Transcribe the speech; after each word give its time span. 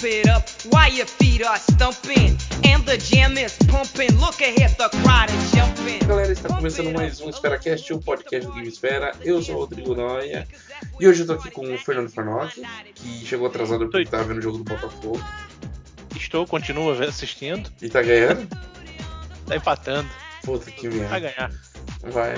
pump 0.00 0.12
it 0.12 0.28
up 0.28 0.48
while 0.70 0.90
your 0.90 1.06
feet 1.06 1.44
are 1.44 1.58
stumping. 1.58 2.36
And 2.64 2.84
the 2.84 2.96
jam 2.98 3.36
is 3.36 3.56
pumping, 3.68 4.16
look 4.18 4.40
ahead, 4.40 4.76
the 4.78 4.88
crowd 5.02 5.30
is 5.30 5.52
jumping. 5.52 5.98
Galera, 6.06 6.32
está 6.32 6.48
começando 6.48 6.92
mais 6.92 7.20
um 7.20 7.28
EsferaCast, 7.28 7.92
o 7.92 8.00
podcast 8.00 8.46
do 8.46 8.54
Game 8.54 8.68
Esfera. 8.68 9.12
Eu 9.22 9.42
sou 9.42 9.56
o 9.56 9.58
Rodrigo 9.60 9.94
Noia 9.94 10.46
e 10.98 11.06
hoje 11.06 11.22
eu 11.22 11.26
tô 11.26 11.32
aqui 11.34 11.50
com 11.50 11.74
o 11.74 11.78
Fernando 11.78 12.10
Farnock, 12.10 12.62
que 12.94 13.26
chegou 13.26 13.46
atrasado 13.46 13.86
porque 13.86 14.02
estava 14.02 14.24
vendo 14.24 14.38
o 14.38 14.42
jogo 14.42 14.58
do 14.58 14.64
Botafogo 14.64 15.20
Estou, 16.16 16.46
continuo 16.46 16.92
assistindo. 17.02 17.70
e 17.80 17.88
tá 17.88 18.02
ganhando. 18.02 18.48
Tá 19.46 19.56
empatando. 19.56 20.08
Puta 20.42 20.70
que 20.70 20.88
Vai 20.88 20.98
merda. 20.98 21.20
ganhar. 21.20 21.50
Vai, 22.02 22.34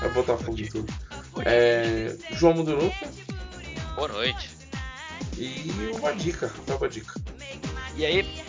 vai 0.00 0.10
Botafogo 0.10 0.58
e 0.58 0.68
tudo. 0.68 0.92
É, 1.44 2.16
João 2.32 2.54
Muduruca 2.54 3.08
Boa 3.94 4.08
noite. 4.08 4.57
E 5.38 5.92
o 5.94 5.98
Badica, 6.00 6.52
tá 6.66 6.74
o 6.74 6.78
Badica. 6.78 7.14
E 7.96 8.04
aí? 8.04 8.44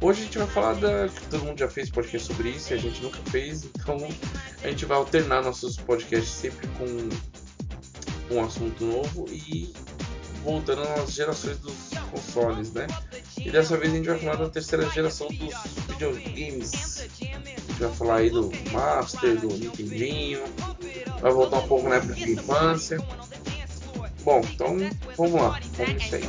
Hoje 0.00 0.22
a 0.22 0.24
gente 0.24 0.38
vai 0.38 0.46
falar 0.46 0.74
da. 0.74 1.08
que 1.08 1.26
Todo 1.26 1.44
mundo 1.44 1.58
já 1.58 1.68
fez 1.68 1.90
podcast 1.90 2.26
sobre 2.26 2.50
isso 2.50 2.72
e 2.72 2.74
a 2.74 2.78
gente 2.78 3.02
nunca 3.02 3.18
fez, 3.30 3.64
então 3.64 3.96
a 4.62 4.68
gente 4.68 4.84
vai 4.86 4.96
alternar 4.96 5.42
nossos 5.42 5.76
podcasts 5.76 6.30
sempre 6.30 6.66
com 6.68 8.34
um 8.34 8.44
assunto 8.44 8.84
novo 8.84 9.26
e 9.28 9.72
voltando 10.42 10.82
às 10.82 11.12
gerações 11.12 11.58
dos 11.58 11.74
consoles, 12.10 12.72
né? 12.72 12.86
E 13.36 13.50
dessa 13.50 13.76
vez 13.76 13.92
a 13.92 13.96
gente 13.96 14.08
vai 14.08 14.18
falar 14.18 14.36
da 14.36 14.48
terceira 14.48 14.88
geração 14.90 15.28
dos 15.28 15.54
videogames. 15.88 17.00
A 17.00 17.04
gente 17.06 17.78
vai 17.78 17.92
falar 17.92 18.16
aí 18.16 18.30
do 18.30 18.50
Master, 18.72 19.38
do 19.38 19.48
Nintendinho, 19.48 20.42
vai 21.20 21.32
voltar 21.32 21.58
um 21.58 21.68
pouco 21.68 21.88
na 21.88 21.96
época 21.96 22.14
de 22.14 22.32
infância. 22.32 22.98
Bom, 24.22 24.40
então 24.40 24.76
vamos 25.16 25.40
lá, 25.40 25.58
vamos 25.76 26.12
aí. 26.12 26.22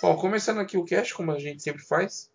Bom, 0.00 0.16
começando 0.16 0.60
aqui 0.60 0.76
o 0.78 0.84
cast, 0.84 1.14
como 1.14 1.32
a 1.32 1.38
gente 1.38 1.62
sempre 1.62 1.82
faz. 1.82 2.30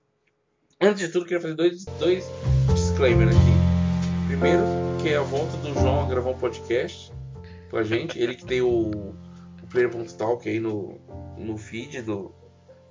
Antes 0.79 0.99
de 0.99 1.09
tudo, 1.11 1.25
queria 1.25 1.41
fazer 1.41 1.55
dois, 1.55 1.85
dois 1.99 2.25
disclaimers 2.73 3.35
aqui. 3.35 4.27
Primeiro, 4.27 4.63
que 5.01 5.09
é 5.09 5.17
a 5.17 5.21
volta 5.21 5.55
do 5.57 5.73
João 5.73 6.03
a 6.03 6.07
gravar 6.07 6.31
um 6.31 6.37
podcast 6.37 7.11
com 7.69 7.77
a 7.77 7.83
gente. 7.83 8.19
Ele 8.19 8.35
que 8.35 8.45
tem 8.45 8.61
o, 8.61 8.89
o 8.89 9.67
Player.talk 9.69 10.47
aí 10.47 10.59
no, 10.59 10.99
no 11.37 11.57
feed 11.57 12.01
do, 12.01 12.35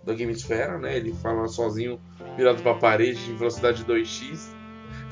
do 0.02 0.16
Gamesfera, 0.16 0.78
né? 0.78 0.96
Ele 0.96 1.12
fala 1.14 1.46
sozinho, 1.48 2.00
virado 2.36 2.62
pra 2.62 2.74
parede 2.74 3.30
em 3.30 3.36
velocidade 3.36 3.84
2x. 3.84 4.48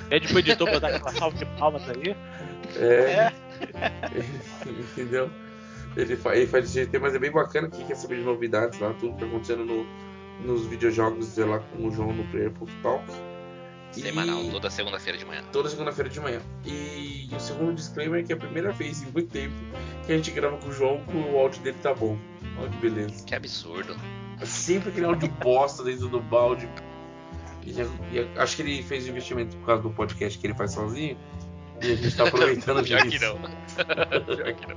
Pede 0.09 0.29
pro 0.29 0.39
editor 0.39 0.69
pra 0.69 0.79
dar 0.79 0.95
aquela 0.95 1.13
salva 1.13 1.37
de 1.37 1.45
palmas 1.59 1.83
aí. 1.91 2.17
É, 2.77 3.31
entendeu? 4.67 5.31
Ele, 5.97 6.17
fa 6.17 6.37
ele 6.37 6.47
faz 6.47 6.65
desse 6.65 6.75
jeito, 6.77 7.01
mas 7.01 7.15
é 7.15 7.19
bem 7.19 7.31
bacana 7.31 7.69
que 7.69 7.85
quer 7.85 7.97
saber 7.97 8.17
de 8.17 8.23
novidades 8.23 8.79
lá, 8.79 8.93
tudo 8.95 9.15
que 9.15 9.21
tá 9.21 9.27
acontecendo 9.27 9.65
no, 9.65 9.87
nos 10.45 10.67
videojogos, 10.67 11.27
sei 11.27 11.45
lá, 11.45 11.59
com 11.59 11.87
o 11.87 11.91
João 11.91 12.13
no 12.13 12.25
Player.talk. 12.31 13.05
E- 13.97 14.01
Semanal, 14.01 14.45
toda 14.51 14.71
segunda-feira 14.71 15.19
de 15.19 15.25
manhã. 15.25 15.43
toda 15.51 15.69
segunda-feira 15.69 16.09
de 16.11 16.21
manhã. 16.21 16.41
E 16.65 17.29
o 17.35 17.41
segundo 17.41 17.75
disclaimer 17.75 18.21
é 18.21 18.23
que 18.23 18.33
é 18.33 18.37
a 18.37 18.39
primeira 18.39 18.71
vez 18.71 19.03
em 19.03 19.07
muito 19.11 19.31
tempo 19.31 19.55
que 20.07 20.13
a 20.13 20.17
gente 20.17 20.31
grava 20.31 20.57
com 20.59 20.69
o 20.69 20.73
João 20.73 21.03
que 21.05 21.17
o 21.17 21.37
áudio 21.39 21.61
dele 21.63 21.79
tá 21.83 21.95
bom. 21.95 22.17
Olha 22.59 22.69
que 22.69 22.77
beleza. 22.77 23.25
Que 23.25 23.35
absurdo. 23.35 23.97
Sempre 24.45 24.91
aquele 24.91 25.07
áudio 25.07 25.29
bosta 25.43 25.83
dentro 25.85 26.09
do 26.09 26.21
balde. 26.21 26.69
E, 27.65 27.73
e 27.73 28.29
acho 28.39 28.57
que 28.57 28.63
ele 28.63 28.83
fez 28.83 29.07
o 29.07 29.11
investimento 29.11 29.57
por 29.57 29.67
causa 29.67 29.83
do 29.83 29.91
podcast 29.91 30.39
que 30.39 30.47
ele 30.47 30.55
faz 30.55 30.73
sozinho. 30.73 31.19
E 31.83 31.93
a 31.93 31.97
gente 31.97 32.17
tá 32.17 32.25
aproveitando 32.27 32.83
Pior 32.87 33.03
disso. 33.03 33.19
que 33.19 33.25
não. 33.27 33.39
Pior 34.37 34.53
que 34.55 34.67
não. 34.69 34.77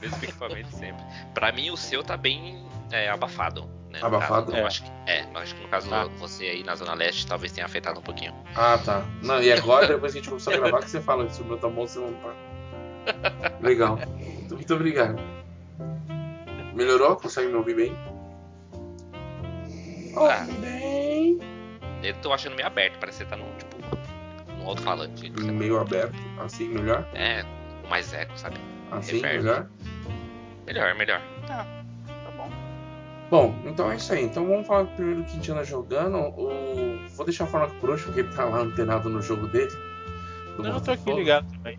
Mesmo 0.00 0.16
equipamento 0.22 0.70
sempre. 0.76 1.02
Pra 1.34 1.52
mim, 1.52 1.70
o 1.70 1.76
seu 1.76 2.02
tá 2.02 2.16
bem 2.16 2.66
é, 2.90 3.08
abafado. 3.08 3.68
Né, 3.90 3.98
Abafado? 4.02 4.46
caso. 4.52 4.56
Eu 4.56 4.64
É. 4.64 4.66
acho 4.66 4.82
que, 4.82 4.90
é, 5.06 5.24
eu 5.32 5.38
acho 5.38 5.54
que 5.54 5.62
no 5.62 5.68
caso 5.68 5.94
Ah. 5.94 6.08
você 6.18 6.44
aí 6.46 6.64
na 6.64 6.74
Zona 6.74 6.94
Leste 6.94 7.26
talvez 7.26 7.52
tenha 7.52 7.66
afetado 7.66 8.00
um 8.00 8.02
pouquinho. 8.02 8.34
Ah, 8.56 8.78
tá. 8.82 9.04
Não, 9.22 9.40
e 9.42 9.52
agora, 9.52 9.86
depois 9.86 10.12
que 10.12 10.18
a 10.18 10.22
gente 10.22 10.30
começou 10.30 10.52
a 10.52 10.56
gravar, 10.56 10.78
que 10.80 10.90
você 10.90 11.00
fala 11.00 11.28
se 11.28 11.42
o 11.42 11.44
meu 11.44 11.58
tá 11.58 11.68
bom 11.68 11.82
ou 11.82 11.88
se 11.88 11.98
não 11.98 12.12
tá. 12.14 12.34
Legal. 13.60 13.96
Muito, 13.96 14.54
muito 14.54 14.74
obrigado. 14.74 15.20
Melhorou? 16.74 17.16
Consegue 17.16 17.48
me 17.48 17.54
ouvir 17.54 17.74
bem? 17.76 17.96
Ah. 20.16 20.46
Bem. 20.60 21.38
Eu 22.02 22.14
tô 22.16 22.32
achando 22.32 22.56
meio 22.56 22.66
aberto, 22.66 22.98
parece 22.98 23.18
que 23.18 23.24
você 23.24 23.30
tá 23.30 23.36
num, 23.36 23.50
tipo, 23.56 23.76
num 24.58 24.68
alto-falante. 24.68 25.30
Meio 25.30 25.78
aberto. 25.80 26.16
Assim, 26.38 26.68
melhor? 26.68 27.06
É, 27.14 27.44
com 27.82 27.88
mais 27.88 28.12
eco, 28.12 28.36
sabe? 28.36 28.56
Assim, 28.90 29.20
Reverb. 29.20 29.42
melhor? 29.44 29.66
Melhor, 30.66 30.94
melhor. 30.96 31.22
Tá 31.46 31.66
bom. 32.36 32.50
Bom, 33.30 33.54
então 33.64 33.90
é 33.90 33.96
isso 33.96 34.12
aí. 34.12 34.24
Então 34.24 34.46
vamos 34.46 34.66
falar 34.66 34.84
primeiro 34.86 35.20
do 35.20 35.26
que 35.26 35.32
a 35.32 35.34
gente 35.34 35.52
anda 35.52 35.64
jogando. 35.64 36.18
O... 36.18 36.98
Vou 37.10 37.24
deixar 37.24 37.44
o 37.44 37.46
Farnock 37.46 37.74
por 37.76 37.90
hoje, 37.90 38.04
porque 38.04 38.20
ele 38.20 38.32
tá 38.34 38.44
lá 38.44 38.58
antenado 38.58 39.08
no 39.08 39.22
jogo 39.22 39.46
dele. 39.48 39.72
Não, 40.58 40.74
eu 40.74 40.80
tô 40.80 40.90
aqui 40.90 41.12
ligado 41.12 41.50
também. 41.52 41.78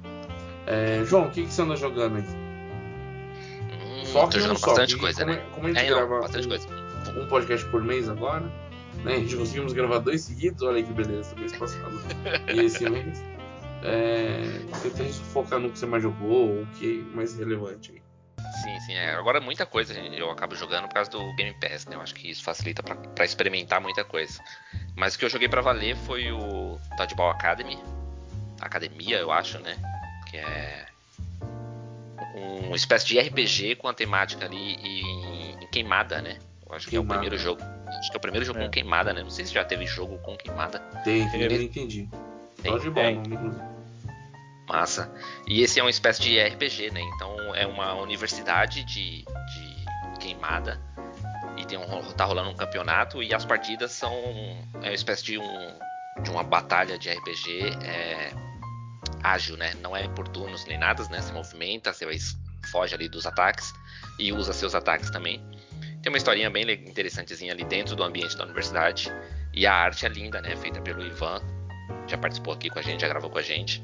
É, 0.66 1.04
João, 1.06 1.28
o 1.28 1.32
que, 1.32 1.44
que 1.46 1.54
você 1.54 1.62
anda 1.62 1.76
jogando 1.76 2.16
aí? 2.18 2.24
Hum, 2.24 4.06
Só 4.06 4.28
que 4.28 4.34
tô 4.34 4.38
não 4.38 4.44
jogando 4.44 4.58
só, 4.60 4.68
bastante 4.68 4.98
coisa, 4.98 5.20
como, 5.22 5.36
né? 5.36 5.44
Como 5.54 5.68
a 5.68 5.70
gente 5.74 5.80
É, 5.86 5.90
não, 5.90 5.98
grava 5.98 6.20
bastante 6.22 6.46
um, 6.46 6.50
coisa. 6.50 6.68
Um 7.16 7.28
podcast 7.28 7.68
por 7.70 7.84
mês 7.84 8.10
agora, 8.10 8.46
né? 9.04 9.16
A 9.16 9.20
gente 9.20 9.36
conseguimos 9.36 9.74
gravar 9.74 10.00
dois 10.00 10.22
seguidos, 10.22 10.62
olha 10.64 10.82
que 10.82 10.92
beleza, 10.94 11.36
mês 11.36 11.56
passado 11.56 12.02
e 12.54 12.60
esse 12.60 12.88
mês. 12.90 13.22
É, 13.84 14.62
tenta 14.82 15.04
focar 15.34 15.60
no 15.60 15.70
que 15.70 15.78
você 15.78 15.86
mais 15.86 16.02
jogou, 16.02 16.62
o 16.62 16.68
que 16.78 17.06
é 17.12 17.16
mais 17.16 17.38
relevante. 17.38 18.02
Sim, 18.62 18.80
sim. 18.82 18.94
É. 18.94 19.16
Agora 19.16 19.42
muita 19.42 19.66
coisa 19.66 19.94
eu 19.94 20.30
acabo 20.30 20.56
jogando 20.56 20.88
por 20.88 20.94
causa 20.94 21.10
do 21.10 21.36
Game 21.36 21.54
Pass, 21.60 21.86
né? 21.86 21.96
Eu 21.96 22.02
acho 22.02 22.14
que 22.14 22.30
isso 22.30 22.44
facilita 22.44 22.84
pra 22.84 23.26
experimentar 23.26 23.82
muita 23.82 24.04
coisa. 24.04 24.42
Mas 24.96 25.16
o 25.16 25.20
que 25.20 25.26
eu 25.26 25.30
joguei 25.30 25.50
pra 25.50 25.62
valer 25.62 25.96
foi 25.98 26.32
o 26.32 26.78
Dodgeball 26.98 27.32
Academy. 27.32 27.78
Academia, 28.62 29.18
eu 29.18 29.32
acho, 29.32 29.60
né? 29.60 29.76
Que 30.30 30.38
é 30.38 30.86
uma 32.36 32.76
espécie 32.76 33.08
de 33.08 33.20
RPG 33.20 33.76
com 33.76 33.88
a 33.88 33.94
temática 33.94 34.46
ali 34.46 34.76
em, 34.76 35.64
em 35.64 35.68
queimada, 35.68 36.22
né? 36.22 36.38
Acho 36.76 36.90
que 36.90 36.96
é 36.96 37.00
o 37.00 37.06
primeiro 37.06 37.38
jogo. 37.38 37.62
Acho 37.88 38.10
que 38.10 38.16
é 38.16 38.20
o 38.20 38.22
primeiro 38.22 38.46
jogo 38.46 38.60
É. 38.60 38.66
com 38.66 38.72
queimada, 38.72 39.14
né? 39.14 39.22
Não 39.22 39.30
sei 39.30 39.46
se 39.46 39.54
já 39.54 39.64
teve 39.64 39.86
jogo 39.86 40.18
com 40.20 40.36
queimada. 40.36 40.80
Tem, 41.04 41.22
eu 41.22 41.62
entendi. 41.62 42.10
Tem, 42.62 42.72
bom, 42.72 42.94
tem. 42.94 43.18
inclusive. 43.18 43.62
Massa. 44.68 45.12
E 45.48 45.62
esse 45.62 45.80
é 45.80 45.84
uma 45.84 45.90
espécie 45.90 46.22
de 46.22 46.42
RPG, 46.42 46.92
né? 46.92 47.02
Então 47.02 47.56
é 47.56 47.68
uma 47.68 47.94
universidade 47.96 48.84
de, 48.86 49.24
de 49.24 50.20
queimada. 50.20 50.80
E 51.58 51.66
tem 51.66 51.78
um, 51.78 52.02
tá 52.14 52.26
rolando 52.26 52.50
um 52.50 52.56
campeonato 52.56 53.22
e 53.22 53.34
as 53.34 53.46
partidas 53.46 53.92
são 53.92 54.12
é 54.82 54.88
uma 54.88 54.94
espécie 54.94 55.24
de, 55.24 55.38
um, 55.38 55.80
de 56.24 56.32
uma 56.32 56.44
batalha 56.44 56.98
de 56.98 57.10
RPG 57.12 57.78
é, 57.84 58.32
ágil, 59.22 59.58
né? 59.58 59.74
Não 59.82 59.96
é 59.96 60.08
por 60.08 60.28
turnos 60.28 60.66
nem 60.66 60.78
nada, 60.78 61.04
né? 61.10 61.22
Você 61.22 61.32
movimenta, 61.32 61.94
você 61.94 62.06
vai, 62.06 62.18
foge 62.72 62.96
ali 62.96 63.08
dos 63.08 63.26
ataques 63.26 63.72
e 64.18 64.32
usa 64.32 64.54
seus 64.54 64.74
ataques 64.74 65.12
também. 65.12 65.44
Tem 66.04 66.12
uma 66.12 66.18
historinha 66.18 66.50
bem 66.50 66.70
interessantezinha 66.70 67.54
ali 67.54 67.64
dentro 67.64 67.96
do 67.96 68.04
ambiente 68.04 68.38
da 68.38 68.44
universidade. 68.44 69.10
E 69.54 69.66
a 69.66 69.74
arte 69.74 70.06
é 70.06 70.10
linda, 70.10 70.42
né? 70.42 70.54
Feita 70.58 70.82
pelo 70.82 71.02
Ivan. 71.02 71.42
Já 72.08 72.18
participou 72.18 72.54
aqui 72.54 72.70
com 72.70 72.78
a 72.78 72.82
gente, 72.82 73.00
já 73.00 73.08
gravou 73.08 73.30
com 73.30 73.38
a 73.38 73.42
gente. 73.42 73.82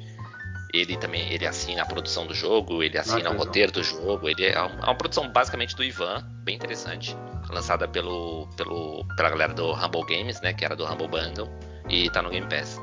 Ele 0.74 0.98
também 0.98 1.31
ele 1.31 1.48
assina 1.48 1.81
a 1.81 1.86
produção 1.86 2.27
do 2.27 2.33
jogo, 2.33 2.83
ele 2.83 2.98
assina 2.98 3.30
que 3.30 3.36
o 3.36 3.38
roteiro 3.38 3.71
do 3.71 3.81
jogo. 3.81 4.27
Ele 4.27 4.45
é 4.45 4.60
uma, 4.60 4.81
é 4.81 4.83
uma 4.83 4.95
produção 4.95 5.31
basicamente 5.31 5.74
do 5.77 5.83
Ivan, 5.83 6.21
bem 6.44 6.57
interessante. 6.57 7.16
Lançada 7.50 7.88
pelo, 7.88 8.48
pelo, 8.57 9.06
pela 9.15 9.30
galera 9.30 9.54
do 9.54 9.72
Humble 9.74 10.06
Games, 10.06 10.42
né? 10.42 10.54
Que 10.54 10.65
era 10.65 10.75
do 10.75 10.86
Humble 10.86 11.07
Bundle. 11.07 11.50
E 11.88 12.10
tá 12.10 12.22
no 12.22 12.30
Game 12.30 12.48
Pass. 12.50 12.81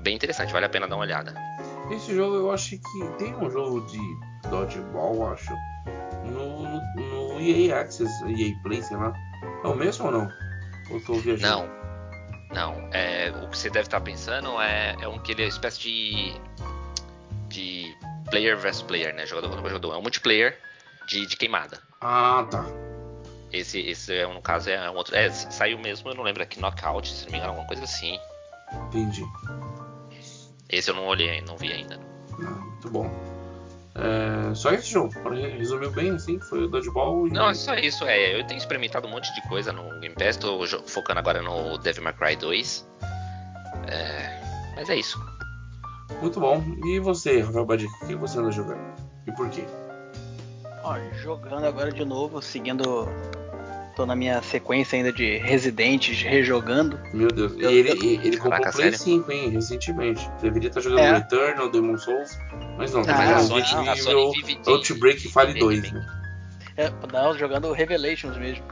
Bem 0.00 0.16
interessante, 0.16 0.52
vale 0.52 0.66
a 0.66 0.68
pena 0.68 0.88
dar 0.88 0.96
uma 0.96 1.04
olhada. 1.04 1.32
Esse 1.92 2.12
jogo 2.12 2.34
eu 2.34 2.50
acho 2.50 2.70
que 2.70 3.08
tem 3.18 3.34
um 3.36 3.48
jogo 3.48 3.86
de 3.86 4.00
dodgeball, 4.50 5.14
eu 5.14 5.32
acho, 5.32 5.52
no, 6.26 6.62
no, 6.62 7.27
EA 7.40 7.80
Access, 7.80 8.10
EA 8.24 8.54
Play, 8.62 8.82
sei 8.82 8.96
lá. 8.96 9.12
É 9.64 9.68
o 9.68 9.74
mesmo 9.74 10.06
ou 10.06 10.12
não? 10.12 10.32
Ou 10.90 11.00
tô 11.00 11.14
viajando? 11.14 11.68
Não. 11.68 11.78
Não. 12.54 12.88
É, 12.92 13.30
o 13.42 13.48
que 13.48 13.58
você 13.58 13.70
deve 13.70 13.86
estar 13.86 14.00
pensando 14.00 14.60
é, 14.60 14.96
é 15.00 15.08
um 15.08 15.18
que 15.18 15.32
ele 15.32 15.42
é 15.42 15.44
uma 15.46 15.50
espécie 15.50 15.80
de. 15.80 16.40
de 17.48 17.96
player 18.30 18.56
versus 18.58 18.82
player, 18.82 19.14
né? 19.14 19.26
Jogador 19.26 19.50
contra 19.50 19.68
jogador. 19.68 19.94
É 19.94 19.96
um 19.96 20.02
multiplayer 20.02 20.58
de, 21.06 21.26
de 21.26 21.36
queimada. 21.36 21.78
Ah, 22.00 22.46
tá. 22.50 22.64
Esse, 23.52 23.80
esse 23.80 24.14
é, 24.14 24.26
no 24.26 24.42
caso 24.42 24.70
é 24.70 24.90
um 24.90 24.94
outro. 24.94 25.14
É, 25.14 25.30
saiu 25.30 25.78
mesmo, 25.78 26.10
eu 26.10 26.14
não 26.14 26.22
lembro 26.22 26.42
aqui, 26.42 26.60
Knockout, 26.60 27.08
se 27.08 27.24
não 27.24 27.32
me 27.32 27.38
engano, 27.38 27.52
alguma 27.52 27.66
coisa 27.66 27.84
assim. 27.84 28.18
Entendi. 28.72 29.24
Esse 30.68 30.90
eu 30.90 30.94
não 30.94 31.06
olhei, 31.06 31.40
não 31.40 31.56
vi 31.56 31.72
ainda. 31.72 31.98
Ah, 32.32 32.50
muito 32.50 32.90
bom. 32.90 33.37
É, 34.00 34.54
só 34.54 34.70
esse 34.70 34.90
jogo, 34.92 35.12
pra- 35.22 35.34
resumiu 35.34 35.90
bem 35.90 36.10
assim, 36.10 36.38
foi 36.40 36.64
o 36.64 36.68
Dodgeball 36.68 37.26
e. 37.26 37.30
Não, 37.30 37.50
é 37.50 37.54
só 37.54 37.74
isso. 37.74 38.04
É, 38.04 38.38
eu 38.38 38.46
tenho 38.46 38.58
experimentado 38.58 39.08
um 39.08 39.10
monte 39.10 39.32
de 39.34 39.42
coisa 39.48 39.72
no 39.72 39.98
Game 40.00 40.14
Pass. 40.14 40.36
Tô 40.36 40.64
focando 40.86 41.18
agora 41.18 41.42
no 41.42 41.76
Devil 41.78 42.04
May 42.04 42.12
Cry 42.12 42.36
2. 42.36 42.88
É, 43.88 44.40
mas 44.76 44.88
é 44.88 44.96
isso. 44.96 45.18
Muito 46.22 46.38
bom. 46.40 46.62
E 46.86 47.00
você, 47.00 47.40
Rafael 47.40 47.66
Badico, 47.66 47.92
o 48.04 48.06
que 48.06 48.14
você 48.14 48.38
anda 48.38 48.52
jogando? 48.52 48.80
E 49.26 49.32
por 49.32 49.48
quê? 49.50 49.64
Ó, 50.84 50.96
jogando 51.20 51.64
agora 51.66 51.90
de 51.92 52.04
novo, 52.04 52.40
seguindo. 52.40 53.08
Tô 53.98 54.06
na 54.06 54.14
minha 54.14 54.40
sequência 54.42 54.94
ainda 54.96 55.12
de 55.12 55.38
Residentes, 55.38 56.22
rejogando. 56.22 57.00
Meu 57.12 57.26
Deus. 57.26 57.52
E 57.56 57.62
Eu- 57.64 57.70
ele, 57.72 57.90
e- 58.00 58.14
ele 58.24 58.36
comprou 58.36 58.52
Caraca, 58.52 58.70
Play 58.70 58.84
sério? 58.92 58.98
5, 59.00 59.32
hein, 59.32 59.50
recentemente. 59.50 60.30
Deveria 60.40 60.68
estar 60.68 60.80
jogando 60.80 61.00
É. 61.00 61.12
Returnal, 61.14 61.68
Demon 61.68 61.98
Souls, 61.98 62.38
mas 62.76 62.92
não, 62.92 63.02
tá 63.02 63.12
Ah, 63.18 63.24
jogando 63.24 63.34
a 63.34 63.40
Sony- 63.42 63.60
Resident 63.62 63.88
a 63.88 63.96
Sony 63.96 64.20
Evil, 64.20 64.32
vive 64.46 64.54
de- 64.62 64.70
Outbreak 64.70 65.20
Fire 65.28 65.52
de 65.52 65.58
2, 65.58 65.80
remake. 65.82 65.94
né? 65.96 66.06
É, 66.76 66.92
não, 67.12 67.36
jogando 67.36 67.72
Revelations 67.72 68.36
mesmo. 68.36 68.62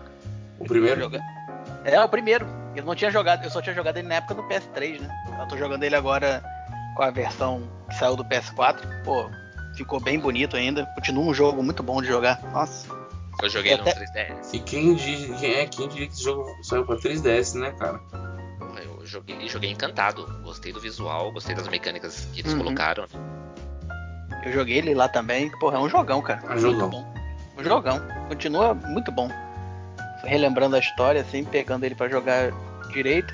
O 0.61 0.65
primeiro? 0.65 1.01
Joga- 1.01 1.21
É, 1.85 2.01
o 2.01 2.09
primeiro. 2.09 2.47
Eu 2.77 2.85
não 2.85 2.95
tinha 2.95 3.11
jogado, 3.11 3.43
eu 3.43 3.51
só 3.51 3.61
tinha 3.61 3.75
jogado 3.75 3.97
ele 3.97 4.07
na 4.07 4.15
época 4.15 4.35
do 4.35 4.45
PS3, 4.45 5.01
né? 5.01 5.09
Eu 5.41 5.49
tô 5.49 5.59
jogando 5.59 5.83
ele 5.83 5.97
agora 5.97 6.41
com 6.97 7.03
a 7.03 7.11
versão 7.11 7.69
que 7.89 7.97
saiu 7.97 8.15
do 8.15 8.25
PS4. 8.25 8.87
Pô, 9.03 9.29
ficou 9.77 9.99
bem 9.99 10.21
bonito 10.21 10.57
ainda. 10.57 10.87
Continua 10.95 11.25
um 11.25 11.35
jogo 11.35 11.65
muito 11.65 11.83
bom 11.83 12.01
de 12.01 12.07
jogar. 12.07 12.41
Nossa. 12.53 12.95
Eu 13.43 13.49
joguei 13.51 13.75
Eu 13.75 13.79
no 13.79 13.83
até- 13.83 13.95
3DS. 13.95 14.55
E 14.55 14.61
quem, 14.61 14.95
diz, 14.95 15.39
quem 15.41 15.55
é 15.55 15.67
quem 15.67 15.89
diria 15.89 16.07
que 16.07 16.13
esse 16.15 16.23
jogo 16.23 16.45
saiu 16.63 16.85
pra 16.87 16.97
3DS, 16.97 17.55
né, 17.59 17.73
cara? 17.73 18.01
Eu 18.83 19.05
joguei, 19.05 19.49
joguei 19.49 19.71
encantado. 19.71 20.27
Gostei 20.43 20.73
do 20.73 20.81
visual, 20.81 21.31
gostei 21.33 21.55
das 21.55 21.69
mecânicas 21.69 22.27
que 22.33 22.41
eles 22.41 22.53
Uhum. 22.53 22.59
colocaram. 22.59 23.07
Eu 24.45 24.53
joguei 24.53 24.79
ele 24.79 24.95
lá 24.95 25.09
também. 25.09 25.51
Porra, 25.59 25.77
é 25.77 25.81
um 25.81 25.89
jogão, 25.89 26.23
cara. 26.23 26.43
É 26.49 26.55
um 26.55 26.59
jogão. 26.59 26.89
Muito 26.89 26.91
bom. 26.91 27.15
Um 27.59 27.65
jogão. 27.65 28.01
Continua 28.29 28.75
muito 28.75 29.13
bom. 29.13 29.29
Relembrando 30.25 30.77
a 30.77 30.79
história, 30.79 31.21
assim, 31.21 31.45
pegando 31.45 31.85
ele 31.85 31.95
pra 31.95 32.09
jogar 32.09 32.53
direito. 32.93 33.33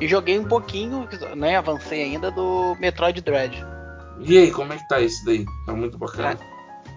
E 0.00 0.08
joguei 0.08 0.38
um 0.38 0.44
pouquinho, 0.48 1.06
nem 1.36 1.56
avancei 1.56 2.02
ainda, 2.02 2.30
do 2.30 2.74
Metroid 2.80 3.20
Dread. 3.20 3.62
E 4.20 4.38
aí, 4.38 4.50
como 4.50 4.72
é 4.72 4.76
que 4.78 4.88
tá 4.88 5.00
esse 5.00 5.22
daí? 5.24 5.44
Tá 5.66 5.72
muito 5.74 5.98
bacana. 5.98 6.38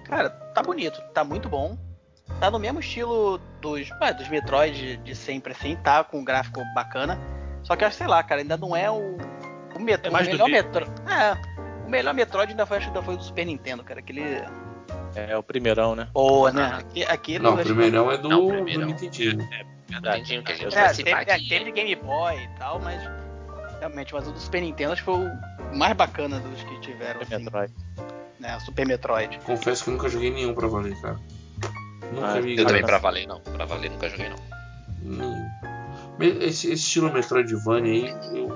Cara, 0.05 0.29
tá 0.29 0.61
bonito, 0.61 1.01
tá 1.13 1.23
muito 1.23 1.49
bom. 1.49 1.77
Tá 2.39 2.49
no 2.49 2.59
mesmo 2.59 2.79
estilo 2.79 3.37
dos, 3.61 3.89
ué, 4.01 4.13
dos 4.13 4.27
Metroid 4.27 4.97
de 4.97 5.15
sempre, 5.15 5.53
assim, 5.53 5.75
tá 5.77 6.03
com 6.03 6.19
um 6.19 6.23
gráfico 6.25 6.61
bacana. 6.73 7.19
Só 7.63 7.75
que 7.75 7.83
eu 7.83 7.87
acho, 7.87 7.97
sei 7.97 8.07
lá, 8.07 8.21
cara, 8.23 8.41
ainda 8.41 8.57
não 8.57 8.75
é 8.75 8.89
o, 8.89 9.17
o, 9.75 9.79
metro, 9.79 10.07
É 10.07 10.09
mais 10.11 10.27
o 10.27 10.31
melhor. 10.31 10.49
Metroid. 10.49 10.91
É, 11.09 11.85
o 11.85 11.89
melhor 11.89 12.13
Metroid 12.13 12.51
ainda 12.51 12.65
foi, 12.65 12.77
acho 12.77 12.87
que 12.87 12.89
ainda 12.91 13.01
foi 13.05 13.13
o 13.13 13.17
do 13.17 13.23
Super 13.23 13.45
Nintendo, 13.45 13.83
cara. 13.83 13.99
Aquele. 13.99 14.41
É 15.15 15.37
o 15.37 15.43
primeirão, 15.43 15.95
né? 15.95 16.07
Boa, 16.11 16.51
né? 16.51 16.71
Ah. 16.73 16.77
Aque- 16.79 17.03
Aquele. 17.05 17.39
Não, 17.43 17.53
o 17.53 17.57
primeirão 17.57 18.11
é 18.11 18.17
do, 18.17 18.29
Não, 18.29 18.39
o 18.39 18.47
do 18.47 18.53
primeirão. 18.53 18.87
Nintendinho. 18.87 19.37
Verdade. 19.87 20.23
Que 20.41 20.51
a 20.51 20.55
gente 20.55 20.75
É, 20.75 20.79
vai 20.79 20.87
teve, 20.87 20.93
citar 20.95 21.27
é, 21.27 21.33
aqui. 21.33 21.49
teve 21.49 21.65
de 21.65 21.71
Game 21.71 21.95
Boy 21.95 22.35
e 22.43 22.47
tal, 22.59 22.79
mas. 22.79 23.01
Realmente, 23.79 24.13
mas 24.13 24.27
o 24.27 24.31
do 24.31 24.39
Super 24.39 24.61
Nintendo 24.61 24.93
acho 24.93 25.01
que 25.03 25.11
foi 25.11 25.25
o 25.25 25.77
mais 25.77 25.93
bacana 25.93 26.39
dos 26.39 26.63
que 26.63 26.79
tiveram, 26.79 27.19
É 27.19 27.23
assim, 27.23 27.43
Metroid. 27.43 27.73
né? 28.39 28.55
O 28.57 28.59
Super 28.61 28.87
Metroid. 28.87 29.39
Confesso 29.45 29.83
que 29.83 29.91
nunca 29.91 30.07
joguei 30.09 30.31
nenhum 30.31 30.53
pra 30.53 30.67
valer, 30.67 30.99
cara. 31.01 31.19
Nunca 32.13 32.27
Ah, 32.27 32.39
vi. 32.41 32.57
Eu 32.57 32.65
também 32.65 32.81
pra 32.81 32.97
valer 32.97 33.27
não. 33.27 33.39
Pra 33.41 33.65
valer 33.65 33.89
nunca 33.91 34.09
joguei 34.09 34.29
não. 34.29 34.37
Esse, 36.19 36.67
esse 36.71 36.73
estilo 36.73 37.11
Metroidvania 37.11 37.91
aí, 37.91 38.37
eu, 38.37 38.55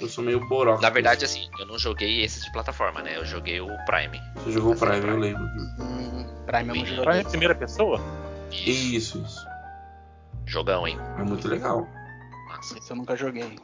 eu 0.00 0.08
sou 0.08 0.24
meio 0.24 0.40
boroca. 0.48 0.80
Na 0.80 0.90
verdade, 0.90 1.24
assim, 1.24 1.48
eu 1.58 1.66
não 1.66 1.78
joguei 1.78 2.22
esses 2.24 2.42
de 2.42 2.50
plataforma, 2.52 3.02
né? 3.02 3.16
Eu 3.16 3.24
joguei 3.24 3.60
o 3.60 3.68
Prime. 3.86 4.20
Você 4.36 4.52
jogou 4.52 4.72
o 4.72 4.76
Prime, 4.76 4.96
eu 4.96 5.02
Prime. 5.02 5.20
lembro. 5.20 5.42
Hum, 5.80 6.26
Prime 6.46 6.68
é 6.70 6.82
um 6.82 6.86
jogo. 6.86 7.02
Prime 7.02 7.20
em 7.20 7.24
primeira 7.24 7.54
pessoa? 7.54 8.00
Isso. 8.50 8.96
Isso, 8.96 9.18
isso. 9.24 9.46
Jogão, 10.46 10.88
hein? 10.88 10.98
É 11.18 11.22
muito 11.22 11.46
legal. 11.46 11.86
Massa. 12.48 12.78
Esse 12.78 12.90
eu 12.90 12.96
nunca 12.96 13.14
joguei. 13.16 13.58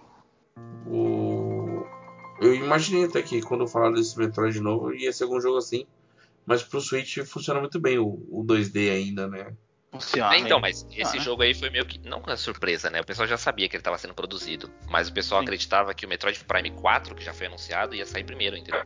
O... 0.86 1.84
Eu 2.40 2.54
imaginei 2.54 3.04
até 3.04 3.20
que 3.22 3.40
quando 3.42 3.62
eu 3.62 3.68
falar 3.68 3.90
desse 3.92 4.16
Metroid 4.18 4.52
de 4.54 4.60
novo, 4.60 4.94
ia 4.94 5.12
ser 5.12 5.24
algum 5.24 5.40
jogo 5.40 5.58
assim. 5.58 5.86
Mas 6.46 6.62
pro 6.62 6.80
Switch 6.80 7.18
funciona 7.26 7.60
muito 7.60 7.78
bem 7.78 7.98
o, 7.98 8.26
o 8.30 8.44
2D 8.44 8.90
ainda, 8.90 9.28
né? 9.28 9.52
Funciona. 9.92 10.34
É, 10.34 10.38
então, 10.38 10.60
mas 10.60 10.86
esse 10.92 11.18
Ah. 11.18 11.20
jogo 11.20 11.42
aí 11.42 11.52
foi 11.52 11.68
meio 11.70 11.84
que. 11.84 11.98
Não 12.08 12.18
uma 12.20 12.36
surpresa, 12.36 12.88
né? 12.90 13.00
O 13.00 13.04
pessoal 13.04 13.26
já 13.26 13.36
sabia 13.36 13.68
que 13.68 13.76
ele 13.76 13.80
estava 13.80 13.98
sendo 13.98 14.14
produzido. 14.14 14.70
Mas 14.88 15.08
o 15.08 15.12
pessoal 15.12 15.40
Sim. 15.40 15.44
acreditava 15.46 15.92
que 15.94 16.06
o 16.06 16.08
Metroid 16.08 16.44
Prime 16.44 16.70
4, 16.70 17.14
que 17.14 17.24
já 17.24 17.32
foi 17.32 17.46
anunciado, 17.46 17.94
ia 17.94 18.06
sair 18.06 18.24
primeiro, 18.24 18.56
entendeu? 18.56 18.82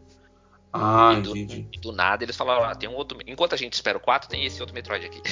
Ah, 0.73 1.15
e, 1.17 1.23
do, 1.23 1.37
entendi. 1.37 1.69
e 1.73 1.79
do 1.79 1.93
nada 1.93 2.25
eles 2.25 2.37
falaram, 2.37 2.65
ah, 2.65 2.75
tem 2.75 2.89
um 2.89 2.95
outro. 2.95 3.19
Enquanto 3.27 3.53
a 3.53 3.57
gente 3.57 3.75
espera 3.75 3.97
o 3.97 4.01
4, 4.01 4.29
tem 4.29 4.45
esse 4.45 4.61
outro 4.61 4.75
Metroid 4.75 5.07
aqui. 5.07 5.23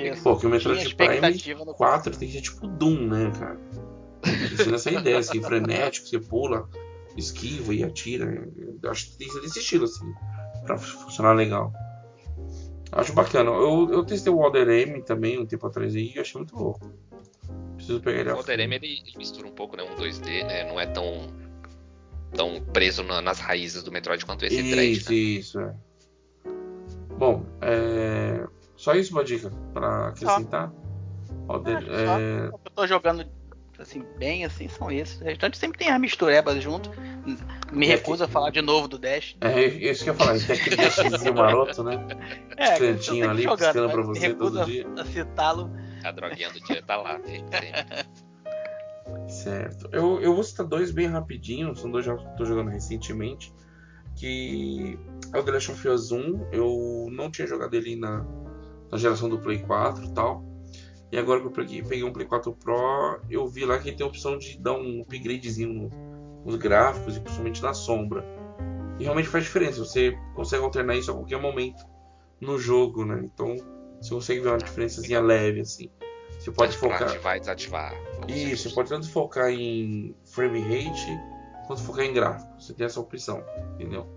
Isso. 0.00 0.22
Pô, 0.22 0.36
que 0.36 0.46
o 0.46 0.50
Metroid 0.50 0.94
Prime 0.94 1.14
expectativa 1.14 1.64
no 1.64 1.74
4 1.74 2.16
tem 2.16 2.28
que 2.28 2.34
ser 2.34 2.42
tipo 2.42 2.68
Doom, 2.68 3.08
né, 3.08 3.32
cara? 3.36 3.60
Isso 4.52 4.70
nessa 4.70 4.90
ideia, 4.92 5.18
assim, 5.18 5.42
frenético, 5.42 6.06
você 6.06 6.20
pula, 6.20 6.68
esquiva 7.16 7.74
e 7.74 7.84
atira. 7.84 8.48
Eu 8.82 8.90
acho 8.90 9.10
que 9.10 9.18
tem 9.18 9.28
que 9.28 9.34
ser 9.34 9.40
desse 9.40 9.58
estilo, 9.58 9.84
assim, 9.84 10.12
pra 10.64 10.78
funcionar 10.78 11.32
legal. 11.34 11.72
Acho 12.92 13.12
bacana. 13.12 13.50
Eu, 13.50 13.88
eu 13.90 14.04
testei 14.04 14.32
o 14.32 14.36
Walder 14.36 14.68
M 14.68 15.02
também 15.02 15.38
um 15.38 15.46
tempo 15.46 15.66
atrás 15.66 15.94
aí 15.94 16.12
e 16.14 16.18
achei 16.18 16.38
muito 16.38 16.54
louco. 16.56 16.92
Preciso 17.76 18.00
pegar 18.00 18.20
ele 18.20 18.30
O 18.30 18.38
Other 18.38 18.60
M, 18.60 18.74
ele, 18.76 18.86
ele 18.86 19.16
mistura 19.16 19.46
um 19.48 19.52
pouco, 19.52 19.76
né? 19.76 19.82
Um 19.82 19.96
2D, 19.96 20.46
né? 20.46 20.64
Não 20.68 20.78
é 20.78 20.86
tão. 20.86 21.26
tão 22.34 22.62
preso 22.72 23.02
na- 23.02 23.20
nas 23.20 23.38
raízes 23.38 23.82
do 23.82 23.90
Metroid 23.90 24.24
quanto 24.24 24.44
esse 24.44 24.62
Dread, 24.62 24.92
Isso, 24.92 25.10
né? 25.10 25.16
isso, 25.16 25.60
é. 25.60 25.74
Bom, 27.18 27.44
é... 27.60 28.46
só 28.76 28.94
isso 28.94 29.12
uma 29.12 29.24
dica 29.24 29.50
pra 29.72 30.08
acrescentar. 30.08 30.72
Walder, 31.46 31.76
é... 31.88 32.48
Que 32.48 32.54
eu 32.54 32.72
tô 32.74 32.86
jogando 32.86 33.24
assim, 33.78 34.04
bem 34.18 34.44
assim, 34.44 34.68
são 34.68 34.90
esses. 34.90 35.20
O 35.20 35.24
restante 35.24 35.56
sempre 35.56 35.78
tem 35.78 35.88
as 35.90 36.00
misturebas 36.00 36.62
junto. 36.62 36.90
Me 37.72 37.86
É 37.86 37.90
recuso 37.90 38.24
a 38.24 38.28
falar 38.28 38.50
de 38.50 38.60
novo 38.60 38.88
do 38.88 38.98
Dash. 38.98 39.36
É 39.40 39.64
isso 39.66 40.04
que 40.04 40.10
eu 40.10 40.14
ia 40.14 40.18
falar, 40.18 40.38
tem 40.38 40.56
aquele 40.56 40.76
dashzinho 40.76 41.34
maroto, 41.34 41.82
né? 41.84 42.06
É, 42.56 42.78
Cantinho 42.78 43.30
ali, 43.30 43.42
jogando, 43.42 43.58
piscando 43.58 43.86
mas 43.86 43.92
pra 43.92 44.02
me 44.06 44.18
você 44.18 44.26
recuso 44.28 44.50
todo 44.50 44.60
a- 44.60 44.64
dia. 44.64 44.86
a 44.98 45.04
citá-lo. 45.04 45.70
A 46.04 46.10
droguinha 46.12 46.50
do 46.50 46.60
dia 46.60 46.82
tá 46.82 46.96
lá. 46.96 47.20
Certo. 49.28 49.88
Eu, 49.92 50.20
eu 50.20 50.34
vou 50.34 50.42
citar 50.44 50.66
dois 50.66 50.90
bem 50.90 51.06
rapidinho, 51.06 51.74
são 51.74 51.90
dois 51.90 52.04
jogos 52.04 52.22
que 52.24 52.30
eu 52.30 52.36
tô 52.36 52.44
jogando 52.44 52.70
recentemente. 52.70 53.52
Que 54.16 54.98
é 55.32 55.38
o 55.38 55.42
The 55.42 55.52
Last 55.52 55.70
of 55.72 55.88
Us 55.88 56.12
1. 56.12 56.48
Eu 56.52 57.08
não 57.10 57.30
tinha 57.30 57.46
jogado 57.46 57.74
ele 57.74 57.96
na, 57.96 58.24
na 58.90 58.98
geração 58.98 59.28
do 59.28 59.38
Play 59.38 59.58
4 59.60 60.04
e 60.04 60.12
tal. 60.12 60.44
E 61.12 61.18
agora 61.18 61.40
que 61.40 61.46
eu 61.46 61.50
peguei, 61.50 61.82
peguei 61.82 62.02
um 62.04 62.12
Play 62.12 62.26
4 62.26 62.52
Pro, 62.54 63.20
eu 63.28 63.46
vi 63.46 63.64
lá 63.66 63.78
que 63.78 63.92
tem 63.92 64.02
a 64.04 64.08
opção 64.08 64.38
de 64.38 64.58
dar 64.58 64.72
um 64.72 65.02
upgradezinho 65.02 65.72
no- 65.72 66.42
nos 66.44 66.56
gráficos 66.56 67.16
e 67.16 67.20
principalmente 67.20 67.62
na 67.62 67.74
sombra. 67.74 68.24
E 68.98 69.04
realmente 69.04 69.28
faz 69.28 69.44
diferença, 69.44 69.78
você 69.84 70.16
consegue 70.34 70.64
alternar 70.64 70.96
isso 70.96 71.10
a 71.10 71.14
qualquer 71.14 71.38
momento 71.38 71.84
no 72.40 72.58
jogo, 72.58 73.04
né? 73.04 73.20
Então 73.24 73.54
você 74.00 74.14
consegue 74.14 74.40
ver 74.40 74.48
uma 74.48 74.58
diferençazinha 74.58 75.20
leve 75.20 75.60
assim. 75.60 75.90
Você 76.38 76.50
pode 76.50 76.76
focar. 76.76 77.02
ativar 77.02 77.36
e 77.36 77.40
desativar. 77.40 77.94
Isso, 78.26 78.68
você 78.68 78.74
pode 78.74 78.88
tanto 78.88 79.08
focar 79.10 79.50
em 79.50 80.14
frame 80.24 80.60
rate 80.60 81.06
quanto 81.66 81.82
focar 81.82 82.04
em 82.06 82.12
gráfico. 82.12 82.60
Você 82.60 82.72
tem 82.74 82.86
essa 82.86 82.98
opção, 83.00 83.44
entendeu? 83.74 84.08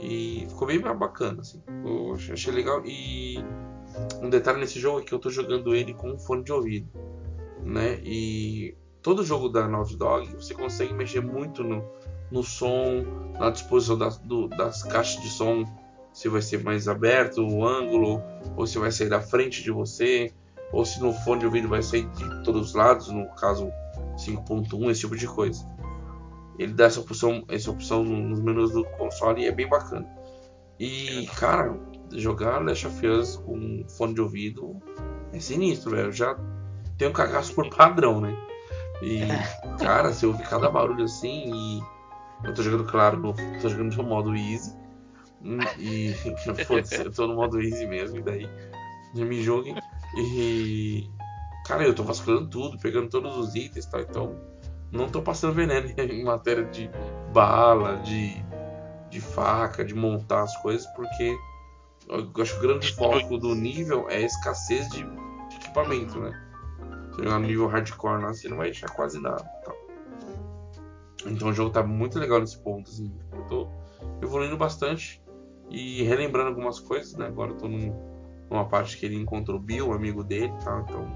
E 0.00 0.46
ficou 0.48 0.68
bem 0.68 0.80
bacana, 0.80 1.40
assim. 1.40 1.62
Eu 1.84 2.14
ach- 2.14 2.30
achei 2.30 2.52
legal. 2.52 2.82
E 2.86 3.38
um 4.22 4.28
detalhe 4.30 4.58
nesse 4.60 4.78
jogo 4.80 5.00
é 5.00 5.02
que 5.02 5.12
eu 5.12 5.18
tô 5.18 5.30
jogando 5.30 5.74
ele 5.74 5.94
com 5.94 6.10
um 6.10 6.18
fone 6.18 6.42
de 6.44 6.52
ouvido, 6.52 6.88
né? 7.62 7.98
E 8.04 8.74
todo 9.02 9.24
jogo 9.24 9.48
da 9.48 9.66
Naughty 9.68 9.96
Dog 9.96 10.28
você 10.34 10.54
consegue 10.54 10.92
mexer 10.92 11.20
muito 11.20 11.62
no, 11.64 11.84
no 12.30 12.42
som, 12.42 13.04
na 13.38 13.50
disposição 13.50 13.96
das, 13.96 14.18
do- 14.18 14.48
das 14.48 14.82
caixas 14.82 15.22
de 15.22 15.28
som, 15.28 15.64
se 16.12 16.28
vai 16.28 16.40
ser 16.42 16.62
mais 16.64 16.88
aberto 16.88 17.42
o 17.46 17.66
ângulo, 17.66 18.22
ou 18.56 18.66
se 18.66 18.78
vai 18.78 18.90
sair 18.90 19.08
da 19.08 19.20
frente 19.20 19.62
de 19.62 19.70
você, 19.70 20.32
ou 20.72 20.84
se 20.84 21.00
no 21.00 21.12
fone 21.12 21.40
de 21.40 21.46
ouvido 21.46 21.68
vai 21.68 21.82
sair 21.82 22.06
de 22.10 22.42
todos 22.44 22.68
os 22.70 22.74
lados, 22.74 23.08
no 23.08 23.26
caso 23.34 23.70
5.1, 24.16 24.90
esse 24.90 25.00
tipo 25.02 25.16
de 25.16 25.26
coisa. 25.26 25.64
Ele 26.58 26.72
dá 26.72 26.86
essa 26.86 27.00
opção, 27.00 27.44
essa 27.48 27.70
opção 27.70 28.02
no- 28.02 28.16
nos 28.30 28.40
menus 28.40 28.72
do 28.72 28.84
console 28.84 29.42
e 29.42 29.46
é 29.46 29.52
bem 29.52 29.68
bacana. 29.68 30.06
E, 30.80 31.26
cara, 31.36 31.78
jogar 32.12 32.62
Last 32.64 32.86
of 32.86 33.06
Us 33.06 33.36
com 33.36 33.84
fone 33.88 34.14
de 34.14 34.20
ouvido 34.20 34.80
é 35.32 35.40
sinistro, 35.40 35.90
velho. 35.90 36.08
Eu 36.08 36.12
já 36.12 36.36
tenho 36.98 37.12
cagaço 37.12 37.54
por 37.54 37.68
padrão, 37.68 38.20
né? 38.20 38.36
E, 39.02 39.20
cara, 39.78 40.12
se 40.12 40.24
eu 40.24 40.30
ouvir 40.30 40.48
cada 40.48 40.70
barulho 40.70 41.04
assim 41.04 41.52
e. 41.52 41.96
Eu 42.44 42.52
tô 42.52 42.62
jogando, 42.62 42.84
claro, 42.84 43.18
no, 43.18 43.34
tô 43.60 43.68
jogando 43.68 43.94
no 43.94 44.02
modo 44.02 44.34
easy. 44.34 44.74
Hum, 45.42 45.58
E. 45.78 46.14
Foda-se, 46.66 47.02
eu 47.02 47.12
tô 47.12 47.26
no 47.26 47.34
modo 47.34 47.60
easy 47.60 47.86
mesmo, 47.86 48.18
e 48.18 48.22
daí. 48.22 48.48
não 49.14 49.26
Me 49.26 49.42
julguem. 49.42 49.76
E. 50.16 51.10
Cara, 51.66 51.84
eu 51.84 51.94
tô 51.94 52.02
vasculhando 52.02 52.48
tudo, 52.48 52.78
pegando 52.78 53.08
todos 53.08 53.36
os 53.36 53.54
itens 53.54 53.84
e 53.84 53.90
tal, 53.90 54.00
então. 54.00 54.56
Não 54.92 55.08
tô 55.08 55.20
passando 55.20 55.52
veneno 55.52 55.88
em 55.98 56.24
matéria 56.24 56.64
de 56.64 56.88
bala, 57.32 57.96
de, 57.96 58.42
de 59.10 59.20
faca, 59.20 59.84
de 59.84 59.94
montar 59.94 60.42
as 60.42 60.56
coisas, 60.62 60.86
porque 60.94 61.36
eu 62.08 62.42
acho 62.42 62.52
que 62.52 62.58
o 62.64 62.68
grande 62.68 62.92
foco 62.92 63.38
do 63.38 63.54
nível 63.54 64.08
é 64.08 64.16
a 64.16 64.20
escassez 64.20 64.88
de, 64.90 65.02
de 65.02 65.56
equipamento, 65.56 66.18
né? 66.20 66.42
Se 67.12 67.22
jogar 67.22 67.38
no 67.38 67.46
nível 67.46 67.66
hardcore 67.66 68.22
lá, 68.22 68.32
você 68.32 68.48
não 68.48 68.58
vai 68.58 68.70
achar 68.70 68.88
quase 68.90 69.20
nada. 69.20 69.42
Tal. 69.64 69.76
Então 71.26 71.48
o 71.48 71.52
jogo 71.52 71.70
tá 71.70 71.82
muito 71.82 72.18
legal 72.18 72.40
nesse 72.40 72.58
ponto, 72.58 72.90
assim. 72.90 73.12
Eu 73.32 73.42
tô 73.44 73.68
evoluindo 74.22 74.56
bastante 74.56 75.22
e 75.70 76.02
relembrando 76.02 76.48
algumas 76.48 76.78
coisas, 76.78 77.14
né? 77.14 77.26
Agora 77.26 77.50
eu 77.52 77.56
tô 77.56 77.68
num, 77.68 77.92
numa 78.48 78.66
parte 78.66 78.96
que 78.96 79.06
ele 79.06 79.16
encontrou 79.16 79.58
o 79.58 79.62
Bill, 79.62 79.88
um 79.88 79.92
amigo 79.92 80.22
dele 80.22 80.52
e 80.60 80.64
tal, 80.64 80.80
então 80.80 81.14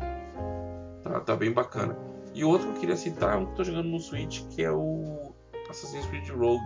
tá, 1.03 1.21
tá 1.21 1.37
bem 1.37 1.53
bacana. 1.53 1.97
E 2.35 2.45
o 2.45 2.49
outro 2.49 2.69
que 2.69 2.75
eu 2.75 2.81
queria 2.81 2.97
citar 2.97 3.35
é 3.35 3.37
um 3.37 3.47
que 3.47 3.53
eu 3.53 3.57
tô 3.57 3.65
jogando 3.65 3.89
no 3.89 4.01
Switch, 4.01 4.43
que 4.49 4.63
é 4.63 4.71
o 4.71 5.33
Assassin's 5.69 6.07
Creed 6.07 6.29
Rogue. 6.31 6.65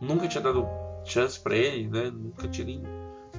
Nunca 0.00 0.28
tinha 0.28 0.42
dado 0.42 0.66
chance 1.04 1.40
para 1.40 1.56
ele, 1.56 1.88
né? 1.88 2.10
Nunca 2.10 2.48
tinha 2.48 2.66
nem 2.66 2.82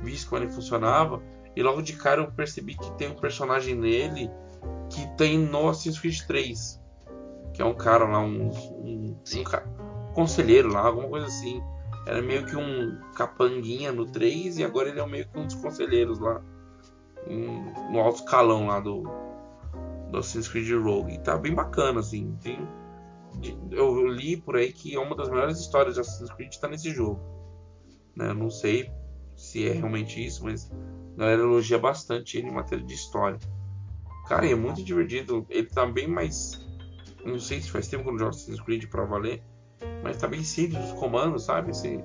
visto 0.04 0.30
como 0.30 0.44
ele 0.44 0.52
funcionava. 0.52 1.22
E 1.56 1.62
logo 1.62 1.82
de 1.82 1.94
cara 1.94 2.22
eu 2.22 2.32
percebi 2.32 2.76
que 2.76 2.92
tem 2.94 3.10
um 3.10 3.16
personagem 3.16 3.76
nele 3.76 4.30
que 4.90 5.06
tem 5.18 5.38
no 5.38 5.70
Assassin's 5.70 6.00
Creed 6.00 6.20
3. 6.28 6.82
Que 7.54 7.62
é 7.62 7.66
um 7.66 7.74
cara 7.74 8.06
lá, 8.06 8.20
um, 8.20 8.50
um, 8.50 9.18
um, 9.38 9.44
ca- 9.44 9.66
conselheiro 10.14 10.72
lá, 10.72 10.82
alguma 10.82 11.08
coisa 11.10 11.28
assim. 11.28 11.62
Era 12.08 12.22
meio 12.22 12.46
que 12.46 12.56
um 12.56 13.00
capanguinha 13.16 13.92
no 13.92 14.06
3 14.06 14.58
e 14.58 14.64
agora 14.64 14.90
ele 14.90 15.00
é 15.00 15.06
meio 15.06 15.28
que 15.28 15.38
um 15.38 15.46
dos 15.46 15.56
conselheiros 15.56 16.20
lá. 16.20 16.42
um- 17.28 17.92
no 17.92 18.00
alto 18.00 18.20
escalão 18.24 18.68
lá 18.68 18.80
do, 18.80 19.04
do 20.10 20.18
Assassin's 20.18 20.48
Creed 20.48 20.72
Rogue. 20.82 21.14
E 21.14 21.20
tá 21.20 21.38
bem 21.38 21.54
bacana, 21.54 22.00
assim. 22.00 22.36
Tem, 22.42 22.58
eu 23.70 24.08
li 24.08 24.38
por 24.38 24.56
aí 24.56 24.72
que 24.74 24.96
é 24.96 25.00
uma 25.00 25.16
das 25.16 25.30
melhores 25.30 25.60
histórias 25.60 25.96
de 25.96 26.02
Assassin's 26.02 26.32
Creed 26.32 26.56
tá 26.56 26.68
nesse 26.68 26.90
jogo. 26.92 27.20
Né? 28.16 28.30
Eu 28.30 28.34
não 28.36 28.50
sei 28.50 28.90
se 29.42 29.68
é 29.68 29.74
realmente 29.74 30.24
isso, 30.24 30.44
mas 30.44 30.72
a 31.16 31.20
galera 31.20 31.42
elogia 31.42 31.80
bastante 31.80 32.38
ele 32.38 32.48
em 32.48 32.54
matéria 32.54 32.86
de 32.86 32.94
história. 32.94 33.40
Cara, 34.28 34.48
é 34.48 34.56
muito 34.56 34.84
divertido. 34.84 35.46
Ele 35.50 35.68
tá 35.68 35.86
bem 35.86 36.08
mais. 36.08 36.64
Não 37.26 37.40
sei 37.40 37.60
se 37.60 37.72
faz 37.72 37.88
tempo 37.88 38.04
que 38.04 38.10
eu 38.10 38.14
não 38.14 38.20
jogo 38.20 38.30
Assassin's 38.30 38.62
Creed 38.62 38.86
pra 38.88 39.04
valer. 39.04 39.44
Mas 40.04 40.18
tá 40.18 40.28
bem 40.28 40.44
simples 40.44 40.84
os 40.86 40.94
comandos, 40.94 41.46
sabe? 41.46 41.74
Você, 41.74 42.04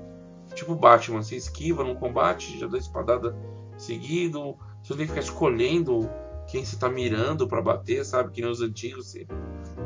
tipo 0.55 0.75
Batman, 0.75 1.23
você 1.23 1.37
esquiva 1.37 1.85
num 1.85 1.95
combate, 1.95 2.59
já 2.59 2.67
dá 2.67 2.79
espadada 2.79 3.37
seguido. 3.77 4.57
Você 4.83 4.95
tem 4.95 5.07
que 5.07 5.13
ficar 5.13 5.21
escolhendo 5.21 6.11
quem 6.47 6.65
você 6.65 6.77
tá 6.79 6.89
mirando 6.89 7.47
pra 7.47 7.61
bater, 7.61 8.05
sabe? 8.05 8.33
Que 8.33 8.41
nem 8.41 8.51
os 8.51 8.63
antigos. 8.63 9.09
Você 9.13 9.27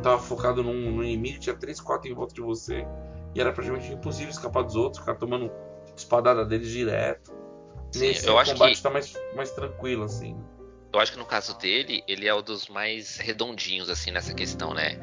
tava 0.02 0.18
focado 0.18 0.62
num, 0.62 0.92
num 0.92 1.02
inimigo, 1.02 1.40
tinha 1.40 1.56
3, 1.56 1.80
4 1.80 2.10
em 2.10 2.14
volta 2.14 2.32
de 2.32 2.40
você. 2.40 2.86
E 3.34 3.40
era 3.40 3.52
praticamente 3.52 3.92
impossível 3.92 4.30
escapar 4.30 4.62
dos 4.62 4.76
outros, 4.76 5.00
ficar 5.00 5.16
tomando 5.16 5.50
espadada 5.96 6.44
deles 6.44 6.70
direto. 6.70 7.39
Sim, 7.92 8.08
Nesse 8.08 8.26
eu 8.26 8.34
o 8.34 8.38
acho 8.38 8.52
combate 8.52 8.76
que- 8.76 8.82
tá 8.82 8.90
mais, 8.90 9.12
mais 9.34 9.50
tranquilo, 9.52 10.04
assim. 10.04 10.36
Eu 10.92 10.98
acho 10.98 11.12
que 11.12 11.18
no 11.18 11.26
caso 11.26 11.56
dele, 11.58 12.02
ele 12.08 12.26
é 12.26 12.34
um 12.34 12.42
dos 12.42 12.68
mais 12.68 13.16
redondinhos, 13.18 13.88
assim, 13.88 14.10
nessa 14.10 14.34
questão, 14.34 14.74
né? 14.74 14.98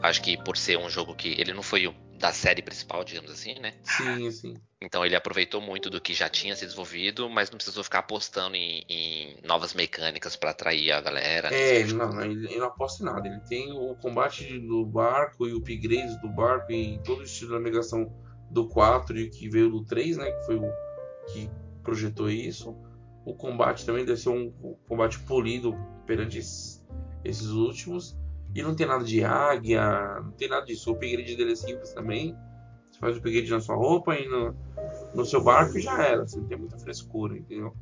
Acho 0.00 0.22
que 0.22 0.36
por 0.36 0.56
ser 0.56 0.78
um 0.78 0.88
jogo 0.88 1.14
que. 1.14 1.28
Ele 1.40 1.52
não 1.52 1.62
foi 1.62 1.86
o 1.86 1.94
da 2.18 2.32
série 2.32 2.62
principal, 2.62 3.02
digamos 3.04 3.30
assim, 3.30 3.58
né? 3.58 3.74
Sim, 3.82 4.30
sim. 4.30 4.54
Então 4.80 5.04
ele 5.06 5.14
aproveitou 5.14 5.60
muito 5.60 5.88
do 5.88 6.00
que 6.00 6.12
já 6.12 6.28
tinha 6.28 6.56
se 6.56 6.64
desenvolvido, 6.64 7.28
mas 7.30 7.50
não 7.50 7.56
precisou 7.56 7.84
ficar 7.84 8.00
apostando 8.00 8.56
em, 8.56 8.84
em 8.88 9.36
novas 9.44 9.74
mecânicas 9.74 10.34
pra 10.34 10.50
atrair 10.50 10.90
a 10.90 11.00
galera. 11.00 11.52
É, 11.54 11.76
ele 11.76 11.92
não, 11.92 12.12
não, 12.12 12.22
ele, 12.24 12.56
não 12.56 12.66
aposta 12.66 13.02
em 13.02 13.06
nada. 13.06 13.26
Ele 13.28 13.40
tem 13.48 13.70
o 13.72 13.94
combate 13.96 14.58
do 14.60 14.84
barco 14.84 15.46
e 15.46 15.52
o 15.54 15.58
upgrade 15.58 16.20
do 16.20 16.28
barco 16.28 16.72
e 16.72 17.00
todo 17.04 17.20
o 17.20 17.22
estilo 17.24 17.52
de 17.52 17.58
navegação 17.58 18.12
do 18.50 18.68
4 18.68 19.16
e 19.18 19.30
que 19.30 19.48
veio 19.48 19.70
do 19.70 19.84
3, 19.84 20.16
né? 20.16 20.30
Que 20.32 20.46
foi 20.46 20.56
o 20.56 20.72
que 21.32 21.48
projetou 21.82 22.30
isso. 22.30 22.76
O 23.24 23.34
combate 23.34 23.86
também 23.86 24.04
deve 24.04 24.18
ser 24.20 24.30
um 24.30 24.50
combate 24.88 25.18
polido 25.20 25.74
perante 26.06 26.38
esses, 26.38 27.48
últimos. 27.50 28.16
E 28.54 28.62
não 28.62 28.74
tem 28.74 28.86
nada 28.86 29.04
de 29.04 29.24
águia, 29.24 30.20
não 30.22 30.32
tem 30.32 30.48
nada 30.48 30.66
disso. 30.66 30.90
O 30.90 30.94
upgrade 30.94 31.36
dele 31.36 31.52
é 31.52 31.56
simples 31.56 31.92
também. 31.92 32.36
Você 32.90 32.98
faz 32.98 33.16
o 33.16 33.18
upgrade 33.18 33.50
na 33.50 33.60
sua 33.60 33.76
roupa 33.76 34.14
e 34.16 34.28
no, 34.28 34.54
no 35.14 35.24
seu 35.24 35.42
barco 35.42 35.78
e 35.78 35.80
já 35.80 36.02
era. 36.02 36.26
Você 36.26 36.38
não 36.38 36.46
tem 36.46 36.58
muita 36.58 36.78
frescura, 36.78 37.36
entendeu? 37.38 37.74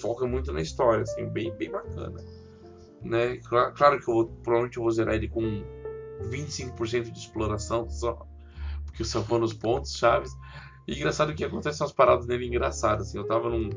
Foca 0.00 0.26
muito 0.26 0.52
na 0.52 0.60
história, 0.60 1.02
assim, 1.02 1.26
bem, 1.28 1.52
bem 1.56 1.70
bacana 1.70 2.20
né? 3.04 3.36
Cla- 3.38 3.70
Claro 3.72 4.00
que 4.00 4.08
eu 4.08 4.14
vou, 4.14 4.26
provavelmente 4.42 4.78
eu 4.78 4.82
vou 4.82 4.92
zerar 4.92 5.14
ele 5.14 5.28
com 5.28 5.42
25% 6.30 7.10
de 7.10 7.18
exploração 7.18 7.88
só, 7.90 8.26
porque 8.84 9.02
eu 9.02 9.06
só 9.06 9.20
vou 9.20 9.38
nos 9.38 9.52
pontos 9.52 9.96
chaves. 9.96 10.32
E 10.86 10.94
engraçado 10.94 11.34
que 11.34 11.44
acontecem 11.44 11.84
umas 11.84 11.92
paradas 11.92 12.26
nele 12.26 12.46
engraçadas, 12.46 13.08
assim. 13.08 13.18
Eu 13.18 13.26
tava 13.26 13.48
num, 13.48 13.70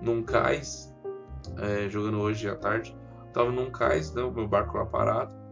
num 0.00 0.22
cais, 0.22 0.92
é, 1.58 1.88
jogando 1.88 2.20
hoje 2.20 2.48
à 2.48 2.56
tarde, 2.56 2.96
tava 3.32 3.50
num 3.50 3.70
cais, 3.70 4.12
né, 4.14 4.22
meu 4.22 4.48
barco 4.48 4.78
lá 4.78 4.86
parado. 4.86 5.42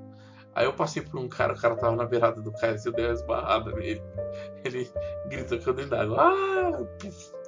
Aí 0.54 0.66
eu 0.66 0.72
passei 0.72 1.02
por 1.02 1.18
um 1.18 1.28
cara, 1.28 1.52
o 1.52 1.60
cara 1.60 1.76
tava 1.76 1.94
na 1.94 2.04
beirada 2.04 2.40
do 2.42 2.52
cais, 2.52 2.84
eu 2.84 2.92
dei 2.92 3.06
uma 3.06 3.14
esbarrada 3.14 3.72
nele. 3.72 4.02
Ele 4.64 4.90
gritou 5.28 5.58
que 5.58 5.66
eu 5.68 5.74
dentro 5.74 5.90
d'água. 5.90 6.16
Ah! 6.18 6.80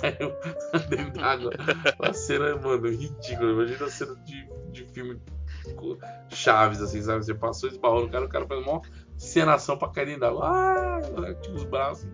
Caiu 0.00 0.32
dentro 0.88 1.20
d'água. 1.20 1.52
Uma 1.98 2.12
cena, 2.12 2.56
mano, 2.56 2.88
ridícula. 2.88 3.52
Imagina 3.52 3.86
a 3.86 3.90
cena 3.90 4.14
de, 4.24 4.48
de 4.72 4.84
filme 4.92 5.18
Chaves, 6.28 6.82
assim, 6.82 7.02
sabe? 7.02 7.24
Você 7.24 7.34
passou, 7.34 7.68
esbarrou 7.68 8.02
no 8.02 8.10
cara, 8.10 8.24
o 8.24 8.28
cara 8.28 8.46
faz 8.46 8.60
uma 8.60 8.80
cenação 9.20 9.76
pra 9.76 9.88
cair 9.88 10.06
dentro 10.06 10.20
d'água. 10.22 10.46
Ah! 10.48 11.34
Tipo 11.42 11.56
os 11.56 11.64
braços. 11.64 12.08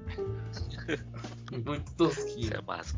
Muito 1.64 1.92
tosquinho. 1.94 2.40
Isso 2.40 2.54
é 2.54 2.60
massa. 2.62 2.96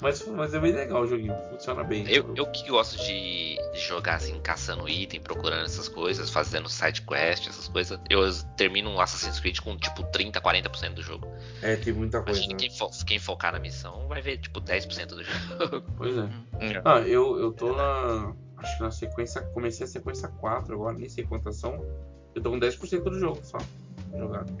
Mas, 0.00 0.26
mas 0.26 0.52
é 0.52 0.58
bem 0.58 0.72
legal 0.72 1.02
o 1.02 1.06
joguinho, 1.06 1.32
funciona 1.50 1.84
bem. 1.84 2.04
Eu, 2.10 2.34
eu 2.34 2.44
que 2.50 2.68
gosto 2.68 2.96
de, 2.98 3.56
de 3.72 3.78
jogar 3.78 4.16
assim, 4.16 4.40
caçando 4.40 4.88
item, 4.88 5.20
procurando 5.20 5.64
essas 5.64 5.88
coisas, 5.88 6.28
fazendo 6.28 6.68
side 6.68 7.02
quest, 7.02 7.46
essas 7.46 7.68
coisas, 7.68 8.00
eu 8.10 8.20
termino 8.56 8.90
um 8.90 9.00
Assassin's 9.00 9.38
Creed 9.38 9.60
com 9.60 9.76
tipo 9.76 10.02
30, 10.10 10.40
40% 10.40 10.94
do 10.94 11.02
jogo. 11.02 11.28
É, 11.62 11.76
tem 11.76 11.92
muita 11.92 12.20
coisa. 12.20 12.40
Imagina 12.40 12.54
né? 12.54 12.58
quem, 12.68 12.76
fo- 12.76 13.04
quem 13.06 13.18
focar 13.20 13.52
na 13.52 13.60
missão 13.60 14.08
vai 14.08 14.20
ver 14.20 14.38
tipo 14.38 14.60
10% 14.60 15.06
do 15.06 15.22
jogo. 15.22 15.86
Pois 15.96 16.16
é. 16.18 16.22
Hum. 16.22 16.82
Ah, 16.84 16.98
eu, 17.02 17.38
eu 17.38 17.52
tô 17.52 17.72
na. 17.72 18.34
Acho 18.56 18.76
que 18.78 18.82
na 18.82 18.90
sequência. 18.90 19.40
Comecei 19.54 19.84
a 19.84 19.88
sequência 19.88 20.26
4 20.26 20.74
agora, 20.74 20.98
nem 20.98 21.08
sei 21.08 21.24
quantas 21.24 21.54
são. 21.56 21.80
Eu 22.34 22.42
tô 22.42 22.50
com 22.50 22.58
10% 22.58 23.02
do 23.04 23.18
jogo 23.18 23.40
só. 23.44 23.58
Jogado. 24.16 24.52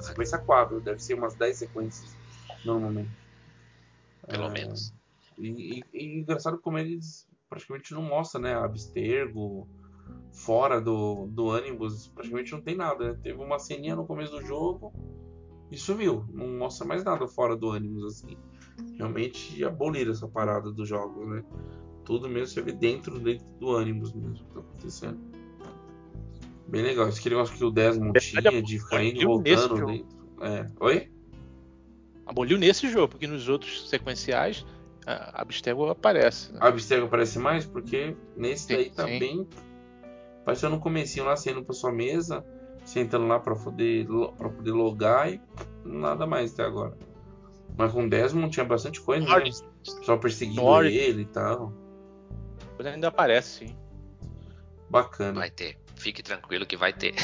Sequência 0.00 0.38
4, 0.38 0.80
deve 0.80 0.98
ser 1.02 1.14
umas 1.14 1.34
10 1.34 1.56
sequências 1.56 2.16
normalmente. 2.64 3.10
Pelo 4.28 4.44
É, 4.44 4.50
menos. 4.50 4.94
E, 5.38 5.80
e, 5.80 5.84
e 5.92 6.20
engraçado 6.20 6.58
como 6.58 6.78
eles 6.78 7.28
praticamente 7.48 7.92
não 7.92 8.02
mostram, 8.02 8.42
né? 8.42 8.54
Abstergo, 8.54 9.68
fora 10.32 10.80
do, 10.80 11.26
do 11.26 11.50
Animus, 11.50 12.08
praticamente 12.08 12.52
não 12.52 12.62
tem 12.62 12.76
nada, 12.76 13.12
né? 13.12 13.20
Teve 13.22 13.42
uma 13.42 13.58
ceninha 13.58 13.96
no 13.96 14.06
começo 14.06 14.32
do 14.32 14.42
jogo 14.42 14.92
e 15.70 15.76
sumiu. 15.76 16.24
Não 16.32 16.48
mostra 16.58 16.86
mais 16.86 17.04
nada 17.04 17.26
fora 17.26 17.56
do 17.56 17.70
Animus, 17.70 18.04
assim. 18.04 18.36
Realmente 18.96 19.62
aboliram 19.64 20.12
essa 20.12 20.28
parada 20.28 20.70
dos 20.72 20.88
jogos, 20.88 21.28
né? 21.28 21.44
Tudo 22.04 22.28
mesmo 22.28 22.48
você 22.48 22.62
vê 22.62 22.72
dentro, 22.72 23.18
dentro 23.20 23.46
do 23.58 23.76
Animus 23.76 24.12
mesmo 24.12 24.34
que 24.34 24.44
tá 24.54 24.60
acontecendo. 24.60 25.31
Bem 26.72 26.80
legal. 26.80 27.06
Esse 27.06 27.20
que 27.20 27.28
negócio 27.28 27.54
que 27.54 27.62
o 27.62 27.70
Desmond 27.70 28.18
Verdade, 28.18 28.48
tinha 28.48 28.62
de 28.62 28.78
ficar 28.78 29.04
indo 29.04 29.20
e 29.20 29.26
voltando 29.26 29.86
dentro. 29.86 30.06
É. 30.40 30.70
Oi? 30.80 31.12
Aboliu 32.24 32.56
nesse 32.56 32.88
jogo, 32.88 33.08
porque 33.08 33.26
nos 33.26 33.46
outros 33.46 33.90
sequenciais 33.90 34.64
a 35.06 35.42
Abstergo 35.42 35.86
aparece. 35.90 36.50
né? 36.50 36.58
A 36.62 36.68
Abstergo 36.68 37.06
aparece 37.08 37.38
mais 37.38 37.66
porque 37.66 38.16
nesse 38.34 38.68
Sim, 38.68 38.74
daí 38.74 38.90
tá 38.90 39.04
sim. 39.04 39.18
bem. 39.18 39.48
Pareceu 40.46 40.70
no 40.70 40.80
comecinho 40.80 41.26
lá, 41.26 41.36
saindo 41.36 41.62
pra 41.62 41.74
sua 41.74 41.92
mesa, 41.92 42.42
sentando 42.86 43.26
lá 43.26 43.38
pra 43.38 43.54
poder, 43.54 44.06
pra 44.38 44.48
poder 44.48 44.72
logar 44.72 45.30
e 45.30 45.42
nada 45.84 46.26
mais 46.26 46.54
até 46.54 46.62
agora. 46.64 46.96
Mas 47.76 47.92
com 47.92 48.06
o 48.06 48.08
Desmond 48.08 48.50
tinha 48.50 48.64
bastante 48.64 48.98
coisa, 48.98 49.26
né? 49.26 49.50
Só 49.82 50.16
perseguindo 50.16 50.82
ele 50.84 51.22
e 51.22 51.26
tal. 51.26 51.70
ele 52.78 52.88
ainda 52.88 53.08
aparece, 53.08 53.66
sim. 53.66 53.76
Bacana. 54.88 55.38
Vai 55.38 55.50
ter. 55.50 55.81
Fique 56.02 56.22
tranquilo 56.22 56.66
que 56.66 56.76
vai 56.76 56.92
ter. 56.92 57.14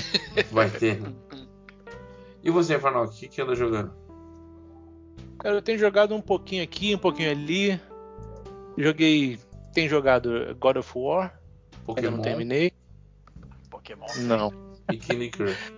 Vai 0.52 0.70
ter. 0.70 1.00
né? 1.00 1.12
E 2.40 2.50
você, 2.50 2.78
Farnock, 2.78 3.12
o 3.12 3.18
que, 3.18 3.26
que 3.28 3.42
anda 3.42 3.54
jogando? 3.56 3.92
Cara, 5.40 5.56
eu 5.56 5.60
tenho 5.62 5.76
jogado 5.76 6.14
um 6.14 6.20
pouquinho 6.20 6.62
aqui, 6.62 6.94
um 6.94 6.98
pouquinho 6.98 7.32
ali. 7.32 7.78
Joguei. 8.78 9.38
Tenho 9.74 9.90
jogado 9.90 10.56
God 10.58 10.76
of 10.76 10.92
War, 10.96 11.22
ainda 11.24 11.82
Pokémon 11.84 12.10
não 12.16 12.22
terminei. 12.22 12.72
Pokémon. 13.68 14.06
Não. 14.18 14.52
e 14.90 15.28
Crush. 15.30 15.72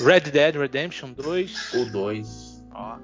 Red 0.00 0.20
Dead 0.32 0.56
Redemption 0.56 1.12
2. 1.12 1.74
O 1.74 1.92
2. 1.92 2.64
Ó, 2.74 2.96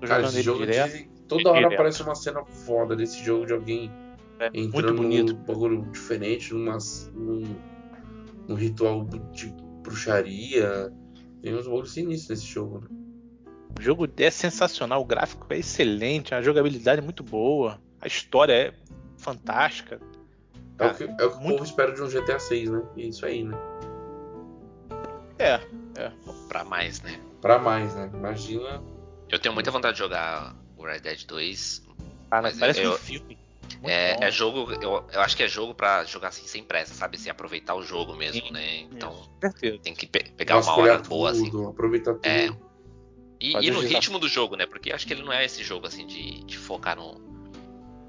Tô 0.00 0.06
Cara, 0.06 0.20
jogando 0.22 0.24
esse 0.32 0.42
jogo 0.42 0.58
direto. 0.60 0.92
dizem- 0.92 1.08
toda 1.28 1.48
hora 1.50 1.58
Direto. 1.58 1.74
aparece 1.74 2.02
uma 2.02 2.14
cena 2.14 2.44
foda 2.44 2.94
desse 2.94 3.22
jogo 3.24 3.46
de 3.46 3.52
alguém 3.52 3.90
É, 4.38 4.46
entrando 4.54 4.94
muito 4.94 4.94
bonito. 4.94 5.32
num 5.34 5.42
bagulho 5.44 5.82
diferente, 5.90 6.54
numa, 6.54 6.78
num, 7.12 7.56
num 8.48 8.54
ritual 8.54 9.04
de 9.32 9.46
bruxaria. 9.82 10.92
Tem 11.42 11.54
uns 11.54 11.66
bagulhos 11.66 11.92
sinistros 11.92 12.38
nesse 12.40 12.52
jogo, 12.52 12.80
né? 12.80 12.88
O 13.78 13.82
jogo 13.82 14.08
é 14.16 14.30
sensacional, 14.30 15.02
o 15.02 15.04
gráfico 15.04 15.46
é 15.52 15.58
excelente, 15.58 16.34
a 16.34 16.40
jogabilidade 16.40 17.00
é 17.00 17.04
muito 17.04 17.22
boa, 17.24 17.80
a 18.00 18.06
história 18.06 18.52
é 18.52 18.74
fantástica. 19.18 20.00
É 20.78 20.86
o 20.86 20.94
que, 20.94 21.04
é 21.04 21.06
o 21.06 21.30
que 21.30 21.36
o 21.36 21.40
muito- 21.40 21.52
povo 21.58 21.64
espera 21.64 21.92
de 21.92 22.00
um 22.02 22.08
GTA 22.08 22.38
6, 22.38 22.70
né? 22.70 22.82
E 22.96 23.02
é 23.02 23.06
isso 23.06 23.26
aí, 23.26 23.42
né? 23.44 23.56
É, 25.38 25.60
Pra 26.48 26.64
mais, 26.64 27.02
né? 27.02 27.18
Pra 27.40 27.58
mais, 27.58 27.94
né? 27.94 28.10
Imagina 28.14 28.82
Eu 29.28 29.38
tenho 29.38 29.54
muita 29.54 29.70
vontade 29.70 29.94
de 29.94 29.98
jogar 29.98 30.54
o 30.76 30.84
Red 30.84 31.00
Dead 31.00 31.24
2. 31.26 31.82
Cara, 32.30 32.42
Mas 32.42 32.58
parece 32.58 32.80
eu- 32.82 32.92
um 32.92 32.96
filme. 32.96 33.38
Muito 33.84 34.18
bom. 34.18 34.24
É, 34.24 34.28
é 34.28 34.30
jogo, 34.30 34.72
eu, 34.72 35.04
eu 35.12 35.20
acho 35.20 35.36
que 35.36 35.42
é 35.42 35.48
jogo 35.48 35.74
pra 35.74 36.04
jogar 36.04 36.28
assim 36.28 36.46
sem 36.46 36.64
pressa, 36.64 36.94
sabe? 36.94 37.18
Sem 37.18 37.30
aproveitar 37.30 37.74
o 37.74 37.82
jogo 37.82 38.14
mesmo, 38.16 38.46
Sim. 38.46 38.52
né? 38.52 38.78
Então 38.90 39.28
certeza. 39.40 39.78
tem 39.78 39.94
que 39.94 40.06
pe- 40.06 40.30
pegar 40.36 40.58
uma 40.58 40.76
hora 40.76 40.98
boa, 40.98 41.30
assim. 41.30 41.50
tudo, 41.50 41.68
aproveitar 41.68 42.14
tudo. 42.14 42.26
É. 42.26 42.48
E, 43.40 43.50
e 43.50 43.54
no 43.54 43.60
desafio. 43.60 43.88
ritmo 43.88 44.18
do 44.18 44.28
jogo, 44.28 44.56
né? 44.56 44.64
Porque 44.66 44.90
acho 44.92 45.06
que 45.06 45.12
ele 45.12 45.22
não 45.22 45.32
é 45.32 45.44
esse 45.44 45.62
jogo 45.62 45.86
assim 45.86 46.06
de, 46.06 46.42
de 46.44 46.56
focar 46.56 46.96
no. 46.96 47.20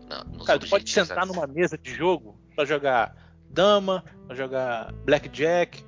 na- 0.07 0.23
nos 0.23 0.45
Cara, 0.47 0.59
tu 0.59 0.69
pode 0.69 0.89
sentar 0.89 1.17
sabe? 1.17 1.27
numa 1.27 1.45
mesa 1.45 1.77
de 1.77 1.93
jogo 1.93 2.39
pra 2.55 2.63
jogar 2.63 3.13
dama, 3.49 4.03
pra 4.27 4.35
jogar 4.35 4.93
blackjack. 5.03 5.83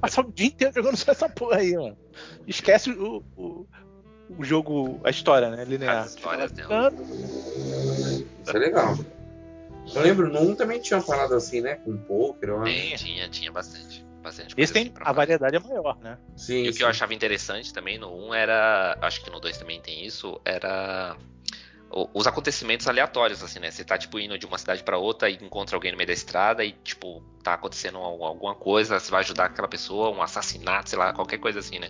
Passar 0.00 0.24
o 0.24 0.32
dia 0.32 0.46
inteiro 0.46 0.72
jogando 0.74 0.96
só 0.96 1.10
essa 1.10 1.28
porra 1.28 1.56
aí, 1.56 1.74
mano. 1.74 1.98
Esquece 2.46 2.90
o, 2.90 3.24
o, 3.36 3.66
o 4.38 4.44
jogo, 4.44 5.00
a 5.02 5.10
história, 5.10 5.50
né? 5.50 5.64
Linear. 5.64 6.04
As 6.04 6.14
histórias 6.14 6.52
jogando. 6.56 7.04
Isso 8.46 8.56
é 8.56 8.60
legal. 8.60 8.94
Eu 9.94 10.02
lembro, 10.02 10.28
no 10.32 10.40
1 10.40 10.54
também 10.56 10.80
tinha 10.80 10.98
uma 10.98 11.06
parada 11.06 11.36
assim, 11.36 11.60
né? 11.60 11.76
Com 11.76 11.96
poker, 11.96 12.48
eu 12.50 12.62
acho. 12.62 12.72
Tem, 12.74 12.96
tinha, 12.96 13.28
tinha 13.28 13.52
bastante. 13.52 14.04
bastante 14.22 14.54
Esse 14.56 14.72
tem 14.72 14.82
assim 14.84 14.92
a 15.00 15.04
fazer. 15.04 15.16
variedade 15.16 15.56
é 15.56 15.58
maior, 15.60 15.98
né? 16.00 16.18
Sim, 16.36 16.64
E 16.64 16.68
o 16.68 16.72
sim. 16.72 16.78
que 16.78 16.84
eu 16.84 16.88
achava 16.88 17.14
interessante 17.14 17.72
também 17.72 17.98
no 17.98 18.08
1 18.28 18.34
era. 18.34 18.98
Acho 19.00 19.22
que 19.22 19.30
no 19.30 19.40
2 19.40 19.56
também 19.58 19.80
tem 19.80 20.04
isso, 20.04 20.40
era. 20.44 21.16
o- 21.90 22.08
Os 22.14 22.26
acontecimentos 22.26 22.88
aleatórios, 22.88 23.42
assim, 23.44 23.60
né? 23.60 23.70
Você 23.70 23.84
tá, 23.84 23.96
tipo, 23.96 24.18
indo 24.18 24.36
de 24.38 24.44
uma 24.46 24.58
cidade 24.58 24.82
pra 24.82 24.98
outra 24.98 25.30
e 25.30 25.34
encontra 25.36 25.76
alguém 25.76 25.92
no 25.92 25.96
meio 25.98 26.08
da 26.08 26.12
estrada 26.12 26.64
e, 26.64 26.72
tipo, 26.72 27.22
tá 27.44 27.54
acontecendo 27.54 27.98
al- 27.98 28.24
alguma 28.24 28.54
coisa, 28.56 28.98
você 28.98 29.10
vai 29.10 29.20
ajudar 29.22 29.44
aquela 29.46 29.68
pessoa, 29.68 30.10
um 30.10 30.20
assassinato, 30.20 30.90
sei 30.90 30.98
lá, 30.98 31.12
qualquer 31.12 31.38
coisa 31.38 31.60
assim, 31.60 31.78
né? 31.78 31.88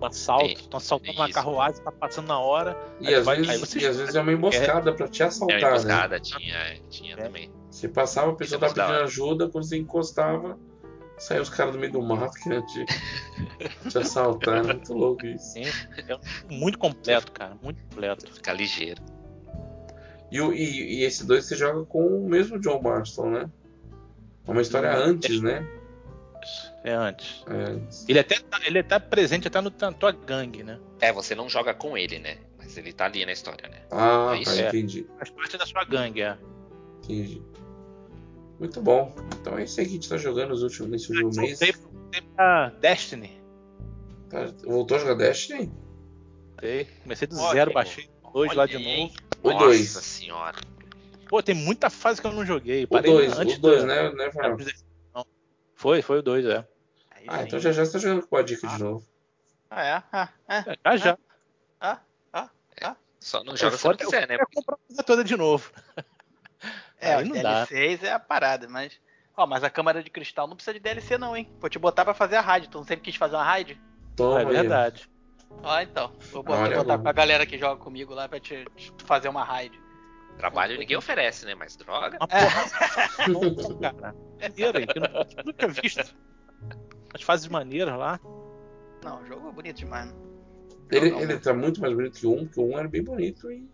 Um 0.00 0.06
assalto, 0.06 0.60
estão 0.60 0.78
assaltando 0.78 1.18
uma 1.18 1.30
carruagem, 1.30 1.82
tá 1.82 1.92
passando 1.92 2.26
na 2.26 2.38
hora. 2.38 2.76
E 3.00 3.14
às, 3.14 3.24
vai- 3.24 3.40
vezes, 3.40 3.60
você 3.60 3.78
e 3.78 3.86
às 3.86 3.96
vezes 3.98 4.14
é 4.14 4.20
uma 4.20 4.32
emboscada 4.32 4.92
pra 4.92 5.06
te 5.08 5.22
É 5.22 5.26
assaltar, 5.26 5.58
uma 5.58 5.68
né? 5.70 5.76
emboscada, 5.78 6.20
tinha, 6.20 6.80
tinha 6.90 7.14
É. 7.14 7.22
também. 7.22 7.52
Você 7.70 7.88
passava, 7.88 8.32
a 8.32 8.34
pessoa 8.34 8.56
Isso 8.58 8.64
é 8.64 8.68
pedindo 8.84 9.02
ajuda, 9.04 9.48
quando 9.48 9.64
você 9.64 9.78
encostava, 9.78 10.58
saía 11.18 11.40
os 11.40 11.48
caras 11.48 11.72
do 11.72 11.78
meio 11.78 11.92
do 11.92 12.02
mato 12.02 12.32
querendo 12.42 12.66
te, 12.66 12.84
te 13.88 13.98
assaltar. 13.98 14.58
É 14.58 14.62
muito 14.62 14.92
louco 14.92 15.24
isso. 15.24 15.52
Sim, 15.52 15.62
é 15.96 16.18
muito 16.52 16.78
completo, 16.78 17.30
cara. 17.32 17.56
Muito 17.62 17.80
completo. 17.84 18.26
Ficar 18.34 18.54
ligeiro. 18.54 19.00
E, 20.30 20.38
e- 20.38 21.00
e 21.00 21.04
esse 21.04 21.24
dois 21.26 21.46
você 21.46 21.54
joga 21.54 21.84
com 21.84 22.04
o 22.06 22.28
mesmo 22.28 22.58
John 22.58 22.80
Marston, 22.82 23.30
né? 23.30 23.50
É 24.46 24.50
uma 24.50 24.62
história 24.62 24.90
Hum, 24.98 25.02
antes, 25.10 25.40
né? 25.40 25.64
É 26.84 26.92
antes. 26.92 27.44
É, 27.48 27.52
antes. 27.54 28.08
Ele 28.08 28.18
até 28.18 28.38
tá, 28.40 28.60
ele 28.64 28.82
tá 28.82 28.98
presente 29.00 29.48
até 29.48 29.60
no, 29.60 29.72
na 29.80 29.92
tua 29.92 30.12
gangue, 30.12 30.62
né? 30.62 30.78
É, 31.00 31.12
você 31.12 31.34
não 31.34 31.48
joga 31.48 31.72
com 31.74 31.96
ele, 31.96 32.18
né? 32.18 32.38
Mas 32.58 32.76
ele 32.76 32.92
tá 32.92 33.04
ali 33.06 33.24
na 33.26 33.32
história, 33.32 33.68
né? 33.68 33.82
Ah, 33.90 34.32
É 34.34 34.40
isso? 34.40 34.56
tá, 34.56 34.62
É. 34.62 34.68
entendi. 34.68 35.06
Faz 35.18 35.30
parte 35.30 35.56
da 35.56 35.66
sua 35.66 35.84
gangue, 35.84 36.22
é. 36.22 36.36
Entendi. 37.04 37.42
Muito 38.58 38.80
bom. 38.80 39.14
Então 39.40 39.58
é 39.58 39.64
isso 39.64 39.80
aí 39.80 39.86
que 39.86 39.92
a 39.92 39.94
gente 39.94 40.08
tá 40.08 40.16
jogando 40.16 40.50
nos 40.50 40.62
últimos, 40.62 40.90
nesse 40.90 41.10
último 41.12 41.30
mês. 41.42 41.58
Voltei, 41.58 41.72
voltei 41.72 42.20
pra 42.36 42.68
Destiny. 42.80 43.42
Tá- 44.30 44.52
voltou 44.64 44.96
a 44.96 45.00
jogar 45.00 45.14
Destiny? 45.14 45.70
Voltei, 46.50 46.84
Comecei 47.02 47.26
do 47.28 47.38
Olha, 47.38 47.52
zero, 47.52 47.72
baixei 47.72 48.08
dois 48.32 48.52
lá 48.54 48.66
de 48.66 48.76
aí, 48.76 49.00
novo. 49.00 49.14
O 49.42 49.50
Nossa 49.50 49.64
dois. 49.66 49.88
senhora. 49.90 50.58
Pô, 51.28 51.42
tem 51.42 51.54
muita 51.54 51.90
fase 51.90 52.20
que 52.20 52.26
eu 52.26 52.32
não 52.32 52.44
joguei. 52.46 52.84
O 52.84 52.88
Parei 52.88 53.10
2, 53.12 53.38
antes 53.38 53.56
o 53.56 53.60
2, 53.60 53.82
da- 53.84 53.86
né, 53.86 54.10
né. 54.12 54.30
Foi, 55.82 56.00
foi 56.00 56.18
o 56.20 56.22
2, 56.22 56.46
é. 56.46 56.66
Aí 57.10 57.26
Ah, 57.28 57.38
sim. 57.38 57.44
então 57.46 57.58
já 57.58 57.72
já 57.72 57.84
você 57.84 57.92
tá 57.92 57.98
jogando 57.98 58.26
com 58.28 58.36
a 58.36 58.42
dica 58.42 58.68
de 58.68 58.78
novo. 58.82 59.04
Ah, 59.68 59.84
é? 59.84 60.02
Ah, 60.12 60.28
é. 60.48 60.58
É, 60.58 60.78
Já 60.92 60.96
já. 60.96 61.18
Ah, 61.80 61.98
ah, 62.32 62.48
ah. 62.82 62.96
Só 63.18 63.42
não 63.42 63.56
joga 63.56 63.76
se 63.76 63.82
Fora- 63.82 63.96
não 63.98 64.04
quiser, 64.06 64.28
né? 64.28 64.36
Eu 64.36 64.46
comprar 64.54 64.74
a 64.76 64.78
coisa 64.86 65.02
toda 65.02 65.24
de 65.24 65.36
novo. 65.36 65.72
É, 67.00 67.14
Aí 67.16 67.24
os 67.24 67.28
não 67.28 67.42
dá. 67.42 67.64
DLCs 67.64 68.04
é 68.04 68.12
a 68.12 68.18
parada, 68.20 68.68
mas. 68.68 69.00
Ó, 69.36 69.44
mas 69.44 69.64
a 69.64 69.70
câmara 69.70 70.02
de 70.04 70.10
cristal 70.10 70.46
não 70.46 70.54
precisa 70.54 70.74
de 70.74 70.78
DLC, 70.80 71.18
não, 71.18 71.36
hein? 71.36 71.50
Vou 71.58 71.68
te 71.68 71.78
botar 71.80 72.04
pra 72.04 72.14
fazer 72.14 72.36
a 72.36 72.40
raid. 72.40 72.68
Tu 72.68 72.78
não 72.78 72.84
sempre 72.84 73.04
quis 73.04 73.16
fazer 73.16 73.34
uma 73.34 73.42
raid? 73.44 73.80
Toma 74.16 74.42
é 74.42 74.44
ó. 74.44 74.48
verdade. 74.48 75.10
Ó, 75.64 75.80
então. 75.80 76.12
Vou 76.30 76.44
botar, 76.44 76.60
Olha, 76.62 76.76
botar 76.76 76.98
pra 76.98 77.12
galera 77.12 77.44
que 77.44 77.58
joga 77.58 77.82
comigo 77.82 78.14
lá 78.14 78.28
pra 78.28 78.38
te, 78.38 78.64
te 78.76 78.92
fazer 79.04 79.28
uma 79.28 79.42
raid. 79.42 79.76
Trabalho 80.38 80.78
ninguém 80.78 80.96
oferece, 80.96 81.46
né? 81.46 81.54
Mas 81.54 81.76
droga. 81.76 82.18
Uma 82.18 82.28
porra. 82.28 83.92
Cara. 84.00 84.14
Maneiro 84.40 84.78
aí, 84.78 84.86
que 84.86 84.98
eu 84.98 85.44
nunca, 85.44 85.68
visto. 85.68 86.14
As 87.14 87.22
fases 87.22 87.46
maneiras 87.48 87.96
lá. 87.96 88.18
Não, 89.04 89.22
o 89.22 89.26
jogo 89.26 89.48
é 89.48 89.52
bonito 89.52 89.76
demais. 89.76 90.06
né? 90.06 90.14
Ele, 90.90 91.10
Não, 91.10 91.20
ele 91.20 91.38
tá 91.38 91.54
muito 91.54 91.80
mais 91.80 91.94
bonito 91.94 92.18
que 92.18 92.26
o 92.26 92.32
1, 92.34 92.46
porque 92.46 92.60
1 92.60 92.78
era 92.78 92.88
bem 92.88 93.02
bonito 93.02 93.50
e. 93.50 93.68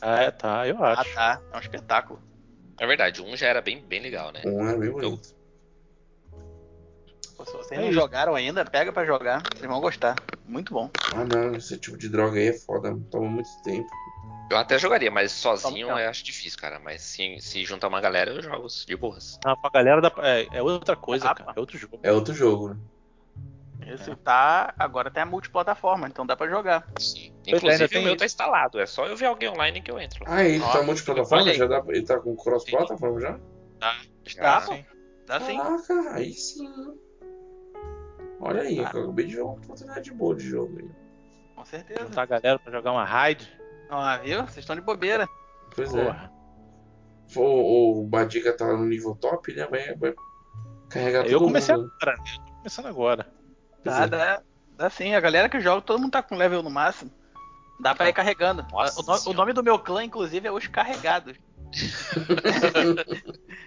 É, 0.00 0.30
tá, 0.30 0.66
eu 0.66 0.82
Ah, 0.84 0.92
acho. 1.00 1.14
tá. 1.14 1.40
É 1.52 1.56
um 1.56 1.60
espetáculo. 1.60 2.20
É 2.78 2.86
verdade, 2.86 3.22
um 3.22 3.36
já 3.36 3.46
era 3.46 3.62
bem, 3.62 3.84
bem 3.84 4.00
legal, 4.00 4.32
né? 4.32 4.42
1 4.44 4.68
era 4.68 4.78
bem 4.78 4.90
bonito. 4.90 5.34
Pô, 7.36 7.44
se 7.44 7.52
vocês 7.52 7.72
É 7.72 7.76
não 7.76 7.84
isso. 7.90 7.94
jogaram 7.94 8.34
ainda, 8.34 8.64
pega 8.64 8.92
pra 8.92 9.04
jogar. 9.04 9.42
Vocês 9.54 9.66
vão 9.70 9.80
gostar. 9.80 10.16
Muito 10.46 10.72
bom. 10.74 10.90
Ah 11.14 11.24
não, 11.24 11.54
esse 11.54 11.78
tipo 11.78 11.96
de 11.96 12.08
droga 12.08 12.38
aí 12.38 12.48
é 12.48 12.52
foda, 12.52 12.96
toma 13.10 13.28
muito 13.28 13.48
tempo. 13.62 13.88
Eu 14.50 14.58
até 14.58 14.78
jogaria, 14.78 15.10
mas 15.10 15.32
sozinho 15.32 15.88
eu 15.88 15.96
acho 16.08 16.22
difícil, 16.22 16.58
cara. 16.58 16.78
Mas 16.78 17.02
se, 17.02 17.38
se 17.40 17.64
juntar 17.64 17.88
uma 17.88 18.00
galera, 18.00 18.30
eu 18.30 18.42
jogo 18.42 18.66
de 18.68 18.96
boas. 18.96 19.38
Ah, 19.44 19.56
pra 19.56 19.70
galera 19.70 20.00
dá 20.00 20.10
pra- 20.10 20.28
é, 20.28 20.46
é 20.52 20.62
outra 20.62 20.94
coisa, 20.94 21.30
Ah, 21.30 21.34
cara. 21.34 21.52
É 21.56 21.60
outro 21.60 21.78
jogo. 21.78 21.98
É 22.02 22.12
outro 22.12 22.34
jogo, 22.34 22.68
né? 22.70 22.76
Esse 23.86 24.14
tá. 24.16 24.72
Agora 24.78 25.10
tem 25.10 25.22
a 25.22 25.26
multiplataforma, 25.26 26.06
então 26.08 26.24
dá 26.24 26.36
pra 26.36 26.48
jogar. 26.48 26.86
Sim. 26.98 27.32
Pois 27.42 27.54
é, 27.54 27.56
Inclusive 27.56 27.88
tem 27.88 28.00
o 28.00 28.04
meu 28.04 28.12
isso. 28.12 28.18
tá 28.18 28.24
instalado. 28.26 28.80
É 28.80 28.86
só 28.86 29.06
eu 29.06 29.16
ver 29.16 29.26
alguém 29.26 29.48
online 29.48 29.80
que 29.82 29.90
eu 29.90 29.98
entro. 29.98 30.24
lá. 30.24 30.36
Ah, 30.36 30.44
ele 30.44 30.62
Ó, 30.62 30.72
tá 30.72 30.82
multiplataforma? 30.82 31.52
Já 31.52 31.66
dá, 31.66 31.82
ele 31.88 32.02
tá 32.04 32.18
com 32.20 32.36
cross-plataforma 32.36 33.20
já? 33.20 33.38
Dá, 33.78 33.94
Ah, 34.40 34.60
pô. 34.60 34.74
Dá 35.26 35.40
sim. 35.40 35.56
Caraca, 35.56 36.14
aí 36.14 36.32
sim. 36.32 36.66
Olha 38.40 38.62
aí, 38.62 38.78
Ah. 38.80 38.90
eu 38.94 39.02
acabei 39.02 39.26
de 39.26 39.36
ver 39.36 39.42
uma 39.42 39.52
oportunidade 39.54 40.10
boa 40.12 40.34
de 40.34 40.44
jogo 40.48 40.78
aí. 40.78 40.88
Com 41.56 41.64
certeza. 41.64 42.00
Juntar 42.04 42.22
a 42.22 42.26
galera 42.26 42.58
pra 42.58 42.72
jogar 42.72 42.92
uma 42.92 43.04
raid. 43.04 43.50
Ó, 43.90 44.18
viu? 44.18 44.42
Vocês 44.42 44.58
estão 44.58 44.74
de 44.76 44.82
bobeira. 44.82 45.28
Pois 45.74 45.94
é. 45.94 46.04
Porra. 46.04 46.32
O, 47.36 48.02
o 48.02 48.06
Badiga 48.06 48.56
tá 48.56 48.66
no 48.66 48.84
nível 48.84 49.14
top, 49.16 49.52
né? 49.54 49.66
Vai, 49.66 49.94
vai 49.96 50.14
carregar 50.88 51.22
todo 51.24 51.32
Eu 51.32 51.40
comecei 51.40 51.74
mundo. 51.74 51.90
agora, 52.00 52.16
né? 52.18 52.24
Eu 52.36 52.44
tô 52.44 52.52
começando 52.58 52.86
agora. 52.86 53.26
Dá, 53.82 54.02
é. 54.02 54.06
dá, 54.06 54.42
dá 54.76 54.90
sim. 54.90 55.14
A 55.14 55.20
galera 55.20 55.48
que 55.48 55.60
joga, 55.60 55.80
todo 55.82 55.98
mundo 56.00 56.12
tá 56.12 56.22
com 56.22 56.36
level 56.36 56.62
no 56.62 56.70
máximo. 56.70 57.10
Dá 57.80 57.94
pra 57.94 58.08
ir 58.08 58.12
carregando. 58.12 58.64
Nossa 58.70 59.00
o, 59.00 59.04
no- 59.04 59.30
o 59.30 59.34
nome 59.34 59.52
do 59.52 59.62
meu 59.62 59.78
clã, 59.78 60.04
inclusive, 60.04 60.46
é 60.46 60.52
Os 60.52 60.66
Carregados. 60.68 61.36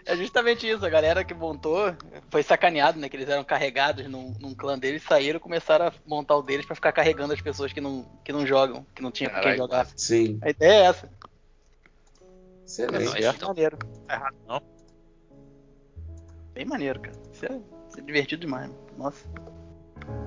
É 0.05 0.15
justamente 0.15 0.67
isso. 0.69 0.85
A 0.85 0.89
galera 0.89 1.23
que 1.23 1.33
montou 1.33 1.93
foi 2.29 2.43
sacaneado, 2.43 2.99
né? 2.99 3.09
Que 3.09 3.17
eles 3.17 3.29
eram 3.29 3.43
carregados 3.43 4.07
num, 4.09 4.33
num 4.39 4.53
clã 4.55 4.77
deles, 4.77 5.03
saíram 5.03 5.37
e 5.37 5.41
começaram 5.41 5.87
a 5.87 5.93
montar 6.05 6.35
o 6.37 6.41
deles 6.41 6.65
pra 6.65 6.75
ficar 6.75 6.91
carregando 6.91 7.33
as 7.33 7.41
pessoas 7.41 7.73
que 7.73 7.81
não, 7.81 8.05
que 8.23 8.31
não 8.31 8.45
jogam, 8.45 8.85
que 8.95 9.01
não 9.01 9.11
tinha 9.11 9.29
com 9.29 9.41
quem 9.41 9.57
jogar. 9.57 9.87
Sim, 9.95 10.39
A 10.41 10.49
ideia 10.49 10.71
é 10.83 10.85
essa. 10.85 11.09
excelente. 12.65 13.05
Não, 13.05 13.15
É 13.15 13.29
então. 13.29 13.47
maneiro. 13.49 13.77
Tá 14.07 14.13
errado, 14.15 14.35
não. 14.47 14.61
Bem 16.53 16.65
maneiro, 16.65 16.99
cara. 16.99 17.15
Isso 17.33 17.45
é, 17.45 17.59
isso 17.89 17.99
é 17.99 18.01
divertido 18.01 18.41
demais. 18.41 18.71
Nossa. 18.97 19.25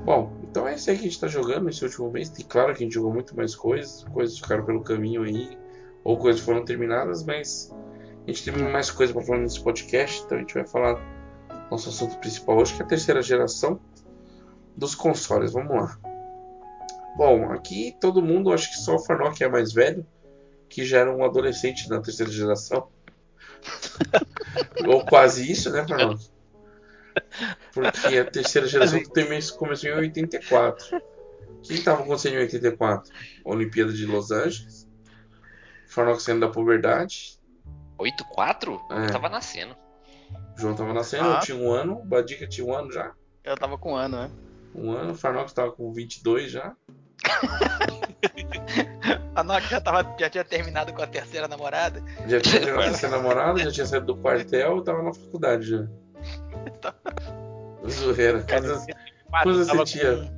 Bom, 0.05 0.39
então 0.43 0.69
é 0.69 0.75
isso 0.75 0.91
aí 0.91 0.97
que 0.97 1.03
a 1.07 1.09
gente 1.09 1.21
tá 1.21 1.27
jogando 1.27 1.65
nesse 1.65 1.85
último 1.85 2.11
mês. 2.11 2.29
Tem 2.29 2.45
claro 2.45 2.75
que 2.75 2.83
a 2.83 2.87
gente 2.87 2.95
jogou 2.95 3.13
muito 3.13 3.35
mais 3.35 3.55
coisas, 3.55 4.05
coisas 4.13 4.39
ficaram 4.39 4.65
pelo 4.65 4.83
caminho 4.83 5.23
aí, 5.23 5.57
ou 6.05 6.19
coisas 6.19 6.41
foram 6.41 6.65
terminadas, 6.65 7.25
mas 7.25 7.75
a 8.27 8.31
gente 8.31 8.45
tem 8.45 8.71
mais 8.71 8.91
coisa 8.91 9.13
pra 9.13 9.23
falar 9.23 9.39
nesse 9.39 9.63
podcast, 9.63 10.23
então 10.25 10.39
a 10.39 10.41
gente 10.41 10.55
vai 10.55 10.67
falar 10.67 11.01
nosso 11.71 11.89
assunto 11.89 12.19
principal 12.19 12.59
hoje, 12.59 12.75
que 12.75 12.83
é 12.83 12.85
a 12.85 12.89
terceira 12.89 13.23
geração 13.23 13.81
dos 14.77 14.95
consoles. 14.95 15.53
Vamos 15.53 15.75
lá. 15.75 15.99
Bom, 17.17 17.53
aqui 17.53 17.97
todo 18.01 18.23
mundo, 18.23 18.53
acho 18.53 18.71
que 18.71 18.79
só 18.79 18.97
o 18.97 18.99
Farnock 18.99 19.43
é 19.43 19.49
mais 19.49 19.73
velho, 19.73 20.07
que 20.69 20.85
já 20.85 21.01
era 21.01 21.15
um 21.15 21.25
adolescente 21.25 21.89
na 21.89 22.01
terceira 22.01 22.31
geração. 22.31 22.89
ou 24.87 25.05
quase 25.05 25.51
isso, 25.51 25.71
né, 25.71 25.87
Farnock? 25.87 26.31
Porque 27.73 28.19
a 28.19 28.25
terceira 28.25 28.67
geração 28.67 29.01
começou 29.59 29.91
em 29.91 29.95
84. 29.95 30.97
O 30.97 31.63
que 31.63 31.75
estava 31.75 32.03
acontecendo 32.03 32.35
em 32.35 32.39
84? 32.39 33.13
Olimpíada 33.45 33.93
de 33.93 34.07
Los 34.07 34.31
Angeles. 34.31 34.80
Saindo 36.19 36.41
da 36.41 36.49
puberdade. 36.49 37.39
8-4? 37.99 38.81
É. 38.91 39.07
Eu 39.07 39.13
tava 39.13 39.29
nascendo. 39.29 39.77
O 40.57 40.61
João 40.61 40.75
tava 40.75 40.93
nascendo, 40.93 41.29
Ah. 41.29 41.35
eu 41.35 41.41
tinha 41.41 41.59
um 41.59 41.71
ano. 41.71 41.99
O 42.01 42.05
Badica 42.05 42.47
tinha 42.47 42.67
um 42.67 42.75
ano 42.75 42.93
já. 42.93 43.13
Eu 43.45 43.57
tava 43.57 43.77
com 43.77 43.93
um 43.93 43.97
ano, 43.97 44.17
né? 44.17 44.31
Um 44.75 44.93
ano. 44.93 45.13
O 45.13 45.15
Farnock 45.15 45.53
tava 45.53 45.73
com 45.73 45.93
22 45.93 46.51
já. 46.51 46.75
A 49.35 49.45
Nokia 49.45 49.69
já, 49.69 49.81
tava, 49.81 50.17
já 50.19 50.29
tinha 50.29 50.45
terminado 50.45 50.93
com 50.93 51.03
a 51.03 51.07
terceira 51.07 51.47
namorada. 51.47 52.03
Já 52.27 52.41
tinha 52.41 52.63
já 52.63 52.93
ser 52.95 53.09
namorado, 53.09 53.59
já 53.61 53.71
tinha 53.71 53.87
saído 53.87 54.07
do 54.07 54.17
quartel 54.17 54.79
e 54.79 54.85
tava 54.85 55.03
na 55.03 55.15
faculdade 55.15 55.69
já. 55.71 55.87
Zoeira. 57.89 58.43
Tava 58.43 58.85
você 59.45 59.85
tinha? 59.85 60.31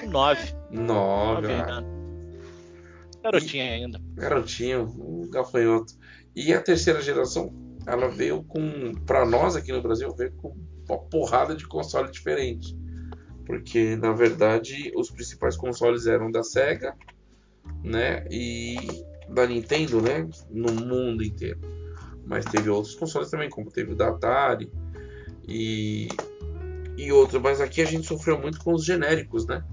com 0.00 0.10
9. 0.10 0.54
9. 0.70 1.46
9 1.46 1.52
ah, 1.52 1.66
anos. 1.66 1.95
Garotinha 3.26 3.64
ainda. 3.72 4.00
garotinho, 4.14 4.82
um 4.98 5.28
gafanhoto. 5.28 5.94
E 6.34 6.52
a 6.52 6.62
terceira 6.62 7.00
geração, 7.00 7.52
ela 7.86 8.08
veio 8.08 8.44
com, 8.44 8.92
pra 9.04 9.26
nós 9.26 9.56
aqui 9.56 9.72
no 9.72 9.82
Brasil, 9.82 10.14
veio 10.14 10.32
com 10.32 10.56
uma 10.88 10.98
porrada 10.98 11.56
de 11.56 11.66
console 11.66 12.10
diferente. 12.10 12.76
Porque, 13.44 13.96
na 13.96 14.12
verdade, 14.12 14.92
os 14.94 15.10
principais 15.10 15.56
consoles 15.56 16.06
eram 16.06 16.30
da 16.30 16.42
Sega, 16.42 16.94
né? 17.82 18.24
E 18.30 19.04
da 19.28 19.46
Nintendo, 19.46 20.00
né? 20.00 20.28
No 20.50 20.72
mundo 20.72 21.24
inteiro. 21.24 21.58
Mas 22.24 22.44
teve 22.46 22.68
outros 22.68 22.94
consoles 22.94 23.30
também, 23.30 23.48
como 23.48 23.70
teve 23.70 23.92
o 23.92 23.96
da 23.96 24.08
Atari 24.08 24.70
e, 25.46 26.08
e 26.96 27.12
outros. 27.12 27.40
Mas 27.40 27.60
aqui 27.60 27.82
a 27.82 27.86
gente 27.86 28.06
sofreu 28.06 28.40
muito 28.40 28.58
com 28.58 28.74
os 28.74 28.84
genéricos, 28.84 29.46
né? 29.46 29.64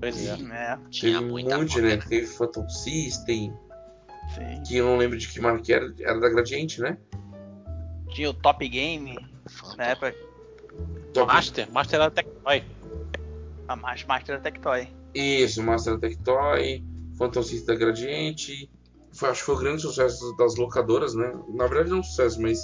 Pois 0.00 0.26
é. 0.26 0.32
É, 0.52 0.78
Tinha 0.90 1.18
teve 1.18 1.30
muita 1.30 1.56
um 1.56 1.60
monte, 1.60 1.80
né? 1.80 1.96
Teve 1.96 2.26
Phantom 2.26 2.68
System, 2.68 3.52
sim. 4.34 4.62
que 4.66 4.76
eu 4.76 4.84
não 4.86 4.96
lembro 4.98 5.16
de 5.18 5.26
que 5.28 5.40
marca 5.40 5.62
que 5.62 5.72
era, 5.72 5.92
era 6.00 6.20
da 6.20 6.28
Gradiente, 6.28 6.80
né? 6.80 6.98
Tinha 8.10 8.30
o 8.30 8.34
Top 8.34 8.66
Game, 8.68 9.16
Phantom. 9.48 9.76
na 9.76 9.84
época, 9.84 10.14
Top- 11.12 11.26
Master, 11.32 11.70
Master 11.72 12.00
era 12.00 12.10
Tectoy. 12.10 12.62
a 13.68 13.76
Master 13.76 14.40
Tectoy. 14.40 14.88
Isso, 15.14 15.62
Master 15.62 15.98
Tectoy, 15.98 16.84
Phantom 17.16 17.42
System 17.42 17.74
da 17.74 17.80
Gradiente. 17.84 18.70
Foi, 19.12 19.30
acho 19.30 19.40
que 19.40 19.46
foi 19.46 19.54
o 19.54 19.58
grande 19.58 19.80
sucesso 19.82 20.36
das 20.36 20.56
locadoras, 20.56 21.14
né? 21.14 21.32
Na 21.54 21.66
verdade 21.66 21.90
não 21.90 22.02
sucesso, 22.02 22.40
mas 22.40 22.60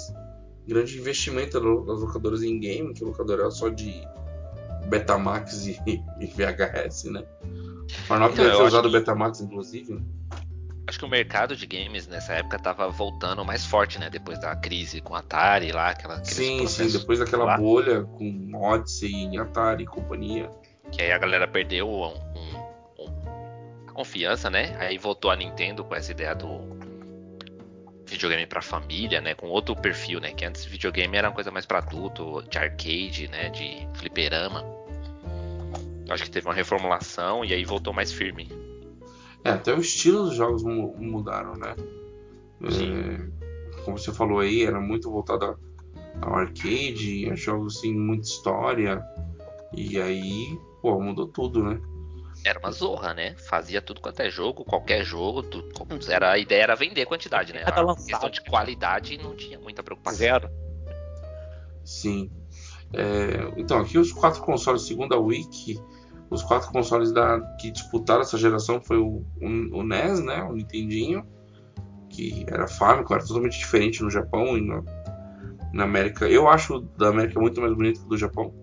grande 0.67 0.97
investimento 0.99 1.59
das 1.85 1.99
locadoras 1.99 2.43
em 2.43 2.59
game, 2.59 2.93
que 2.93 3.03
a 3.03 3.07
locadora 3.07 3.41
era 3.41 3.51
só 3.51 3.69
de 3.69 4.03
Betamax 4.87 5.65
e, 5.67 5.79
e 6.19 6.25
VHS, 6.27 7.05
né? 7.05 7.23
Farnock 8.07 8.33
Então, 8.33 8.45
deve 8.45 8.57
ter 8.57 8.63
usado 8.63 8.89
que- 8.89 8.97
Betamax, 8.97 9.41
inclusive. 9.41 9.93
né? 9.93 10.01
Acho 10.85 10.99
que 10.99 11.05
o 11.05 11.09
mercado 11.09 11.55
de 11.55 11.65
games 11.65 12.07
nessa 12.07 12.33
época 12.33 12.59
tava 12.59 12.89
voltando 12.89 13.43
mais 13.45 13.65
forte, 13.65 13.97
né? 13.99 14.09
Depois 14.09 14.37
da 14.39 14.53
crise 14.55 14.99
com 14.99 15.15
Atari 15.15 15.71
lá, 15.71 15.89
aquela, 15.91 16.23
Sim, 16.25 16.67
sim, 16.67 16.89
depois 16.89 17.19
daquela 17.19 17.45
lá, 17.45 17.57
bolha 17.57 18.03
com 18.03 18.51
Odyssey, 18.53 19.37
Atari 19.37 19.83
e 19.83 19.87
companhia. 19.87 20.49
Que 20.91 21.01
aí 21.01 21.11
a 21.13 21.17
galera 21.17 21.47
perdeu 21.47 21.87
um- 21.89 22.07
um- 22.07 23.03
um- 23.05 23.87
a 23.87 23.91
confiança, 23.93 24.49
né? 24.49 24.75
Aí 24.77 24.97
voltou 24.97 25.31
a 25.31 25.35
Nintendo 25.37 25.85
com 25.85 25.95
essa 25.95 26.11
ideia 26.11 26.35
do 26.35 26.72
videogame 28.13 28.45
pra 28.45 28.61
família, 28.61 29.19
né? 29.21 29.33
Com 29.35 29.47
outro 29.47 29.75
perfil, 29.75 30.19
né? 30.21 30.31
Que 30.31 30.45
antes 30.45 30.63
videogame 30.65 31.17
era 31.17 31.27
uma 31.29 31.33
coisa 31.35 31.51
mais 31.51 31.65
pra 31.65 31.79
adulto, 31.79 32.41
de 32.49 32.57
arcade, 32.57 33.27
né? 33.29 33.49
De 33.49 33.87
fliperama. 33.95 34.63
Acho 36.09 36.23
que 36.23 36.31
teve 36.31 36.47
uma 36.47 36.53
reformulação 36.53 37.43
e 37.43 37.53
aí 37.53 37.63
voltou 37.65 37.93
mais 37.93 38.11
firme. 38.11 38.49
É, 39.43 39.49
até 39.49 39.73
o 39.73 39.79
estilo 39.79 40.23
dos 40.25 40.35
jogos 40.35 40.63
mu- 40.63 40.95
mudaram, 40.97 41.55
né? 41.55 41.75
Sim. 42.69 42.93
É, 42.93 43.81
como 43.83 43.97
você 43.97 44.13
falou 44.13 44.39
aí, 44.39 44.63
era 44.63 44.79
muito 44.79 45.09
voltado 45.11 45.57
ao 46.21 46.35
arcade, 46.35 47.29
a 47.29 47.35
jogos 47.35 47.79
sem 47.81 47.93
muita 47.93 48.27
história. 48.27 49.03
E 49.75 49.99
aí, 49.99 50.57
pô, 50.81 50.99
mudou 51.01 51.27
tudo, 51.27 51.63
né? 51.63 51.81
Era 52.45 52.59
uma 52.59 52.71
zorra, 52.71 53.13
né? 53.13 53.35
Fazia 53.47 53.81
tudo 53.81 54.01
quanto 54.01 54.19
é 54.19 54.29
jogo, 54.29 54.65
qualquer 54.65 55.03
jogo. 55.03 55.43
tu- 55.43 55.63
era, 56.09 56.31
a 56.31 56.37
ideia 56.37 56.63
era 56.63 56.75
vender 56.75 57.05
quantidade, 57.05 57.53
né? 57.53 57.63
A 57.65 57.95
questão 57.95 58.29
de 58.29 58.41
qualidade 58.41 59.17
não 59.17 59.35
tinha 59.35 59.57
muita 59.59 59.81
preocupação. 59.81 60.17
Zero. 60.19 60.49
Sim. 61.85 62.29
É, 62.93 63.51
então, 63.57 63.79
aqui 63.79 63.97
os 63.97 64.11
quatro 64.11 64.41
consoles, 64.41 64.83
segundo 64.83 65.13
a 65.13 65.17
Wiki, 65.17 65.79
os 66.29 66.43
quatro 66.43 66.69
consoles 66.71 67.11
da, 67.11 67.39
que 67.59 67.71
disputaram 67.71 68.21
essa 68.21 68.37
geração 68.37 68.81
foi 68.81 68.97
o, 68.97 69.25
o, 69.41 69.79
o 69.79 69.83
NES, 69.83 70.19
né? 70.23 70.43
O 70.43 70.53
Nintendinho, 70.53 71.25
que 72.09 72.45
era 72.47 72.67
Famicom, 72.67 73.13
era 73.15 73.25
totalmente 73.25 73.57
diferente 73.57 74.03
no 74.03 74.09
Japão 74.09 74.57
e 74.57 74.61
na, 74.61 74.83
na 75.73 75.83
América. 75.85 76.27
Eu 76.27 76.47
acho 76.47 76.75
o 76.75 76.81
da 76.81 77.07
América 77.09 77.39
muito 77.39 77.59
mais 77.61 77.73
bonito 77.73 77.99
que 78.01 78.05
o 78.05 78.09
do 78.09 78.17
Japão. 78.17 78.53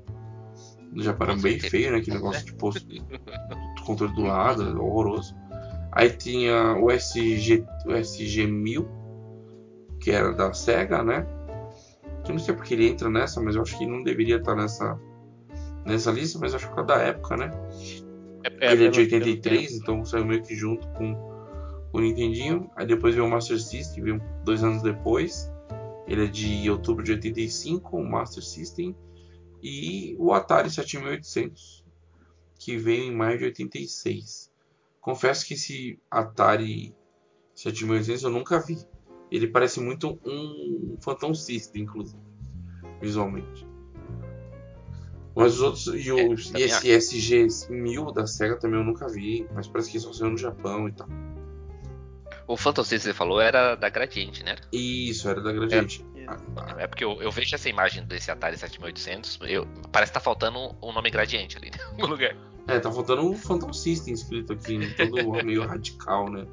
Do 0.93 1.03
Japão 1.03 1.39
bem 1.41 1.59
feio, 1.61 1.93
né? 1.93 1.99
Aquele 1.99 2.17
negócio 2.17 2.45
de 2.47 2.53
posto 2.55 2.85
do 2.87 3.05
controle 3.87 4.15
do 4.15 4.23
lado, 4.23 4.83
horroroso. 4.83 5.35
Aí 5.93 6.11
tinha 6.11 6.77
o 6.77 6.91
SG, 6.91 7.65
o 7.87 7.91
SG-1000, 7.91 8.87
que 10.01 10.11
era 10.11 10.33
da 10.33 10.53
SEGA, 10.53 11.03
né? 11.03 11.27
Eu 12.27 12.33
não 12.35 12.39
sei 12.39 12.55
porque 12.55 12.75
ele 12.75 12.89
entra 12.89 13.09
nessa, 13.11 13.41
mas 13.41 13.57
eu 13.57 13.63
acho 13.63 13.77
que 13.79 13.87
não 13.87 14.03
deveria 14.03 14.37
estar 14.37 14.55
nessa, 14.55 14.99
nessa 15.85 16.11
lista, 16.13 16.39
mas 16.41 16.55
acho 16.55 16.73
que 16.73 16.81
é 16.81 16.85
da 16.85 16.97
época, 16.97 17.37
né? 17.37 17.51
É, 18.61 18.73
ele 18.73 18.87
é 18.87 18.91
de 18.91 19.07
pelo- 19.07 19.25
83, 19.25 19.73
então 19.75 20.05
saiu 20.05 20.25
meio 20.25 20.43
que 20.43 20.55
junto 20.55 20.87
com 20.89 21.13
o 21.93 22.01
Nintendinho. 22.01 22.71
Aí 22.77 22.87
depois 22.87 23.15
veio 23.15 23.27
o 23.27 23.31
Master 23.31 23.61
System, 23.61 24.03
veio 24.05 24.23
dois 24.45 24.63
anos 24.63 24.83
depois. 24.83 25.51
Ele 26.07 26.25
é 26.25 26.27
de 26.29 26.71
outubro 26.71 27.03
de 27.05 27.13
85, 27.13 27.97
o 27.97 28.05
Master 28.09 28.43
System. 28.43 28.95
E 29.63 30.17
o 30.19 30.33
Atari 30.33 30.71
7800, 30.71 31.85
que 32.59 32.77
veio 32.77 33.05
em 33.05 33.15
maio 33.15 33.39
de 33.39 33.45
86. 33.45 34.51
Confesso 35.01 35.47
que 35.47 35.55
esse 35.55 35.99
Atari 36.11 36.95
7800 37.55 38.25
eu 38.25 38.31
nunca 38.31 38.59
vi. 38.59 38.79
Ele 39.31 39.47
parece 39.47 39.81
muito 39.81 40.19
um 40.25 40.97
Phantom 41.01 41.35
System, 41.35 41.83
inclusive, 41.83 42.21
visualmente. 43.01 43.67
Mas 45.35 45.55
os 45.55 45.61
outros. 45.61 45.87
E, 45.87 46.11
o, 46.11 46.35
É, 46.55 46.61
e 46.61 46.91
esse 46.91 47.19
SG-1000 47.19 48.13
da 48.13 48.27
SEGA 48.27 48.59
também 48.59 48.81
eu 48.81 48.85
nunca 48.85 49.09
vi. 49.09 49.47
Mas 49.55 49.69
parece 49.69 49.91
que 49.91 50.01
só 50.01 50.13
saiu 50.13 50.31
no 50.31 50.39
Japão 50.39 50.89
e 50.89 50.93
tal. 50.93 51.09
O 52.47 52.57
Phantom 52.57 52.83
System 52.83 52.99
que 52.99 53.05
você 53.05 53.15
falou 53.15 53.41
era 53.41 53.77
da 53.77 53.89
Gradiente, 53.89 54.43
né? 54.43 54.57
Isso, 54.73 55.29
era 55.29 55.41
da 55.41 55.53
Gradiente. 55.53 56.05
É 56.79 56.87
porque 56.87 57.05
eu, 57.05 57.21
eu 57.23 57.31
vejo 57.31 57.55
essa 57.55 57.69
imagem 57.69 58.05
desse 58.05 58.31
Atari 58.31 58.57
7800, 58.57 59.39
eu, 59.43 59.67
parece 59.93 60.13
que 60.13 60.15
tá 60.15 60.21
faltando 60.21 60.77
o 60.81 60.93
nome 60.93 61.11
Gradiente 61.11 61.57
ali 61.57 61.71
algum 61.93 62.07
lugar. 62.07 62.37
É, 62.67 62.79
tá 62.79 62.91
faltando 62.93 63.29
o 63.29 63.35
Phantom 63.35 63.73
System 63.73 64.15
escrito 64.15 64.53
aqui, 64.53 64.79
né? 64.79 64.95
todo 64.97 65.45
meio 65.45 65.67
radical, 65.67 66.31
né? 66.31 66.47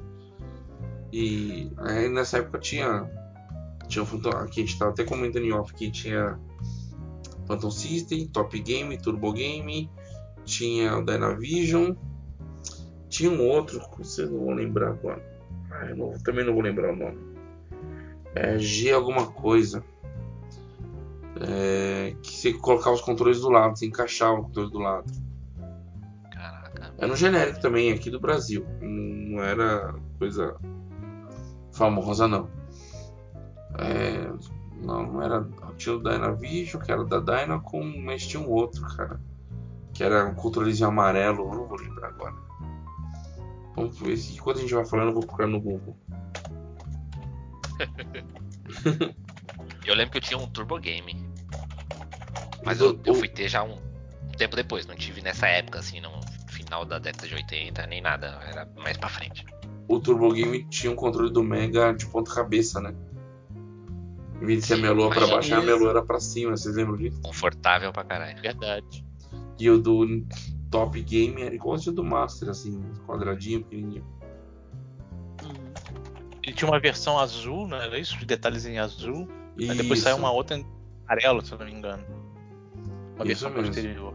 E 1.12 1.70
aí 1.78 2.08
nessa 2.08 2.38
época 2.38 2.58
tinha. 2.58 3.08
Tinha 3.88 4.04
Phantom, 4.04 4.30
aqui 4.30 4.62
a 4.62 4.66
gente 4.66 4.78
tava 4.78 4.90
até 4.90 5.04
comentando 5.04 5.44
em 5.44 5.52
off 5.52 5.72
que 5.72 5.90
tinha 5.90 6.38
Phantom 7.46 7.70
System, 7.70 8.26
Top 8.28 8.58
Game, 8.60 8.98
Turbo 8.98 9.32
Game, 9.32 9.90
tinha 10.44 10.96
o 10.98 11.04
Dynavision, 11.04 11.94
tinha 13.08 13.30
um 13.30 13.46
outro, 13.46 13.80
vocês 13.96 14.30
não 14.30 14.44
vão 14.44 14.54
lembrar 14.54 14.90
agora. 14.90 15.22
Ah, 15.70 15.86
não- 15.94 16.12
também 16.22 16.44
não 16.44 16.52
vou 16.52 16.62
lembrar 16.62 16.92
o 16.92 16.96
nome. 16.96 17.18
É 18.34 18.58
G 18.58 18.92
alguma 18.92 19.26
coisa. 19.26 19.84
É, 21.40 22.16
que 22.22 22.36
você 22.36 22.52
colocava 22.52 22.96
os 22.96 23.00
controles 23.00 23.40
do 23.40 23.48
lado, 23.48 23.78
você 23.78 23.86
encaixava 23.86 24.40
o 24.40 24.44
controle 24.44 24.70
do 24.70 24.78
lado. 24.78 25.12
Caraca. 26.32 26.94
Era 26.98 27.12
um 27.12 27.16
genérico 27.16 27.60
também 27.60 27.92
aqui 27.92 28.10
do 28.10 28.18
Brasil. 28.18 28.66
Não 28.80 29.42
era 29.42 29.94
coisa 30.18 30.56
famosa, 31.72 32.26
não. 32.26 32.48
É, 33.78 34.30
não, 34.82 35.12
não 35.12 35.22
era. 35.22 35.46
Tinha 35.76 35.94
o 35.94 36.02
Dynavision, 36.02 36.82
que 36.82 36.90
era 36.90 37.04
da 37.04 37.20
Dynacon, 37.20 37.84
mas 38.04 38.26
tinha 38.26 38.42
um 38.42 38.50
outro, 38.50 38.82
cara. 38.96 39.20
Que 39.92 40.02
era 40.02 40.26
um 40.26 40.34
controlezinho 40.34 40.88
amarelo, 40.88 41.48
eu 41.48 41.54
não 41.54 41.66
vou 41.66 41.78
lembrar 41.78 42.08
agora. 42.08 42.34
Vamos 43.76 43.98
ver 44.00 44.16
se 44.16 44.34
enquanto 44.34 44.58
a 44.58 44.60
gente 44.60 44.74
vai 44.74 44.84
falando, 44.84 45.08
eu 45.08 45.14
vou 45.14 45.22
procurar 45.22 45.46
no 45.46 45.60
Google. 45.60 45.96
Eu 49.86 49.94
lembro 49.94 50.12
que 50.12 50.18
eu 50.18 50.22
tinha 50.22 50.38
um 50.38 50.46
Turbo 50.46 50.78
Game. 50.78 51.16
Mas 52.64 52.80
eu, 52.80 52.98
eu 53.04 53.14
fui 53.14 53.28
ter 53.28 53.48
já 53.48 53.62
um, 53.62 53.78
tempo 54.38 54.56
depois, 54.56 54.86
não 54.86 54.94
tive 54.94 55.20
nessa 55.20 55.46
época, 55.48 55.80
assim, 55.80 56.00
no 56.00 56.10
final 56.48 56.84
da 56.84 56.98
década 56.98 57.26
de 57.26 57.34
80, 57.34 57.86
nem 57.86 58.00
nada, 58.00 58.40
era 58.46 58.66
mais 58.76 58.96
pra 58.96 59.08
frente. 59.08 59.44
O 59.88 59.98
Turbo 59.98 60.32
Game 60.32 60.64
tinha 60.64 60.92
um 60.92 60.94
controle 60.94 61.30
do 61.30 61.42
Mega 61.42 61.92
de 61.92 62.06
ponta 62.06 62.32
cabeça, 62.32 62.80
né? 62.80 62.94
Em 64.40 64.46
vez 64.46 64.60
de 64.60 64.66
ser 64.66 64.74
a 64.74 64.76
Sim, 64.76 64.82
minha 64.82 64.92
lua 64.94 65.10
pra 65.10 65.26
baixo, 65.26 65.54
a 65.54 65.56
isso. 65.56 65.64
minha 65.64 65.76
lua 65.76 65.90
era 65.90 66.02
pra 66.02 66.20
cima, 66.20 66.56
vocês 66.56 66.76
lembram 66.76 66.96
disso? 66.96 67.20
Confortável 67.22 67.92
pra 67.92 68.04
caralho. 68.04 68.40
Verdade. 68.40 69.04
E 69.58 69.68
o 69.68 69.78
do 69.78 70.24
Top 70.70 71.00
Game 71.02 71.42
era 71.42 71.54
igual 71.54 71.76
ao 71.76 71.92
do 71.92 72.04
Master, 72.04 72.50
assim, 72.50 72.80
quadradinho, 73.06 73.64
pequenininho. 73.64 74.04
Ele 76.48 76.56
tinha 76.56 76.70
uma 76.70 76.80
versão 76.80 77.18
azul, 77.18 77.68
né? 77.68 77.84
Era 77.84 77.98
isso? 77.98 78.16
De 78.18 78.24
detalhes 78.24 78.64
em 78.64 78.78
azul. 78.78 79.28
Aí 79.58 79.76
depois 79.76 80.00
saiu 80.00 80.16
uma 80.16 80.30
outra 80.32 80.56
em 80.56 80.66
amarelo, 81.06 81.44
se 81.44 81.52
eu 81.52 81.58
não 81.58 81.66
me 81.66 81.72
engano. 81.72 82.02
Uma 83.16 83.24
Isso 83.30 83.48
versão 83.48 83.50
mesmo. 83.50 83.66
posterior. 83.66 84.14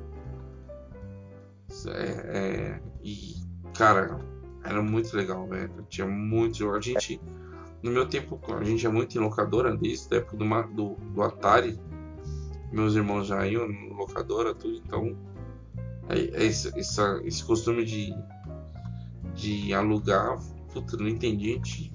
É, 1.87 2.37
é, 2.37 2.81
e, 3.03 3.35
cara, 3.73 4.19
era 4.63 4.81
muito 4.81 5.15
legal, 5.15 5.47
velho. 5.47 5.85
Tinha 5.89 6.07
muito 6.07 6.57
jogo. 6.57 6.75
A 6.77 6.81
gente, 6.81 7.21
no 7.83 7.91
meu 7.91 8.07
tempo, 8.07 8.39
a 8.59 8.63
gente 8.63 8.81
ia 8.83 8.89
muito 8.91 9.15
em 9.17 9.21
locadora, 9.21 9.75
desde 9.77 10.13
a 10.15 10.17
época 10.17 10.37
do, 10.37 10.45
do, 10.73 10.95
do 11.13 11.21
Atari. 11.21 11.79
Meus 12.71 12.95
irmãos 12.95 13.27
já 13.27 13.45
iam 13.45 13.69
em 13.69 13.89
locadora, 13.93 14.55
tudo, 14.55 14.75
então 14.77 15.15
É- 16.09 16.17
é 16.19 16.43
Esse, 16.45 16.71
esse 16.79 17.43
costume 17.45 17.85
de, 17.85 18.11
de 19.35 19.71
alugar, 19.73 20.39
puta, 20.73 20.97
não 20.97 21.07
entendi. 21.07 21.53
gente. 21.53 21.92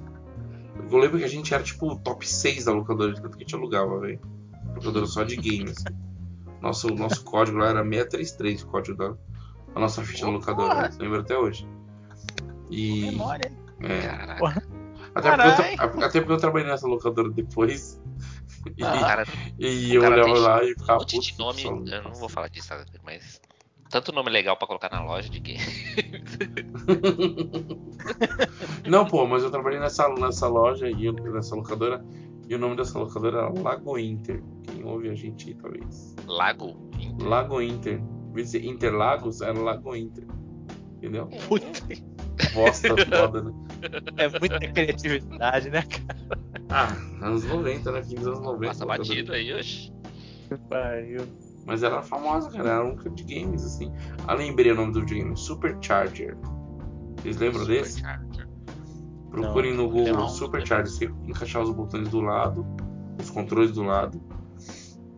Eu 0.90 0.98
lembro 0.98 1.18
que 1.18 1.24
a 1.24 1.28
gente 1.28 1.52
era 1.52 1.62
tipo 1.62 1.92
o 1.92 1.98
top 1.98 2.26
6 2.26 2.64
da 2.64 2.72
locadora 2.72 3.12
de 3.12 3.20
tanto 3.20 3.36
que 3.36 3.44
a 3.44 3.46
gente 3.46 3.54
alugava, 3.54 3.98
velho. 4.00 4.20
Locadora 4.74 5.06
só 5.06 5.24
de 5.24 5.36
games. 5.36 5.84
Nosso, 6.60 6.88
nosso 6.94 7.22
código 7.24 7.58
lá 7.58 7.68
era 7.68 7.82
633, 7.84 8.62
o 8.62 8.66
código 8.68 8.96
da 8.98 9.14
a 9.74 9.80
nossa 9.80 10.02
ficha 10.02 10.24
da 10.24 10.30
Ô, 10.30 10.34
locadora. 10.34 10.74
porra. 10.74 10.90
Lembro 10.98 11.20
até 11.20 11.36
hoje. 11.36 11.68
E. 12.70 13.02
Memória. 13.06 13.52
É. 13.80 14.38
Porra. 14.38 14.62
até, 15.14 15.36
porque 15.36 15.62
eu, 15.98 16.04
até 16.04 16.20
porque 16.20 16.32
eu 16.32 16.36
trabalhei 16.38 16.66
nessa 16.68 16.86
locadora 16.88 17.30
depois. 17.30 18.00
E, 18.76 18.82
O 18.82 18.86
cara 18.86 19.24
e 19.58 19.94
eu 19.94 20.02
olhava 20.02 20.24
tem 20.24 20.38
lá 20.38 20.64
e 20.64 20.72
um 20.72 20.78
ficava 20.78 20.98
monte 20.98 21.16
puto. 21.16 21.26
de 21.54 21.64
nome. 21.64 21.90
Eu 21.92 22.02
não 22.02 22.12
vou 22.14 22.28
falar 22.28 22.48
disso, 22.48 22.72
mas. 23.04 23.40
Tanto 23.90 24.12
nome 24.12 24.28
legal 24.30 24.56
pra 24.56 24.66
colocar 24.66 24.90
na 24.90 25.02
loja 25.02 25.28
de 25.30 25.38
game. 25.40 25.62
Não, 28.88 29.06
pô, 29.06 29.26
mas 29.26 29.42
eu 29.42 29.50
trabalhei 29.50 29.78
nessa, 29.78 30.08
nessa 30.08 30.46
loja 30.48 30.88
e 30.88 31.12
nessa 31.12 31.54
locadora. 31.54 32.04
E 32.48 32.54
o 32.54 32.58
nome 32.58 32.76
dessa 32.76 32.98
locadora 32.98 33.38
era 33.38 33.60
Lago 33.60 33.98
Inter. 33.98 34.42
Quem 34.62 34.84
ouve 34.84 35.10
a 35.10 35.14
gente 35.14 35.48
aí, 35.48 35.54
talvez. 35.54 36.16
Lago. 36.26 36.90
Lago 37.20 37.60
Inter. 37.60 38.00
Em 38.34 38.68
Interlagos, 38.68 39.40
era 39.42 39.58
Lago 39.58 39.94
Inter. 39.94 40.24
Entendeu? 40.96 41.28
Puta, 41.46 41.66
Bosta 42.54 42.88
foda, 43.06 43.42
né? 43.42 43.52
é 44.16 44.38
muita 44.38 44.58
criatividade, 44.58 45.70
né, 45.70 45.82
cara? 45.82 46.40
Ah, 46.70 47.26
anos 47.26 47.44
90, 47.44 47.92
né? 47.92 48.02
Fim 48.02 48.14
dos 48.16 48.26
anos 48.26 48.40
90. 48.40 48.66
Passa 48.66 48.84
locadora. 48.84 49.08
batido 49.08 49.32
aí, 49.32 49.52
oxe. 49.52 49.92
Pariu. 50.68 51.26
Mas 51.66 51.82
ela 51.82 51.96
era 51.96 52.02
famosa, 52.02 52.50
cara. 52.50 52.70
Era 52.70 52.84
um 52.84 52.96
de 52.96 53.24
games, 53.24 53.64
assim. 53.64 53.92
Ah, 54.26 54.34
lembrei 54.34 54.72
o 54.72 54.74
nome 54.74 54.92
do 54.92 55.00
videogame. 55.00 55.36
Supercharger. 55.36 56.36
Vocês 57.22 57.36
lembram 57.36 57.64
desse? 57.66 57.94
Supercharger. 57.98 58.48
Procurem 59.30 59.74
Não, 59.74 59.84
no 59.84 59.90
Google 59.90 60.14
não. 60.14 60.28
Supercharger. 60.28 60.86
Você 60.90 61.04
encaixar 61.26 61.62
os 61.62 61.70
botões 61.70 62.08
do 62.08 62.20
lado, 62.20 62.66
os 63.20 63.30
controles 63.30 63.72
do 63.72 63.82
lado. 63.82 64.20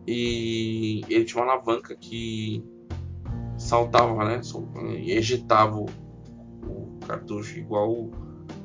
E 0.07 1.01
ele 1.09 1.25
tinha 1.25 1.43
uma 1.43 1.53
alavanca 1.53 1.95
que 1.95 2.63
saltava, 3.57 4.25
né? 4.25 4.41
sol- 4.41 4.67
E 4.89 5.11
ejetava 5.11 5.77
o, 5.77 5.85
o 6.65 6.99
cartucho 7.07 7.57
igual 7.59 7.91
o 7.91 8.11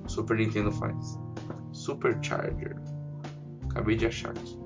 Super 0.07 0.39
Nintendo 0.39 0.73
faz. 0.73 1.19
Supercharger. 1.73 2.77
Acabei 3.71 3.97
de 3.97 4.07
achar 4.07 4.31
aqui. 4.31 4.59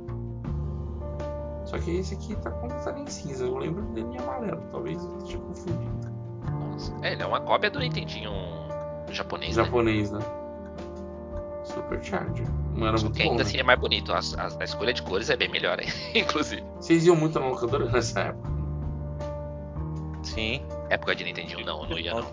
Só 1.64 1.78
que 1.78 1.90
esse 1.98 2.14
aqui 2.14 2.35
tá 2.37 2.50
completamente 2.50 3.09
em 3.09 3.11
cinza. 3.11 3.44
Eu 3.44 3.56
lembro 3.59 3.83
dele 3.92 4.09
em 4.12 4.18
amarelo. 4.18 4.62
Talvez 4.70 5.02
eu 5.04 5.18
esteja 5.18 5.38
confundido. 5.38 5.99
É, 7.03 7.12
ele 7.12 7.23
é 7.23 7.27
uma 7.27 7.40
cópia 7.40 7.71
do 7.71 7.79
Nintendinho 7.79 8.31
japonês, 9.11 9.57
né? 9.57 9.64
Japonês, 9.64 10.11
né? 10.11 10.21
Supercharger. 11.64 12.47
Não 12.75 12.87
era 12.87 12.97
Só 12.99 13.05
muito 13.05 13.16
que 13.16 13.25
bom, 13.25 13.31
ainda 13.33 13.43
né? 13.45 13.49
assim 13.49 13.59
é 13.59 13.62
mais 13.62 13.79
bonito. 13.79 14.12
As- 14.12 14.37
as- 14.38 14.59
a 14.61 14.64
escolha 14.64 14.93
de 14.93 15.03
cores 15.03 15.31
é 15.31 15.37
bem 15.37 15.49
melhor, 15.49 15.79
hein? 15.81 15.88
inclusive. 16.14 16.62
Vocês 16.77 17.05
iam 17.07 17.16
muito 17.16 17.38
na 17.38 17.47
locadora 17.47 17.85
nessa 17.90 18.21
época? 18.21 18.51
Sim. 20.23 20.62
Época 20.88 21.14
de 21.14 21.25
Nintendinho, 21.25 21.64
não, 21.64 21.83
eu 21.85 21.90
não 21.90 21.99
ia 21.99 22.14
não. 22.14 22.27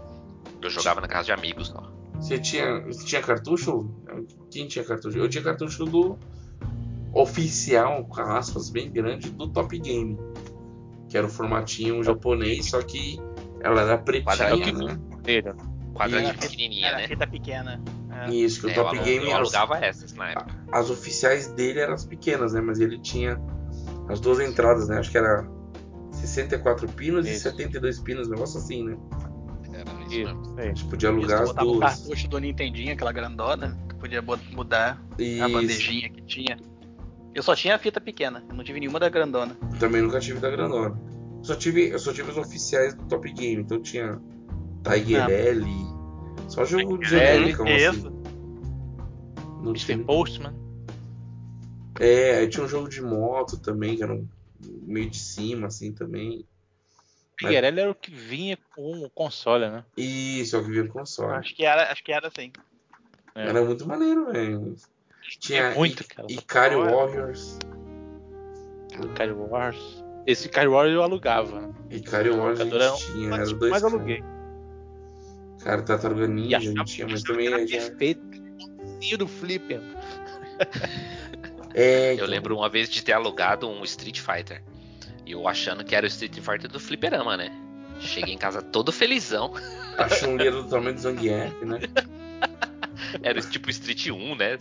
Eu 0.62 0.70
jogava 0.70 1.02
na 1.02 1.08
casa 1.08 1.26
de 1.26 1.32
amigos 1.32 1.68
só. 1.68 1.84
Você 2.20 2.40
tinha, 2.40 2.82
você 2.82 3.06
tinha 3.06 3.22
cartucho? 3.22 3.90
Quem 4.50 4.68
tinha 4.68 4.84
cartucho? 4.84 5.18
Eu 5.18 5.30
tinha 5.30 5.44
cartucho 5.44 5.86
do 5.86 6.18
oficial, 7.14 8.04
com 8.06 8.22
aspas 8.22 8.70
bem 8.70 8.92
grande, 8.92 9.30
do 9.30 9.48
Top 9.48 9.78
Game. 9.78 10.18
Que 11.10 11.18
era 11.18 11.28
o 11.28 11.30
formatinho 11.30 12.04
japonês, 12.04 12.70
só 12.70 12.82
que 12.82 13.20
ela 13.67 13.82
era 13.82 13.97
pretinha, 13.97 14.36
Quadradinho. 14.36 14.86
né? 14.88 14.97
Dele. 15.23 15.53
Quadradinho 15.93 16.34
E- 16.34 16.38
pequenininha, 16.38 16.88
Era 16.88 16.97
né? 16.97 17.08
fita 17.08 17.27
pequena. 17.27 17.82
É. 18.12 18.30
Isso, 18.30 18.62
que 18.62 18.67
o 18.67 18.69
É, 18.69 18.73
Top 18.73 18.95
eu, 18.97 19.03
Game, 19.03 19.25
eu 19.25 19.32
as, 19.32 19.38
alugava 19.38 19.77
essas 19.86 20.13
na 20.13 20.30
época. 20.32 20.56
as 20.71 20.89
oficiais 20.89 21.47
dele 21.53 21.80
eram 21.80 21.93
as 21.93 22.06
pequenas, 22.06 22.53
né? 22.53 22.62
Mas 22.62 22.80
ele 22.80 22.97
tinha 22.99 23.39
as 24.10 24.19
duas 24.19 24.39
entradas, 24.39 24.88
né? 24.88 24.97
Acho 24.99 25.12
que 25.12 25.17
era 25.17 25.47
64 26.12 26.88
pinos 26.89 27.25
e 27.27 27.32
Isso. 27.34 27.43
72 27.43 27.99
pinos, 27.99 28.27
um 28.27 28.32
negócio 28.32 28.60
assim, 28.60 28.84
né? 28.84 28.97
Era 29.73 29.84
isso 30.03 30.12
Isso, 30.12 30.25
mesmo. 30.25 30.41
isso 30.41 30.53
aí. 30.58 30.63
A 30.65 30.67
gente 30.69 30.86
podia 30.86 31.10
Isso, 31.10 31.17
alugar 31.17 31.38
tu 31.38 31.43
as 31.43 31.49
botava 31.49 31.67
o 31.67 31.73
duas. 31.73 31.95
cartucho 31.99 32.27
do 32.27 32.39
Nintendinho, 32.39 32.93
aquela 32.93 33.12
grandona, 33.12 33.77
que 33.89 33.95
podia 33.95 34.21
mudar 34.21 34.99
a 35.17 35.21
Isso. 35.21 35.49
bandejinha 35.49 36.10
que 36.10 36.21
tinha. 36.23 36.58
Eu 37.36 37.43
só 37.43 37.56
tinha 37.56 37.75
a 37.75 37.77
fita 37.77 38.01
pequena, 38.01 38.43
eu 38.49 38.56
não 38.56 38.63
tive 38.63 38.80
nenhuma 38.80 38.99
da 38.99 39.10
grandona. 39.10 39.56
Também 39.80 40.01
nunca 40.01 40.19
tive 40.19 40.39
da 40.39 40.49
grandona. 40.49 40.99
Só 41.48 41.56
tive, 41.56 41.88
eu 41.90 41.98
só 42.00 42.12
tive 42.12 42.30
os 42.30 42.38
oficiais 42.38 42.94
do 42.94 43.06
Top 43.06 43.32
Game, 43.32 43.62
então 43.64 43.82
tinha 43.82 44.20
Tiger 44.84 45.24
Ah. 45.26 45.32
L, 45.32 45.66
só 46.50 46.66
jogo 46.66 46.98
Tiger 46.98 47.20
genérico, 47.20 47.66
L, 47.66 47.86
assim. 47.86 47.98
isso. 48.00 48.10
Não 49.64 49.70
Mr. 49.72 49.86
tinha... 49.86 50.04
Postman. 50.04 50.54
É, 52.02 52.40
aí 52.40 52.50
tinha 52.50 52.66
um 52.66 52.68
jogo 52.68 52.90
de 52.90 53.02
moto 53.02 53.58
também, 53.58 53.96
que 53.96 54.04
era 54.04 54.14
um 54.14 54.28
meio 54.84 55.10
de 55.10 55.18
cima, 55.18 55.68
assim, 55.68 55.94
também. 55.94 56.46
Mas- 57.42 57.50
Figueiredo 57.50 57.80
era 57.80 57.92
o 57.92 57.96
que 57.96 58.12
vinha 58.12 58.58
com 58.76 59.04
o 59.06 59.10
console, 59.10 59.70
né? 59.70 59.86
Isso, 59.96 60.54
é 60.56 60.60
o 60.60 60.64
que 60.66 60.70
vinha 60.72 60.84
no 60.84 60.90
console. 60.92 61.32
Acho 61.34 61.56
que 61.56 61.64
era, 61.66 61.90
acho 61.92 62.04
que 62.04 62.12
era 62.12 62.28
assim. 62.28 62.52
É. 63.36 63.48
Era 63.48 63.64
muito 63.64 63.88
maneiro, 63.88 64.34
velho. 64.34 64.76
Tinha 65.40 65.72
muito, 65.76 66.04
I- 66.04 66.08
cara. 66.08 66.28
Ikari. 66.30 66.76
Warriors. 66.76 67.58
Ikari 69.02 69.32
Wars. 69.32 70.04
Esse 70.28 70.50
Wars 70.68 70.92
eu 70.92 71.02
alugava. 71.02 71.62
né? 71.62 71.74
Ikari 71.90 72.30
Warriors 72.30 72.60
a 72.60 72.66
gente 72.66 73.06
tinha, 73.13 73.30
Mas, 73.30 73.40
era 73.50 73.58
dois 73.58 73.72
mas 73.72 73.84
aluguei. 73.84 74.24
Cara, 75.63 75.82
Tartaruga 75.82 76.26
E 76.26 76.28
Ninja 76.28 76.58
a 76.58 76.60
gente 76.60 76.84
tinha, 76.84 77.08
mas 77.08 77.24
também 77.24 77.48
era 77.48 77.63
é, 77.63 77.66
já... 77.68 77.78
perfeito. 77.80 78.22
E 79.02 79.16
do 79.16 79.28
Flipper. 79.28 79.82
É, 81.74 82.12
Eu 82.12 82.16
então, 82.16 82.28
lembro 82.28 82.56
uma 82.58 82.70
vez 82.70 82.90
de 82.90 83.04
ter 83.04 83.13
alugado 83.13 83.70
um 83.70 83.84
Street 83.84 84.20
Fighter. 84.20 84.62
E 85.26 85.32
eu 85.32 85.48
achando 85.48 85.84
que 85.84 85.96
era 85.96 86.06
o 86.06 86.08
Street 86.08 86.34
Fighter 86.36 86.70
do 86.70 86.80
Fliperama, 86.80 87.38
né? 87.38 87.52
Cheguei 88.00 88.34
em 88.34 88.38
casa 88.38 88.62
todo 88.62 88.92
felizão. 88.92 89.54
A 89.98 90.08
Chun-Li 90.10 90.48
era 90.48 90.56
do 90.62 90.70
tamanho 90.70 90.94
do 90.96 91.02
Zangief, 91.02 91.54
né? 91.66 91.80
Era 93.24 93.40
tipo 93.42 93.70
Street 93.70 94.08
1, 94.08 94.36
né? 94.36 94.58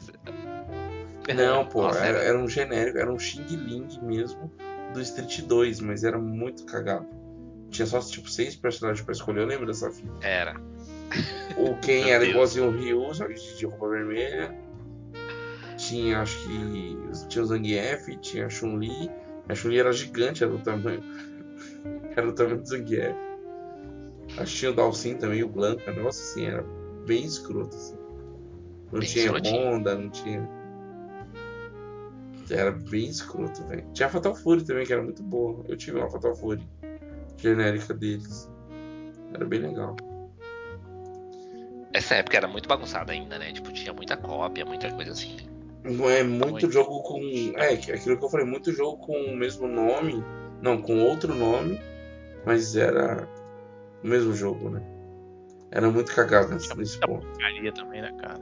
Não, 1.34 1.64
pô, 1.66 1.82
Nossa, 1.82 1.98
era, 2.00 2.18
era- 2.18 2.28
era 2.28 2.38
um 2.38 2.48
genérico, 2.48 2.98
era 2.98 3.10
um 3.10 3.18
Xing 3.18 3.44
Ling 3.48 3.88
mesmo 4.02 4.52
do 4.96 5.02
Street 5.02 5.42
2, 5.42 5.80
mas 5.80 6.04
era 6.04 6.18
muito 6.18 6.64
cagado. 6.64 7.06
Tinha 7.70 7.86
só 7.86 8.00
tipo 8.00 8.30
seis 8.30 8.56
personagens 8.56 9.04
pra 9.04 9.12
escolher, 9.12 9.40
eu 9.42 9.46
lembro 9.46 9.66
dessa 9.66 9.90
fita. 9.90 10.10
Era. 10.20 10.56
O 11.56 11.74
Ken 11.80 12.08
era 12.10 12.20
Deus. 12.20 12.30
igualzinho 12.30 12.68
o 12.68 12.70
Ryu, 12.70 13.14
só 13.14 13.26
que 13.26 13.34
de 13.34 13.66
roupa 13.66 13.88
vermelha. 13.88 14.54
Tinha, 15.76 16.20
acho 16.20 16.36
que. 16.44 16.98
Tinha 17.28 17.42
o 17.42 17.46
Zangief, 17.46 18.16
tinha 18.20 18.46
a 18.46 18.48
Chun-Li. 18.48 19.10
A 19.48 19.54
Chun-Li 19.54 19.78
era 19.78 19.92
gigante, 19.92 20.42
era 20.42 20.52
do 20.52 20.58
tamanho. 20.58 21.02
Era 22.16 22.26
do 22.26 22.32
tamanho 22.32 22.62
do 22.62 22.66
Zangief. 22.66 23.14
Acho 24.38 24.52
que 24.52 24.58
tinha 24.58 24.70
o 24.70 24.74
Dalsin 24.74 25.16
também, 25.16 25.42
o 25.42 25.48
Blanca. 25.48 25.92
Nossa, 25.92 26.22
assim, 26.22 26.46
era 26.46 26.64
bem 27.06 27.24
escroto. 27.24 27.76
Assim. 27.76 27.96
Não 28.90 29.00
Bem 29.00 29.08
tinha 29.08 29.24
escrotinho. 29.26 29.74
Honda, 29.74 29.94
não 29.94 30.08
tinha. 30.10 30.48
Era 32.50 32.70
bem 32.70 33.06
escroto, 33.08 33.64
velho. 33.66 33.84
Tinha 33.92 34.06
a 34.06 34.10
Fatal 34.10 34.34
Fury 34.34 34.64
também, 34.64 34.86
que 34.86 34.92
era 34.92 35.02
muito 35.02 35.22
boa. 35.22 35.64
Eu 35.68 35.76
tive 35.76 35.98
uma 35.98 36.08
Fatal 36.10 36.34
Fury 36.34 36.62
genérica 37.36 37.92
deles. 37.92 38.50
Era 39.34 39.44
bem 39.44 39.60
legal. 39.60 39.96
Essa 41.92 42.16
época 42.16 42.36
era 42.36 42.46
muito 42.48 42.68
bagunçada 42.68 43.12
ainda, 43.12 43.38
né? 43.38 43.52
Tipo, 43.52 43.72
tinha 43.72 43.92
muita 43.92 44.16
cópia, 44.16 44.64
muita 44.64 44.90
coisa 44.92 45.12
assim. 45.12 45.36
Não 45.82 46.10
é 46.10 46.22
muito, 46.22 46.50
Muito. 46.50 46.70
jogo 46.72 47.02
com. 47.02 47.20
É, 47.56 47.74
aquilo 47.74 48.18
que 48.18 48.24
eu 48.24 48.28
falei, 48.28 48.44
muito 48.44 48.72
jogo 48.72 48.98
com 48.98 49.12
o 49.12 49.36
mesmo 49.36 49.68
nome. 49.68 50.22
Não, 50.60 50.80
com 50.82 51.00
outro 51.02 51.34
nome. 51.34 51.80
Mas 52.44 52.76
era 52.76 53.28
o 54.02 54.06
mesmo 54.06 54.34
jogo, 54.34 54.70
né? 54.70 54.82
Era 55.70 55.90
muito 55.90 56.14
cagado 56.14 56.52
nesse, 56.52 56.66
Tinha 56.66 56.76
nesse 56.76 57.00
ponto. 57.00 57.26
porcaria 57.26 57.72
também, 57.72 58.02
né, 58.02 58.12
cara? 58.20 58.40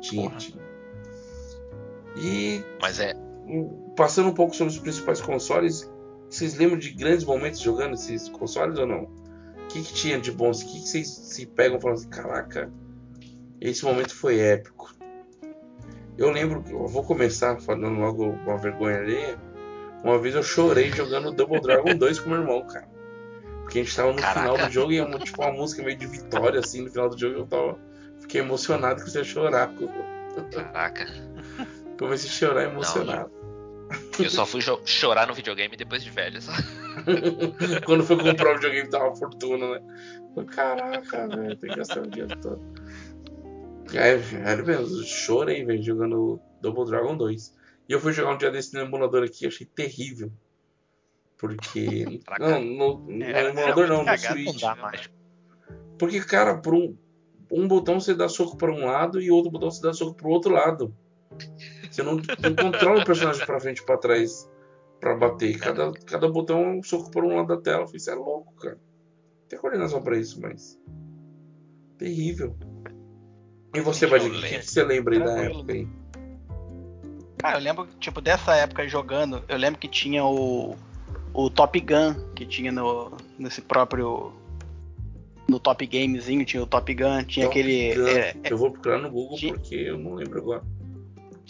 Tinha, 0.00 0.30
tinha. 0.36 0.62
E 2.16 2.62
Mas 2.80 2.98
é. 3.00 3.14
Passando 3.96 4.28
um 4.28 4.34
pouco 4.34 4.54
sobre 4.54 4.72
os 4.72 4.78
principais 4.78 5.20
consoles, 5.20 5.90
vocês 6.28 6.54
lembram 6.56 6.78
de 6.78 6.90
grandes 6.90 7.24
momentos 7.24 7.60
jogando 7.60 7.94
esses 7.94 8.28
consoles 8.28 8.78
ou 8.78 8.86
não? 8.86 9.02
O 9.04 9.66
que, 9.68 9.82
que 9.82 9.92
tinha 9.92 10.20
de 10.20 10.30
bom? 10.32 10.50
O 10.50 10.52
que, 10.52 10.64
que 10.64 10.88
vocês 10.88 11.08
se 11.08 11.46
pegam 11.46 11.78
e 11.78 11.80
falam 11.80 11.96
assim, 11.96 12.08
caraca, 12.08 12.72
esse 13.60 13.84
momento 13.84 14.14
foi 14.14 14.38
épico. 14.38 14.94
Eu 16.16 16.30
lembro, 16.30 16.64
eu 16.68 16.86
vou 16.86 17.02
começar 17.02 17.60
falando 17.60 17.98
logo 17.98 18.24
uma 18.24 18.56
vergonha 18.56 18.98
alheia. 18.98 19.38
Uma 20.04 20.18
vez 20.18 20.34
eu 20.34 20.42
chorei 20.42 20.90
jogando 20.90 21.32
Double 21.32 21.60
Dragon 21.60 21.94
2 21.94 22.20
com 22.20 22.30
meu 22.30 22.40
irmão, 22.40 22.66
cara. 22.66 22.88
Porque 23.62 23.78
a 23.78 23.82
gente 23.82 23.94
tava 23.94 24.12
no 24.12 24.18
Caraca. 24.18 24.40
final 24.40 24.66
do 24.66 24.72
jogo 24.72 24.92
e 24.92 25.00
uma, 25.00 25.18
tipo, 25.18 25.42
uma 25.42 25.52
música 25.52 25.82
meio 25.82 25.96
de 25.96 26.06
vitória, 26.06 26.60
assim, 26.60 26.82
no 26.82 26.90
final 26.90 27.08
do 27.08 27.18
jogo 27.18 27.38
eu 27.38 27.46
tava. 27.46 27.78
Fiquei 28.20 28.40
emocionado 28.40 28.96
que 28.96 29.00
comecei 29.02 29.20
a 29.20 29.24
chorar. 29.24 29.72
Caraca. 30.50 31.06
Comecei 31.98 32.28
a 32.28 32.32
chorar 32.32 32.64
emocionado. 32.64 33.30
Eu 34.24 34.30
só 34.30 34.46
fui 34.46 34.60
chorar 34.84 35.26
no 35.26 35.34
videogame 35.34 35.76
depois 35.76 36.02
de 36.02 36.10
velho. 36.10 36.40
Só. 36.40 36.52
Quando 37.86 38.04
foi 38.04 38.16
comprar 38.16 38.52
o 38.52 38.54
videogame 38.54 38.88
tava 38.88 39.06
uma 39.06 39.16
fortuna, 39.16 39.78
né? 39.78 40.44
Caraca, 40.46 41.28
velho, 41.28 41.56
tem 41.56 41.70
que 41.70 41.76
gastar 41.76 42.02
o 42.02 42.06
dinheiro 42.06 42.40
todo. 42.40 42.60
É, 43.92 44.18
sério 44.18 44.64
mesmo, 44.64 45.02
chorei, 45.04 45.64
velho, 45.64 45.82
jogando 45.82 46.40
Double 46.60 46.84
Dragon 46.84 47.16
2. 47.16 47.56
E 47.88 47.92
eu 47.92 48.00
fui 48.00 48.12
jogar 48.12 48.34
um 48.34 48.38
dia 48.38 48.50
desse 48.50 48.72
no 48.74 48.80
emulador 48.80 49.24
aqui, 49.24 49.46
achei 49.46 49.66
terrível. 49.66 50.30
Porque. 51.36 52.20
Não, 52.38 52.62
no, 52.62 52.98
no 52.98 53.24
era 53.24 53.48
emulador 53.48 53.88
não, 53.88 54.04
no 54.04 54.18
Switch. 54.18 54.62
Porque, 55.98 56.20
cara, 56.20 56.58
por 56.58 56.74
um, 56.74 56.96
um 57.50 57.66
botão 57.66 57.98
você 57.98 58.14
dá 58.14 58.28
soco 58.28 58.56
para 58.56 58.72
um 58.72 58.86
lado 58.86 59.20
e 59.20 59.30
outro 59.30 59.50
botão 59.50 59.70
você 59.70 59.82
dá 59.82 59.92
soco 59.92 60.14
pro 60.14 60.28
outro 60.28 60.52
lado. 60.52 60.94
Você 61.90 62.02
não, 62.02 62.14
não 62.14 62.56
controla 62.56 63.00
o 63.00 63.04
personagem 63.04 63.44
pra 63.44 63.60
frente 63.60 63.78
e 63.78 63.84
pra 63.84 63.96
trás 63.98 64.48
pra 65.00 65.16
bater. 65.16 65.58
Cada, 65.58 65.92
cada 65.92 66.28
botão 66.28 66.60
é 66.60 66.68
um 66.68 66.82
soco 66.82 67.10
por 67.10 67.24
um 67.24 67.36
lado 67.36 67.48
da 67.48 67.56
tela. 67.60 67.86
Isso 67.92 68.10
é 68.10 68.14
louco, 68.14 68.54
cara. 68.54 68.78
Tem 69.48 69.58
coordenação 69.58 70.02
pra 70.02 70.16
isso, 70.16 70.40
mas. 70.40 70.78
Terrível. 71.98 72.56
E 73.74 73.80
você, 73.80 74.06
Badinho, 74.06 74.36
o 74.38 74.42
que, 74.42 74.62
você 74.62 74.82
lembra 74.82 75.14
aí 75.14 75.22
da 75.24 75.38
época 75.42 75.72
aí? 75.72 75.88
Cara, 77.38 77.58
eu 77.58 77.62
lembro, 77.62 77.88
tipo, 77.98 78.20
dessa 78.20 78.54
época 78.54 78.86
jogando, 78.88 79.42
eu 79.48 79.56
lembro 79.56 79.80
que 79.80 79.88
tinha 79.88 80.24
o, 80.24 80.76
o 81.32 81.48
Top 81.50 81.78
Gun, 81.80 82.32
que 82.34 82.44
tinha 82.44 82.70
no, 82.70 83.12
nesse 83.38 83.62
próprio. 83.62 84.32
No 85.48 85.58
Top 85.58 85.84
Gamezinho, 85.84 86.44
tinha 86.44 86.62
o 86.62 86.66
Top 86.66 86.92
Gun, 86.94 87.24
tinha 87.24 87.46
Top 87.46 87.58
aquele. 87.58 87.94
Gun. 87.94 88.06
é, 88.08 88.20
é, 88.30 88.34
Eu 88.44 88.56
vou 88.58 88.70
procurar 88.70 88.98
no 88.98 89.10
Google 89.10 89.36
Tinha- 89.36 89.54
porque 89.54 89.74
eu 89.74 89.98
não 89.98 90.14
lembro 90.14 90.38
agora. 90.38 90.62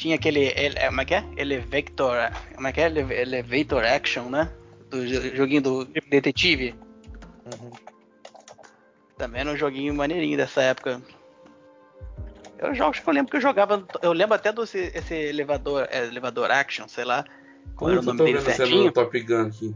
Tinha 0.01 0.15
aquele. 0.15 0.47
ele- 0.57 0.79
é, 0.79 0.87
Como 0.87 1.01
é 1.03 1.05
que 1.05 1.15
é? 1.15 1.25
Elevator. 1.37 2.17
Como 2.55 2.67
é 2.67 2.73
que 2.73 2.81
é? 2.81 2.87
Ele- 2.87 3.15
Elevator 3.15 3.85
Action, 3.85 4.25
né? 4.31 4.51
Do 4.89 5.07
jo- 5.07 5.37
joguinho 5.37 5.61
do 5.61 5.85
detetive. 5.85 6.75
Uhum. 7.45 7.71
Também 9.19 9.43
era 9.43 9.51
um 9.51 9.57
joguinho 9.57 9.95
maneirinho 9.95 10.39
dessa 10.39 10.63
época. 10.63 11.03
Eram 12.59 12.75
jogos 12.75 12.99
que 12.99 13.09
eu 13.09 13.13
lembro 13.13 13.31
que 13.31 13.37
eu 13.37 13.41
jogava. 13.41 13.87
Eu 14.01 14.13
lembro 14.13 14.35
até 14.35 14.51
do 14.51 14.65
esse, 14.65 14.91
esse 14.95 15.15
elevador, 15.15 15.87
é, 15.91 16.07
elevador 16.07 16.51
action, 16.51 16.89
sei 16.89 17.05
lá. 17.05 17.25
Qual 17.77 17.91
era 17.91 18.01
o 18.01 18.03
eu 18.03 18.07
nome 18.07 18.25
dele 18.25 18.41
certinho? 18.41 18.91
Top 18.91 19.21
Gun 19.21 19.47
aqui. 19.49 19.75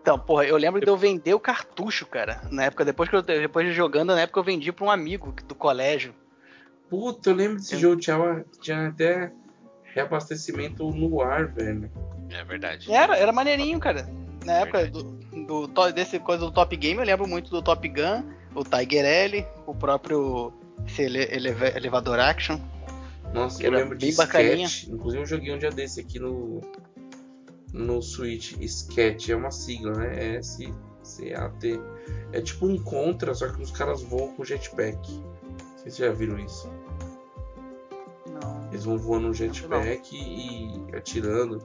Então, 0.00 0.18
porra, 0.18 0.44
eu 0.46 0.56
lembro 0.56 0.80
de 0.80 0.86
eu 0.88 0.96
vender 0.96 1.34
o 1.34 1.40
cartucho, 1.40 2.06
cara. 2.06 2.40
Na 2.50 2.64
época, 2.64 2.84
depois 2.84 3.08
que 3.10 3.16
eu 3.16 3.22
depois 3.22 3.66
de 3.66 3.72
jogando, 3.74 4.14
na 4.14 4.20
época 4.20 4.38
eu 4.40 4.44
vendi 4.44 4.72
pra 4.72 4.84
um 4.86 4.90
amigo 4.90 5.34
do 5.46 5.54
colégio. 5.54 6.14
Puta, 6.88 7.30
eu 7.30 7.34
lembro 7.34 7.56
desse 7.56 7.74
Eu- 7.74 7.80
jogo. 7.80 8.00
Tinha, 8.00 8.44
tinha 8.60 8.88
até 8.88 9.32
reabastecimento 9.94 10.90
no 10.90 11.20
ar, 11.20 11.46
velho. 11.48 11.90
É 12.30 12.44
verdade. 12.44 12.92
Era, 12.92 13.16
era 13.16 13.32
maneirinho, 13.32 13.78
cara. 13.80 14.08
Na 14.44 14.52
época 14.60 14.86
do, 14.88 15.02
do, 15.66 15.92
desse 15.92 16.18
coisa 16.20 16.44
do 16.44 16.52
Top 16.52 16.74
Game, 16.76 16.98
eu 17.00 17.04
lembro 17.06 17.26
muito 17.26 17.50
do 17.50 17.60
Top 17.62 17.86
Gun, 17.88 18.22
o 18.54 18.62
Tiger 18.64 19.04
L, 19.04 19.46
o 19.66 19.74
próprio 19.74 20.52
esse 20.86 21.02
ele- 21.02 21.28
eleva- 21.34 21.68
elevador 21.76 22.18
action. 22.20 22.58
Nossa, 23.34 23.58
Que 23.58 23.66
eu 23.66 23.72
lembro 23.72 23.96
de 23.98 24.06
bem 24.06 24.14
bacaninha. 24.14 24.66
Sketch. 24.66 24.88
Inclusive 24.92 25.22
eu 25.22 25.26
joguei 25.26 25.52
um 25.54 25.58
dia 25.58 25.70
desse 25.70 26.00
aqui 26.00 26.18
no 26.20 26.60
no 27.72 28.00
Switch. 28.00 28.52
Sketch 28.60 29.28
é 29.30 29.36
uma 29.36 29.50
sigla, 29.50 29.92
né? 29.92 30.36
S-C-A-T. 30.36 31.80
É 32.32 32.40
tipo 32.40 32.66
um 32.66 32.78
contra, 32.78 33.34
só 33.34 33.48
que 33.52 33.60
os 33.60 33.70
caras 33.70 34.02
voam 34.02 34.32
com 34.34 34.44
jetpack. 34.44 34.98
Vocês 35.86 35.98
já 35.98 36.10
viram 36.10 36.36
isso. 36.40 36.68
Não. 38.26 38.68
Eles 38.70 38.84
vão 38.84 38.98
voando 38.98 39.28
no 39.28 39.34
jetpack 39.34 40.16
e 40.16 40.96
atirando. 40.96 41.62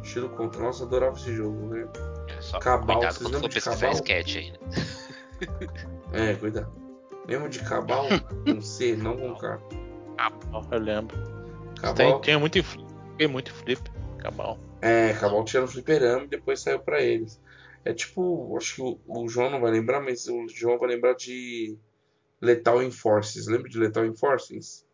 Estilo 0.00 0.28
contra. 0.28 0.62
Nossa, 0.62 0.84
adorava 0.84 1.16
esse 1.16 1.34
jogo, 1.34 1.66
né? 1.66 1.88
É 2.28 2.40
só 2.40 2.60
Cabal, 2.60 2.98
cuidado 2.98 3.12
vocês 3.12 3.18
quando 3.18 3.24
for 3.24 3.32
lembram 3.32 3.48
de 3.48 3.54
pesquisar 3.54 3.80
Cabal? 3.80 3.92
sketch 3.94 4.36
aí, 4.36 4.50
né? 4.52 4.58
É, 6.12 6.34
cuidado. 6.36 6.72
Lembra 7.26 7.48
de 7.48 7.58
Cabal? 7.58 8.06
com 8.46 8.60
C, 8.62 8.94
não 8.94 9.16
com 9.16 9.34
K. 9.34 9.60
Cabal, 10.16 10.66
eu 10.70 10.78
lembro. 10.78 11.16
Cabal. 11.80 11.94
Tem, 11.94 12.20
tinha 12.20 12.38
muito. 12.38 12.62
Fiquei 12.62 13.26
muito 13.26 13.52
flip. 13.52 13.82
Cabal. 14.18 14.56
É, 14.80 15.12
Cabal 15.14 15.44
tinha 15.44 15.62
no 15.62 15.68
fliperama 15.68 16.24
e 16.24 16.28
depois 16.28 16.60
saiu 16.60 16.78
pra 16.78 17.02
eles. 17.02 17.40
É 17.84 17.92
tipo, 17.92 18.56
acho 18.56 18.76
que 18.76 18.82
o, 18.82 19.00
o 19.08 19.28
João 19.28 19.50
não 19.50 19.60
vai 19.60 19.72
lembrar, 19.72 20.00
mas 20.00 20.28
o 20.28 20.46
João 20.48 20.78
vai 20.78 20.90
lembrar 20.90 21.14
de 21.14 21.76
Lethal 22.40 22.82
Enforces. 22.82 23.46
Lembra 23.46 23.68
de 23.68 23.78
Lethal 23.78 24.04
Enforces? 24.06 24.84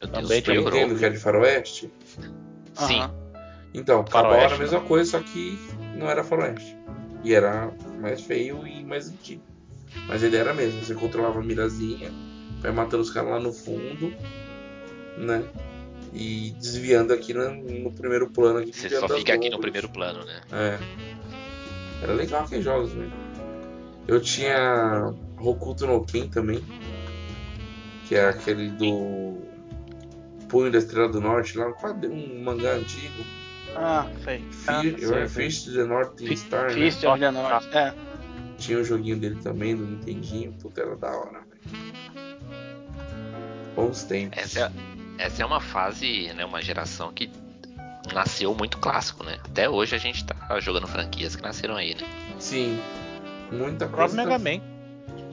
Deus, 0.00 0.12
Também 0.12 0.42
piorou. 0.42 0.64
Nintendo, 0.72 0.98
que 0.98 1.04
é 1.04 1.10
de 1.10 1.18
faroeste? 1.18 1.92
Sim. 2.74 3.00
Aham. 3.00 3.28
Então, 3.74 4.04
Faroeste, 4.06 4.44
era 4.46 4.54
a 4.54 4.58
mesma 4.58 4.80
coisa, 4.80 5.10
só 5.10 5.20
que 5.20 5.58
não 5.96 6.08
era 6.08 6.24
faroeste. 6.24 6.76
E 7.22 7.34
era 7.34 7.70
mais 8.00 8.22
feio 8.22 8.66
e 8.66 8.82
mais 8.84 9.08
antigo. 9.08 9.42
Mas 10.06 10.22
a 10.22 10.26
ideia 10.28 10.40
era 10.42 10.50
a 10.52 10.54
mesma, 10.54 10.80
você 10.82 10.94
controlava 10.94 11.40
a 11.40 11.42
mirazinha, 11.42 12.10
vai 12.60 12.70
matando 12.72 13.02
os 13.02 13.10
caras 13.10 13.30
lá 13.30 13.40
no 13.40 13.52
fundo, 13.52 14.14
né? 15.18 15.44
E 16.14 16.52
desviando 16.52 17.12
aqui 17.12 17.34
no, 17.34 17.50
no 17.50 17.92
primeiro 17.92 18.30
plano. 18.30 18.60
Aqui, 18.60 18.72
Você 18.72 18.88
só 18.88 19.08
fica 19.08 19.34
aqui 19.34 19.50
no 19.50 19.60
primeiro 19.60 19.88
plano, 19.88 20.24
né? 20.24 20.40
É. 20.52 20.78
Era 22.02 22.12
legal 22.14 22.44
aqueles 22.44 22.64
jogos, 22.64 22.92
velho. 22.92 23.12
Eu 24.06 24.20
tinha 24.20 25.12
Hokuto 25.40 25.86
no 25.86 26.04
Ken 26.04 26.28
também. 26.28 26.62
Que 28.06 28.14
é 28.14 28.28
aquele 28.28 28.70
do 28.70 29.38
Punho 30.48 30.70
da 30.72 30.78
Estrela 30.78 31.08
do 31.08 31.20
Norte, 31.20 31.58
lá 31.58 31.66
um 31.68 32.06
um 32.06 32.42
mangá 32.42 32.72
antigo. 32.72 33.22
Ah, 33.76 34.06
sei. 34.24 34.42
Ah, 34.66 34.82
era 34.84 35.28
sei, 35.28 35.50
Fist 35.50 35.68
of 35.68 35.76
the 35.76 35.84
North 35.84 36.18
Fist- 36.18 36.46
Star, 36.46 36.66
né? 36.68 36.74
Fist 36.74 37.04
of 37.04 37.20
the 37.20 37.30
North. 37.30 37.74
É. 37.74 37.94
Tinha 38.56 38.78
o 38.78 38.84
joguinho 38.84 39.18
dele 39.18 39.36
também 39.42 39.74
no 39.74 39.86
Nintendinho. 39.86 40.52
Puta, 40.54 40.80
era 40.80 40.96
da 40.96 41.10
hora, 41.10 41.40
velho. 41.40 41.78
Bons 43.76 44.02
tempos. 44.04 44.38
Essa 44.38 44.72
é, 45.18 45.24
essa 45.24 45.42
é 45.42 45.46
uma 45.46 45.60
fase, 45.60 46.32
né? 46.34 46.44
Uma 46.44 46.60
geração 46.62 47.12
que 47.12 47.30
nasceu 48.12 48.54
muito 48.54 48.78
clássico, 48.78 49.22
né? 49.22 49.38
Até 49.44 49.68
hoje 49.68 49.94
a 49.94 49.98
gente 49.98 50.24
tá 50.24 50.58
jogando 50.60 50.86
franquias 50.88 51.36
que 51.36 51.42
nasceram 51.42 51.76
aí, 51.76 51.94
né? 51.94 52.00
Sim. 52.38 52.80
Muita 53.52 53.86
O 53.86 53.90
próprio 53.90 54.16
coisa. 54.16 54.16
Mega 54.16 54.38
Man. 54.38 54.77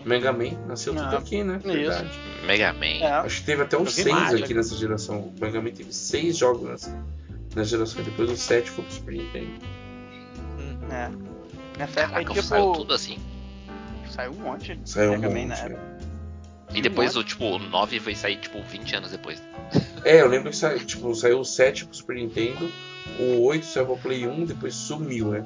Mega 0.06 0.32
Man. 0.32 0.52
Nasceu 0.68 0.94
tudo 0.94 1.16
Ah, 1.16 1.18
aqui, 1.18 1.44
né? 1.44 1.58
isso. 1.58 1.68
Verdade. 1.68 2.10
Mega 2.46 2.74
Man. 2.74 2.86
É. 2.86 3.12
Acho 3.12 3.40
que 3.40 3.46
teve 3.46 3.64
até 3.64 3.78
uns 3.78 3.94
seis 3.94 4.08
mais, 4.08 4.34
aqui 4.42 4.54
nessa 4.54 4.76
geração. 4.76 5.20
O 5.20 5.34
Mega 5.42 5.62
Man 5.62 5.72
teve 5.72 5.92
seis 5.94 6.38
jogos 6.38 6.70
nessa, 6.70 7.04
nessa 7.56 7.70
geração. 7.72 8.04
Depois 8.04 8.30
o 8.30 8.38
7 8.38 8.70
foi 8.70 8.84
pro 8.84 8.94
Super 8.94 9.14
Nintendo. 9.16 9.52
Uhum. 10.60 10.92
É. 10.92 11.12
Nessa 11.78 12.02
época 12.02 12.20
aí, 12.20 12.24
Caraca, 12.26 12.34
tipo. 12.34 12.44
saiu 12.44 12.72
tudo 12.74 12.94
assim. 12.94 13.18
Saiu 14.10 14.32
um 14.32 14.36
monte 14.36 14.76
de 14.76 14.90
Saiu 14.90 15.12
um 15.12 15.18
Mega 15.18 15.28
Man 15.30 15.36
monte. 15.42 15.48
na 15.48 15.56
né? 15.56 15.66
época. 15.66 15.96
E 16.74 16.82
depois 16.82 17.16
o 17.16 17.24
tipo, 17.24 17.46
o 17.46 17.60
9 17.60 18.00
foi 18.00 18.16
sair 18.16 18.38
tipo 18.38 18.62
20 18.62 18.96
anos 18.96 19.12
depois. 19.12 19.42
É, 20.04 20.22
eu 20.22 20.28
lembro 20.28 20.50
que 20.52 20.58
saiu, 20.58 20.86
tipo, 20.86 21.14
saiu 21.16 21.40
o 21.40 21.46
7 21.46 21.86
pro 21.86 21.96
Super 21.96 22.16
Nintendo, 22.18 22.70
o 23.20 23.44
8 23.44 23.66
saiu 23.66 23.86
pro 23.86 23.98
Play 23.98 24.28
1, 24.28 24.46
depois 24.46 24.74
sumiu, 24.74 25.30
né? 25.32 25.46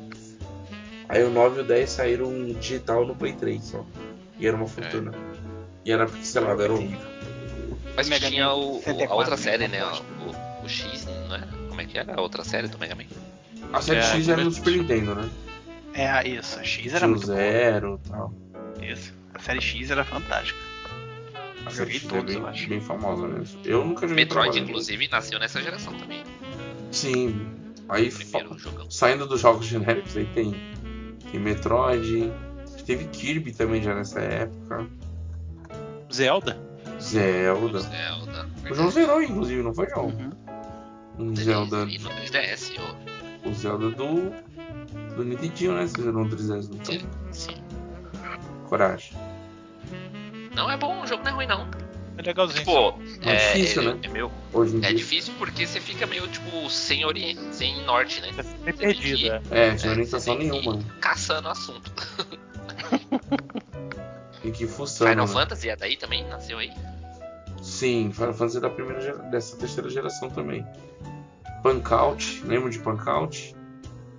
Aí 1.07 1.23
o 1.23 1.29
9 1.29 1.59
e 1.59 1.63
o 1.63 1.67
10 1.67 1.89
saíram 1.89 2.47
digital 2.59 3.05
no 3.05 3.15
Play 3.15 3.33
3 3.33 3.63
só. 3.63 3.85
E 4.39 4.47
era 4.47 4.55
uma 4.55 4.67
fortuna. 4.67 5.11
E 5.85 5.91
era 5.91 6.05
pixelado, 6.07 6.61
era 6.61 6.73
horrível. 6.73 6.99
Mas 7.95 8.07
Mega 8.09 8.27
tinha 8.29 8.51
o, 8.53 8.75
o- 8.75 8.79
a 8.79 8.83
64, 8.83 9.15
outra 9.15 9.31
né, 9.31 9.37
série, 9.37 9.67
né? 9.67 9.83
O, 9.85 10.65
o 10.65 10.69
X, 10.69 11.05
não 11.27 11.35
é? 11.35 11.41
Como 11.67 11.81
é 11.81 11.85
que 11.85 11.97
era 11.97 12.15
a 12.15 12.21
outra 12.21 12.43
série 12.43 12.67
do 12.67 12.77
Mega 12.77 12.95
Man? 12.95 13.03
A 13.73 13.79
7X 13.79 14.27
É, 14.27 14.31
era 14.31 14.43
no 14.43 14.51
Super 14.51 14.77
Nintendo, 14.77 15.15
né? 15.15 15.29
É, 15.93 16.27
isso. 16.27 16.59
A 16.59 16.63
X 16.63 16.87
era 16.93 16.99
Tinha 16.99 17.07
o 17.07 17.11
muito. 17.11 17.25
Zero 17.27 17.99
e 18.05 18.09
tal. 18.09 18.33
Isso. 18.81 19.13
A 19.33 19.39
série 19.39 19.61
X 19.61 19.91
era 19.91 20.03
fantástica. 20.05 20.59
A 21.65 21.69
Joguei 21.69 21.99
7X 21.99 22.05
é 22.05 22.09
todos, 22.09 22.33
bem, 22.33 22.41
eu 22.43 22.47
acho. 22.47 22.69
bem 22.69 22.81
famosa 22.81 23.27
mesmo. 23.27 23.59
Eu 23.65 23.85
nunca 23.85 24.07
joguei 24.07 24.23
Metroid, 24.25 24.59
inclusive, 24.59 25.07
nasceu 25.09 25.39
nessa 25.39 25.61
geração 25.61 25.93
também. 25.95 26.23
Sim. 26.91 27.47
Aí 27.89 28.09
jogão. 28.57 28.89
Saindo 28.89 29.27
dos 29.27 29.41
jogos 29.41 29.65
genéricos 29.65 30.15
aí 30.15 30.25
tem, 30.27 30.55
tem 31.31 31.39
Metroid, 31.39 32.31
teve 32.89 33.05
Kirby 33.09 33.51
também 33.53 33.83
já 33.83 33.93
nessa 33.93 34.19
época, 34.19 34.87
Zelda. 36.11 36.59
Zelda. 36.99 37.79
Zelda. 37.81 38.49
O 38.67 38.73
João 38.73 38.89
zerou, 38.89 39.21
inclusive, 39.21 39.61
não 39.61 39.75
foi, 39.75 39.87
João? 39.91 40.07
Uhum. 40.07 40.31
Um 41.19 41.35
Zelda, 41.35 41.83
E 41.87 41.99
no 41.99 42.09
3DS, 42.09 42.71
ó. 42.79 43.47
o 43.47 43.53
Zelda 43.53 43.91
do, 43.91 44.31
do 45.15 45.23
Nintendinho, 45.23 45.75
né? 45.75 45.85
Você 45.85 46.01
zerou 46.01 46.25
no 46.25 46.35
3DS, 46.35 46.69
não 46.75 46.83
foi? 46.83 47.05
Sim. 47.31 47.55
Coragem. 48.67 49.15
Não 50.55 50.71
é 50.71 50.75
bom, 50.75 51.03
o 51.03 51.05
jogo 51.07 51.21
não 51.23 51.29
é 51.31 51.35
ruim, 51.35 51.47
não. 51.47 51.67
É 52.17 52.21
legalzinho. 52.23 52.59
Tipo, 52.65 52.99
É 53.21 53.33
é, 53.35 53.53
difícil, 53.53 53.81
é, 53.83 53.85
né? 53.93 53.99
é 54.01 54.07
meio. 54.07 54.31
Hoje 54.51 54.75
em 54.75 54.79
É 54.79 54.87
dia. 54.87 54.95
difícil 54.95 55.33
porque 55.37 55.67
você 55.67 55.79
fica 55.79 56.07
meio, 56.07 56.27
tipo, 56.27 56.67
sem 56.71 57.05
oriente, 57.05 57.39
sem 57.51 57.83
norte, 57.85 58.19
né? 58.21 58.29
Você 58.35 58.43
fica 58.43 58.73
perdido, 58.73 59.31
é. 59.31 59.41
É, 59.51 59.77
sem 59.77 59.89
É, 59.89 59.93
orientação 59.93 60.37
nenhuma. 60.39 60.79
Caçando 60.99 61.49
assunto. 61.49 61.93
Tem 64.41 64.51
que 64.53 64.67
fuçando. 64.67 65.09
Final 65.11 65.27
né? 65.27 65.33
Fantasy 65.33 65.69
é 65.69 65.75
daí 65.75 65.97
também? 65.97 66.27
Nasceu 66.27 66.57
aí? 66.57 66.71
Sim, 67.61 68.11
Final 68.13 68.33
Fantasy 68.33 68.57
é 68.57 68.61
da 68.61 68.69
primeira 68.69 69.01
gera- 69.01 69.17
dessa 69.29 69.57
terceira 69.57 69.89
geração 69.89 70.29
também. 70.29 70.65
Punkout, 71.63 72.41
lembra 72.45 72.69
de 72.69 72.79
Punkout? 72.79 73.55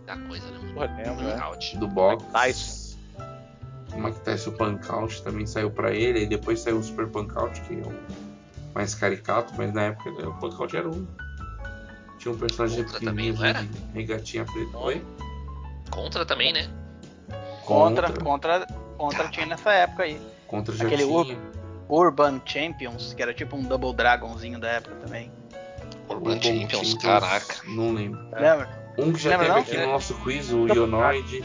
da 0.06 0.16
coisa, 0.16 0.50
né? 0.50 0.72
Porra, 0.74 0.86
lembro, 0.96 1.24
é. 1.28 1.36
Knockout. 1.36 1.78
do 1.78 1.88
box. 1.88 2.24
Tyson. 2.32 2.98
O 3.94 3.98
Mike 4.00 4.20
Tyson 4.20 4.52
Punkout 4.52 5.22
também 5.22 5.46
saiu 5.46 5.70
pra 5.70 5.92
ele, 5.92 6.22
e 6.22 6.26
depois 6.26 6.60
saiu 6.60 6.78
o 6.78 6.82
Super 6.82 7.06
Punkout, 7.08 7.60
que 7.62 7.74
é 7.74 7.82
o 7.82 7.92
mais 8.74 8.94
caricato, 8.94 9.52
mas 9.56 9.72
na 9.72 9.82
época 9.84 10.10
o 10.10 10.32
Punkout 10.38 10.76
era 10.76 10.88
um. 10.88 11.06
Tinha 12.18 12.34
um 12.34 12.38
personagem 12.38 12.84
Contra 12.84 13.00
também, 13.00 13.32
não 13.32 13.44
era? 13.44 13.66
regatinha 13.94 14.44
preta. 14.44 14.76
Oi? 14.78 15.04
Contra 15.90 16.26
também, 16.26 16.52
né? 16.52 16.68
Contra, 17.64 18.10
contra, 18.12 18.66
contra 18.96 19.28
tinha 19.28 19.46
nessa 19.46 19.72
época 19.72 20.02
aí. 20.04 20.20
Contra 20.46 20.74
já 20.74 20.86
aquele 20.86 21.04
tinha. 21.04 21.38
Urban 21.88 22.40
Champions, 22.44 23.14
que 23.14 23.22
era 23.22 23.34
tipo 23.34 23.56
um 23.56 23.62
Double 23.62 23.92
Dragonzinho 23.92 24.58
da 24.58 24.68
época 24.68 24.94
também. 24.96 25.30
Urban 26.08 26.34
Urban 26.34 26.42
Champions, 26.42 26.94
caraca. 26.94 27.56
Não 27.66 27.92
lembro. 27.92 28.20
É. 28.32 28.40
Lembra? 28.40 28.80
Um 28.98 29.12
que 29.12 29.18
já 29.20 29.30
Lembra 29.30 29.46
teve 29.46 29.54
não? 29.54 29.62
aqui 29.62 29.76
no 29.86 29.92
nosso 29.92 30.14
quiz, 30.22 30.52
o 30.52 30.66
Ionoid. 30.66 31.44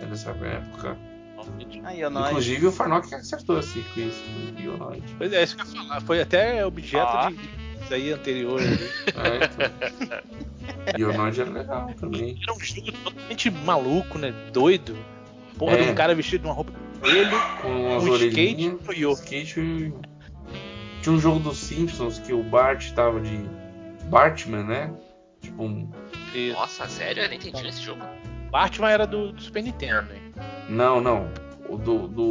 É 0.00 0.06
nessa 0.06 0.30
época. 0.30 0.96
Não. 2.10 2.26
Inclusive 2.28 2.66
o 2.66 2.72
Farnock 2.72 3.14
acertou 3.14 3.60
esse 3.60 3.80
quiz, 3.94 4.14
o 4.56 4.60
Ionoid. 4.60 5.02
Pois 5.16 5.32
é, 5.32 5.42
isso 5.42 5.56
que 5.56 5.62
eu 5.62 5.66
ia 5.66 5.72
falar. 5.72 6.00
Foi 6.02 6.20
até 6.20 6.64
objeto 6.66 7.06
Ah. 7.06 7.30
de, 7.30 7.94
aí 7.94 8.12
anterior. 8.12 8.60
ali. 8.60 8.90
É, 9.06 9.44
então. 9.44 10.20
Ionoid 10.98 11.40
era 11.40 11.50
legal 11.50 11.90
também. 11.98 12.38
Era 12.42 12.52
um 12.54 12.60
jogo 12.60 12.92
totalmente 12.92 13.50
maluco, 13.50 14.18
né? 14.18 14.32
Doido. 14.52 14.96
Porra 15.60 15.76
É. 15.76 15.82
de 15.84 15.90
um 15.90 15.94
cara 15.94 16.14
vestido 16.14 16.40
de 16.40 16.46
uma 16.48 16.54
roupa 16.54 16.72
de 16.72 16.98
coelho. 17.00 17.36
Com 17.60 17.68
Um 17.68 18.10
orelhinhas. 18.10 18.80
skate 18.80 18.98
e 19.00 19.06
o- 19.06 19.12
skate 19.12 19.94
Tinha 21.02 21.14
um 21.14 21.20
jogo 21.20 21.38
dos 21.38 21.58
Simpsons 21.58 22.18
que 22.18 22.32
o 22.32 22.42
Bart 22.42 22.90
tava 22.92 23.20
de. 23.20 23.38
Bartman, 24.06 24.64
né? 24.64 24.92
Tipo 25.42 25.64
um. 25.64 25.90
Nossa, 26.54 26.88
sério? 26.88 27.22
Eu 27.22 27.28
nem 27.28 27.38
entendi 27.38 27.66
esse 27.68 27.82
jogo. 27.82 28.00
Batman 28.50 28.90
era 28.90 29.06
do, 29.06 29.32
do 29.32 29.40
Super 29.42 29.62
Nintendo, 29.62 30.12
hein? 30.14 30.32
Não, 30.68 31.00
não. 31.00 31.30
O 31.68 31.76
do. 31.76 32.08
do... 32.08 32.24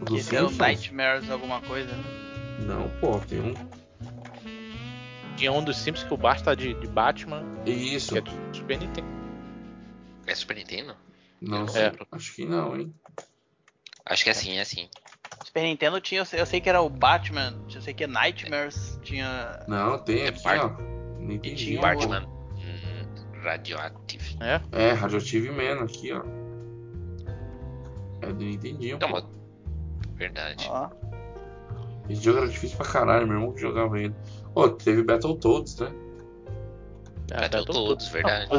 O 0.00 0.04
do 0.04 0.14
o 0.14 0.18
Simpsons? 0.22 0.56
Nightmares 0.56 1.28
alguma 1.30 1.60
coisa. 1.62 1.90
né? 1.92 2.04
Não, 2.60 2.88
pô, 3.00 3.18
tem 3.18 3.40
um. 3.40 3.54
Tinha 5.36 5.52
um 5.52 5.62
dos 5.64 5.76
Simpsons 5.78 6.06
que 6.06 6.14
o 6.14 6.16
Bart 6.16 6.42
tá 6.42 6.54
de, 6.54 6.74
de 6.74 6.86
Batman, 6.86 7.42
Isso. 7.66 8.12
que 8.12 8.18
é 8.18 8.20
do 8.20 8.30
Super 8.56 8.78
Nintendo. 8.78 9.08
É 10.26 10.34
Super 10.34 10.56
Nintendo? 10.56 10.94
Não 11.40 11.64
É. 11.64 11.68
sei. 11.68 11.92
Acho 12.12 12.34
que 12.34 12.44
não, 12.44 12.76
hein? 12.78 12.94
Acho 14.06 14.24
que 14.24 14.30
é 14.30 14.32
assim, 14.32 14.56
é 14.56 14.60
assim. 14.60 14.88
Super 15.44 15.62
Nintendo 15.62 16.00
tinha, 16.00 16.24
eu 16.32 16.46
sei, 16.46 16.60
que 16.60 16.68
era 16.68 16.80
o 16.82 16.88
Batman, 16.90 17.64
eu 17.74 17.80
sei 17.80 17.94
que 17.94 18.04
é 18.04 18.06
Nightmares, 18.06 18.98
tinha. 19.02 19.64
Não, 19.66 19.98
tem 19.98 20.22
É 20.22 20.28
aqui, 20.28 20.42
Bart- 20.44 20.64
ó. 20.64 20.82
Não 21.20 21.32
entendi. 21.32 21.64
tinha. 21.66 21.80
Batman 21.80 22.26
hum, 22.26 23.40
Radioactive. 23.42 24.36
É? 24.40 24.60
É, 24.72 24.92
Radioactive 24.92 25.50
Man 25.50 25.82
aqui, 25.84 26.12
ó. 26.12 26.22
É 28.22 28.26
do 28.32 28.44
Nintendinho. 28.44 28.98
Não, 29.00 29.08
pô. 29.08 29.14
mas... 29.14 29.24
Verdade. 30.16 30.66
Ó, 30.68 30.90
Esse 32.08 32.22
jogo 32.22 32.38
era 32.40 32.48
difícil 32.48 32.76
pra 32.76 32.86
caralho, 32.86 33.26
meu 33.26 33.36
irmão 33.36 33.52
que 33.54 33.60
jogava 33.60 33.98
ele. 33.98 34.14
Ô, 34.54 34.68
teve 34.68 35.02
Battletoads, 35.02 35.78
né? 35.78 35.90
É, 37.32 37.40
Battle 37.42 37.64
todos, 37.64 38.08
verdade. 38.08 38.50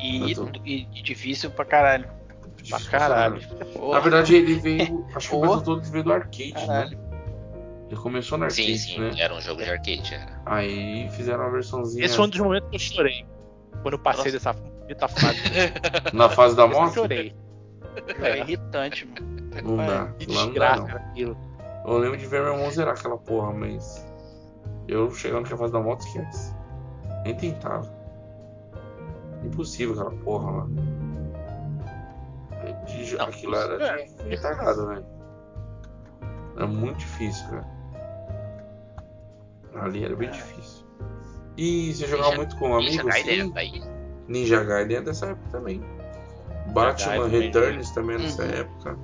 e, 0.00 0.32
Eu 0.32 0.52
e- 0.64 0.86
e 0.94 1.02
difícil 1.02 1.50
pra 1.50 1.64
caralho. 1.64 2.08
Pra 2.68 2.80
caralho. 2.80 3.40
Na 3.90 4.00
verdade, 4.00 4.34
ele 4.36 4.54
veio. 4.56 5.06
Acho 5.14 5.30
que 5.30 5.34
o 5.34 5.38
Ô. 5.38 5.40
Battletoads 5.42 5.90
veio 5.90 6.04
do 6.04 6.12
arcade, 6.12 6.52
Caralho. 6.52 6.90
né? 6.98 7.10
Ele 7.90 8.00
começou 8.00 8.38
no 8.38 8.44
arcade, 8.44 8.78
Sim, 8.78 8.94
sim, 8.94 9.00
né? 9.00 9.10
era 9.18 9.34
um 9.34 9.40
jogo 9.40 9.62
de 9.62 9.70
arcade, 9.70 10.14
era. 10.14 10.40
Aí 10.46 11.08
fizeram 11.10 11.40
uma 11.44 11.50
versãozinha 11.50 12.04
Esse 12.04 12.14
foi 12.16 12.26
um 12.26 12.28
dos 12.28 12.38
momentos 12.38 12.68
que 12.70 12.76
eu 12.76 12.80
chorei. 12.80 13.26
Quando 13.82 13.94
eu 13.94 13.98
passei 13.98 14.30
dessa 14.30 14.52
dessa 14.86 15.08
fase. 15.08 15.38
na 16.12 16.28
fase 16.28 16.54
da 16.56 16.66
Esse 16.66 16.74
eu 16.74 16.80
moto. 16.80 16.94
chorei. 16.94 17.34
é 18.20 18.38
irritante, 18.38 19.06
mano. 19.06 19.40
Não 19.64 19.76
dá. 19.76 20.06
Que 20.18 20.26
Lá 20.32 20.44
não 20.46 20.54
dá, 20.54 20.76
desgraça 20.76 20.80
não. 20.82 20.88
era 20.88 20.98
aquilo. 21.00 21.36
Eu 21.84 21.98
lembro 21.98 22.16
de 22.18 22.26
ver 22.26 22.42
meu 22.42 22.52
irmão 22.52 22.70
zerar 22.70 22.94
aquela 22.94 23.18
porra, 23.18 23.52
mas. 23.52 24.06
Eu 24.86 25.10
chegando 25.12 25.48
na 25.50 25.56
fase 25.56 25.72
da 25.72 25.80
moto, 25.80 26.00
esquece. 26.06 26.54
Nem 27.24 27.34
tentava. 27.34 27.92
Impossível 29.44 29.94
aquela 29.94 30.10
porra 30.22 30.50
lá. 30.50 30.66
De 33.10 33.18
Não, 33.18 33.26
Aquilo 33.26 33.56
era 33.56 33.78
de 34.06 34.28
retardado, 34.28 34.86
né? 34.86 35.02
Era 36.56 36.66
muito 36.66 36.98
difícil, 36.98 37.48
cara. 37.48 37.66
Ali 39.82 40.04
era 40.04 40.14
bem 40.16 40.30
difícil. 40.30 40.86
E 41.56 41.92
você 41.94 42.06
jogava 42.06 42.28
Ninja- 42.30 42.36
muito 42.38 42.56
com 42.56 42.76
Ninja 42.78 43.00
amigos? 43.02 43.14
Gaiden 43.14 43.34
Sim. 43.34 43.40
era 43.40 43.50
daí? 43.52 43.82
Ninja 44.28 44.64
Gaiden 44.64 44.96
é 44.96 45.02
dessa 45.02 45.26
época 45.26 45.48
também. 45.50 45.82
Batman 46.72 47.28
Gaiden 47.28 47.40
Returns 47.40 47.90
também 47.90 48.16
é 48.16 48.18
nessa 48.20 48.42
Uhum. 48.44 48.50
época. 48.50 48.98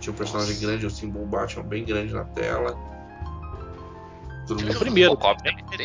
Tinha 0.00 0.12
um 0.12 0.16
personagem 0.16 0.54
Nossa. 0.54 0.66
grande, 0.66 0.86
o 0.86 0.90
símbolo 0.90 1.26
Batman 1.26 1.64
bem 1.64 1.84
grande 1.84 2.12
na 2.14 2.24
tela. 2.24 2.76
Todo 4.46 4.60
mundo 4.62 4.76
um 4.76 4.78
primeiro. 4.78 5.10
Robocop 5.10 5.40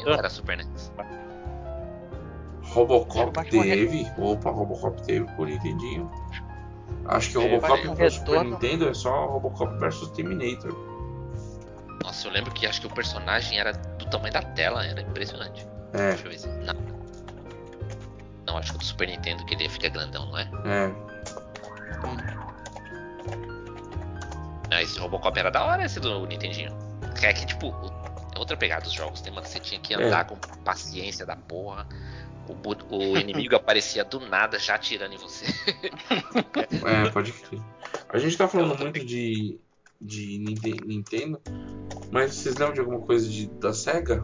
era 0.05 0.30
Super 0.30 0.57
NES. 0.57 0.91
Robocop 2.63 3.49
teve. 3.49 4.05
Opa, 4.18 4.49
Robocop 4.51 5.01
teve 5.03 5.26
por 5.36 5.47
Nintendinho. 5.47 6.09
Acho 7.07 7.31
que 7.31 7.37
o 7.37 7.41
É, 7.41 7.55
Robocop 7.55 7.77
Batman 7.77 7.95
pro 7.95 8.11
Super. 8.11 8.43
Nintendo 8.43 8.89
é 8.89 8.93
só 8.93 9.25
Robocop 9.27 9.77
versus 9.79 10.09
Terminator. 10.11 10.71
Nossa, 12.03 12.27
eu 12.27 12.31
lembro 12.31 12.51
que 12.51 12.65
acho 12.65 12.81
que 12.81 12.87
o 12.87 12.89
personagem 12.89 13.59
era 13.59 13.71
do 13.71 14.05
tamanho 14.09 14.33
da 14.33 14.41
tela, 14.41 14.85
era 14.85 15.01
impressionante. 15.01 15.67
É, 15.93 16.09
Deixa 16.09 16.25
eu 16.25 16.31
ver 16.31 16.39
se. 16.39 16.47
Não. 16.47 16.75
Não, 18.45 18.57
acho 18.57 18.71
que 18.71 18.75
o 18.77 18.79
do 18.79 18.85
Super 18.85 19.07
Nintendo 19.07 19.45
que 19.45 19.55
ele 19.55 19.67
fica 19.67 19.89
grandão, 19.89 20.25
não 20.27 20.37
é? 20.37 20.49
é. 20.65 20.87
Não, 24.69 24.79
esse 24.79 24.99
Robocop 24.99 25.37
era 25.37 25.49
da 25.49 25.63
hora 25.63 25.85
esse 25.85 25.99
do 25.99 26.25
Nintendinho. 26.25 26.75
É 27.21 27.33
que, 27.33 27.45
tipo, 27.45 27.73
é 28.35 28.39
outra 28.39 28.55
pegada 28.55 28.83
dos 28.83 28.93
jogos. 28.93 29.21
Tem 29.21 29.31
uma 29.31 29.41
que 29.41 29.49
você 29.49 29.59
tinha 29.59 29.79
que 29.79 29.93
andar 29.93 30.25
com 30.25 30.35
paciência 30.63 31.25
da 31.25 31.35
porra. 31.35 31.87
O, 32.49 32.95
o 32.97 33.17
inimigo 33.17 33.55
aparecia 33.55 34.03
do 34.03 34.19
nada 34.19 34.57
já 34.59 34.75
atirando 34.75 35.13
em 35.13 35.17
você. 35.17 35.45
É, 36.85 37.09
pode 37.09 37.31
crer. 37.33 37.61
A 38.09 38.17
gente 38.17 38.37
tá 38.37 38.47
falando 38.47 38.77
muito 38.77 39.03
de, 39.05 39.59
de 39.99 40.37
Ninte- 40.39 40.85
Nintendo, 40.85 41.41
mas 42.11 42.33
vocês 42.35 42.55
lembram 42.55 42.73
de 42.73 42.79
alguma 42.79 42.99
coisa 43.01 43.27
de, 43.29 43.47
da 43.47 43.73
SEGA? 43.73 44.23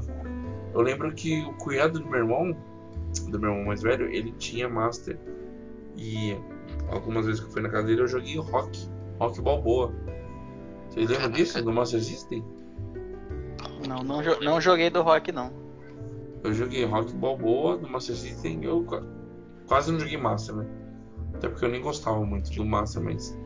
Eu 0.74 0.82
lembro 0.82 1.14
que 1.14 1.42
o 1.44 1.54
cunhado 1.54 2.00
do 2.00 2.10
meu 2.10 2.20
irmão, 2.20 2.52
do 3.30 3.40
meu 3.40 3.52
irmão 3.52 3.66
mais 3.66 3.82
velho, 3.82 4.12
ele 4.12 4.32
tinha 4.34 4.68
Master. 4.70 5.18
E 5.96 6.36
algumas 6.90 7.26
vezes 7.26 7.42
que 7.42 7.48
eu 7.48 7.52
fui 7.52 7.62
na 7.62 7.70
casa 7.70 7.88
dele 7.88 8.02
eu 8.02 8.08
joguei 8.08 8.38
Rock, 8.38 8.88
Rock 9.20 9.42
Balboa. 9.42 9.94
Vocês 10.90 11.10
lembram 11.10 11.32
disso? 11.32 11.64
No 11.64 11.72
Master 11.74 12.02
System? 12.02 12.44
Não, 13.88 14.04
não, 14.04 14.22
não 14.42 14.62
joguei 14.62 14.90
do 14.90 15.02
rock, 15.02 15.32
não. 15.32 15.63
Eu 16.44 16.54
joguei 16.54 16.84
Rock 16.86 17.14
Balboa 17.14 17.78
no 17.78 17.90
Master 17.90 18.16
System 18.16 18.64
eu 18.64 18.84
qua- 18.84 19.04
quase 19.68 19.92
não 19.92 20.00
joguei 20.00 20.18
Master, 20.18 20.56
né? 20.56 20.68
Até 21.36 21.48
porque 21.50 21.66
eu 21.66 21.70
nem 21.70 21.82
gostava 21.82 22.24
muito 22.26 22.52
do 22.52 22.66
Master, 22.66 23.02
mas. 23.04 23.38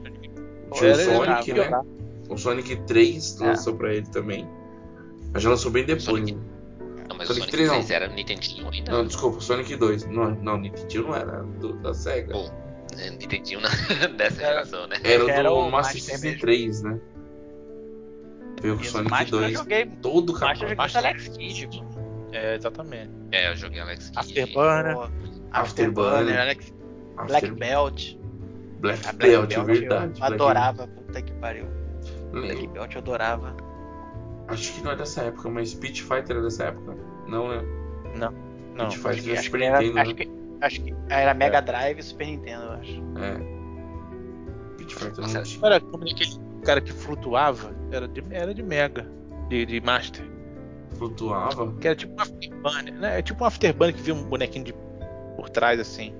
Tinha 0.73 0.91
o 0.91 0.93
Era 0.93 1.03
Sonic, 1.03 1.53
né? 1.53 1.63
jogar. 1.63 1.83
O 2.29 2.37
Sonic 2.37 2.75
3 2.87 3.39
É. 3.41 3.45
lançou 3.45 3.75
pra 3.75 3.93
ele 3.93 4.07
também. 4.07 4.47
Mas 5.33 5.43
já 5.43 5.49
lançou 5.49 5.71
bem 5.71 5.85
depois, 5.85 6.03
Sonic- 6.03 6.33
né? 6.35 6.41
Não, 7.09 7.15
mas 7.17 7.27
Sonic 7.27 7.31
o 7.31 7.33
Sonic 7.45 7.51
3 7.51 7.67
não. 7.69 7.75
3 7.75 7.91
era 7.91 8.07
Nintendinho 8.09 8.69
ainda. 8.69 8.91
Não, 8.91 9.05
desculpa, 9.05 9.39
Sonic 9.39 9.75
2. 9.75 10.05
Não, 10.07 10.31
não 10.35 10.57
Nintendo 10.57 11.07
não 11.07 11.15
era, 11.15 11.31
era 11.33 11.43
do, 11.43 11.73
da 11.79 11.93
SEGA. 11.93 12.33
Pô, 12.33 12.49
É, 12.97 13.11
Nintendinho 13.11 13.61
na- 13.61 13.69
dessa 14.17 14.41
Era- 14.41 14.53
geração, 14.65 14.87
né? 14.87 14.97
Era 15.03 15.23
o 15.25 15.29
era 15.29 15.49
do 15.49 15.55
o 15.55 15.71
Master 15.71 16.01
System 16.01 16.19
mesmo. 16.31 16.41
3, 16.41 16.81
né? 16.81 16.99
Veio 18.61 18.75
com 18.75 18.81
o 18.81 18.85
Sonic 18.85 19.11
Master 19.11 19.33
eu 19.35 19.39
2. 19.41 19.53
joguei. 19.53 19.85
Todo 20.01 20.33
Master 20.33 20.49
eu 20.49 20.55
joguei 20.55 20.75
com 20.75 20.81
Master- 20.81 21.05
Alex 21.05 21.27
Kidd, 21.29 21.67
pô. 21.67 21.96
É, 22.31 22.55
exatamente. 22.55 23.11
É, 23.31 23.51
eu 23.51 23.55
joguei 23.55 23.79
Alex 23.79 24.09
Kidd. 24.09 24.19
Afterburner. 24.19 25.09
Afterburner. 25.51 26.39
Alex 26.39 26.73
Black 27.25 27.51
Belt. 27.51 28.15
Black 28.79 29.07
A 29.07 29.13
Belt, 29.13 29.51
é 29.51 29.57
eu 29.57 29.65
verdade. 29.65 30.19
Black 30.19 30.33
adorava, 30.33 30.87
puta 30.87 31.21
que 31.21 31.33
pariu. 31.33 31.65
Belt. 32.31 32.45
Black 32.45 32.67
Belt 32.67 32.93
eu 32.93 33.01
adorava. 33.01 33.55
Acho 34.47 34.73
que 34.73 34.83
não 34.83 34.91
é 34.91 34.95
dessa 34.95 35.23
época, 35.23 35.49
mas 35.49 35.69
Speed 35.71 35.99
Fighter 35.99 36.37
é 36.37 36.41
dessa 36.41 36.65
época? 36.65 36.95
Não, 37.27 37.49
né? 37.49 37.63
Não. 38.15 38.89
Speed 38.91 39.15
Fighter 39.15 39.33
é 39.33 39.37
Acho 39.37 39.43
Super 39.43 39.57
que, 39.59 39.65
era, 39.65 39.79
Nintendo, 39.79 39.99
acho, 39.99 40.09
né? 40.11 40.15
que, 40.15 40.29
acho 40.61 40.81
que 40.83 40.95
era 41.09 41.33
Mega 41.33 41.61
Drive 41.61 41.99
e 41.99 42.03
Super 42.03 42.27
Nintendo, 42.27 42.63
eu 42.63 42.71
acho. 42.71 43.03
É. 43.17 44.73
Speed 44.73 44.91
Fighter 44.91 45.21
Nossa, 45.21 45.37
não 45.37 45.43
tinha. 45.43 45.65
Era 45.65 45.79
como 45.81 46.03
aquele 46.03 46.39
cara 46.63 46.81
que 46.81 46.93
flutuava. 46.93 47.75
Era 47.91 48.07
de, 48.07 48.23
era 48.29 48.53
de 48.53 48.63
Mega. 48.63 49.09
De, 49.49 49.65
de 49.65 49.81
Master. 49.81 50.25
Flutuava. 50.97 51.73
Que 51.79 51.87
era 51.87 51.95
tipo 51.95 52.13
um 52.13 52.21
Afterburner. 52.21 52.93
Né? 52.93 53.19
É 53.19 53.21
tipo 53.21 53.43
um 53.43 53.47
Afterburner 53.47 53.95
que 53.95 54.01
via 54.01 54.13
um 54.13 54.23
bonequinho 54.23 54.65
de, 54.65 54.73
por 55.35 55.49
trás 55.49 55.79
assim. 55.79 56.13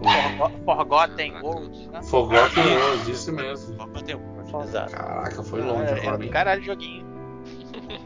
Forgo- 0.00 0.64
Forgotten 0.64 1.42
Worlds, 1.42 1.86
né? 1.88 2.02
Forgotten 2.02 2.76
Worlds, 2.76 3.08
isso 3.08 3.32
mesmo. 3.32 3.76
Exato. 4.64 4.92
Caraca, 4.92 5.42
foi 5.42 5.60
longe 5.60 5.82
era 5.90 6.00
agora, 6.00 6.24
hein? 6.24 6.30
caralho 6.30 6.62
joguinho. 6.62 7.06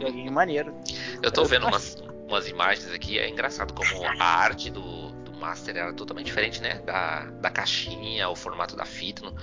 joguinho 0.01 0.33
maneiro. 0.33 0.75
Eu 1.23 1.31
tô 1.31 1.45
vendo 1.45 1.67
umas, 1.67 1.97
umas 2.29 2.49
imagens 2.49 2.91
aqui, 2.93 3.19
é 3.19 3.29
engraçado 3.29 3.75
como 3.75 3.89
a 4.19 4.25
arte 4.25 4.71
do, 4.71 5.11
do 5.11 5.33
Master 5.39 5.77
era 5.77 5.93
totalmente 5.93 6.27
diferente, 6.27 6.63
né? 6.63 6.81
Da, 6.87 7.27
da 7.27 7.51
caixinha, 7.51 8.29
o 8.31 8.35
formato 8.35 8.75
da 8.75 8.85
fita. 8.87 9.23
no- 9.23 9.35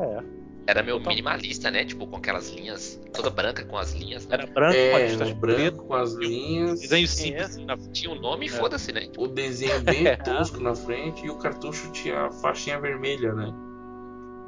É. 0.00 0.22
Era 0.68 0.82
meio 0.82 0.98
Total. 0.98 1.14
minimalista, 1.14 1.70
né? 1.70 1.82
Tipo, 1.86 2.06
com 2.06 2.16
aquelas 2.16 2.50
linhas, 2.50 3.00
toda 3.14 3.30
branca 3.30 3.64
com 3.64 3.78
as 3.78 3.94
linhas. 3.94 4.26
Né? 4.26 4.34
Era 4.34 4.46
branco, 4.46 4.74
com 4.74 4.98
É, 4.98 5.24
um 5.24 5.34
branco 5.34 5.86
com 5.86 5.94
as 5.94 6.12
linhas. 6.12 6.80
Desenho 6.80 7.08
Sim, 7.08 7.22
simples. 7.24 7.48
esse. 7.50 7.64
na- 7.64 7.76
Tinha 7.90 8.10
um 8.10 8.20
nome 8.20 8.44
e 8.44 8.48
É. 8.50 8.52
foda-se, 8.52 8.92
né? 8.92 9.08
O 9.16 9.26
desenho 9.26 9.80
bem 9.80 10.04
tosco 10.22 10.60
na 10.60 10.74
frente 10.74 11.24
e 11.24 11.30
o 11.30 11.38
cartucho 11.38 11.90
tinha 11.92 12.26
a 12.26 12.30
faixinha 12.30 12.78
vermelha, 12.78 13.32
né? 13.32 13.50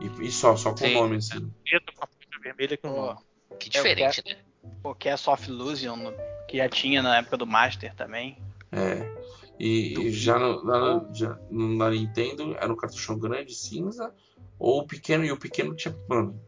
E, 0.02 0.26
e 0.26 0.30
só, 0.30 0.54
só 0.56 0.70
com 0.74 0.84
o 0.84 0.88
Sim. 0.88 0.92
nome 0.94 1.16
assim. 1.16 1.50
preto 1.64 1.90
com 1.94 2.04
a 2.04 2.06
faixa 2.06 2.42
vermelha 2.42 2.76
com 2.76 2.88
o 2.88 2.96
nome. 3.06 3.18
Que 3.58 3.70
diferente, 3.70 4.22
né? 4.26 4.36
o 4.84 4.94
Cast 4.94 5.30
of 5.30 5.48
Illusion, 5.50 5.96
no- 5.96 6.12
que 6.46 6.58
já 6.58 6.68
tinha 6.68 7.00
na 7.02 7.16
época 7.16 7.38
do 7.38 7.46
Master 7.46 7.94
também. 7.94 8.36
É. 8.70 9.10
E, 9.58 9.98
e 9.98 10.10
já, 10.12 10.38
no, 10.38 10.62
no- 10.62 11.14
já 11.14 11.38
no- 11.50 11.76
na 11.78 11.88
Nintendo 11.90 12.54
era 12.60 12.70
um 12.70 12.76
cartuchão 12.76 13.18
grande, 13.18 13.54
cinza, 13.54 14.12
ou 14.60 14.80
o 14.80 14.86
pequeno, 14.86 15.24
e 15.24 15.32
o 15.32 15.38
pequeno 15.38 15.74
tinha, 15.74 15.96
mano, 16.08 16.38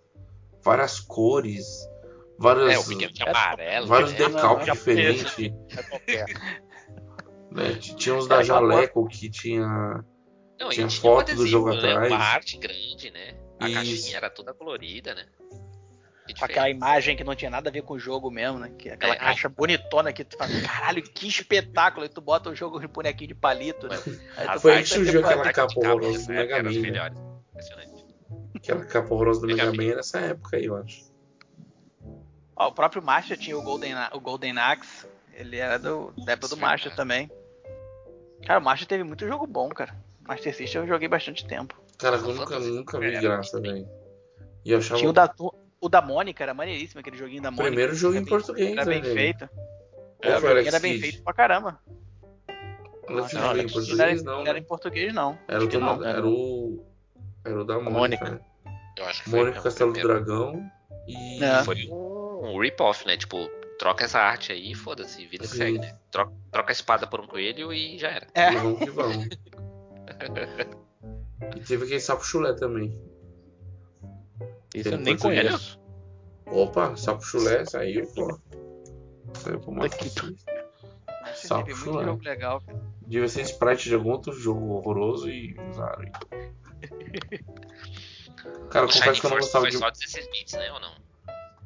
várias 0.62 1.00
cores, 1.00 1.66
várias, 2.38 2.74
É, 2.74 2.78
o 2.78 2.84
pequeno 2.86 3.12
tinha 3.12 3.30
amarelo. 3.30 3.86
vários 3.86 4.12
né? 4.12 4.18
decalques 4.18 4.72
diferentes. 4.72 5.34
É 5.76 5.82
qualquer. 5.82 6.26
né? 7.50 7.74
Tinha 7.80 8.14
uns 8.14 8.28
da 8.28 8.36
É, 8.36 8.42
aquela 8.42 8.60
Jaleco 8.60 9.08
que 9.08 9.30
tinha. 9.30 10.04
Não, 10.60 10.68
Tinha 10.70 10.88
foto 10.88 11.32
um 11.32 11.36
do 11.36 11.46
jogo 11.46 11.70
adesivo, 11.70 11.86
né? 11.86 11.92
atrás. 11.94 12.12
Uma 12.12 12.24
arte 12.24 12.56
grande, 12.58 13.10
né? 13.10 13.34
A 13.58 13.68
Isso. 13.68 13.74
caixinha 13.76 14.16
era 14.16 14.30
toda 14.30 14.54
colorida, 14.54 15.14
né? 15.14 15.24
Que 16.26 16.34
Com 16.38 16.44
aquela 16.44 16.70
imagem 16.70 17.16
que 17.16 17.24
não 17.24 17.34
tinha 17.34 17.50
nada 17.50 17.68
a 17.68 17.72
ver 17.72 17.82
com 17.82 17.94
o 17.94 17.98
jogo 17.98 18.30
mesmo, 18.30 18.58
né? 18.60 18.70
Que 18.78 18.90
aquela 18.90 19.14
É. 19.14 19.18
caixa 19.18 19.48
bonitona 19.48 20.12
que 20.12 20.22
tu 20.22 20.36
fala, 20.36 20.50
caralho, 20.62 21.02
que 21.02 21.26
espetáculo! 21.26 22.06
E 22.06 22.08
tu 22.08 22.20
bota 22.20 22.48
o 22.50 22.54
jogo 22.54 22.78
de 22.78 22.86
bonequinho 22.86 23.28
de 23.28 23.34
palito, 23.34 23.88
né? 23.88 23.98
Aí 24.36 24.48
tu 24.52 24.60
Foi 24.60 24.70
aí 24.72 24.76
artes 24.78 24.92
que 24.92 24.98
surgiu 24.98 25.20
aquela 25.20 25.42
arte 25.44 25.54
capa 25.56 25.74
do 25.74 25.84
época 25.84 26.32
Mega 26.32 26.62
Man, 26.62 26.70
né? 26.70 27.10
Melhores. 28.32 28.54
Impressionante. 28.54 28.56
Aquela 28.56 28.84
capa 28.84 29.14
horrorosa 29.14 29.40
do 29.40 29.46
Mega 29.46 29.70
Mega 29.70 29.82
Man. 29.90 29.96
Nessa 29.96 30.20
época 30.20 30.56
aí, 30.56 30.64
eu 30.66 30.76
acho. 30.76 31.10
Ó, 32.56 32.68
o 32.68 32.72
próprio 32.72 33.02
Master 33.02 33.36
tinha 33.38 33.56
o 33.58 33.62
Golden, 33.62 33.94
o 34.12 34.20
Golden 34.20 34.58
Axe. 34.58 35.06
Ele 35.34 35.56
era 35.56 35.78
do, 35.78 36.12
da 36.24 36.32
época 36.32 36.48
do 36.48 36.56
verdade. 36.56 36.94
também. 36.94 37.30
Cara, 38.46 38.60
o 38.60 38.62
Master 38.62 38.86
teve 38.86 39.02
muito 39.04 39.26
jogo 39.26 39.46
bom, 39.46 39.68
cara. 39.70 39.94
Master 40.26 40.54
System 40.54 40.82
eu 40.82 40.88
joguei 40.88 41.08
bastante 41.08 41.46
tempo. 41.46 41.80
Cara, 41.98 42.16
eu 42.16 42.34
nunca, 42.34 42.58
nunca 42.58 42.98
vi 43.00 43.14
É, 43.14 43.20
graça, 43.20 43.60
velho. 43.60 43.88
E 44.64 44.70
eu 44.72 44.78
achava 44.78 44.98
Tinha 44.98 45.10
o 45.10 45.12
da, 45.12 45.32
o 45.80 45.88
da 45.88 46.02
Mônica, 46.02 46.42
era 46.42 46.52
maneiríssimo, 46.54 47.00
aquele 47.00 47.16
joguinho 47.16 47.42
da 47.42 47.48
o 47.48 47.52
Mônica. 47.52 47.68
primeiro 47.70 47.94
jogo 47.94 48.14
Era 48.14 48.20
em 48.20 48.24
bem- 48.24 48.30
português, 48.30 48.72
Era 48.72 48.84
né, 48.84 48.92
bem 48.92 49.02
velho? 49.02 49.14
feito. 49.14 49.48
Ou 50.24 50.30
Era, 50.30 50.40
o 50.44 50.58
era 50.58 50.80
bem 50.80 51.00
feito 51.00 51.22
pra 51.24 51.32
caramba. 51.32 51.80
Alex 53.08 53.32
Não, 53.32 53.48
Alex 53.48 53.72
português, 53.72 53.98
Não 53.98 54.04
era, 54.04 54.22
não. 54.22 54.32
não 54.34 54.40
era 54.42 54.52
né? 54.52 54.58
em 54.60 54.62
português, 54.62 55.14
não. 55.14 55.38
Era 55.48 55.64
o, 55.64 55.80
não. 55.80 56.04
era 56.04 56.26
o. 56.26 56.84
Era 57.44 57.60
o 57.60 57.64
da 57.64 57.78
Mônica. 57.78 57.98
Mônica. 57.98 58.30
né? 58.30 58.40
Eu 58.96 59.06
acho 59.06 59.24
que 59.24 59.30
foi 59.30 59.38
Mônica 59.40 59.60
o 59.60 59.62
Castelo 59.62 59.92
do. 59.92 60.00
Dragão 60.00 60.70
e. 61.06 61.42
É. 61.42 61.64
Foi 61.64 61.88
um, 61.88 62.54
um 62.54 62.60
rip-off, 62.60 63.06
né? 63.06 63.16
Tipo, 63.16 63.48
troca 63.78 64.04
essa 64.04 64.20
arte 64.20 64.52
aí 64.52 64.72
e 64.72 64.74
foda-se, 64.74 65.26
vida 65.26 65.44
que 65.44 65.50
Sim. 65.50 65.56
segue, 65.56 65.78
né? 65.78 65.96
Troca, 66.10 66.32
troca 66.50 66.70
a 66.70 66.72
espada 66.72 67.06
por 67.06 67.20
um 67.20 67.26
coelho 67.26 67.72
e 67.72 67.98
já 67.98 68.08
era. 68.08 68.26
É. 68.34 68.52
E 68.52 68.56
vamos 68.56 68.78
que 68.78 68.90
vamos. 68.90 69.26
e 71.56 71.60
teve 71.60 71.84
aquele 71.84 72.00
sapo 72.00 72.24
chulé 72.24 72.52
também. 72.54 72.96
Isso 74.74 74.88
eu 74.88 74.98
nem 74.98 75.16
conheço. 75.16 75.80
Opa, 76.46 76.96
sapo 76.96 77.22
chulé 77.22 77.64
saiu, 77.64 78.06
pô. 78.14 78.38
Saiu 79.34 79.60
pro. 79.60 79.72
Master 79.72 80.08
Sapo 81.34 81.74
chulé. 81.74 82.04
Devia 83.06 83.28
ser 83.28 83.42
sprite 83.42 83.88
de 83.88 83.94
algum 83.94 84.10
outro 84.10 84.32
jogo 84.32 84.74
horroroso 84.74 85.28
e 85.28 85.56
usaram. 85.70 86.10
Cara, 88.70 88.86
eu 88.86 88.88
confesso 88.88 89.02
Shining 89.02 89.20
que 89.20 89.26
eu 89.26 89.30
não 89.30 89.36
Force 89.36 89.52
gostava 89.52 89.64
foi 89.64 89.70
de. 89.70 89.78
só 89.78 89.90
16 89.90 90.30
bits, 90.30 90.52
né? 90.54 90.72
Ou 90.72 90.80
não? 90.80 90.94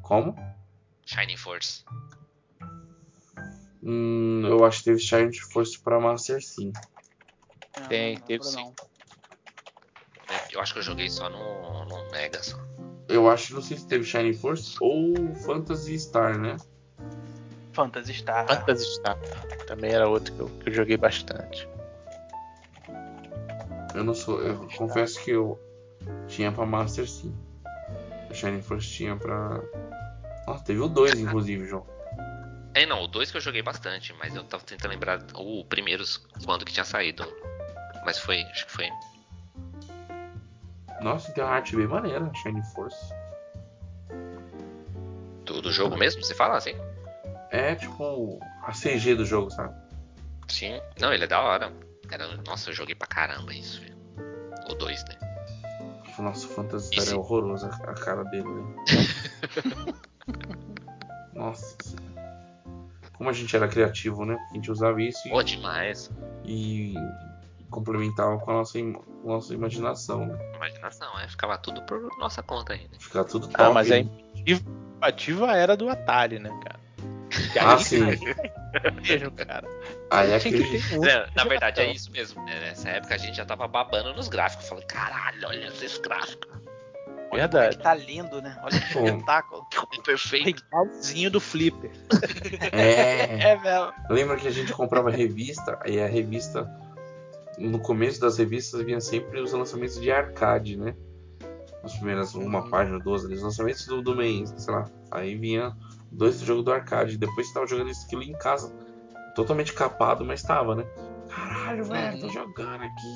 Como? 0.02 0.34
Shining 1.06 1.36
Force. 1.36 1.84
Hum, 3.82 4.42
eu 4.44 4.64
acho 4.64 4.78
que 4.78 4.84
teve 4.86 4.98
Giant 4.98 5.36
Force 5.52 5.80
pra 5.80 6.00
Master 6.00 6.42
sim. 6.42 6.72
Não, 7.76 7.88
Tem, 7.88 8.16
não 8.16 8.24
teve 8.26 8.42
sim. 8.42 8.56
não. 8.56 8.74
Eu 10.50 10.60
acho 10.60 10.72
que 10.72 10.80
eu 10.80 10.82
joguei 10.82 11.08
só 11.08 11.30
no, 11.30 11.84
no 11.84 12.10
Mega 12.10 12.42
só. 12.42 12.56
Eu 13.08 13.30
acho, 13.30 13.54
não 13.54 13.62
sei 13.62 13.76
se 13.76 13.86
teve 13.86 14.04
Shining 14.04 14.32
Force 14.32 14.76
ou 14.80 15.32
Phantasy 15.36 15.96
Star, 15.98 16.36
né? 16.36 16.56
Phantasy 17.72 18.14
Star. 18.14 18.48
Phantasy 18.48 18.86
Star. 18.96 19.16
Também 19.66 19.92
era 19.92 20.08
outro 20.08 20.34
que 20.34 20.40
eu, 20.40 20.48
que 20.58 20.70
eu 20.70 20.74
joguei 20.74 20.96
bastante. 20.96 21.68
Eu 23.96 24.04
não 24.04 24.14
sou. 24.14 24.42
Eu 24.42 24.68
confesso 24.76 25.18
que 25.24 25.30
eu 25.30 25.58
tinha 26.28 26.52
pra 26.52 26.66
Master 26.66 27.08
sim. 27.08 27.34
O 28.30 28.34
Shining 28.34 28.60
Force 28.60 28.86
tinha 28.86 29.16
pra. 29.16 29.62
Nossa, 30.46 30.64
teve 30.64 30.80
o 30.80 30.88
2, 30.88 31.20
inclusive, 31.20 31.66
João. 31.66 31.86
É, 32.74 32.84
não, 32.84 33.02
o 33.02 33.08
2 33.08 33.30
que 33.30 33.38
eu 33.38 33.40
joguei 33.40 33.62
bastante, 33.62 34.14
mas 34.18 34.36
eu 34.36 34.44
tava 34.44 34.62
tentando 34.64 34.90
lembrar 34.90 35.24
o 35.34 35.64
primeiros 35.64 36.18
quando 36.44 36.66
que 36.66 36.72
tinha 36.74 36.84
saído. 36.84 37.24
Mas 38.04 38.18
foi, 38.18 38.42
acho 38.42 38.66
que 38.66 38.72
foi. 38.72 38.88
Nossa, 41.00 41.32
tem 41.32 41.42
uma 41.42 41.54
arte 41.54 41.74
bem 41.74 41.86
maneira, 41.86 42.30
Shining 42.34 42.62
Force. 42.74 43.14
Do, 45.46 45.62
do 45.62 45.72
jogo 45.72 45.96
mesmo, 45.96 46.22
você 46.22 46.34
fala 46.34 46.58
assim? 46.58 46.74
É 47.50 47.74
tipo 47.74 48.38
a 48.62 48.72
CG 48.72 49.14
do 49.14 49.24
jogo, 49.24 49.50
sabe? 49.50 49.74
Sim. 50.48 50.78
Não, 51.00 51.14
ele 51.14 51.24
é 51.24 51.26
da 51.26 51.40
hora. 51.40 51.72
Era, 52.10 52.36
nossa, 52.46 52.70
eu 52.70 52.74
joguei 52.74 52.94
pra 52.94 53.06
caramba 53.06 53.52
isso, 53.54 53.80
filho. 53.80 53.96
O 54.70 54.74
2, 54.74 55.04
né? 55.08 55.16
Nossa, 56.18 56.46
o 56.46 56.48
Phantasy 56.50 56.98
Star 57.00 57.14
é 57.14 57.16
horroroso 57.18 57.66
a 57.66 57.90
a 57.90 57.94
cara 57.94 58.24
dele, 58.24 58.48
né? 58.48 58.74
Nossa. 61.34 61.76
Como 63.16 63.30
a 63.30 63.32
gente 63.32 63.54
era 63.54 63.68
criativo, 63.68 64.24
né? 64.24 64.36
A 64.50 64.54
gente 64.54 64.70
usava 64.70 65.00
isso 65.02 65.26
e, 65.26 65.30
Pô, 65.30 65.42
demais. 65.42 66.10
e 66.44 66.94
complementava 67.70 68.38
com 68.38 68.50
a 68.50 68.54
nossa, 68.54 68.78
im- 68.78 68.96
nossa 69.24 69.52
imaginação. 69.54 70.26
Né? 70.26 70.38
Imaginação, 70.56 71.18
é. 71.20 71.28
Ficava 71.28 71.58
tudo 71.58 71.82
por 71.82 72.00
nossa 72.18 72.42
conta 72.42 72.72
aí, 72.74 72.82
né? 72.88 72.98
Ficar 72.98 73.24
tudo 73.24 73.48
top. 73.48 73.62
Ah, 73.62 73.70
mas 73.70 73.90
a 73.90 73.96
né? 74.02 74.08
ativa 75.00 75.52
era 75.56 75.76
do 75.76 75.88
Atari, 75.88 76.38
né, 76.38 76.50
cara? 76.62 76.80
Que 77.52 77.58
Ah, 77.58 77.74
aí- 77.76 77.84
sim. 77.84 78.00
mesmo, 79.08 79.30
cara. 79.32 79.66
Aí 80.10 80.30
é 80.32 80.38
que. 80.38 80.76
É, 81.08 81.28
na 81.34 81.44
verdade 81.44 81.80
é 81.80 81.90
isso 81.92 82.10
mesmo. 82.12 82.44
né? 82.44 82.60
Nessa 82.60 82.88
época 82.90 83.14
a 83.14 83.18
gente 83.18 83.36
já 83.36 83.44
tava 83.44 83.66
babando 83.66 84.14
nos 84.14 84.28
gráficos. 84.28 84.68
Falando, 84.68 84.86
caralho, 84.86 85.46
olha 85.48 85.66
esses 85.68 85.98
gráficos. 85.98 86.50
Olha 87.32 87.48
Verdade. 87.48 87.50
como 87.50 87.64
é 87.64 87.70
que 87.70 87.82
tá 87.82 87.94
lindo, 87.94 88.40
né? 88.40 88.56
Olha 88.62 88.70
que 88.80 88.98
espetáculo. 88.98 89.66
Perfeito. 90.04 90.48
Igualzinho 90.64 91.28
do 91.30 91.40
Flipper. 91.40 91.90
É. 92.72 93.26
É, 93.52 93.56
velho. 93.56 93.92
Lembra 94.08 94.36
que 94.36 94.46
a 94.46 94.50
gente 94.52 94.72
comprava 94.72 95.10
revista? 95.10 95.78
Aí 95.82 96.00
a 96.00 96.06
revista. 96.06 96.70
No 97.58 97.78
começo 97.80 98.20
das 98.20 98.38
revistas 98.38 98.82
vinha 98.82 99.00
sempre 99.00 99.40
os 99.40 99.52
lançamentos 99.52 100.00
de 100.00 100.10
arcade, 100.10 100.76
né? 100.76 100.94
As 101.82 101.94
primeiras, 101.94 102.34
uma 102.34 102.62
Uhum. 102.62 102.70
página, 102.70 102.98
duas 102.98 103.24
ali, 103.24 103.34
os 103.34 103.42
lançamentos 103.42 103.86
do, 103.86 104.02
do 104.02 104.14
mês, 104.14 104.52
sei 104.56 104.72
lá. 104.74 104.84
Aí 105.10 105.34
vinha 105.36 105.74
dois 106.12 106.38
jogos 106.40 106.64
do 106.64 106.72
arcade. 106.72 107.16
Depois 107.18 107.46
você 107.48 107.54
tava 107.54 107.66
jogando 107.66 107.90
isso 107.90 108.04
aquilo 108.06 108.22
em 108.22 108.32
casa. 108.34 108.72
Totalmente 109.36 109.72
capado, 109.72 110.24
mas 110.24 110.42
tava, 110.42 110.74
né? 110.74 110.84
Caralho, 111.28 111.84
velho, 111.84 112.20
tô 112.20 112.28
jogando 112.30 112.82
aqui. 112.82 113.14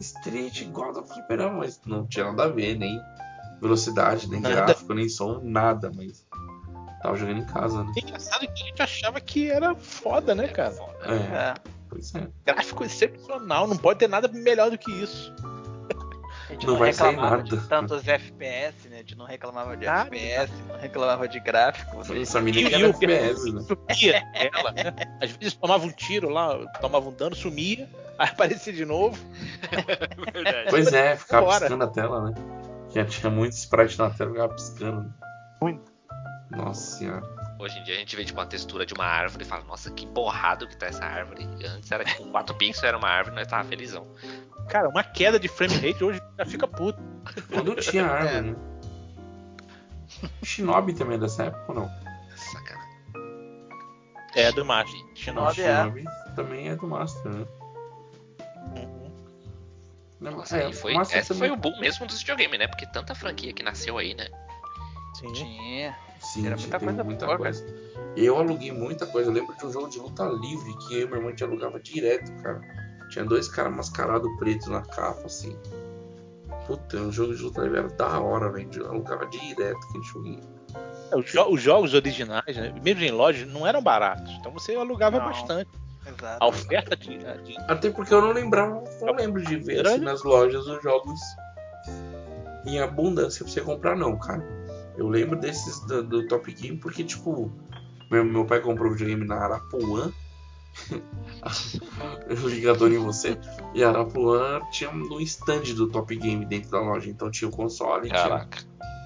Street 0.00 0.60
igual 0.60 0.92
do 0.92 1.02
fliperama, 1.02 1.58
mas 1.58 1.80
não 1.86 2.06
tinha 2.06 2.26
nada 2.26 2.44
a 2.44 2.48
ver, 2.48 2.76
nem 2.76 3.00
velocidade, 3.60 4.28
nem 4.28 4.40
Nada. 4.40 4.54
gráfico, 4.54 4.92
nem 4.92 5.08
som, 5.08 5.40
nada, 5.42 5.90
mas 5.94 6.26
tava 7.02 7.16
jogando 7.16 7.38
em 7.38 7.46
casa, 7.46 7.82
né? 7.84 7.92
É 7.96 8.00
engraçado 8.00 8.40
que 8.40 8.62
a 8.62 8.66
gente 8.66 8.82
achava 8.82 9.20
que 9.20 9.50
era 9.50 9.74
foda, 9.76 10.34
né, 10.34 10.48
cara? 10.48 10.74
É, 11.02 11.14
É. 11.14 11.54
pois 11.88 12.14
é. 12.14 12.28
Gráfico 12.44 12.84
excepcional, 12.84 13.66
não 13.66 13.76
pode 13.76 14.00
ter 14.00 14.08
nada 14.08 14.28
melhor 14.28 14.70
do 14.70 14.76
que 14.76 14.90
isso. 14.90 15.32
A 16.48 16.52
gente 16.52 16.66
Não 16.66 16.72
não, 16.74 16.80
vai 16.80 16.92
sair 16.92 17.10
reclamava 17.10 17.36
nada. 17.38 17.56
de 17.56 17.68
tantos 17.68 18.06
FPS, 18.08 18.88
né? 18.88 18.96
A 18.96 18.98
gente 18.98 19.16
não 19.16 19.24
reclamava 19.24 19.76
de 19.76 19.86
Nada. 19.86 20.08
FPS, 20.14 20.52
não 20.68 20.78
reclamava 20.78 21.28
de 21.28 21.40
gráfico. 21.40 22.00
Essa 22.14 22.40
menina 22.40 22.68
que 22.68 22.76
E 22.76 22.78
era 22.78 22.86
o- 22.86 22.90
FPS, 22.90 23.52
né? 23.52 23.62
Sumia 23.62 24.22
ela, 24.34 24.72
né? 24.72 24.94
Às 25.22 25.30
vezes 25.32 25.54
tomava 25.54 25.84
um 25.86 25.90
tiro 25.92 26.28
lá, 26.28 26.58
tomava 26.80 27.08
um 27.08 27.12
dano, 27.14 27.34
sumia, 27.34 27.88
aí 28.18 28.28
aparecia 28.28 28.72
de 28.72 28.84
novo. 28.84 29.18
Verdade. 30.32 30.66
Pois 30.70 30.92
é, 30.92 31.16
ficava 31.16 31.46
Bora. 31.46 31.60
piscando 31.60 31.84
a 31.84 31.88
tela, 31.88 32.30
né? 32.30 32.34
Já 32.94 33.04
tinha 33.04 33.30
muito 33.30 33.52
sprite 33.54 33.98
na 33.98 34.10
tela, 34.10 34.30
ficava 34.30 34.54
piscando. 34.54 35.14
Muito. 35.60 35.90
Nossa 36.50 36.98
senhora. 36.98 37.22
Hoje 37.58 37.78
em 37.78 37.84
dia 37.84 37.94
a 37.94 37.98
gente 37.98 38.16
vê 38.16 38.24
tipo 38.24 38.40
uma 38.40 38.46
textura 38.46 38.84
de 38.84 38.92
uma 38.92 39.04
árvore 39.04 39.44
e 39.44 39.46
fala, 39.46 39.62
nossa, 39.64 39.90
que 39.92 40.04
borrado 40.04 40.66
que 40.66 40.76
tá 40.76 40.86
essa 40.86 41.04
árvore. 41.04 41.44
Antes 41.64 41.90
era 41.90 42.04
tipo 42.04 42.24
4 42.30 42.54
pixels, 42.56 42.82
era 42.84 42.98
uma 42.98 43.08
árvore, 43.08 43.36
nós 43.36 43.46
tava 43.46 43.66
felizão. 43.68 44.04
Cara, 44.68 44.88
uma 44.88 45.04
queda 45.04 45.38
de 45.38 45.48
frame 45.48 45.74
rate 45.74 46.02
hoje 46.02 46.20
já 46.38 46.46
fica 46.46 46.66
puto. 46.66 46.98
Quando 47.52 47.74
tinha 47.76 48.04
árvore, 48.10 48.34
É. 48.36 48.40
né? 48.42 48.56
Shinobi 50.42 50.94
também 50.94 51.16
é 51.16 51.20
dessa 51.20 51.44
época 51.44 51.64
ou 51.68 51.74
não? 51.74 51.90
Sacana. 52.36 52.82
É 54.34 54.52
do 54.52 54.64
Master. 54.64 55.00
Shinobi. 55.14 55.54
Shinobi 55.54 55.60
é. 55.62 55.76
Shinobi 55.82 56.04
também 56.36 56.68
é 56.68 56.76
do 56.76 56.86
Master, 56.86 57.32
né? 57.32 57.46
Não, 60.20 60.32
Nossa, 60.36 60.56
é, 60.56 60.72
foi, 60.72 60.94
Master 60.94 61.18
essa 61.18 61.34
foi 61.34 61.48
também- 61.48 61.58
o 61.58 61.60
boom 61.60 61.80
mesmo 61.80 62.06
dos 62.06 62.20
videogames, 62.20 62.56
né? 62.58 62.68
Porque 62.68 62.86
tanta 62.86 63.12
franquia 63.14 63.52
que 63.52 63.62
nasceu 63.62 63.98
aí, 63.98 64.14
né? 64.14 64.28
Sim. 65.14 65.32
Tinha. 65.32 65.96
Sim, 66.20 66.46
Era 66.46 66.56
muita 66.56 66.78
coisa 66.78 67.04
muita 67.04 67.26
boa, 67.26 67.38
coisa. 67.38 67.66
Eu 68.16 68.38
aluguei 68.38 68.70
muita 68.70 69.04
coisa. 69.04 69.28
Eu 69.30 69.34
lembro 69.34 69.56
de 69.56 69.66
um 69.66 69.72
jogo 69.72 69.88
de 69.88 69.98
luta 69.98 70.22
livre 70.24 70.72
que 70.86 70.94
eu 70.94 71.06
e 71.06 71.10
meu 71.10 71.16
irmão 71.16 71.34
te 71.34 71.42
alugava 71.42 71.80
direto, 71.80 72.32
cara. 72.40 72.60
Tinha 73.12 73.24
dois 73.26 73.46
caras 73.46 73.74
mascarados 73.74 74.30
pretos 74.38 74.68
na 74.68 74.80
capa, 74.80 75.26
assim. 75.26 75.54
Puta, 76.66 76.96
um 76.96 77.12
jogo 77.12 77.34
de 77.34 77.42
luta 77.42 77.60
livre 77.60 77.78
era 77.80 77.88
da 77.88 78.18
hora, 78.20 78.50
velho. 78.50 78.70
Eu 78.74 78.90
alugava 78.90 79.26
direto 79.26 79.76
aquele 79.88 80.04
joguinho. 80.04 80.40
É, 81.10 81.16
os, 81.16 81.30
jo- 81.30 81.48
os 81.50 81.60
jogos 81.60 81.92
originais, 81.92 82.56
né, 82.56 82.72
mesmo 82.82 83.02
em 83.02 83.10
lojas, 83.10 83.46
não 83.46 83.66
eram 83.66 83.82
baratos. 83.82 84.32
Então 84.40 84.50
você 84.50 84.74
alugava 84.74 85.18
Não. 85.18 85.26
bastante. 85.26 85.68
Exato. 86.06 86.38
A 86.40 86.46
oferta 86.46 86.96
de, 86.96 87.18
de- 87.18 87.56
Até 87.68 87.90
porque 87.90 88.14
eu 88.14 88.22
não 88.22 88.32
lembrava, 88.32 88.82
não 89.02 89.12
lembro 89.14 89.42
de 89.44 89.56
ver 89.56 89.86
assim 89.86 89.98
nas 90.00 90.22
lojas 90.24 90.66
os 90.66 90.82
jogos 90.82 91.20
em 92.66 92.80
abundância 92.80 93.44
pra 93.44 93.52
você 93.52 93.60
comprar, 93.60 93.94
não, 93.96 94.16
cara. 94.18 94.42
Eu 94.96 95.06
lembro 95.08 95.38
desses 95.38 95.80
do, 95.86 96.02
do 96.02 96.26
Top 96.28 96.50
Game 96.54 96.78
porque, 96.78 97.04
tipo, 97.04 97.52
meu, 98.10 98.24
meu 98.24 98.44
pai 98.46 98.60
comprou 98.60 98.88
um 98.88 98.92
videogame 98.94 99.26
na 99.26 99.36
Arapuã. 99.36 100.10
ligador 102.46 102.92
em 102.92 102.98
você. 102.98 103.38
E 103.74 103.82
a 103.82 103.88
Arapuã 103.90 104.60
tinha 104.70 104.90
um 104.90 105.20
stand 105.20 105.62
do 105.74 105.88
Top 105.88 106.14
Game 106.16 106.44
dentro 106.44 106.70
da 106.70 106.80
loja. 106.80 107.08
Então 107.10 107.30
tinha 107.30 107.48
o 107.48 107.52
console, 107.52 108.08
tinha, 108.08 108.48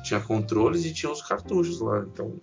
tinha 0.04 0.20
controles 0.20 0.84
e 0.84 0.92
tinha 0.92 1.10
os 1.10 1.22
cartuchos 1.22 1.80
lá. 1.80 2.00
Então, 2.00 2.34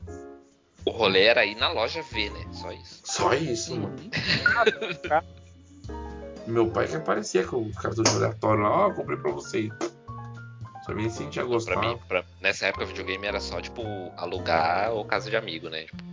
O 0.86 0.92
rolê 0.92 1.24
era 1.24 1.46
ir 1.46 1.56
na 1.56 1.70
loja 1.72 2.02
ver, 2.12 2.30
né? 2.32 2.46
Só 2.52 2.72
isso. 2.72 3.02
só 3.04 3.34
isso, 3.34 3.76
mano. 3.80 3.96
Meu 6.46 6.70
pai 6.70 6.88
que 6.88 6.96
aparecia 6.96 7.46
com 7.46 7.58
o 7.58 7.72
cartucho 7.74 8.16
aleatório 8.18 8.64
lá, 8.64 8.88
ó, 8.88 8.92
comprei 8.94 9.18
pra 9.18 9.32
você. 9.32 9.70
Sabia 10.86 11.10
se 11.10 11.22
a 11.22 11.24
gente 11.24 11.36
ia 11.38 11.44
Pra 11.44 11.54
gostar. 11.54 11.80
mim, 11.80 11.98
pra- 12.10 12.26
nessa 12.42 12.66
época, 12.66 12.86
videogame 12.86 13.26
era 13.26 13.40
só, 13.40 13.62
tipo, 13.62 13.82
alugar 14.18 14.92
ou 14.92 15.06
casa 15.06 15.30
de 15.30 15.38
amigo, 15.38 15.70
né? 15.70 15.84
Tipo, 15.86 16.04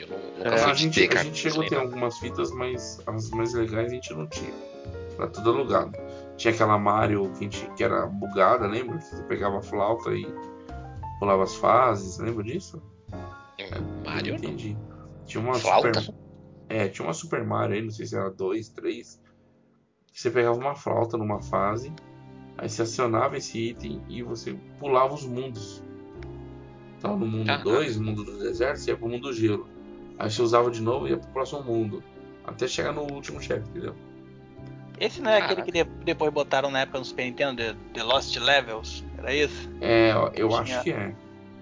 eu 0.00 0.06
não- 0.08 0.21
nunca 0.44 0.56
É, 0.56 0.64
a, 0.64 0.74
gente, 0.74 1.00
ter 1.00 1.06
a 1.06 1.08
cartucho 1.08 1.34
gente 1.34 1.50
chegou 1.50 1.64
a 1.64 1.68
ter 1.68 1.76
algumas 1.76 2.18
fitas, 2.18 2.50
mas 2.52 3.00
as 3.06 3.30
mais 3.30 3.54
legais 3.54 3.90
a 3.90 3.94
gente 3.94 4.14
não 4.14 4.26
tinha. 4.26 4.52
Era 5.16 5.28
tudo 5.28 5.50
alugado. 5.50 5.92
Tinha 6.36 6.52
aquela 6.52 6.78
Mario 6.78 7.30
que, 7.32 7.38
a 7.38 7.42
gente, 7.42 7.70
que 7.76 7.84
era 7.84 8.06
bugada, 8.06 8.66
lembra? 8.66 8.98
Que 8.98 9.04
Você 9.04 9.22
pegava 9.24 9.58
a 9.58 9.62
flauta 9.62 10.12
e 10.12 10.26
pulava 11.18 11.44
as 11.44 11.54
fases, 11.56 12.18
lembra 12.18 12.42
disso? 12.44 12.82
Hum, 13.12 14.02
Mario 14.04 14.34
entendi. 14.34 14.76
Tinha 15.26 15.42
uma 15.42 15.54
Flauta? 15.54 16.00
Super... 16.00 16.14
É, 16.68 16.88
tinha 16.88 17.06
uma 17.06 17.14
Super 17.14 17.44
Mario 17.44 17.76
aí, 17.76 17.82
não 17.82 17.90
sei 17.90 18.06
se 18.06 18.16
era 18.16 18.30
dois, 18.30 18.68
três. 18.68 19.20
que 20.12 20.20
Você 20.20 20.30
pegava 20.30 20.58
uma 20.58 20.74
flauta 20.74 21.16
numa 21.16 21.40
fase, 21.40 21.92
aí 22.58 22.68
você 22.68 22.82
acionava 22.82 23.36
esse 23.36 23.58
item 23.58 24.02
e 24.08 24.22
você 24.22 24.54
pulava 24.78 25.14
os 25.14 25.24
mundos. 25.24 25.82
Tava 27.00 27.16
no 27.16 27.26
mundo 27.26 27.46
Caraca. 27.46 27.64
2, 27.64 27.98
mundo 27.98 28.24
do 28.24 28.38
deserto, 28.38 28.78
você 28.78 28.90
ia 28.90 28.96
pro 28.96 29.08
mundo 29.08 29.28
do 29.28 29.32
gelo. 29.32 29.68
Aí 30.22 30.30
você 30.30 30.40
usava 30.40 30.70
de 30.70 30.80
novo 30.80 31.06
e 31.06 31.10
ia 31.10 31.16
pro 31.16 31.28
próximo 31.30 31.62
mundo. 31.64 32.02
Até 32.44 32.66
chegar 32.68 32.92
no 32.92 33.02
último 33.12 33.40
chefe, 33.42 33.68
entendeu? 33.70 33.94
Esse 35.00 35.20
não 35.20 35.30
é 35.30 35.38
aquele 35.38 35.62
Caraca. 35.62 35.72
que 35.72 35.84
de- 35.84 36.04
depois 36.04 36.32
botaram 36.32 36.70
na 36.70 36.80
época 36.80 36.98
no 37.00 37.04
Super 37.04 37.24
Nintendo, 37.24 37.56
The, 37.62 37.74
The 37.94 38.02
Lost 38.04 38.36
Levels? 38.36 39.04
Era 39.18 39.34
isso? 39.34 39.68
É, 39.80 40.12
eu 40.34 40.48
Tinha- 40.48 40.60
acho 40.60 40.82
que 40.84 40.92
é. 40.92 41.14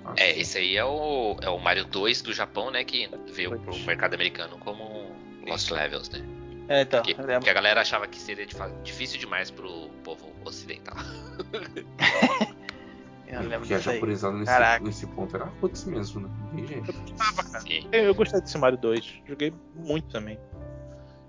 Acho 0.05 0.23
É, 0.23 0.33
que 0.33 0.41
esse 0.41 0.59
aí 0.59 0.77
é 0.77 0.85
o, 0.85 1.37
é 1.41 1.49
o 1.49 1.59
Mario 1.59 1.85
2 1.87 2.21
do 2.23 2.33
Japão, 2.35 2.71
né? 2.71 2.85
Que 2.85 3.09
veio 3.33 3.59
pro 3.61 3.75
mercado 3.81 4.15
americano 4.15 4.59
como 4.59 5.11
Lost 5.47 5.71
Levels, 5.71 6.11
né? 6.11 6.21
É, 6.69 6.83
então, 6.83 7.03
Que, 7.03 7.15
a 7.51 7.53
galera 7.53 7.81
achava 7.81 8.07
que 8.07 8.19
seria 8.19 8.47
difícil 8.85 9.19
demais 9.19 9.51
pro 9.51 9.89
povo 10.05 10.33
ocidental. 10.45 10.97
Eu 13.33 13.39
é, 13.39 13.43
lembro 13.43 13.59
porque 13.61 13.75
a 13.75 13.79
japonesada 13.79 14.37
nesse, 14.37 14.53
Caraca. 14.53 14.85
nesse 14.85 15.07
ponto 15.07 15.37
era 15.37 15.45
roots 15.61 15.85
mesmo, 15.85 16.21
né? 16.23 16.29
Não 16.39 16.51
tem 16.57 16.67
jeito. 16.67 16.93
Sim. 17.61 17.89
Eu, 17.93 18.05
eu 18.05 18.15
gostei 18.15 18.41
desse 18.41 18.59
Mario 18.59 18.79
2. 18.79 19.23
Joguei 19.27 19.53
muito 19.75 20.09
também. 20.09 20.39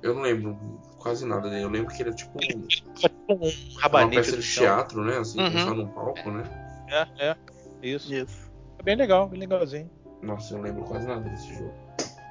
Eu 0.02 0.16
não 0.16 0.22
lembro 0.22 0.58
quase 0.98 1.26
nada 1.26 1.50
dele. 1.50 1.64
Eu 1.64 1.70
lembro 1.70 1.94
que 1.94 2.02
ele 2.02 2.10
era 2.10 2.16
tipo 2.16 2.38
um- 2.38 2.68
tipo 2.68 3.16
um 3.30 3.36
uma 3.38 3.82
rabanete 3.82 4.16
peça 4.16 4.36
no 4.36 4.42
de 4.42 4.54
teatro, 4.54 5.04
né? 5.04 5.18
Assim, 5.18 5.40
Uhum. 5.40 5.52
pensando 5.52 5.76
num 5.76 5.88
palco, 5.90 6.32
né? 6.32 6.44
É, 6.90 7.28
é. 7.30 7.38
Isso. 7.84 8.14
Isso. 8.14 8.52
É 8.80 8.84
bem 8.84 8.96
legal, 8.96 9.28
bem 9.30 9.40
legalzinho. 9.40 9.90
Nossa, 10.24 10.54
eu 10.54 10.58
não 10.58 10.64
lembro 10.66 10.84
quase 10.84 11.06
nada 11.08 11.22
desse 11.30 11.54
jogo. 11.54 11.74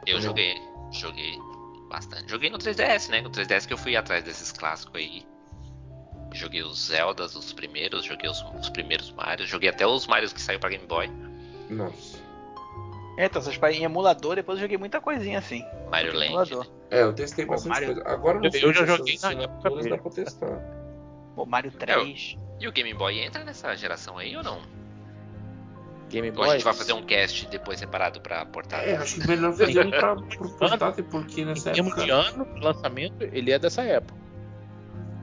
Eu 0.07 0.17
Não. 0.17 0.23
joguei, 0.23 0.55
joguei 0.93 1.33
bastante. 1.89 2.29
Joguei 2.31 2.51
no 2.51 2.59
3DS, 2.59 3.09
né? 3.11 3.21
No 3.21 3.31
3DS 3.31 3.67
que 3.67 3.73
eu 3.73 3.79
fui 3.79 3.95
atrás 3.97 4.25
desses 4.25 4.51
clássicos 4.51 4.97
aí. 4.97 5.25
Joguei 6.33 6.63
os 6.63 6.87
Zeldas, 6.87 7.35
os 7.35 7.53
primeiros, 7.53 8.05
joguei 8.05 8.31
os, 8.31 8.45
os 8.61 8.69
primeiros 8.71 9.11
Marios, 9.13 9.49
joguei 9.49 9.69
até 9.69 9.87
os 9.87 10.07
Marios 10.07 10.33
que 10.33 10.41
saiu 10.41 10.61
pra 10.61 10.69
Game 10.71 10.87
Boy. 10.87 11.11
Nossa. 11.69 12.19
É, 13.19 13.27
então, 13.27 13.43
essas 13.43 13.59
em 13.77 13.85
emulador, 13.85 14.37
depois 14.37 14.59
eu 14.59 14.63
joguei 14.63 14.79
muita 14.79 15.01
coisinha 15.01 15.39
assim. 15.41 15.65
Mario 15.91 16.13
Land. 16.15 16.27
Emulador. 16.29 16.67
É, 16.91 17.03
eu 17.03 17.13
testei 17.13 17.45
Pô, 17.45 17.53
bastante 17.53 17.73
Mario- 17.73 17.95
coisa. 17.95 18.09
Agora 18.09 18.37
eu 18.37 18.41
não 18.41 18.47
Eu- 18.47 18.53
sei 18.53 18.65
eu 18.65 18.73
já 18.73 18.87
joguei 18.87 19.19
na 19.23 19.33
época 19.33 19.89
dá 19.89 19.99
pra 19.99 20.11
testar. 20.11 20.61
Pô, 21.35 21.45
Mario 21.45 21.71
3. 21.73 22.37
E 22.61 22.69
o 22.69 22.73
Game 22.73 22.95
Boy 22.95 23.19
entra 23.21 23.45
nessa 23.45 23.75
geração 23.75 24.17
aí 24.17 24.37
ou 24.37 24.43
não? 24.43 24.61
Game 26.09 26.29
Ou 26.31 26.35
Boy. 26.35 26.49
a 26.49 26.53
gente 26.53 26.65
vai 26.65 26.75
fazer 26.75 26.93
um 26.93 27.03
cast 27.05 27.47
depois 27.49 27.79
separado 27.79 28.21
pra 28.21 28.45
portar? 28.47 28.89
É, 28.89 28.97
acho 28.97 29.21
que 29.21 29.27
melhor 29.29 29.53
fazer 29.55 29.87
um 29.87 29.91
pra, 29.91 30.17
pro 30.17 30.49
portátil, 30.59 31.05
porque 31.05 31.43
Em 31.43 31.45
nessa 31.45 31.73
termos 31.73 31.93
época. 31.93 32.05
de 32.05 32.11
ano 32.11 32.45
de 32.55 32.61
lançamento, 32.61 33.23
ele 33.23 33.53
é 33.53 33.59
dessa 33.59 33.83
época. 33.83 34.19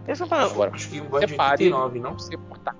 Esse 0.07 0.23
eu, 0.23 0.27
falar, 0.27 0.45
Agora, 0.45 0.71
Acho 0.73 0.89
que 0.89 1.01
o 1.01 1.03
Boy 1.05 1.23
é 1.23 1.25
de 1.25 1.31
separe 1.31 1.63
89, 1.65 1.99
não? 1.99 2.13
você 2.13 2.37
portar. 2.37 2.75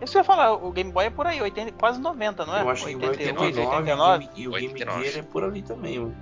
esse 0.00 0.16
eu 0.16 0.20
ia 0.20 0.24
falar, 0.24 0.52
o 0.54 0.72
Game 0.72 0.90
Boy 0.90 1.04
é 1.06 1.10
por 1.10 1.26
aí, 1.26 1.40
80, 1.42 1.72
quase 1.72 2.00
90, 2.00 2.46
não 2.46 2.56
é? 2.56 2.62
Eu 2.62 2.68
acho 2.70 2.86
que 2.86 2.94
o 2.94 2.98
Boy 2.98 3.08
é 3.08 3.10
81, 3.10 3.42
89, 3.42 4.28
e 4.36 4.48
o 4.48 4.52
Game 4.52 4.66
89. 4.68 5.04
Gear 5.04 5.18
é 5.18 5.22
por 5.22 5.44
ali 5.44 5.62
também, 5.62 5.98
mano. 5.98 6.16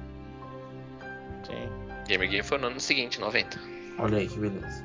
Sim. 1.45 1.69
Game 2.07 2.27
Gear 2.29 2.45
foi 2.45 2.59
no 2.59 2.67
ano 2.69 2.81
seguinte, 2.81 3.21
90. 3.21 3.59
Olha 3.99 4.19
aí 4.19 4.29
que 4.29 4.39
beleza. 4.39 4.85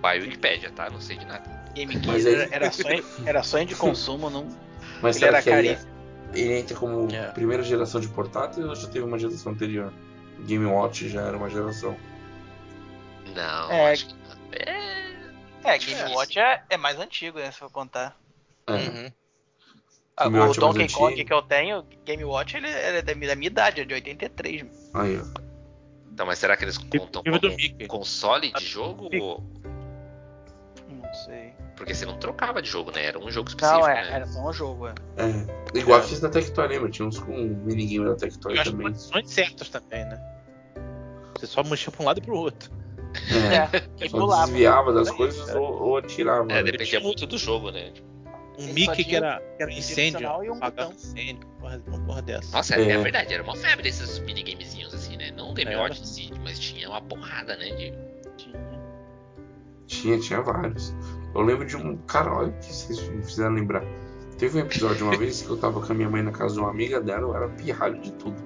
Vai 0.00 0.20
Wikipedia, 0.20 0.70
tá? 0.70 0.90
Não 0.90 1.00
sei 1.00 1.16
de 1.18 1.26
nada. 1.26 1.42
Game 1.74 2.00
Mas 2.06 2.22
Gear 2.22 2.42
aí- 2.42 2.48
era, 2.52 2.70
sonho, 2.70 3.04
era 3.26 3.42
sonho 3.42 3.66
de 3.66 3.74
consumo, 3.74 4.30
não. 4.30 4.46
Mas 5.02 5.16
Ele 5.16 5.26
era 5.26 5.42
caríssimo. 5.42 5.90
ele 6.32 6.58
entra 6.58 6.76
como 6.76 7.08
É. 7.14 7.28
primeira 7.30 7.62
geração 7.62 8.00
de 8.00 8.08
portátil 8.08 8.68
ou 8.68 8.74
já 8.74 8.88
teve 8.88 9.04
uma 9.04 9.18
geração 9.18 9.52
anterior? 9.52 9.92
Game 10.46 10.64
Watch 10.66 11.08
já 11.08 11.22
era 11.22 11.36
uma 11.36 11.48
geração. 11.48 11.96
Não, 13.34 13.70
É. 13.70 13.92
acho 13.92 14.06
que. 14.08 14.14
É. 14.52 14.94
É, 15.64 15.78
Game 15.78 16.00
É. 16.00 16.14
Watch 16.14 16.38
é, 16.38 16.62
é 16.70 16.76
mais 16.76 16.98
antigo, 17.00 17.38
né, 17.38 17.50
se 17.50 17.62
eu 17.62 17.70
contar. 17.70 18.16
É. 18.66 18.72
Uhum. 18.72 19.12
Ah, 20.16 20.24
Game 20.24 20.38
o 20.38 20.42
é 20.42 20.46
mais 20.46 20.56
Donkey 20.56 20.92
Kong 20.92 21.12
antigo. 21.14 21.26
que 21.28 21.32
eu 21.34 21.42
tenho, 21.42 21.82
Game 22.04 22.24
Watch, 22.24 22.56
ele, 22.56 22.68
ele 22.68 22.98
é 22.98 23.02
da 23.02 23.14
minha 23.14 23.28
da 23.30 23.34
minha 23.36 23.46
idade, 23.48 23.80
é 23.80 23.84
de 23.84 23.94
83. 23.94 24.62
mano. 24.62 24.74
Aí, 24.94 25.18
ó. 25.18 25.40
Então, 26.12 26.26
mas 26.26 26.38
será 26.38 26.56
que 26.56 26.64
eles 26.64 26.78
contam 26.78 27.22
do 27.22 27.40
como 27.40 27.56
Mickey. 27.56 27.86
console 27.88 28.52
de 28.52 28.64
jogo? 28.64 29.08
Ou... 29.20 29.42
Não 30.88 31.14
sei. 31.14 31.52
Porque 31.76 31.92
você 31.92 32.06
não 32.06 32.16
trocava 32.18 32.62
de 32.62 32.68
jogo, 32.68 32.92
né? 32.92 33.06
Era 33.06 33.18
um 33.18 33.28
jogo 33.32 33.48
específico, 33.48 33.80
Não, 33.80 33.88
é, 33.88 33.94
né? 34.04 34.12
era 34.12 34.26
só 34.28 34.48
um 34.48 34.52
jogo, 34.52 34.86
é. 34.86 34.94
É. 35.16 35.78
Igual 35.78 36.00
fiz 36.04 36.20
na 36.20 36.28
Tectoy, 36.28 36.68
lembra? 36.68 36.88
Tinha 36.88 37.08
uns 37.08 37.18
com 37.18 37.32
minigame 37.32 38.06
da 38.08 38.14
Tectoy 38.14 38.54
Eu 38.54 38.60
acho 38.60 38.70
também. 38.70 38.86
condições 38.86 39.28
certas 39.30 39.68
também, 39.70 40.04
né? 40.04 40.22
Você 41.36 41.46
só 41.48 41.64
mexia 41.64 41.90
pra 41.90 42.02
um 42.02 42.06
lado 42.06 42.18
e 42.18 42.22
pro 42.22 42.36
outro. 42.36 42.70
É. 43.14 43.80
que 43.96 44.08
Só 44.08 44.18
pulava. 44.18 44.46
desviava 44.46 44.92
das 44.92 45.08
Era 45.08 45.16
coisas 45.16 45.54
ou, 45.54 45.82
ou 45.82 45.96
atirava. 45.96 46.44
É, 46.50 46.62
né? 46.62 46.62
dependia 46.62 47.00
muito 47.00 47.26
do 47.26 47.38
jogo, 47.38 47.70
né? 47.70 47.92
Um 48.58 48.62
Ele 48.68 48.84
só 48.84 48.90
Mickey 48.92 49.04
que 49.04 49.16
era, 49.16 49.40
que 49.56 49.62
era 49.62 49.72
incêndio. 49.72 50.20
e 50.44 50.50
um 50.50 50.54
apagava 50.54 50.92
incêndio. 50.92 51.48
Porra, 51.60 51.82
uma 51.88 51.98
porra 52.06 52.22
dessa. 52.22 52.56
Nossa, 52.56 52.76
é, 52.76 52.82
É. 52.82 52.90
é 52.92 52.98
verdade, 52.98 53.34
era 53.34 53.42
uma 53.42 53.56
febre 53.56 53.88
esses 53.88 54.18
minigamezinhos 54.20 54.94
assim, 54.94 55.16
né? 55.16 55.32
Não 55.36 55.50
o 55.50 55.54
Game 55.54 55.72
Era. 55.72 55.82
Watch 55.82 56.00
em 56.00 56.04
si, 56.04 56.30
mas 56.42 56.58
tinha 56.58 56.88
uma 56.88 57.00
porrada, 57.02 57.56
né? 57.56 57.70
De... 57.70 57.92
Tinha. 58.36 58.60
Tinha, 59.86 60.18
tinha 60.18 60.40
vários. 60.40 60.94
Eu 61.34 61.40
lembro 61.42 61.66
de 61.66 61.76
um. 61.76 61.96
Cara, 62.06 62.32
olha 62.32 62.52
que 62.52 62.66
vocês 62.72 63.00
me 63.08 63.22
fizeram 63.24 63.54
lembrar. 63.54 63.82
Teve 64.38 64.58
um 64.58 64.60
episódio 64.60 65.06
uma 65.06 65.16
vez 65.16 65.42
que 65.42 65.50
eu 65.50 65.56
tava 65.56 65.80
com 65.80 65.92
a 65.92 65.94
minha 65.94 66.08
mãe 66.10 66.22
na 66.22 66.32
casa 66.32 66.54
de 66.54 66.60
uma 66.60 66.70
amiga 66.70 67.00
dela, 67.00 67.22
eu 67.22 67.34
era 67.36 67.48
pirralho 67.48 68.00
de 68.00 68.12
tudo. 68.12 68.36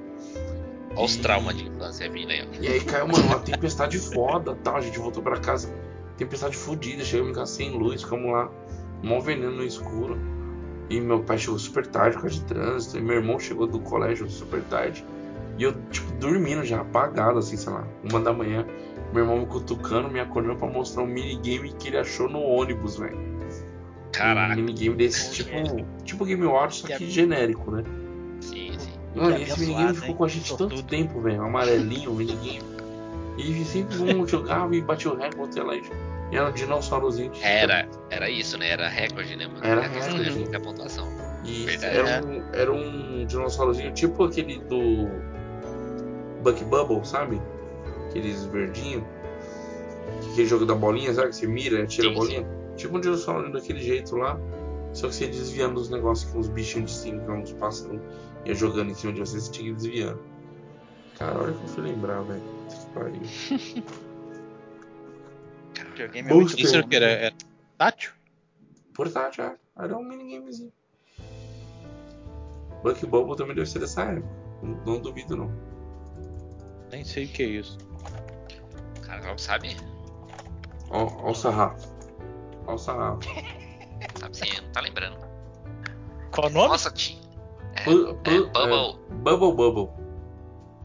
Olha 0.98 1.04
os 1.04 1.16
traumas 1.16 1.56
de 1.56 1.68
infância 1.68 2.10
vindo 2.10 2.32
aí, 2.32 2.42
ó. 2.42 2.60
E 2.60 2.66
aí 2.66 2.80
caiu, 2.80 3.06
mano, 3.06 3.24
uma 3.24 3.38
tempestade 3.38 3.98
foda 3.98 4.56
tal. 4.64 4.76
A 4.76 4.80
gente 4.80 4.98
voltou 4.98 5.22
pra 5.22 5.38
casa. 5.38 5.72
Tempestade 6.16 6.56
fodida, 6.56 7.04
chegamos 7.04 7.30
em 7.30 7.34
casa 7.36 7.52
sem 7.52 7.70
luz, 7.70 8.02
ficamos 8.02 8.32
lá, 8.32 8.50
mó 9.00 9.20
veneno 9.20 9.52
no 9.52 9.64
escuro. 9.64 10.18
E 10.90 11.00
meu 11.00 11.22
pai 11.22 11.38
chegou 11.38 11.56
super 11.56 11.86
tarde 11.86 12.16
por 12.16 12.22
causa 12.22 12.34
de 12.34 12.44
trânsito. 12.46 12.98
E 12.98 13.00
meu 13.00 13.14
irmão 13.14 13.38
chegou 13.38 13.68
do 13.68 13.78
colégio 13.78 14.28
super 14.28 14.60
tarde. 14.64 15.04
E 15.56 15.62
eu, 15.62 15.72
tipo, 15.90 16.10
dormindo 16.14 16.64
já, 16.64 16.80
apagado, 16.80 17.38
assim, 17.38 17.56
sei 17.56 17.72
lá, 17.72 17.86
uma 18.02 18.18
da 18.18 18.32
manhã. 18.32 18.66
Meu 19.12 19.22
irmão 19.22 19.38
me 19.38 19.46
cutucando, 19.46 20.10
me 20.10 20.18
acordando 20.18 20.56
pra 20.56 20.66
mostrar 20.66 21.04
um 21.04 21.06
minigame 21.06 21.72
que 21.74 21.88
ele 21.88 21.98
achou 21.98 22.28
no 22.28 22.40
ônibus, 22.40 22.96
velho. 22.96 23.16
Um 23.16 24.10
Caraca, 24.10 24.56
minigame 24.56 24.96
desse 24.96 25.32
tipo, 25.32 25.50
tipo 26.02 26.24
Game 26.24 26.44
Watch, 26.44 26.80
só 26.80 26.88
que 26.88 27.08
genérico, 27.08 27.70
né? 27.70 27.84
Mano, 29.18 29.36
esse 29.36 29.60
minigame 29.60 29.94
ficou 29.94 30.08
hein? 30.08 30.14
com 30.16 30.24
a 30.24 30.28
gente 30.28 30.56
tanto 30.56 30.82
tempo, 30.82 31.20
velho. 31.20 31.42
Amarelinho, 31.42 32.10
o 32.12 32.14
minigame. 32.14 32.60
E 33.36 33.64
sempre 33.64 33.96
um 34.14 34.26
jogava 34.26 34.74
e 34.74 34.80
batia 34.80 35.12
o 35.12 35.16
recorde, 35.16 35.54
sei 35.54 35.62
lá. 35.62 35.76
e 35.76 35.82
E 36.32 36.36
era 36.36 36.48
um 36.48 36.52
dinossaurozinho 36.52 37.30
de 37.30 37.42
Era, 37.42 37.88
era 38.10 38.28
isso, 38.30 38.58
né? 38.58 38.70
Era 38.70 38.88
recorde, 38.88 39.36
né, 39.36 39.46
mano? 39.46 39.64
Era 39.64 39.82
a 39.86 39.88
questão 39.88 40.16
recorde. 40.16 40.44
de- 40.44 40.50
da 40.50 40.60
pontuação. 40.60 41.08
E 41.44 41.64
Verdade. 41.66 41.96
era 41.96 42.26
um, 42.26 42.42
era 42.52 42.72
um 42.72 43.24
dinossaurozinho 43.26 43.92
tipo 43.92 44.24
aquele 44.24 44.58
do 44.60 45.08
Buck 46.42 46.62
Bubble, 46.64 47.04
sabe? 47.06 47.40
Aqueles 48.08 48.44
verdinhos. 48.46 49.04
Aquele 50.32 50.46
jogo 50.46 50.64
da 50.66 50.74
bolinha, 50.74 51.12
sabe? 51.14 51.28
Que 51.28 51.36
você 51.36 51.46
mira, 51.46 51.86
tira 51.86 52.08
a 52.08 52.10
Sim, 52.10 52.16
bolinha. 52.16 52.46
Tipo 52.76 52.96
um 52.96 53.00
dinossauro 53.00 53.52
daquele 53.52 53.80
jeito 53.80 54.16
lá. 54.16 54.38
Só 54.92 55.08
que 55.08 55.14
você 55.14 55.24
ia 55.24 55.30
desviando 55.30 55.74
dos 55.74 55.90
negócios 55.90 56.30
que 56.30 56.38
uns 56.38 56.48
bichinhos 56.48 56.90
de 56.90 56.96
cima, 56.96 57.22
que 57.22 57.30
uns 57.30 57.52
pássaros 57.52 58.00
ia 58.44 58.54
jogando 58.54 58.90
em 58.90 58.94
cima 58.94 59.12
de 59.12 59.20
você, 59.20 59.40
você 59.40 59.50
tinha 59.50 59.70
que 59.70 59.76
desviando. 59.76 60.22
Cara, 61.18 61.38
olha 61.38 61.52
que 61.52 61.62
eu 61.62 61.68
fui 61.68 61.82
lembrar, 61.82 62.22
velho. 62.22 62.42
Que 62.68 62.86
pariu. 62.94 63.20
Videogame 65.74 66.30
é 66.30 66.34
muito. 66.34 66.58
Isso 66.60 66.76
era 66.76 66.84
o 66.84 66.88
que? 66.88 66.96
Era, 66.96 67.06
era 67.06 67.34
tátil? 67.76 68.12
Portátil, 68.94 69.44
é. 69.44 69.56
Era 69.78 69.96
um 69.96 70.02
minigamezinho. 70.02 70.72
Buck 72.82 73.04
Bubble 73.06 73.36
também 73.36 73.54
deve 73.54 73.68
ser 73.68 73.80
dessa 73.80 74.02
época. 74.02 74.28
Não, 74.62 74.74
não 74.84 75.00
duvido, 75.00 75.36
não. 75.36 75.52
Nem 76.90 77.04
sei 77.04 77.26
o 77.26 77.28
que 77.28 77.42
é 77.42 77.46
isso. 77.46 77.78
Cara, 79.02 79.22
não 79.22 79.36
sabe? 79.36 79.76
Ó, 80.90 81.04
ó 81.04 81.30
o 81.30 81.34
sarrafo. 81.34 81.88
Ó 82.66 82.74
o 82.74 82.78
sarrafo. 82.78 83.28
Sabe 84.18 84.36
sim, 84.36 84.60
não 84.62 84.70
tá 84.72 84.80
lembrando. 84.80 85.18
Qual 86.30 86.46
o 86.46 86.50
nome? 86.50 86.68
Nossa, 86.68 86.90
tinha. 86.90 87.27
É, 87.80 87.84
Pu- 87.84 88.10
é, 88.10 88.14
pu- 88.14 88.50
Bubble. 88.50 89.00
é, 89.10 89.14
Bubble 89.14 89.52
Bubble. 89.54 89.88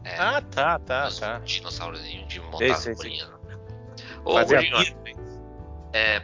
É, 0.04 0.16
Ah, 0.18 0.42
tá, 0.42 0.78
tá, 0.78 1.08
os 1.08 1.18
tá. 1.18 1.38
dinossaurozinho 1.40 2.26
de 2.26 2.40
montar 2.40 2.58
Sei, 2.58 2.70
as 2.70 2.78
sei, 2.78 2.94
sei. 2.94 3.10
bolinhas. 3.10 3.30
Ô, 4.24 4.32
Fazer 4.34 4.56
a 4.56 4.60
Gordinho, 4.70 4.96
mira, 5.04 5.18
é, 5.92 6.22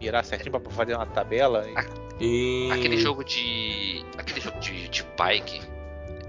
virar 0.00 0.22
certinho 0.22 0.58
pra 0.58 0.70
fazer 0.70 0.94
uma 0.94 1.06
tabela. 1.06 1.64
E... 2.20 2.68
E... 2.68 2.72
aquele 2.72 2.96
jogo 2.98 3.22
de. 3.24 4.04
Aquele 4.18 4.40
jogo 4.40 4.58
de, 4.60 4.88
de 4.88 5.02
bike. 5.18 5.60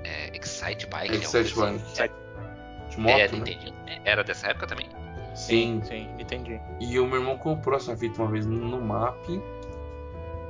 É, 0.04 0.38
Excite 0.38 0.86
Bike. 0.88 1.16
Excite 1.16 1.50
alguma 1.60 1.80
coisa 1.80 1.86
Bike. 2.02 2.14
assim. 2.14 2.90
De 2.90 3.00
moto, 3.00 3.12
É, 3.12 3.28
né? 3.28 3.38
entendi. 3.38 3.74
Era 4.06 4.24
dessa 4.24 4.48
época 4.48 4.68
também? 4.68 4.88
Sim. 5.36 5.82
sim, 5.84 6.10
entendi. 6.18 6.60
E 6.80 7.00
o 7.00 7.06
meu 7.06 7.20
irmão 7.20 7.38
comprou 7.38 7.76
essa 7.78 7.96
fita 7.96 8.22
uma 8.22 8.32
vez 8.32 8.46
no 8.46 8.82
MAP. 8.82 9.42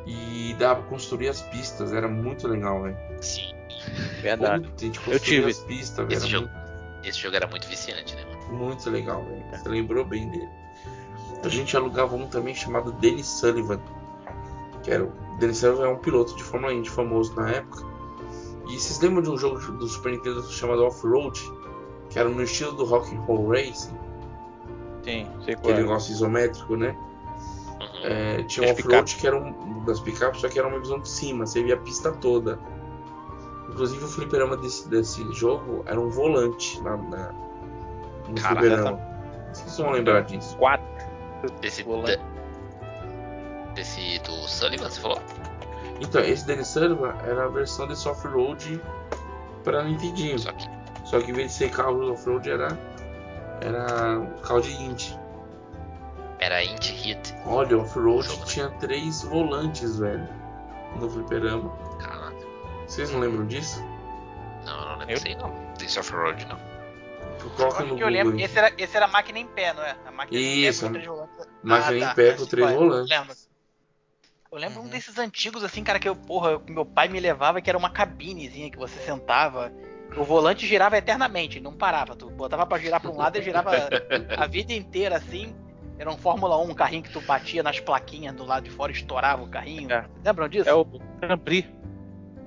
E 0.05 0.55
dava 0.57 0.81
pra 0.81 0.89
construir 0.89 1.27
as 1.29 1.41
pistas. 1.41 1.91
Era 1.93 2.07
muito 2.07 2.47
legal, 2.47 2.81
velho. 2.83 2.97
Sim. 3.21 3.53
Verdade. 4.21 4.71
A 4.75 4.81
gente 4.81 4.99
Eu 5.09 5.19
tive. 5.19 5.49
as 5.49 5.59
pistas. 5.59 6.05
Esse 6.09 6.15
Era 6.23 6.27
jogo, 6.27 6.49
esse 7.03 7.19
jogo 7.19 7.35
era 7.35 7.47
muito 7.47 7.67
viciante, 7.67 8.15
né, 8.15 8.23
mano? 8.25 8.37
muito, 8.49 8.63
muito 8.63 8.89
legal, 8.89 9.23
velho. 9.23 9.43
Você 9.51 9.69
lembrou 9.69 10.05
bem 10.05 10.29
dele. 10.29 10.49
A 11.43 11.49
gente 11.49 11.75
alugava 11.77 12.15
um 12.15 12.27
também 12.27 12.53
chamado 12.55 12.91
Dennis 12.93 13.27
Sullivan. 13.27 13.79
Que 14.83 14.91
era 14.91 15.03
o 15.03 15.11
Dennis 15.39 15.57
Sullivan 15.57 15.85
é 15.85 15.89
um 15.89 15.97
piloto 15.97 16.35
de 16.35 16.43
Fórmula 16.43 16.73
Indy 16.73 16.89
famoso 16.89 17.35
na 17.35 17.49
época. 17.51 17.85
E 18.67 18.79
vocês 18.79 18.99
lembram 18.99 19.21
de 19.21 19.29
um 19.29 19.37
jogo 19.37 19.59
do 19.59 19.87
Super 19.87 20.11
Nintendo 20.13 20.43
chamado 20.51 20.83
Off-Road? 20.83 21.39
Que 22.09 22.19
era 22.19 22.27
no 22.27 22.41
estilo 22.41 22.73
do 22.73 22.85
Rock'n'Roll 22.85 23.49
Racing? 23.49 23.97
Sim, 25.03 25.27
sei 25.45 25.55
qual 25.55 25.59
Aquele 25.59 25.73
é. 25.73 25.81
negócio 25.81 26.11
isométrico, 26.11 26.75
né? 26.75 26.95
Uhum. 27.79 28.05
É, 28.05 28.43
tinha 28.43 28.67
um 28.67 28.71
off-road 28.71 29.15
que 29.15 29.27
era 29.27 29.37
um 29.37 29.85
das 29.85 29.99
picapes, 29.99 30.41
só 30.41 30.49
que 30.49 30.59
era 30.59 30.67
uma 30.67 30.79
visão 30.79 30.99
de 30.99 31.07
cima, 31.07 31.45
você 31.45 31.63
via 31.63 31.75
a 31.75 31.77
pista 31.77 32.11
toda. 32.11 32.59
Inclusive 33.77 34.05
o 34.05 34.07
fliperama 34.07 34.57
desse, 34.57 34.89
desse 34.89 35.31
jogo 35.33 35.83
era 35.85 36.01
um 36.01 36.09
volante 36.09 36.81
na, 36.81 36.97
na, 36.97 37.31
no 38.27 38.33
Caraca, 38.33 38.59
fliperama. 38.59 38.99
Vocês 39.53 39.77
vão 39.77 39.91
lembrar 39.91 40.21
disso. 40.21 40.57
Quatro. 40.57 40.83
Desse. 41.61 41.83
Volante. 41.83 42.19
Desse 43.75 44.17
do 44.23 44.31
Sullivan, 44.47 44.89
você 44.89 44.99
falou? 44.99 45.21
Então, 46.01 46.21
esse 46.21 46.43
Dennis 46.47 46.69
Sullivan 46.69 47.13
era 47.23 47.45
a 47.45 47.47
versão 47.49 47.87
desse 47.87 48.09
off-road 48.09 48.81
para 49.63 49.83
Nintendinho. 49.83 50.39
Só 50.39 50.51
que. 50.53 50.67
Só 51.05 51.19
que 51.19 51.29
em 51.29 51.35
vez 51.35 51.51
de 51.51 51.57
ser 51.59 51.69
carro 51.69 52.11
off-road 52.11 52.49
era, 52.49 52.69
era 53.61 54.19
um 54.19 54.41
carro 54.41 54.61
de 54.61 54.73
Indy. 54.73 55.19
Era 56.39 56.63
Int 56.63 56.89
Hit. 56.89 57.35
Olha, 57.45 57.77
o 57.77 57.81
off-road 57.81 58.27
né? 58.27 58.43
tinha 58.47 58.69
três 58.79 59.21
volantes, 59.21 59.99
velho. 59.99 60.27
No 60.99 61.07
fliperama. 61.07 61.71
Vocês 62.87 63.11
não 63.11 63.19
lembram 63.19 63.45
disso? 63.45 63.81
Não, 64.65 64.79
eu 64.79 64.85
não 64.87 64.97
lembro 64.99 65.15
disso 65.15 65.37
não. 65.37 65.73
Desse 65.77 65.99
off-road, 65.99 66.45
não. 66.47 66.57
Coloca 67.55 67.77
Acho 67.77 67.85
no 67.85 67.95
que 67.97 68.03
eu 68.03 68.09
lembro. 68.09 68.39
Esse 68.39 68.57
era, 68.57 68.71
esse 68.77 68.95
era 68.95 69.05
a 69.05 69.09
máquina 69.09 69.39
em 69.39 69.47
pé, 69.47 69.73
não 69.73 69.83
é? 69.83 69.95
A 70.05 70.11
máquina 70.11 70.39
Isso, 70.39 70.85
em 70.85 70.91
pé 70.91 70.99
com 70.99 71.05
três 71.05 71.07
volantes. 71.07 71.47
máquina 71.63 72.07
Ah, 72.07 72.11
em 72.11 72.15
pé 72.15 72.33
com 72.33 72.45
três 72.45 72.67
qual 72.67 72.73
é? 72.73 72.77
volantes. 72.77 73.09
Lembro. 73.09 73.35
Eu 74.51 74.57
lembro 74.57 74.79
um 74.79 74.83
Uhum. 74.83 74.89
desses 74.89 75.17
antigos, 75.17 75.63
assim, 75.63 75.83
cara, 75.83 75.99
que 75.99 76.07
eu, 76.07 76.15
porra, 76.15 76.59
meu 76.67 76.85
pai 76.85 77.07
me 77.09 77.19
levava, 77.19 77.61
que 77.61 77.69
era 77.69 77.77
uma 77.77 77.89
cabinezinha 77.89 78.71
que 78.71 78.77
você 78.77 78.97
sentava. 78.99 79.71
O 80.15 80.23
volante 80.23 80.65
girava 80.65 80.97
eternamente, 80.97 81.59
não 81.59 81.73
parava. 81.73 82.15
Tu 82.15 82.29
botava 82.29 82.65
pra 82.65 82.79
girar 82.79 82.99
pra 83.01 83.11
um 83.11 83.17
lado 83.17 83.37
e 83.37 83.41
girava 83.41 83.71
a 84.37 84.47
vida 84.47 84.73
inteira 84.73 85.17
assim. 85.17 85.53
Era 85.99 86.09
um 86.09 86.17
Fórmula 86.17 86.57
1, 86.59 86.69
um 86.69 86.73
carrinho 86.73 87.03
que 87.03 87.11
tu 87.11 87.19
batia 87.21 87.61
nas 87.61 87.79
plaquinhas 87.79 88.33
do 88.35 88.45
lado 88.45 88.63
de 88.63 88.69
fora 88.71 88.91
e 88.91 88.95
estourava 88.95 89.43
o 89.43 89.49
carrinho. 89.49 89.91
É. 89.91 90.05
Lembram 90.23 90.47
disso? 90.47 90.69
É 90.69 90.73
o 90.73 90.85
Grand 90.85 91.37
Prix. 91.39 91.67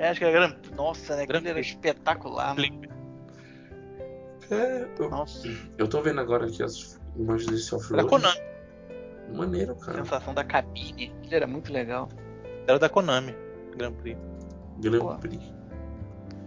É, 0.01 0.09
acho 0.09 0.19
que 0.21 0.25
era. 0.25 0.33
Gran- 0.33 0.57
Nossa, 0.77 1.15
né? 1.17 1.23
Aquilo 1.25 1.41
Grand 1.41 1.51
era 1.51 1.61
espetacular, 1.61 2.55
mano. 2.55 2.57
Flip. 2.61 2.91
É, 4.51 4.89
eu, 4.99 5.09
Nossa, 5.11 5.47
eu 5.79 5.87
tô 5.87 6.03
vendo 6.03 6.21
agora 6.21 6.47
aqui 6.47 6.63
as 6.63 6.99
imagens 7.17 7.51
desse 7.51 7.71
Da 7.71 7.77
off-road. 7.77 8.09
Konami. 8.09 8.41
Maneiro, 9.35 9.77
cara. 9.77 9.99
sensação 9.99 10.35
da 10.35 10.43
cabine. 10.43 11.13
Aquilo 11.19 11.35
era 11.35 11.47
muito 11.47 11.73
legal. 11.73 12.09
Era 12.67 12.79
da 12.79 12.89
Konami. 12.89 13.35
Grand 13.77 13.93
Prix. 13.93 14.19
Grand 14.81 14.99
Pô. 15.01 15.15
Prix. 15.17 15.39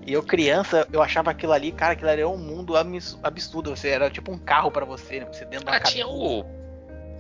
E 0.06 0.12
eu, 0.12 0.22
criança, 0.22 0.86
eu 0.92 1.02
achava 1.02 1.32
aquilo 1.32 1.54
ali, 1.54 1.72
cara, 1.72 1.94
aquilo 1.94 2.10
ali 2.10 2.20
era 2.22 2.30
um 2.30 2.38
mundo 2.38 2.76
abs- 2.76 3.18
absurdo. 3.24 3.70
Você 3.74 3.88
era 3.88 4.10
tipo 4.10 4.32
um 4.34 4.38
carro 4.38 4.70
pra 4.70 4.84
você, 4.84 5.22
né? 5.22 5.28
Você 5.32 5.46
dentro 5.46 5.66
da 5.66 5.72
Ah, 5.74 5.80
cabine. 5.80 5.94
tinha 5.94 6.08
o. 6.08 6.44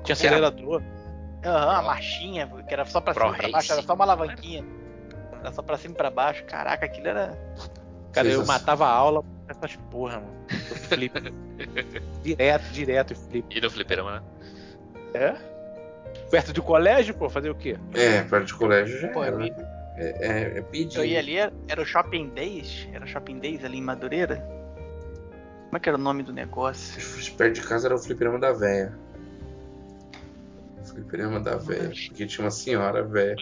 Tinha 0.03 0.13
acelerador. 0.13 0.81
Aham, 1.45 1.77
a 1.77 1.81
marchinha, 1.81 2.47
que 2.67 2.73
era 2.73 2.83
só 2.85 2.99
pra 2.99 3.13
Pro 3.13 3.23
cima 3.27 3.35
e 3.35 3.39
pra 3.39 3.49
baixo, 3.51 3.71
era 3.71 3.81
só 3.81 3.93
uma 3.93 4.03
alavanquinha. 4.03 4.65
Era 5.43 5.51
só 5.51 5.61
pra 5.61 5.77
cima 5.77 5.93
e 5.93 5.97
pra 5.97 6.09
baixo. 6.09 6.45
Caraca, 6.45 6.85
aquilo 6.85 7.09
era. 7.09 7.37
Cara, 8.13 8.29
eu 8.29 8.45
matava 8.45 8.85
a 8.85 8.89
aula 8.89 9.21
com 9.21 9.27
essas 9.49 9.75
porra, 9.91 10.21
mano. 10.21 10.45
Eu 10.49 10.75
flip. 10.77 11.13
direto, 12.23 12.63
direto, 12.71 13.15
flip. 13.15 13.45
E 13.49 13.59
no 13.59 13.69
fliperama, 13.69 14.21
né? 14.21 14.23
É? 15.13 15.35
Perto 16.31 16.53
do 16.53 16.63
colégio, 16.63 17.13
pô, 17.13 17.29
fazer 17.29 17.49
o 17.49 17.55
quê? 17.55 17.77
É, 17.93 18.21
perto 18.23 18.45
de 18.45 18.53
colégio 18.53 19.01
já 19.01 19.09
Pô, 19.09 19.23
era. 19.23 19.35
eu 19.35 19.39
né? 19.39 19.49
É, 19.97 20.27
é, 20.27 20.57
é 20.59 20.61
pedir. 20.61 20.97
Eu 20.97 21.05
ia 21.05 21.19
ali, 21.19 21.37
era, 21.37 21.53
era 21.67 21.81
o 21.81 21.85
Shopping 21.85 22.29
Days? 22.29 22.87
Era 22.93 23.03
o 23.03 23.07
Shopping 23.07 23.39
Days 23.39 23.65
ali 23.65 23.79
em 23.79 23.81
Madureira? 23.81 24.37
Como 25.65 25.77
é 25.77 25.79
que 25.79 25.89
era 25.89 25.97
o 25.97 26.01
nome 26.01 26.23
do 26.23 26.31
negócio? 26.31 27.35
Perto 27.35 27.55
de 27.55 27.61
casa 27.61 27.87
era 27.87 27.95
o 27.95 27.99
fliperama 27.99 28.39
da 28.39 28.53
véia. 28.53 28.97
Fliperama 30.85 31.39
da 31.39 31.57
véia. 31.57 31.89
Porque 31.89 32.25
tinha 32.25 32.45
uma 32.45 32.51
senhora 32.51 33.03
véia 33.03 33.35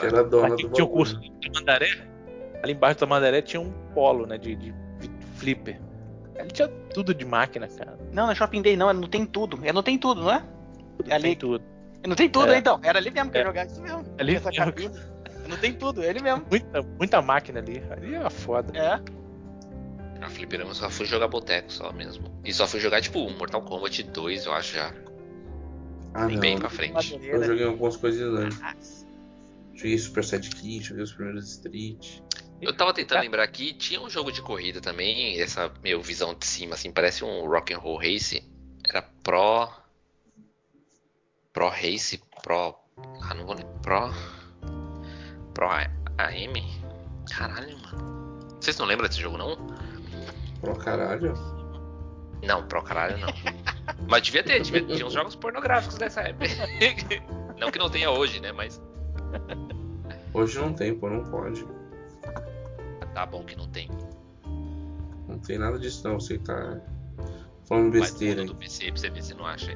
que 0.00 0.06
Cara, 0.06 0.18
era 0.20 0.24
dona 0.28 0.54
Aqui 0.54 0.66
do 0.66 0.72
tinha 0.72 0.84
o 0.84 0.88
curso 0.88 1.18
de 1.20 1.50
Mandaré. 1.54 1.88
Ali 2.62 2.72
embaixo 2.72 3.00
da 3.00 3.06
Mandaré 3.06 3.42
tinha 3.42 3.60
um 3.60 3.70
polo, 3.94 4.26
né? 4.26 4.38
De, 4.38 4.54
de 4.56 4.74
flipper. 5.36 5.80
Ali 6.38 6.50
tinha 6.50 6.68
tudo 6.68 7.14
de 7.14 7.24
máquina, 7.24 7.66
cara. 7.68 7.98
Não, 8.12 8.24
não 8.26 8.32
é 8.32 8.34
Shopping 8.34 8.62
Days, 8.62 8.78
não, 8.78 8.88
é 8.90 8.92
não 8.92 9.08
tem 9.08 9.26
tudo. 9.26 9.58
É 9.64 9.72
não 9.72 9.82
tem 9.82 9.98
tudo, 9.98 10.22
não 10.22 10.32
é? 10.32 10.42
Tudo, 10.98 11.12
Ali- 11.12 11.22
tem 11.22 11.36
tudo. 11.36 11.64
Não 12.06 12.16
tem 12.16 12.28
tudo, 12.28 12.52
É. 12.52 12.58
então. 12.58 12.80
Era 12.82 12.98
ali 12.98 13.10
mesmo 13.10 13.30
que 13.30 13.36
eu 13.38 13.42
É. 13.42 13.44
jogava 13.44 13.66
isso 13.70 13.80
mesmo. 13.82 14.04
Ali 14.18 14.34
essa 14.36 14.50
mesmo. 14.50 14.94
Não 15.48 15.56
tem 15.56 15.72
tudo, 15.72 16.02
é 16.02 16.08
ele 16.08 16.20
mesmo. 16.20 16.44
Muita, 16.48 16.82
muita 16.82 17.22
máquina 17.22 17.60
ali. 17.60 17.82
Ali 17.90 18.14
é 18.14 18.30
foda. 18.30 18.76
É. 18.76 19.00
no 20.20 20.30
fliperama 20.30 20.70
eu 20.70 20.74
só 20.74 20.88
fui 20.88 21.04
jogar 21.04 21.26
boteco 21.26 21.72
só 21.72 21.92
mesmo. 21.92 22.26
E 22.44 22.52
só 22.52 22.64
fui 22.66 22.78
jogar, 22.78 23.00
tipo, 23.00 23.28
Mortal 23.30 23.60
Kombat 23.62 24.04
2, 24.04 24.46
eu 24.46 24.52
acho 24.52 24.76
já. 24.76 24.92
Ah, 26.14 26.28
não. 26.28 26.38
Bem 26.38 26.58
pra 26.58 26.68
frente. 26.70 27.18
Eu 27.22 27.42
joguei 27.42 27.66
algumas 27.66 27.96
coisas 27.96 28.32
antes. 28.38 29.01
Joguei 29.74 29.98
Super 29.98 30.24
Sidekick, 30.24 30.82
joguei 30.82 31.02
os 31.02 31.12
primeiros 31.12 31.50
Street. 31.50 32.20
Eu 32.60 32.72
tava 32.76 32.94
tentando 32.94 33.22
lembrar 33.22 33.42
aqui, 33.42 33.72
tinha 33.72 34.00
um 34.00 34.08
jogo 34.08 34.30
de 34.30 34.40
corrida 34.40 34.80
também, 34.80 35.40
essa 35.40 35.72
meu 35.82 36.00
visão 36.00 36.34
de 36.34 36.46
cima, 36.46 36.74
assim, 36.74 36.92
parece 36.92 37.24
um 37.24 37.46
Rock'n'Roll 37.48 37.96
Race. 37.96 38.42
Era 38.88 39.02
Pro. 39.22 39.68
Pro 41.52 41.68
Race, 41.68 42.22
Pro. 42.42 42.76
Ah, 43.20 43.34
não 43.34 43.46
vou 43.46 43.56
lembrar. 43.56 43.80
Pro. 43.82 45.52
Pro 45.54 45.68
AM? 46.18 46.82
Caralho, 47.30 47.76
mano. 47.78 48.40
Vocês 48.60 48.78
não 48.78 48.86
lembram 48.86 49.08
desse 49.08 49.20
jogo, 49.20 49.36
não? 49.36 49.56
Pro 50.60 50.76
caralho. 50.76 51.34
Não, 52.42 52.66
Pro 52.68 52.82
caralho 52.82 53.18
não. 53.18 53.28
Mas 54.08 54.22
devia 54.22 54.42
ter, 54.44 54.60
devia, 54.60 54.84
tinha 54.84 55.06
uns 55.06 55.12
jogos 55.12 55.34
pornográficos 55.34 55.96
dessa 55.96 56.20
época. 56.22 56.46
Não 57.58 57.70
que 57.70 57.78
não 57.78 57.88
tenha 57.88 58.10
hoje, 58.10 58.40
né? 58.40 58.50
Mas 58.50 58.82
Hoje 60.34 60.58
não 60.58 60.72
tem, 60.72 60.94
pô, 60.94 61.10
não 61.10 61.24
pode. 61.24 61.66
tá 63.14 63.26
bom 63.26 63.44
que 63.44 63.56
não 63.56 63.68
tem. 63.68 63.90
Não 65.28 65.38
tem 65.38 65.58
nada 65.58 65.78
disso 65.78 66.06
não, 66.06 66.18
você 66.18 66.38
tá 66.38 66.80
falando 67.64 67.90
Vai 67.90 68.00
besteira 68.00 68.40
aí. 68.42 68.46
do 68.46 68.54
PC 68.54 68.86
pra 68.86 68.96
você 68.96 69.10
ver 69.10 69.22
se 69.22 69.34
não 69.34 69.46
acha. 69.46 69.72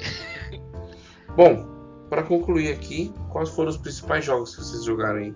Bom, 1.36 1.66
pra 2.08 2.22
concluir 2.22 2.72
aqui, 2.72 3.12
quais 3.30 3.50
foram 3.50 3.68
os 3.70 3.76
principais 3.76 4.24
jogos 4.24 4.54
que 4.54 4.62
vocês 4.62 4.84
jogaram 4.84 5.18
aí? 5.18 5.34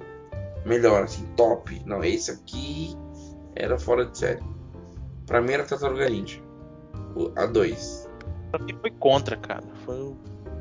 Melhor, 0.65 1.05
assim, 1.05 1.27
top. 1.37 1.83
Não, 1.85 2.03
esse 2.03 2.31
aqui 2.31 2.97
era 3.55 3.79
fora 3.79 4.07
de 4.07 4.17
série. 4.17 4.43
Pra 5.27 5.41
mim 5.41 5.53
era 5.53 5.65
Tartaruga 5.65 6.09
Ninja. 6.09 6.41
A 7.37 7.47
2. 7.47 8.09
Pra 8.51 8.61
mim 8.65 8.75
foi 8.81 8.91
contra, 8.93 9.37
cara. 9.37 9.65
Foi 9.85 10.01
o 10.01 10.17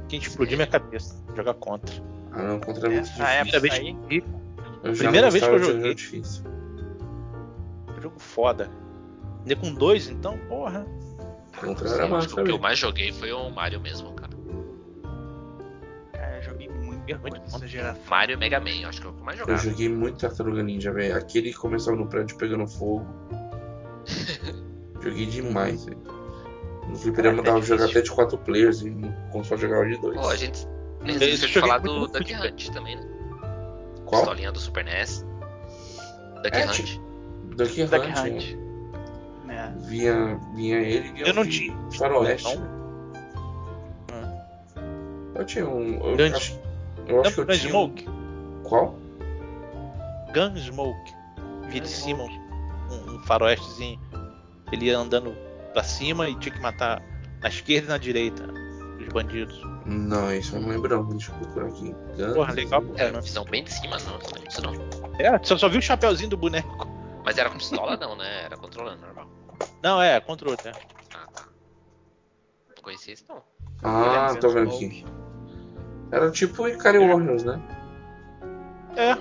que 0.08 0.18
explodiu 0.18 0.58
minha 0.58 0.68
cabeça. 0.68 1.16
Jogar 1.36 1.54
contra. 1.56 1.94
Ah 2.32 2.44
não, 2.44 2.60
contra 2.60 2.88
é 2.88 2.90
muito 2.92 3.02
Essa 3.10 3.14
difícil. 3.14 3.42
Primeira 3.42 3.60
vez 3.60 3.74
que 3.80 3.88
eu 3.90 4.24
Eu 4.84 4.96
já 4.96 5.04
primeira 5.04 5.30
vez 5.32 5.44
que 5.44 5.50
eu 5.50 5.60
joguei. 5.60 5.82
jogo 5.82 5.96
difícil. 5.96 6.44
jogo 8.02 8.20
foda. 8.20 8.70
Ainda 9.42 9.56
com 9.56 9.74
dois, 9.74 10.10
então, 10.10 10.38
porra. 10.48 10.86
Contra 11.60 11.88
era 11.90 12.04
acho 12.04 12.12
massa 12.14 12.28
que 12.28 12.40
o 12.42 12.44
que 12.46 12.52
eu 12.52 12.60
mais 12.60 12.78
joguei 12.80 13.12
foi 13.12 13.32
o 13.32 13.50
Mario 13.50 13.82
mesmo, 13.82 14.14
cara. 14.14 14.32
Cara, 16.14 16.38
eu 16.38 16.42
joguei 16.44 16.70
muito, 16.70 17.20
Muito 17.22 17.68
geração. 17.68 18.02
Mario 18.10 18.34
e 18.36 18.38
Mega 18.38 18.60
Man, 18.60 18.88
acho 18.88 19.02
que 19.02 19.08
é 19.08 19.10
o 19.10 19.14
que 19.14 19.20
eu 19.20 19.26
mais 19.26 19.40
Eu 19.40 19.46
jogava. 19.46 19.64
joguei 19.70 19.90
muito 19.90 20.18
Tartaruga 20.20 20.64
Ninja, 20.64 20.92
velho. 20.94 21.18
Aquele 21.18 21.52
que 21.52 21.58
começava 21.58 21.98
no 21.98 22.08
prédio 22.08 22.38
pegando 22.38 22.68
fogo. 22.68 23.06
joguei 25.02 25.26
demais, 25.26 25.86
velho. 25.86 25.98
No 26.88 26.96
fliperama 26.96 27.44
Caraca, 27.44 27.44
dava 27.44 27.58
é 27.58 27.68
pra 27.68 27.78
jogar 27.78 27.86
até 27.92 28.02
de 28.02 28.12
4 28.12 28.38
players 28.40 28.82
e 28.82 28.90
no 28.90 29.12
console 29.32 29.62
jogava 29.62 29.86
de 29.88 29.98
2. 30.02 30.18
Pô, 30.20 30.28
a 30.30 30.36
gente. 30.36 30.68
A 31.02 31.08
gente 31.12 31.16
Esse 31.24 31.46
esqueceu 31.46 31.48
de 31.48 31.54
joguei 31.54 31.70
falar 31.70 31.80
muito 31.82 32.12
do 32.14 32.20
Duck. 32.20 32.34
Hunt 32.36 32.70
também, 32.72 32.96
né? 32.96 33.04
Qual? 34.06 34.22
Pistolinha 34.22 34.52
do 34.52 34.60
Super 34.60 34.84
NES. 34.86 35.26
Duck 36.44 36.58
É, 36.58 36.66
Hunt. 36.66 36.74
tipo- 36.84 37.04
Duck 37.56 37.82
Hunt. 37.82 37.90
Duck 37.90 38.08
é. 38.08 38.22
Hunt. 38.22 38.60
É. 39.50 39.72
Vinha, 39.88 40.40
vinha 40.56 40.78
ele 40.80 41.08
e 41.08 41.12
vinha 41.12 41.26
Eu 41.28 41.34
não 41.34 41.42
um 41.44 41.48
tinha. 41.50 41.76
Faroeste. 41.98 42.48
Então, 42.54 42.80
Eu 45.36 45.46
tinha 45.46 45.68
um. 45.68 45.94
Eu 46.10 46.16
Grande. 46.18 46.36
acho, 46.36 46.60
eu 47.08 47.22
acho 47.22 47.34
que 47.34 47.40
eu 47.42 47.46
Gun 47.46 47.54
tinha. 47.54 47.68
um- 47.68 47.70
Smoke. 47.72 48.06
Qual? 48.64 48.96
Gunsmoke. 50.34 51.14
Vi 51.70 51.80
de 51.80 51.88
cima 51.88 52.24
um, 52.24 53.16
um 53.16 53.20
faroestezinho. 53.24 54.00
Ele 54.72 54.86
ia 54.86 54.98
andando 54.98 55.36
pra 55.74 55.84
cima 55.84 56.28
e 56.30 56.36
tinha 56.36 56.54
que 56.54 56.62
matar 56.62 57.02
na 57.42 57.50
esquerda 57.50 57.88
e 57.88 57.90
na 57.90 57.98
direita 57.98 58.44
os 59.00 59.08
bandidos. 59.08 59.60
Não, 59.90 60.34
isso 60.34 60.56
eu 60.56 60.62
não 60.62 60.70
lembro 60.70 60.96
não. 60.96 61.04
Deixa 61.10 61.32
eu 61.32 61.38
procurar 61.40 61.68
aqui. 61.68 61.96
Guns 62.18 62.34
Porra, 62.34 62.54
legal. 62.54 62.82
N' 62.82 62.94
É, 62.98 63.12
né? 63.12 63.22
visão 63.22 63.44
bem 63.46 63.64
de 63.64 63.74
cima, 63.74 63.98
não, 64.00 64.18
disso 64.44 64.62
não. 64.62 64.74
É, 65.20 65.40
só, 65.44 65.58
só 65.58 65.68
vi 65.68 65.78
o 65.78 65.82
chapeuzinho 65.82 66.30
do 66.30 66.38
boneco. 66.38 66.88
Mas 67.26 67.38
era 67.38 67.50
com 67.50 67.58
pistola 67.58 67.98
não, 67.98 68.16
né? 68.16 68.44
Era 68.46 68.56
controlando, 68.58 69.02
normal. 69.02 69.28
Não, 69.84 70.02
é, 70.02 70.20
controle, 70.22 70.58
né? 70.64 70.72
Ah, 71.14 71.28
tá. 71.34 71.44
Não 72.76 72.84
conhecia 72.84 73.14
isso 73.14 73.26
não. 73.28 73.42
Ah, 73.84 74.34
tô 74.40 74.50
vendo 74.50 74.70
aqui. 74.70 75.06
Era 76.12 76.32
tipo 76.32 76.68
Ikari 76.68 77.00
Warriors, 77.00 77.44
né? 77.44 77.62
É. 78.96 79.16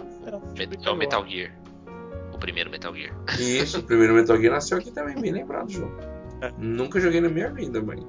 Met- 0.56 0.86
É 0.86 0.90
o 0.90 0.96
Metal 0.96 1.26
Gear. 1.26 1.52
O 2.32 2.38
primeiro 2.38 2.70
Metal 2.70 2.94
Gear. 2.94 3.14
Isso, 3.38 3.80
o 3.80 3.82
primeiro 3.82 4.14
Metal 4.14 4.36
Gear 4.38 4.52
nasceu 4.54 4.78
aqui 4.78 4.90
também, 4.90 5.20
bem 5.20 5.32
lembrado, 5.32 5.70
João. 5.70 5.90
É. 6.40 6.52
Nunca 6.56 7.00
joguei 7.00 7.20
na 7.20 7.28
minha 7.28 7.50
vida, 7.52 7.82
mas. 7.82 8.00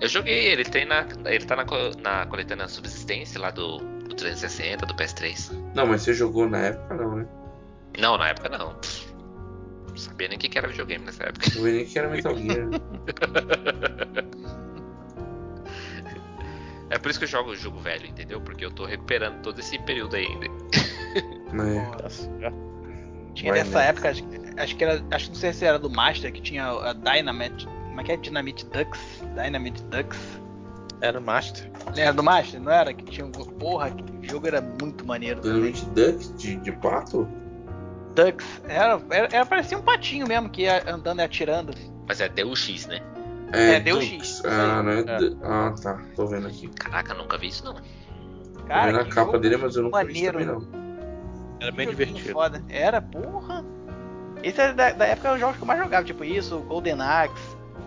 Eu 0.00 0.08
joguei, 0.08 0.46
ele 0.46 0.64
tem 0.64 0.84
na. 0.84 1.06
Ele 1.24 1.44
tá 1.44 1.56
na, 1.56 1.64
na 2.02 2.26
coletânea 2.26 2.68
Subsistência 2.68 3.40
lá 3.40 3.50
do, 3.50 3.78
do 3.78 4.14
360, 4.14 4.86
do 4.86 4.94
PS3. 4.94 5.52
Não, 5.74 5.86
mas 5.86 6.02
você 6.02 6.14
jogou 6.14 6.48
na 6.48 6.58
época 6.58 6.94
não, 6.94 7.16
né? 7.16 7.26
Não, 7.98 8.16
na 8.16 8.28
época 8.28 8.48
não. 8.48 8.74
Pff, 8.74 9.12
Não 9.88 9.96
sabia 9.96 10.28
nem 10.28 10.38
o 10.38 10.40
que 10.40 10.56
era 10.56 10.68
videogame 10.68 11.04
nessa 11.04 11.24
época. 11.24 11.50
Não 11.56 11.64
vi 11.64 11.72
nem 11.72 11.84
que 11.84 11.98
era 11.98 12.08
Metal 12.08 12.36
Gear. 12.36 12.68
É 16.90 16.98
por 16.98 17.10
isso 17.10 17.18
que 17.18 17.26
eu 17.26 17.28
jogo 17.28 17.50
o 17.50 17.56
jogo 17.56 17.78
velho, 17.78 18.06
entendeu? 18.06 18.40
Porque 18.40 18.64
eu 18.64 18.70
tô 18.70 18.86
recuperando 18.86 19.42
todo 19.42 19.58
esse 19.58 19.78
período 19.80 20.16
aí 20.16 20.26
ainda. 20.26 20.46
Né? 21.52 22.52
Tinha 23.34 23.52
Vai, 23.52 23.62
nessa 23.62 23.78
né? 23.78 23.88
época, 23.88 24.10
acho, 24.10 24.24
acho 24.56 24.76
que 24.76 24.84
era. 24.84 25.04
Acho 25.10 25.24
que 25.26 25.30
não 25.30 25.40
sei 25.40 25.52
se 25.52 25.64
era 25.64 25.78
do 25.78 25.90
Master, 25.90 26.32
que 26.32 26.40
tinha 26.40 26.66
a 26.66 26.92
Dynamite. 26.92 27.68
Como 27.98 28.00
é 28.02 28.04
que 28.04 28.12
é? 28.12 28.16
Dynamite 28.16 28.64
Ducks? 28.66 29.00
Dynamite 29.34 29.82
Ducks. 29.86 30.40
Era 31.00 31.18
o 31.18 31.22
Master. 31.22 31.68
Era 31.96 32.12
do 32.12 32.22
Master, 32.22 32.60
não 32.60 32.70
era? 32.70 32.94
Que 32.94 33.04
tinha 33.04 33.26
um. 33.26 33.32
Porra, 33.32 33.90
que 33.90 34.02
o 34.26 34.30
jogo 34.30 34.46
era 34.46 34.60
muito 34.60 35.04
maneiro 35.04 35.40
também. 35.40 35.72
Dynamite 35.72 35.84
Duck 35.86 36.32
de, 36.34 36.56
de 36.56 36.72
pato? 36.72 37.26
Ducks. 38.14 38.46
Era, 38.68 39.00
era, 39.10 39.28
era- 39.32 39.46
parecia 39.46 39.76
um 39.76 39.82
patinho 39.82 40.28
mesmo 40.28 40.48
que 40.48 40.62
ia 40.62 40.88
andando 40.88 41.18
e 41.18 41.24
atirando. 41.24 41.74
Mas 42.06 42.20
é 42.20 42.28
DUX, 42.28 42.86
né? 42.86 43.00
É, 43.52 43.80
deu 43.80 43.96
Dux. 43.96 44.06
X, 44.06 44.28
isso 44.28 44.42
Ah, 44.46 44.80
não 44.82 44.92
é. 44.92 45.00
É. 45.00 45.18
Ah, 45.42 45.74
tá. 45.82 46.00
Tô 46.14 46.26
vendo 46.26 46.46
aqui. 46.46 46.68
Caraca, 46.68 47.14
nunca 47.14 47.36
vi 47.36 47.48
isso 47.48 47.64
não. 47.64 47.74
Tô 47.74 48.62
Cara, 48.68 48.86
vendo 48.92 49.00
a 49.00 49.04
que 49.04 49.10
capa 49.10 49.38
dele, 49.40 49.56
mas 49.56 49.74
eu 49.74 49.82
nunca 49.82 50.04
vi 50.04 50.14
maneiro. 50.14 50.38
também 50.38 50.46
não. 50.46 51.58
Era 51.60 51.72
bem 51.72 51.88
divertido. 51.88 52.32
Foda. 52.32 52.62
Era, 52.68 53.02
porra. 53.02 53.64
Esse 54.42 54.60
era 54.60 54.72
da, 54.72 54.90
da 54.92 55.04
época 55.06 55.30
dos 55.32 55.40
jogos 55.40 55.56
que 55.56 55.62
eu 55.62 55.66
mais 55.66 55.80
jogava, 55.80 56.04
tipo 56.04 56.22
isso, 56.24 56.60
Golden 56.60 57.00
Axe, 57.02 57.34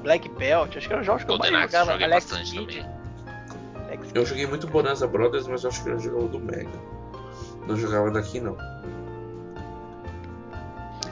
Black 0.03 0.27
Belt, 0.29 0.75
acho 0.77 0.87
que 0.87 0.93
eram 0.93 1.01
os 1.01 1.05
jogos 1.05 1.23
que 1.23 1.29
eu 1.31 1.35
Golden 1.37 1.51
mais 1.53 1.65
Axe 1.65 1.71
jogava. 1.73 1.91
joguei 1.91 2.05
Alex 2.07 2.25
bastante 2.25 2.51
Kidd, 2.51 2.79
também. 2.79 2.91
Alex 3.87 4.11
Eu 4.15 4.25
joguei 4.25 4.47
muito 4.47 4.67
Bonanza 4.67 5.07
Brothers, 5.07 5.47
mas 5.47 5.63
eu 5.63 5.69
acho 5.69 5.83
que 5.83 5.89
eu 5.89 5.99
jogava 5.99 6.27
do 6.27 6.39
Mega. 6.39 6.69
Não 7.67 7.75
jogava 7.75 8.09
daqui 8.11 8.39
não. 8.39 8.57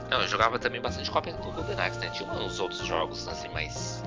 Não, 0.09 0.21
eu 0.21 0.27
jogava 0.27 0.57
também 0.57 0.81
bastante 0.81 1.09
cópia 1.11 1.33
do 1.33 1.51
Golden 1.51 1.79
Axe, 1.79 1.99
né? 1.99 2.09
Tinha 2.09 2.31
uns 2.33 2.59
outros 2.59 2.79
jogos, 2.85 3.27
assim, 3.27 3.47
mais. 3.49 4.03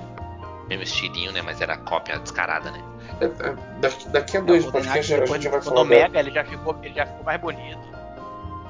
Mesmo 0.67 0.83
estilinho, 0.83 1.31
né? 1.31 1.41
Mas 1.41 1.61
era 1.61 1.77
cópia 1.77 2.19
descarada, 2.19 2.71
né? 2.71 2.81
É, 3.21 3.25
é, 3.25 3.55
daqui, 3.79 4.09
daqui 4.09 4.37
a 4.37 4.39
É, 4.39 4.43
dois 4.43 4.65
o 4.65 4.71
podcasts 4.71 5.11
a 5.17 5.25
gente 5.25 5.47
vai 5.47 5.61
falar. 5.61 5.75
da- 5.77 5.85
Mega, 5.85 6.19
ele 6.19 6.31
já 6.31 6.43
ficou, 6.43 6.77
ele 6.83 6.93
já 6.93 7.05
ficou 7.05 7.23
mais 7.23 7.39
bonito. 7.39 7.93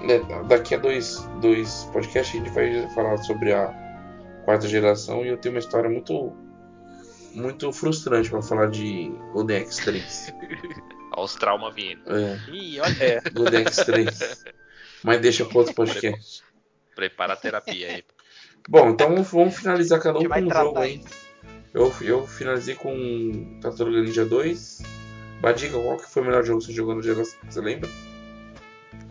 né, 0.02 0.20
daqui 0.48 0.76
a 0.76 0.78
dois, 0.78 1.18
dois 1.42 1.90
podcasts 1.94 2.36
a 2.36 2.44
gente 2.44 2.54
vai 2.54 2.88
falar 2.94 3.18
sobre 3.20 3.54
a 3.54 3.68
quarta 4.44 4.68
geração 4.68 5.26
e 5.26 5.30
eu 5.30 5.38
tenho 5.38 5.56
uma 5.56 5.60
história 5.60 5.90
muito 5.90 6.36
muito 7.34 7.72
frustrante 7.74 8.30
pra 8.30 8.42
falar 8.42 8.68
de 8.70 9.10
Golden 9.34 9.66
X3. 9.66 10.34
Olha 11.16 11.26
os 11.26 11.36
traumas 11.36 11.74
vindo. 11.76 12.02
É, 12.08 12.40
Ih, 12.52 12.80
olha. 12.80 13.04
É. 13.04 13.22
Golden 13.30 13.66
X3. 13.66 14.46
Mas 15.04 15.22
deixa 15.22 15.46
para 15.46 15.58
outro 15.60 15.74
podcast. 15.74 16.44
Prepara 16.96 17.34
a 17.34 17.36
terapia 17.36 17.88
aí. 17.88 18.04
Bom, 18.68 18.90
então 18.90 19.22
vamos 19.24 19.56
finalizar 19.56 20.02
cada 20.02 20.18
um 20.18 20.28
com 20.28 20.40
um 20.40 20.50
jogo 20.50 20.80
aí. 20.80 21.04
Eu, 21.74 21.94
eu 22.02 22.26
finalizei 22.26 22.76
com 22.76 23.60
Tartaruga 23.62 24.02
Ninja 24.02 24.26
2. 24.26 24.82
Badiga, 25.42 25.78
qual 25.78 25.98
que 25.98 26.10
foi 26.10 26.22
o 26.22 26.26
melhor 26.26 26.44
jogo 26.44 26.60
que 26.60 26.68
você 26.68 26.74
jogou 26.74 26.96
na 26.96 27.02
geração? 27.02 27.38
Você 27.48 27.62
lembra? 27.62 27.90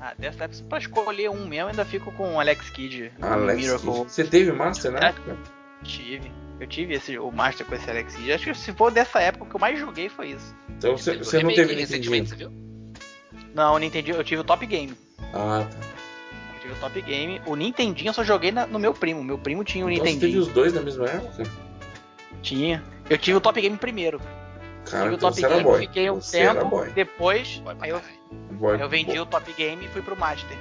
Ah, 0.04 0.14
dessa 0.18 0.44
época, 0.44 0.64
pra 0.68 0.78
escolher 0.78 1.30
um 1.30 1.46
mesmo, 1.46 1.68
ainda 1.68 1.84
fico 1.84 2.10
com 2.12 2.34
o 2.34 2.40
Alex 2.40 2.68
Kidd. 2.70 3.12
Alex 3.20 3.60
Miracle. 3.62 3.92
Kidd. 3.92 4.10
Você 4.10 4.24
teve 4.24 4.50
Master 4.50 4.90
na 4.90 4.98
É. 4.98 5.08
época? 5.10 5.36
Tive. 5.84 6.32
Eu 6.58 6.66
tive 6.66 6.94
esse, 6.94 7.16
o 7.18 7.30
Master 7.30 7.64
com 7.64 7.74
esse 7.76 7.88
Alex 7.88 8.16
Kidd. 8.16 8.32
Acho 8.32 8.44
que 8.46 8.54
se 8.54 8.72
for 8.72 8.90
dessa 8.90 9.20
época, 9.20 9.44
o 9.44 9.48
que 9.48 9.54
eu 9.54 9.60
mais 9.60 9.78
joguei 9.78 10.08
foi 10.08 10.30
isso. 10.30 10.54
Então 10.70 10.96
você, 10.98 11.16
você 11.18 11.40
não 11.40 11.54
teve 11.54 11.74
recentemente, 11.74 12.32
Nintendinho? 12.32 12.50
você 12.50 13.36
viu? 13.36 13.44
Não, 13.54 13.74
o 13.74 13.78
Nintendo, 13.78 14.10
eu 14.10 14.24
tive 14.24 14.40
o 14.40 14.44
Top 14.44 14.64
Game. 14.66 14.92
Ah, 15.32 15.64
tá. 15.70 15.76
Eu 16.54 16.60
tive 16.60 16.72
o 16.72 16.76
Top 16.76 17.00
Game. 17.02 17.40
O 17.46 17.54
Nintendinho 17.54 18.08
eu 18.08 18.14
só 18.14 18.24
joguei 18.24 18.50
na- 18.50 18.66
no 18.66 18.78
meu 18.80 18.92
primo. 18.92 19.22
Meu 19.22 19.38
primo 19.38 19.62
tinha 19.62 19.86
o 19.86 19.90
Então 19.90 20.04
você 20.04 20.10
teve 20.14 20.26
Nintendinho. 20.26 20.42
os 20.42 20.48
dois 20.48 20.72
na 20.72 20.80
mesma 20.82 21.06
época? 21.06 21.44
Tinha. 22.42 22.82
Eu 23.08 23.18
tive 23.18 23.36
o 23.36 23.40
Top 23.40 23.60
Game 23.60 23.76
primeiro. 23.76 24.20
Cara, 24.84 25.02
tive 25.04 25.14
o 25.14 25.16
então 25.16 25.30
Top 25.30 25.40
Game, 25.42 25.62
boy. 25.62 25.78
fiquei 25.80 26.10
um 26.10 26.20
Você 26.20 26.38
tempo. 26.38 26.84
Depois, 26.94 27.62
aí 27.80 27.90
eu, 27.90 28.00
boy 28.52 28.80
eu 28.80 28.88
vendi 28.88 29.12
boy. 29.12 29.20
o 29.20 29.26
Top 29.26 29.52
Game 29.52 29.84
e 29.84 29.88
fui 29.88 30.02
pro 30.02 30.16
Master. 30.16 30.56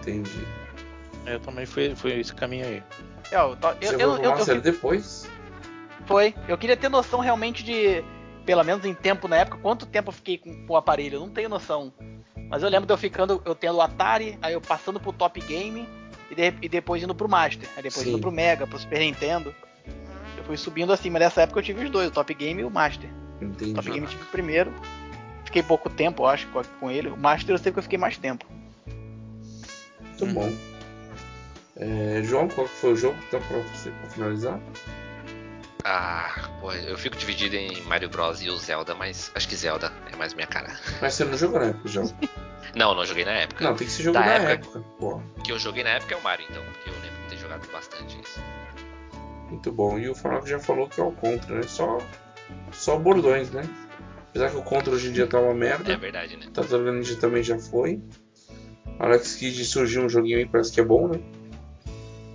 Entendi. 0.00 0.46
Eu 1.26 1.40
também 1.40 1.66
fui, 1.66 1.94
fui 1.94 2.20
esse 2.20 2.34
caminho 2.34 2.64
aí. 2.66 2.82
É, 3.30 3.36
eu, 3.36 3.50
Você 3.56 3.86
eu, 3.86 3.92
foi 3.92 4.02
eu, 4.02 4.16
eu, 4.18 4.30
Master 4.30 4.56
eu- 4.56 4.60
depois? 4.62 5.28
foi. 6.06 6.34
Eu 6.48 6.56
queria 6.58 6.76
ter 6.76 6.88
noção 6.88 7.20
realmente 7.20 7.62
de, 7.62 8.02
pelo 8.46 8.64
menos 8.64 8.84
em 8.84 8.94
tempo 8.94 9.28
na 9.28 9.36
época, 9.36 9.58
quanto 9.58 9.86
tempo 9.86 10.08
eu 10.08 10.12
fiquei 10.12 10.38
com, 10.38 10.66
com 10.66 10.72
o 10.72 10.76
aparelho. 10.76 11.16
Eu 11.16 11.20
não 11.20 11.30
tenho 11.30 11.48
noção. 11.48 11.92
Mas 12.48 12.62
eu 12.62 12.68
lembro 12.68 12.86
de 12.86 12.92
eu 12.92 12.98
ficando, 12.98 13.40
eu 13.44 13.54
tendo 13.54 13.76
o 13.76 13.80
Atari, 13.80 14.36
aí 14.42 14.54
eu 14.54 14.60
passando 14.60 14.98
pro 14.98 15.12
Top 15.12 15.38
Game 15.40 15.88
e, 16.30 16.34
de- 16.34 16.54
e 16.62 16.68
depois 16.68 17.02
indo 17.02 17.14
pro 17.14 17.28
Master. 17.28 17.68
Aí 17.76 17.82
depois 17.82 18.04
Sim. 18.04 18.14
indo 18.14 18.20
pro 18.20 18.32
Mega, 18.32 18.66
pro 18.66 18.78
Super 18.78 18.98
Nintendo. 19.00 19.54
Eu 20.36 20.42
fui 20.44 20.56
subindo 20.56 20.92
assim, 20.92 21.10
mas 21.10 21.20
nessa 21.20 21.42
época 21.42 21.60
eu 21.60 21.64
tive 21.64 21.84
os 21.84 21.90
dois, 21.90 22.08
o 22.08 22.10
Top 22.10 22.32
Game 22.34 22.60
e 22.60 22.64
o 22.64 22.70
Master. 22.70 23.08
Entendi. 23.40 23.74
Top 23.74 23.90
Game 23.90 24.06
tive 24.06 24.24
primeiro. 24.26 24.72
Fiquei 25.44 25.62
pouco 25.62 25.88
tempo, 25.90 26.22
eu 26.22 26.26
acho, 26.26 26.46
com, 26.48 26.62
com 26.78 26.90
ele. 26.90 27.08
O 27.08 27.16
Master 27.16 27.54
eu 27.54 27.58
sei 27.58 27.72
que 27.72 27.78
eu 27.78 27.82
fiquei 27.82 27.98
mais 27.98 28.16
tempo. 28.16 28.44
Muito 30.00 30.24
Hum. 30.24 30.32
bom. 30.34 30.52
É, 31.76 32.22
João, 32.22 32.46
qual 32.48 32.68
que 32.68 32.74
foi 32.74 32.92
o 32.92 32.96
jogo 32.96 33.16
então, 33.26 33.40
pra 33.40 33.58
você 33.58 33.90
pra 33.90 34.10
finalizar? 34.10 34.60
Ah, 35.84 36.50
pô, 36.60 36.72
eu 36.72 36.98
fico 36.98 37.16
dividido 37.16 37.56
em 37.56 37.80
Mario 37.84 38.10
Bros 38.10 38.42
e 38.42 38.50
o 38.50 38.56
Zelda, 38.58 38.94
mas 38.94 39.30
acho 39.34 39.48
que 39.48 39.56
Zelda 39.56 39.90
é 40.12 40.16
mais 40.16 40.34
minha 40.34 40.46
cara. 40.46 40.76
Mas 41.00 41.14
você 41.14 41.24
não 41.24 41.38
jogou 41.38 41.58
na 41.58 41.66
época, 41.66 41.88
João? 41.88 42.06
Não, 42.76 42.94
não 42.94 43.04
joguei 43.04 43.24
na 43.24 43.32
época. 43.32 43.64
Não, 43.64 43.74
tem 43.74 43.84
que 43.84 43.92
ser 43.92 44.04
jogo 44.04 44.14
Da 44.14 44.24
na 44.26 44.32
época- 44.34 44.52
época. 44.52 44.80
Pô, 45.00 45.16
O 45.16 45.42
que 45.42 45.50
eu 45.50 45.58
joguei 45.58 45.82
na 45.82 45.90
época 45.90 46.14
é 46.14 46.16
o 46.18 46.22
Mario, 46.22 46.46
então, 46.48 46.62
porque 46.62 46.88
eu 46.90 46.94
lembro 46.94 47.20
de 47.24 47.30
ter 47.30 47.36
jogado 47.38 47.66
bastante 47.72 48.20
isso. 48.20 48.40
muito 49.48 49.72
bom. 49.72 49.98
E 49.98 50.08
o 50.08 50.14
Fanaco 50.14 50.46
já 50.46 50.60
falou 50.60 50.86
que 50.88 51.00
é 51.00 51.02
o 51.02 51.10
contra, 51.10 51.56
né? 51.56 51.62
Só, 51.64 51.98
só 52.72 52.98
bordões, 52.98 53.50
né? 53.50 53.62
Apesar 54.28 54.50
que 54.50 54.56
o 54.56 54.62
Contra 54.62 54.92
hoje 54.94 55.08
em 55.08 55.12
dia 55.12 55.26
tá 55.26 55.40
uma 55.40 55.54
merda. 55.54 55.92
É 55.92 55.96
verdade, 55.96 56.36
né? 56.36 56.46
Tartaruga 56.52 56.92
Ninja 56.92 57.16
também 57.16 57.42
já 57.42 57.58
foi. 57.58 58.00
Alex 58.98 59.34
Kidd 59.36 59.64
surgiu 59.64 60.02
um 60.04 60.08
joguinho 60.08 60.38
aí, 60.38 60.46
parece 60.46 60.72
que 60.72 60.80
é 60.80 60.84
bom, 60.84 61.08
né? 61.08 61.20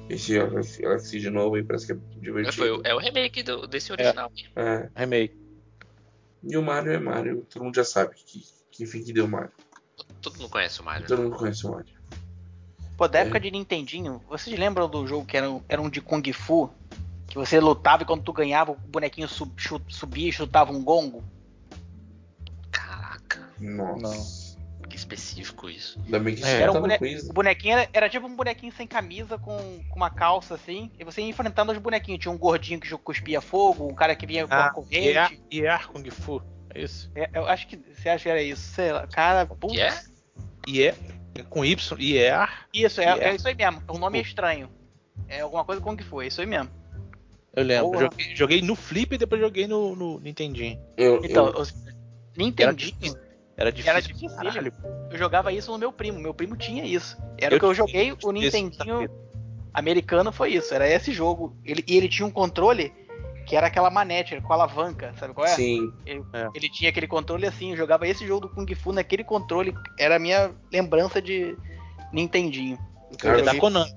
Esse 0.09 0.37
Alex 0.39 0.79
Alex 0.83 1.09
Kidd 1.09 1.29
novo 1.29 1.55
aí 1.55 1.63
parece 1.63 1.85
que 1.87 1.93
é 1.93 1.95
Foi 1.95 2.19
divertido. 2.21 2.77
o- 2.77 2.81
é 2.83 2.93
o 2.93 2.97
remake 2.99 3.41
do- 3.43 3.65
desse 3.67 3.91
original. 3.91 4.31
É. 4.55 4.89
Remake. 4.95 5.35
E 6.43 6.57
o 6.57 6.61
Mario 6.61 6.91
é 6.91 6.99
Mario, 6.99 7.45
todo 7.49 7.63
mundo 7.63 7.75
já 7.75 7.83
sabe 7.83 8.13
que, 8.15 8.43
que 8.71 8.85
fim 8.85 9.01
que 9.03 9.11
deu 9.13 9.27
Mario. 9.27 9.51
Todo 10.21 10.37
mundo 10.37 10.49
conhece 10.49 10.81
o 10.81 10.83
Mario. 10.83 11.01
né? 11.01 11.07
Todo 11.07 11.21
mundo 11.23 11.35
conhece 11.37 11.65
o 11.65 11.71
Mario. 11.71 11.95
Pô, 12.97 13.07
da 13.07 13.19
É. 13.19 13.21
época 13.23 13.39
de 13.39 13.51
Nintendinho, 13.51 14.21
vocês 14.29 14.57
lembram 14.57 14.87
do 14.89 15.05
jogo 15.07 15.25
que 15.25 15.35
era 15.37 15.47
era 15.67 15.81
um 15.81 15.89
de 15.89 16.01
Kung 16.01 16.21
Fu? 16.33 16.69
Que 17.27 17.35
você 17.37 17.59
lutava 17.59 18.03
e 18.03 18.05
quando 18.05 18.23
tu 18.23 18.31
ganhava, 18.33 18.71
o 18.71 18.75
bonequinho 18.75 19.27
sub- 19.27 19.53
chu- 19.57 19.81
subia 19.89 20.29
e 20.29 20.31
chutava 20.31 20.71
um 20.71 20.83
gongo? 20.83 21.23
Caraca, 22.71 23.49
Nossa. 23.59 24.57
que 24.89 24.95
específico 24.95 25.69
isso. 25.69 25.99
Ainda 26.05 26.19
bem 26.19 26.35
que 26.35 26.43
É, 26.43 26.45
não 26.45 26.51
Era 26.61 26.71
tá 26.73 26.79
um 26.79 26.81
no 26.81 26.87
bone-? 26.87 27.19
O 27.29 27.33
bonequinho 27.33 27.73
era, 27.77 27.89
era 27.93 28.09
tipo 28.09 28.27
um 28.27 28.35
bonequinho 28.35 28.71
sem 28.73 28.85
camisa, 28.87 29.37
com, 29.37 29.57
com 29.89 29.95
uma 29.95 30.09
calça 30.09 30.53
assim, 30.55 30.91
e 30.99 31.03
você 31.03 31.21
ia 31.21 31.27
enfrentando 31.27 31.71
os 31.71 31.77
bonequinhos. 31.77 32.19
Tinha 32.21 32.31
um 32.31 32.37
gordinho 32.37 32.79
que 32.79 32.95
cuspia 32.97 33.41
fogo, 33.41 33.87
um 33.89 33.93
cara 33.95 34.15
que 34.15 34.25
vinha 34.25 34.47
com 34.47 34.53
Ah, 34.53 34.65
a 34.67 34.69
corrente. 34.71 35.41
E 35.49 35.65
é 35.65 35.77
Kung 35.79 36.09
Fu. 36.11 36.41
É 36.73 36.81
isso. 36.81 37.09
É, 37.15 37.29
eu 37.33 37.47
acho 37.47 37.67
que 37.67 37.77
você 37.77 38.09
acha 38.09 38.23
que 38.23 38.29
era 38.29 38.41
isso, 38.41 38.61
sei 38.73 38.91
lá. 38.91 39.07
Cara, 39.07 39.45
putz. 39.45 39.73
Que 39.73 39.81
é? 39.81 39.93
E 40.67 40.83
é 40.83 41.43
com 41.49 41.63
Y. 41.65 41.97
E 41.99 42.17
é. 42.17 42.47
Isso, 42.73 42.99
é, 43.01 43.05
Yeah. 43.05 43.25
é 43.25 43.35
isso 43.35 43.47
aí 43.47 43.55
mesmo. 43.55 43.81
O 43.87 43.97
nome 43.97 44.19
é 44.19 44.21
estranho. 44.21 44.69
É 45.27 45.41
alguma 45.41 45.63
coisa 45.65 45.81
Kung 45.81 45.97
Fu, 46.03 46.21
é 46.21 46.27
isso 46.27 46.41
aí 46.41 46.47
mesmo. 46.47 46.69
Eu 47.55 47.63
lembro. 47.63 47.99
Joguei, 47.99 48.35
joguei 48.35 48.61
no 48.61 48.75
Flip 48.75 49.15
e 49.15 49.17
depois 49.17 49.39
joguei 49.41 49.67
no, 49.67 49.95
no 49.95 50.19
Nintendinho. 50.19 50.79
Eu, 50.97 51.21
Então, 51.23 51.47
eu- 51.49 51.65
Nintendinho, 52.37 53.15
Era 53.57 53.71
difícil. 53.71 53.89
Era 53.89 54.01
difícil, 54.01 54.29
caralho. 54.35 54.73
eu 55.09 55.17
jogava 55.17 55.51
isso 55.53 55.71
no 55.71 55.77
meu 55.77 55.91
primo. 55.93 56.19
Meu 56.19 56.33
primo 56.33 56.57
tinha 56.57 56.83
isso. 56.83 57.17
Era 57.37 57.53
Eu 57.53 57.57
o 57.57 57.59
que 57.59 57.65
eu 57.65 57.73
joguei, 57.73 58.11
o 58.23 58.31
Nintendinho 58.31 59.09
americano 59.73 60.31
foi 60.31 60.53
isso. 60.53 60.73
Era 60.73 60.87
esse 60.89 61.11
jogo. 61.13 61.55
Ele, 61.63 61.83
e 61.87 61.95
ele 61.95 62.09
tinha 62.09 62.25
um 62.25 62.31
controle 62.31 62.91
que 63.45 63.55
era 63.55 63.67
aquela 63.67 63.89
manete 63.91 64.41
com 64.41 64.51
alavanca, 64.51 65.13
sabe 65.19 65.33
qual 65.33 65.45
é? 65.45 65.51
sim. 65.51 65.93
Ele, 66.05 66.23
É. 66.33 66.47
ele 66.55 66.67
tinha 66.67 66.89
aquele 66.89 67.07
controle 67.07 67.45
assim, 67.45 67.71
eu 67.71 67.77
jogava 67.77 68.07
esse 68.07 68.25
jogo 68.25 68.47
do 68.47 68.53
Kung 68.53 68.65
Fu 68.75 68.91
naquele 68.91 69.23
controle. 69.23 69.73
Era 69.99 70.15
a 70.15 70.19
minha 70.19 70.51
lembrança 70.73 71.21
de 71.21 71.55
Nintendinho. 72.11 72.77
Cara, 73.19 73.39
É 73.39 73.43
da 73.43 73.55
Konami. 73.55 73.89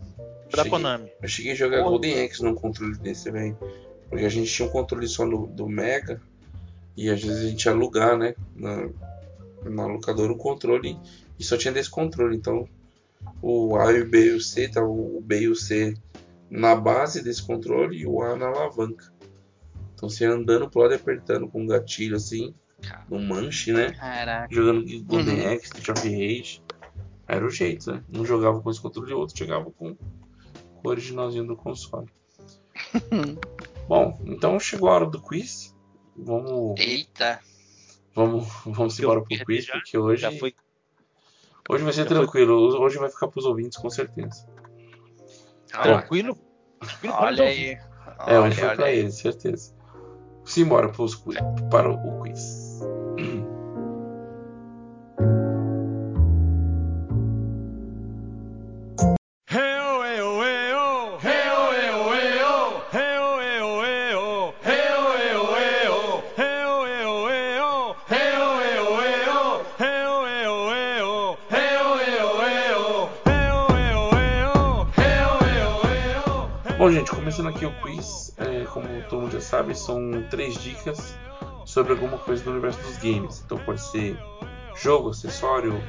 Da 0.51 0.59
cheguei- 0.64 0.70
Konami. 0.70 1.12
Eu 1.22 1.28
cheguei 1.28 1.53
a 1.53 1.55
jogar 1.55 1.78
Porra. 1.78 1.90
Golden 1.90 2.24
Axe 2.24 2.42
num 2.42 2.55
controle 2.55 2.96
desse, 2.99 3.30
velho. 3.30 3.57
Porque 4.09 4.24
a 4.24 4.28
gente 4.28 4.51
tinha 4.53 4.66
um 4.68 4.70
controle 4.72 5.07
só 5.07 5.26
no, 5.26 5.46
do 5.46 5.68
Mega. 5.68 6.20
E 6.96 7.09
às 7.11 7.22
vezes 7.22 7.44
a 7.44 7.49
gente 7.49 7.64
ia 7.64 7.72
alugar, 7.72 8.16
né? 8.16 8.34
Na, 8.57 8.88
na 9.64 9.86
locadora 9.86 10.32
o 10.32 10.36
controle. 10.36 10.99
E 11.38 11.44
só 11.44 11.57
tinha 11.57 11.72
desse 11.72 11.90
controle. 11.90 12.36
Então 12.36 12.68
o 13.42 13.76
A 13.76 13.92
e 13.92 14.01
o 14.03 14.09
B 14.09 14.26
e 14.26 14.30
o 14.34 14.40
C, 14.40 14.68
tá 14.68 14.82
o 14.82 15.20
B 15.22 15.40
e 15.42 15.49
o 15.49 15.55
C 15.55 15.94
na 16.51 16.74
base 16.74 17.22
desse 17.22 17.42
controle 17.42 17.99
e 17.99 18.07
o 18.07 18.22
A 18.22 18.34
na 18.36 18.46
alavanca. 18.46 19.12
Então 19.94 20.09
você 20.09 20.24
ia 20.24 20.30
andando 20.32 20.70
pro 20.70 20.82
lado 20.82 20.92
e 20.94 20.96
apertando 20.96 21.46
com 21.49 21.62
um 21.62 21.66
gatilho 21.66 22.16
assim, 22.16 22.55
no 23.11 23.18
manche, 23.20 23.72
né? 23.72 23.92
Caraca. 23.92 24.55
Jogando 24.55 24.84
Golden 25.05 25.40
Uhum. 25.46 25.53
Axe, 25.55 25.70
of 25.90 26.09
Rage. 26.09 26.62
Era 27.26 27.44
o 27.44 27.51
jeito, 27.51 27.92
né? 27.92 28.03
Um 28.14 28.24
jogava 28.24 28.61
com 28.62 28.70
esse 28.70 28.80
controle 28.80 29.11
e 29.11 29.14
o 29.14 29.18
outro 29.18 29.36
jogava 29.36 29.70
com, 29.72 29.94
originalzinho 30.85 31.47
do 31.47 31.57
console. 31.57 32.09
Bom, 33.89 34.18
então 34.24 34.59
chegou 34.61 34.89
a 34.89 34.95
hora 34.95 35.07
do 35.07 35.20
quiz. 35.20 35.74
Vamos, 36.16 36.79
Eita, 36.81 37.41
vamos, 38.14 38.47
vamos 38.66 38.99
embora 38.99 39.22
pro 39.22 39.45
quiz, 39.45 39.64
já. 39.66 39.72
porque 39.74 39.97
hoje, 39.97 40.22
Já 40.22 40.33
foi. 40.33 40.55
hoje 41.68 41.85
vai 41.85 41.93
ser 41.93 42.03
já 42.03 42.09
foi. 42.09 42.16
tranquilo. 42.16 42.81
Hoje 42.81 42.99
vai 42.99 43.09
ficar 43.11 43.29
pros 43.29 43.45
ouvintes, 43.45 43.79
com 43.79 43.89
certeza. 43.89 44.47
lá. 45.74 45.83
Tranquilo. 45.83 46.37
Tranquilo 46.81 47.14
para 47.14 47.33
os 47.33 47.39
Olha 47.41 47.45
aí. 47.45 47.79
É, 48.26 48.39
hoje 48.41 48.41
Olha, 48.41 48.55
foi 48.55 48.64
olha 48.68 48.76
pra 48.76 48.87
aí. 48.87 48.99
eles, 48.99 49.14
certeza. 49.16 49.74
Simbora 50.45 50.89
pros, 50.89 51.22
para 51.70 51.91
o 51.91 52.22
quiz. 52.22 52.68
Começando 77.39 77.55
aqui 77.55 77.66
o 77.66 77.72
quiz, 77.82 78.32
é, 78.36 78.64
como 78.64 78.89
todo 79.09 79.22
mundo 79.22 79.32
já 79.32 79.41
sabe, 79.41 79.72
são 79.72 80.24
três 80.28 80.55
dicas 80.55 81.14
sobre 81.64 81.93
alguma 81.93 82.18
coisa 82.18 82.43
do 82.43 82.51
universo 82.51 82.80
dos 82.80 82.97
games. 82.99 83.43
Então 83.45 83.57
pode 83.59 83.80
ser 83.80 84.18
jogo, 84.74 85.11
acessório, 85.11 85.80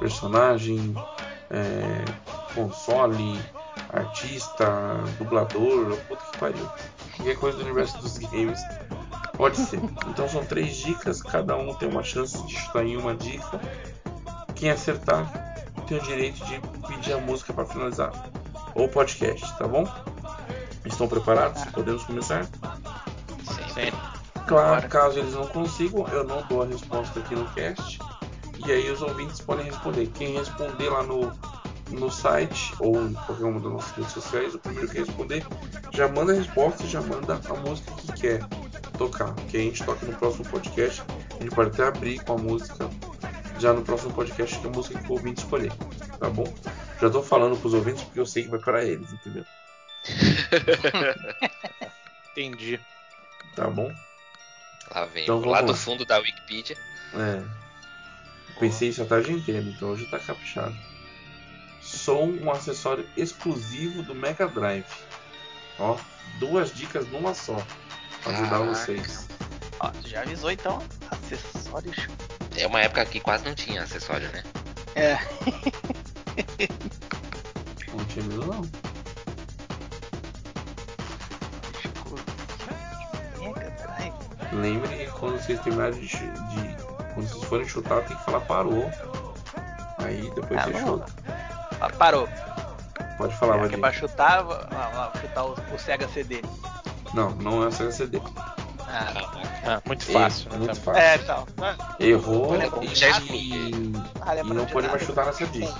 personagem, 0.00 0.94
é, 1.50 2.02
console, 2.54 3.38
artista, 3.92 4.66
dublador, 5.18 5.94
puta 6.08 6.24
que 6.32 6.38
pariu. 6.38 6.68
Qualquer 7.16 7.36
coisa 7.36 7.58
do 7.58 7.64
universo 7.64 7.98
dos 7.98 8.16
games 8.16 8.60
pode 9.36 9.58
ser. 9.58 9.80
Então 10.08 10.26
são 10.26 10.42
três 10.42 10.76
dicas, 10.76 11.20
cada 11.20 11.54
um 11.54 11.74
tem 11.74 11.88
uma 11.88 12.02
chance 12.02 12.42
de 12.46 12.56
chutar 12.56 12.86
em 12.86 12.96
uma 12.96 13.14
dica. 13.14 13.60
Quem 14.54 14.70
acertar 14.70 15.30
tem 15.86 15.98
o 15.98 16.02
direito 16.02 16.42
de 16.46 16.58
pedir 16.88 17.12
a 17.12 17.18
música 17.18 17.52
para 17.52 17.66
finalizar 17.66 18.10
o 18.74 18.88
podcast, 18.88 19.58
tá 19.58 19.68
bom? 19.68 19.84
Estão 20.92 21.08
preparados? 21.08 21.64
Podemos 21.72 22.04
começar? 22.04 22.46
Sempre. 23.72 23.98
Claro, 24.46 24.88
caso 24.88 25.18
eles 25.18 25.32
não 25.32 25.46
consigam, 25.46 26.06
eu 26.08 26.22
não 26.22 26.42
dou 26.46 26.62
a 26.62 26.66
resposta 26.66 27.18
aqui 27.18 27.34
no 27.34 27.46
cast. 27.52 27.98
E 28.64 28.70
aí 28.70 28.90
os 28.90 29.00
ouvintes 29.00 29.40
podem 29.40 29.64
responder. 29.64 30.06
Quem 30.08 30.36
responder 30.36 30.90
lá 30.90 31.02
no, 31.02 31.32
no 31.90 32.10
site 32.10 32.74
ou 32.78 33.02
em 33.06 33.14
qualquer 33.14 33.44
uma 33.44 33.58
das 33.58 33.72
nossas 33.72 33.90
redes 33.92 34.12
sociais, 34.12 34.54
o 34.54 34.58
primeiro 34.58 34.88
que 34.88 34.98
responder 34.98 35.46
já 35.92 36.06
manda 36.08 36.32
a 36.32 36.36
resposta 36.36 36.84
e 36.84 36.86
já 36.86 37.00
manda 37.00 37.40
a 37.48 37.54
música 37.54 37.92
que 37.92 38.12
quer 38.12 38.46
tocar. 38.98 39.34
Que 39.48 39.56
a 39.56 39.60
gente 39.60 39.82
toca 39.82 40.04
no 40.04 40.12
próximo 40.12 40.44
podcast. 40.44 41.02
A 41.40 41.42
gente 41.42 41.54
pode 41.54 41.70
até 41.70 41.84
abrir 41.84 42.22
com 42.22 42.34
a 42.34 42.38
música 42.38 42.88
já 43.58 43.72
no 43.72 43.80
próximo 43.80 44.12
podcast, 44.12 44.58
que 44.58 44.66
é 44.66 44.70
a 44.70 44.72
música 44.72 44.98
que 44.98 45.08
o 45.08 45.12
ouvinte 45.12 45.42
escolher. 45.42 45.72
Tá 46.20 46.28
bom? 46.28 46.44
Já 47.00 47.08
tô 47.08 47.22
falando 47.22 47.58
pros 47.58 47.72
ouvintes 47.72 48.04
porque 48.04 48.20
eu 48.20 48.26
sei 48.26 48.44
que 48.44 48.50
vai 48.50 48.60
para 48.60 48.84
eles, 48.84 49.10
entendeu? 49.10 49.44
Entendi. 52.32 52.80
Tá 53.54 53.68
bom? 53.68 53.92
Lá 54.94 55.04
vem. 55.06 55.24
Então 55.24 55.40
lá 55.44 55.60
do 55.62 55.74
fundo 55.74 56.04
da 56.04 56.18
Wikipedia. 56.18 56.76
É. 57.14 57.42
Pensei 58.58 58.88
isso 58.90 59.02
a 59.02 59.06
tarde 59.06 59.32
inteira, 59.32 59.62
então 59.62 59.90
hoje 59.90 60.06
tá 60.06 60.18
caprichado. 60.18 60.76
Sou 61.80 62.28
um 62.28 62.50
acessório 62.50 63.08
exclusivo 63.16 64.02
do 64.02 64.14
Mega 64.14 64.46
Drive. 64.46 64.86
Ó, 65.78 65.98
duas 66.38 66.72
dicas 66.72 67.08
numa 67.08 67.34
só. 67.34 67.60
Pra 68.22 68.32
ajudar 68.32 68.50
Caraca. 68.50 68.74
vocês. 68.74 69.28
Ó, 69.80 69.90
já 70.04 70.22
avisou 70.22 70.50
então? 70.50 70.80
Acessórios. 71.10 71.96
É 72.56 72.66
uma 72.66 72.80
época 72.80 73.04
que 73.06 73.18
quase 73.20 73.44
não 73.44 73.54
tinha 73.54 73.82
acessório, 73.82 74.30
né? 74.30 74.44
É. 74.94 75.18
Não 77.92 78.04
tinha 78.04 78.24
medo 78.24 78.46
não. 78.46 78.91
Lembre 84.52 84.88
que 84.96 85.06
quando 85.12 85.40
vocês 85.40 85.60
terminarem 85.60 85.98
de, 86.00 86.06
de- 86.08 86.76
Quando 87.14 87.28
vocês 87.28 87.44
forem 87.44 87.66
chutar, 87.68 88.02
tem 88.04 88.16
que 88.16 88.24
falar 88.24 88.40
parou. 88.40 88.90
Aí 89.98 90.30
depois 90.34 90.60
Ah, 90.60 90.64
você 90.64 90.72
vamos 90.72 91.00
chuta. 91.00 91.12
Ah, 91.80 91.88
parou. 91.90 92.28
Pode 93.18 93.36
falar, 93.36 93.68
que 93.68 93.74
é 93.74 93.78
pra 93.78 93.92
chutar, 93.92 94.42
vou, 94.42 94.54
lá, 94.54 95.12
chutar 95.20 95.44
o, 95.44 95.52
o 95.74 95.78
Sega 95.78 96.08
CD. 96.08 96.42
Não, 97.14 97.30
não 97.36 97.62
é 97.62 97.66
o 97.66 97.72
Sega 97.72 97.92
CD. 97.92 98.20
Ah, 98.88 99.40
Ah, 99.64 99.82
muito 99.86 100.04
fácil. 100.04 100.48
Erro, 100.50 100.58
né, 100.58 100.66
muito 100.66 100.80
também. 100.80 101.02
fácil. 101.02 101.02
é, 101.02 101.16
então. 101.16 101.46
Ah, 101.62 101.96
Errou 102.00 102.48
Vou 102.48 102.82
e, 102.82 102.94
Já 102.94 103.20
e, 103.20 103.92
ah, 104.20 104.36
e 104.36 104.42
não 104.42 104.64
de 104.66 104.72
pode 104.72 104.88
mais 104.88 105.02
chutar 105.02 105.26
nessa 105.26 105.46
dica. 105.46 105.72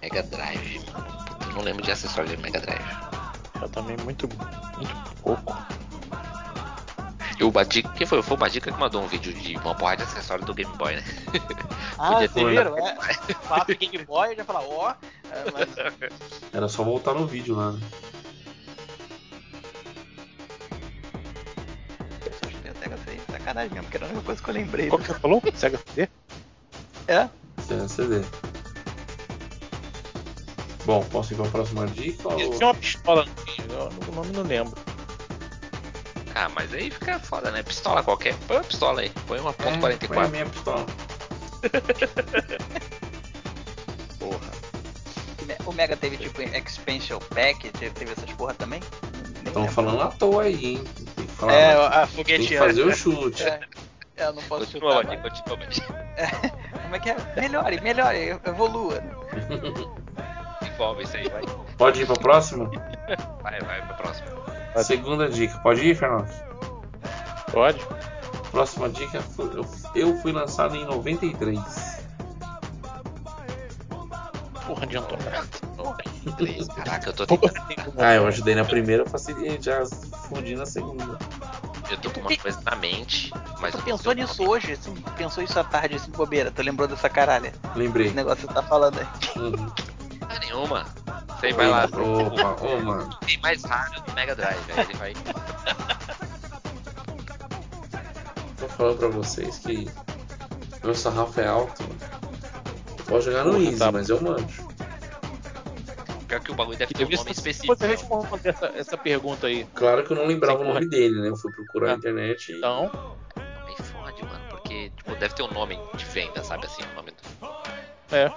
Mega 0.00 0.22
Drive. 0.22 0.80
Eu 1.48 1.52
não 1.54 1.62
lembro 1.62 1.82
de 1.82 1.90
acessório 1.90 2.30
de 2.34 2.36
Mega 2.42 2.60
Drive. 2.60 3.07
Eu 3.60 3.68
também 3.68 3.96
muito, 4.04 4.28
muito 4.76 5.14
pouco. 5.22 5.56
E 7.38 7.44
o 7.44 7.50
Badica, 7.50 7.88
quem 7.90 8.06
foi? 8.06 8.20
Foi 8.20 8.36
o 8.36 8.40
Badica 8.40 8.72
que 8.72 8.78
mandou 8.78 9.02
um 9.02 9.06
vídeo 9.06 9.32
de 9.32 9.56
uma 9.56 9.74
porrada 9.74 10.04
de 10.04 10.10
acessório 10.10 10.44
do 10.44 10.54
Game 10.54 10.76
Boy, 10.76 10.96
né? 10.96 11.04
Ah, 12.00 12.12
Podia 12.12 12.28
vocês 12.28 12.48
viram? 12.48 12.78
É, 12.78 12.94
fala 13.42 13.64
do 13.64 13.76
Game 13.76 14.04
Boy, 14.04 14.30
eu 14.30 14.36
já 14.36 14.44
falar, 14.44 14.60
ó. 14.60 14.90
é, 14.90 15.44
mas 15.52 16.12
Era 16.54 16.68
só 16.68 16.84
voltar 16.84 17.14
no 17.14 17.26
vídeo 17.26 17.56
lá, 17.56 17.72
né? 17.72 17.80
sacanagem 23.48 23.70
mesmo, 23.70 23.84
porque 23.84 23.96
era 23.96 24.06
a 24.06 24.08
única 24.10 24.24
coisa 24.24 24.42
que 24.42 24.50
eu 24.50 24.54
lembrei. 24.54 24.88
Qual 24.88 25.00
que 25.00 25.06
você 25.06 25.14
falou? 25.14 25.42
Sega 25.54 25.78
CD? 25.78 26.08
É? 27.06 27.28
Sega 27.62 27.88
CD. 27.88 28.24
Bom, 30.88 31.04
posso 31.04 31.34
ir 31.34 31.36
pra 31.36 31.44
próxima 31.50 31.86
dica? 31.86 32.26
Ou... 32.26 32.36
Tinha 32.36 32.68
uma 32.68 32.74
pistola 32.74 33.26
no 33.26 33.36
fim, 33.42 33.62
eu 33.68 33.90
o 34.10 34.14
nome 34.14 34.32
não 34.32 34.42
lembro. 34.42 34.72
Ah, 36.34 36.48
mas 36.48 36.72
aí 36.72 36.90
fica 36.90 37.20
foda, 37.20 37.50
né? 37.50 37.62
Pistola 37.62 38.02
qualquer. 38.02 38.34
Põe 38.46 38.56
uma 38.56 38.64
pistola 38.64 39.02
aí. 39.02 39.10
Põe 39.26 39.38
uma 39.38 39.52
ponto 39.52 39.68
É, 39.68 39.80
44. 39.80 40.08
põe 40.08 40.24
a 40.24 40.28
minha 40.28 40.46
pistola. 40.46 40.86
Porra. 44.18 44.50
O 45.66 45.72
Mega 45.72 45.94
teve 45.94 46.16
tipo 46.16 46.40
Expansion 46.40 47.18
Pack, 47.18 47.68
teve, 47.68 48.10
essas 48.10 48.32
porra 48.32 48.54
também? 48.54 48.80
Estão 49.44 49.68
falando 49.68 50.00
à 50.00 50.06
toa 50.06 50.44
aí, 50.44 50.64
hein? 50.64 50.82
Tem 51.16 51.26
que 51.26 51.32
falar. 51.32 51.52
É, 51.52 51.74
né? 51.74 51.84
a 51.84 52.06
Tem 52.06 52.16
foguete 52.16 52.48
que 52.48 52.56
fazer 52.56 52.82
o 52.82 52.96
chute. 52.96 53.44
É, 53.44 53.60
é, 54.16 54.24
eu 54.24 54.32
não 54.32 54.42
posso 54.44 54.64
Continua, 54.64 55.02
chutar. 55.02 55.04
Mati, 55.04 55.22
mais. 55.22 55.40
continua, 55.40 55.58
Mati. 55.58 55.82
Como 56.82 56.96
é 56.96 56.98
que 56.98 57.10
é? 57.10 57.16
Melhore, 57.38 57.78
melhore, 57.82 58.40
evolua. 58.46 59.02
Envolve 60.78 61.02
isso 61.02 61.16
aí, 61.16 61.28
vai. 61.28 61.42
Pode 61.76 62.02
ir 62.02 62.06
pra 62.06 62.14
próxima? 62.14 62.70
Vai, 63.42 63.58
vai 63.60 63.82
pra 63.84 63.94
próxima. 63.96 64.28
Pode. 64.72 64.86
Segunda 64.86 65.28
dica. 65.28 65.58
Pode 65.58 65.80
ir, 65.84 65.96
Fernando? 65.96 66.28
Pode? 67.50 67.84
Próxima 68.52 68.88
dica. 68.88 69.20
Eu, 69.92 70.16
fui 70.18 70.30
lançado 70.30 70.76
em 70.76 70.84
93. 70.84 71.98
Porra, 74.66 74.84
adiantou 74.84 75.18
nada. 75.18 75.48
Três. 76.36 76.68
Caraca, 76.68 77.08
eu 77.08 77.12
tô 77.12 77.26
tentando. 77.26 77.94
Ah, 77.98 78.14
eu 78.14 78.26
ajudei 78.28 78.54
na 78.54 78.64
primeira, 78.64 79.02
eu 79.02 79.06
facilitei, 79.08 79.60
já 79.60 79.84
fudi 80.28 80.54
na 80.54 80.64
segunda. 80.66 81.18
Eu 81.90 81.96
tô 81.98 82.10
com 82.10 82.20
uma 82.20 82.36
coisa 82.36 82.60
na 82.64 82.76
mente, 82.76 83.32
mas 83.60 83.74
Tu 83.74 83.82
pensou 83.82 84.12
nisso 84.12 84.42
nome. 84.42 84.54
hoje, 84.54 84.72
assim? 84.72 84.94
Pensou 85.16 85.42
isso 85.42 85.58
à 85.58 85.64
tarde, 85.64 85.96
assim, 85.96 86.10
bobeira? 86.12 86.52
Tu 86.52 86.62
lembrou 86.62 86.86
dessa 86.86 87.08
caralha? 87.08 87.52
Lembrei. 87.74 88.06
Esse 88.06 88.14
negócio 88.14 88.46
que 88.46 88.52
você 88.52 88.60
tá 88.60 88.62
falando 88.62 88.98
aí. 89.00 89.06
Uhum. 89.42 89.72
Ah, 90.28 90.38
nenhuma. 90.40 90.84
Você 91.40 91.52
vai 91.52 91.68
lá. 91.68 91.84
Opa, 91.86 92.64
ô 92.64 92.80
mano. 92.80 93.16
Tem 93.26 93.38
mais 93.38 93.62
raro 93.64 94.00
do 94.02 94.12
Mega 94.12 94.34
Drive. 94.34 94.58
Aí 94.72 94.80
ele 94.84 94.94
vai. 94.94 95.12
Tô 98.58 98.68
falando 98.68 98.98
pra 98.98 99.08
vocês 99.08 99.58
que 99.58 99.88
meu 100.82 100.94
sarrafo 100.94 101.40
é 101.40 101.46
alto. 101.46 101.84
posso 103.06 103.26
jogar 103.30 103.44
no 103.44 103.52
Porra, 103.52 103.64
Easy, 103.64 103.78
tá. 103.78 103.92
mas 103.92 104.08
eu 104.08 104.20
manjo. 104.20 104.68
Pior 106.26 106.40
que 106.40 106.50
o 106.50 106.54
bagulho 106.54 106.76
deve 106.76 106.92
ter 106.92 107.04
um 107.06 107.08
nome 107.10 107.30
específico. 107.30 107.74
Você 107.74 107.86
responder 107.86 108.48
essa, 108.50 108.66
essa 108.74 108.96
pergunta 108.98 109.46
aí. 109.46 109.64
Claro 109.74 110.04
que 110.04 110.12
eu 110.12 110.16
não 110.16 110.26
lembrava 110.26 110.58
Sim, 110.62 110.70
o 110.70 110.74
nome 110.74 110.86
dele, 110.88 111.20
né? 111.22 111.28
Eu 111.28 111.36
fui 111.36 111.50
procurar 111.52 111.86
na 111.88 111.92
Ah. 111.94 111.96
internet 111.96 112.52
e. 112.52 112.56
Então, 112.58 113.16
Me 113.66 113.76
fode, 113.82 114.22
mano. 114.24 114.44
Porque 114.50 114.90
tipo, 114.90 115.14
deve 115.16 115.34
ter 115.34 115.42
um 115.42 115.52
nome 115.52 115.78
de 115.96 116.04
venda, 116.04 116.42
sabe 116.44 116.66
assim? 116.66 116.82
O 116.92 116.94
nome 116.96 117.12
do... 117.12 118.14
é. 118.14 118.30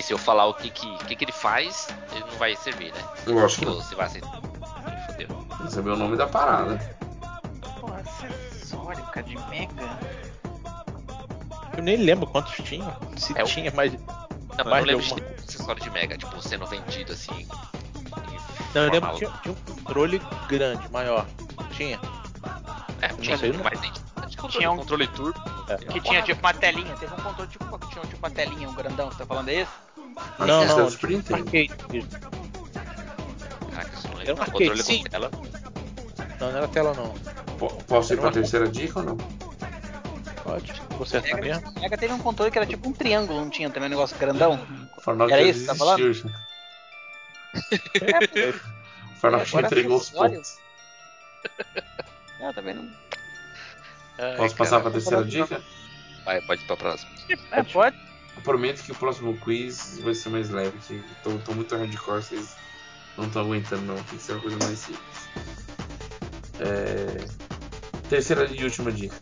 E 0.00 0.02
se 0.02 0.14
eu 0.14 0.18
falar 0.18 0.46
o 0.46 0.54
que, 0.54 0.70
que, 0.70 0.96
que, 1.04 1.14
que 1.14 1.24
ele 1.26 1.32
faz, 1.32 1.88
ele 2.12 2.20
não 2.20 2.38
vai 2.38 2.56
servir, 2.56 2.90
né? 2.90 3.04
Lógico 3.26 3.60
que 3.60 3.66
Tipo, 3.66 3.76
não. 3.76 3.82
se 3.82 3.94
vai 3.94 4.06
aceitar. 4.06 4.40
Fodeu. 5.06 5.28
Que 5.58 5.70
saber 5.70 5.90
o 5.90 5.96
nome 5.96 6.16
da 6.16 6.26
parada. 6.26 6.78
Porra, 7.78 8.00
acessório, 8.00 9.04
cara, 9.08 9.26
de 9.26 9.36
Mega. 9.50 9.98
Eu 11.76 11.82
nem 11.82 11.98
lembro 11.98 12.26
quantos 12.26 12.54
tinha. 12.66 12.96
Se 13.18 13.38
É 13.38 13.44
o- 13.44 13.46
tinha 13.46 13.70
mais. 13.72 13.92
Não, 13.92 14.00
eu 14.58 14.64
Mais 14.64 14.86
não 14.86 14.92
lembro 14.94 15.04
de 15.06 15.12
um 15.12 15.44
acessório 15.46 15.82
de 15.82 15.90
Mega, 15.90 16.16
tipo, 16.16 16.40
sendo 16.40 16.66
vendido 16.66 17.12
assim. 17.12 17.46
Não, 18.74 18.84
eu 18.84 18.90
lembro 18.90 19.10
que 19.10 19.16
tinha, 19.18 19.30
tinha 19.42 19.52
um 19.54 19.74
controle 19.82 20.22
grande, 20.48 20.90
maior. 20.90 21.26
Tinha. 21.72 22.00
É, 23.02 23.08
tinha 23.08 23.36
sei, 23.36 23.52
não. 23.52 23.62
mais 23.62 23.78
gente. 23.78 24.00
Controle, 24.36 24.52
Tinha 24.52 24.70
um- 24.72 24.76
controle 24.78 25.06
turbo. 25.08 25.38
É. 25.68 25.76
Que 25.76 26.00
tinha 26.00 26.22
tipo 26.22 26.40
uma 26.40 26.54
telinha, 26.54 26.96
teve 26.96 27.12
um 27.12 27.18
controle 27.18 27.50
tipo, 27.50 27.78
que 27.78 27.88
tinha 27.88 28.02
tipo 28.06 28.16
uma 28.16 28.30
telinha, 28.30 28.66
um 28.66 28.74
grandão, 28.74 29.10
você 29.10 29.18
tá 29.18 29.26
falando 29.26 29.44
desse? 29.46 29.70
Não, 30.38 30.60
que 30.60 30.64
esse 30.64 30.72
é 30.74 30.76
não. 30.76 30.86
o 30.86 30.90
Super 30.90 31.10
Nintendo. 31.10 31.40
Arcade. 31.40 32.06
Caraca, 33.72 33.96
isso 33.98 34.08
não 34.08 34.20
Era 34.20 34.34
um 34.34 34.40
arcade, 34.40 34.50
Controle 34.52 34.82
sim. 34.82 35.02
com 35.02 35.10
tela. 35.10 35.30
Não, 36.40 36.50
não 36.52 36.56
era 36.58 36.68
tela 36.68 36.94
não. 36.94 37.14
Po- 37.58 37.82
Posso 37.84 38.12
ir 38.12 38.14
Era 38.14 38.20
pra 38.22 38.28
uma- 38.28 38.32
terceira 38.34 38.68
dica 38.68 38.98
ou 39.00 39.04
não? 39.04 39.16
Pode. 40.42 40.72
Você 40.98 41.16
acertar 41.18 41.40
Mega, 41.40 41.54
mesmo? 41.60 41.80
Mega 41.80 41.96
teve 41.98 42.12
um 42.14 42.18
controle 42.18 42.50
que 42.50 42.58
era 42.58 42.66
tipo 42.66 42.88
um 42.88 42.92
triângulo, 42.92 43.40
não 43.40 43.50
tinha 43.50 43.70
também 43.70 43.86
um 43.88 43.90
negócio 43.90 44.16
grandão? 44.18 44.58
Farnock 45.00 45.32
Era 45.32 45.42
isso 45.42 45.60
que 45.60 45.66
tá 45.66 45.74
falando? 45.74 46.12
já. 46.12 46.28
O 49.12 49.20
Farnock 49.20 49.54
entregou 49.56 49.96
os 49.98 50.10
pontos. 50.10 50.58
Ah, 52.42 52.54
também 52.54 52.72
não. 52.74 52.88
Ai, 54.18 54.36
Posso 54.38 54.54
cara. 54.54 54.56
passar 54.56 54.80
pra 54.80 54.90
terceira 54.90 55.22
dica? 55.24 55.60
Vai, 56.24 56.40
pode 56.40 56.62
ir 56.62 56.66
pra 56.66 56.74
próxima. 56.76 57.10
É, 57.52 57.62
pode. 57.62 57.94
Eu 58.40 58.44
prometo 58.44 58.82
que 58.82 58.90
o 58.90 58.94
próximo 58.94 59.36
quiz 59.36 59.98
vai 60.02 60.14
ser 60.14 60.30
mais 60.30 60.48
leve, 60.48 60.78
que 60.78 61.02
tô, 61.22 61.36
tô 61.40 61.52
muito 61.52 61.76
hardcore, 61.76 62.22
vocês 62.22 62.56
não 63.18 63.26
estão 63.26 63.42
aguentando 63.42 63.82
não, 63.82 63.94
tem 63.96 64.16
que 64.16 64.22
ser 64.22 64.32
uma 64.32 64.40
coisa 64.40 64.56
mais 64.64 64.78
simples. 64.78 65.28
É, 66.58 68.08
Terceira 68.08 68.46
e 68.50 68.64
última 68.64 68.90
dica. 68.90 69.14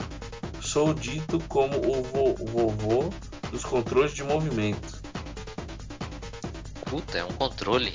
Sou 0.61 0.95
dito 0.95 1.41
como 1.49 1.77
o 1.79 2.03
vo- 2.05 2.35
vovô 2.47 3.11
dos 3.51 3.65
controles 3.65 4.13
de 4.15 4.23
movimento. 4.23 5.03
Puta, 6.89 7.19
é 7.19 7.25
um 7.25 7.33
controle. 7.33 7.91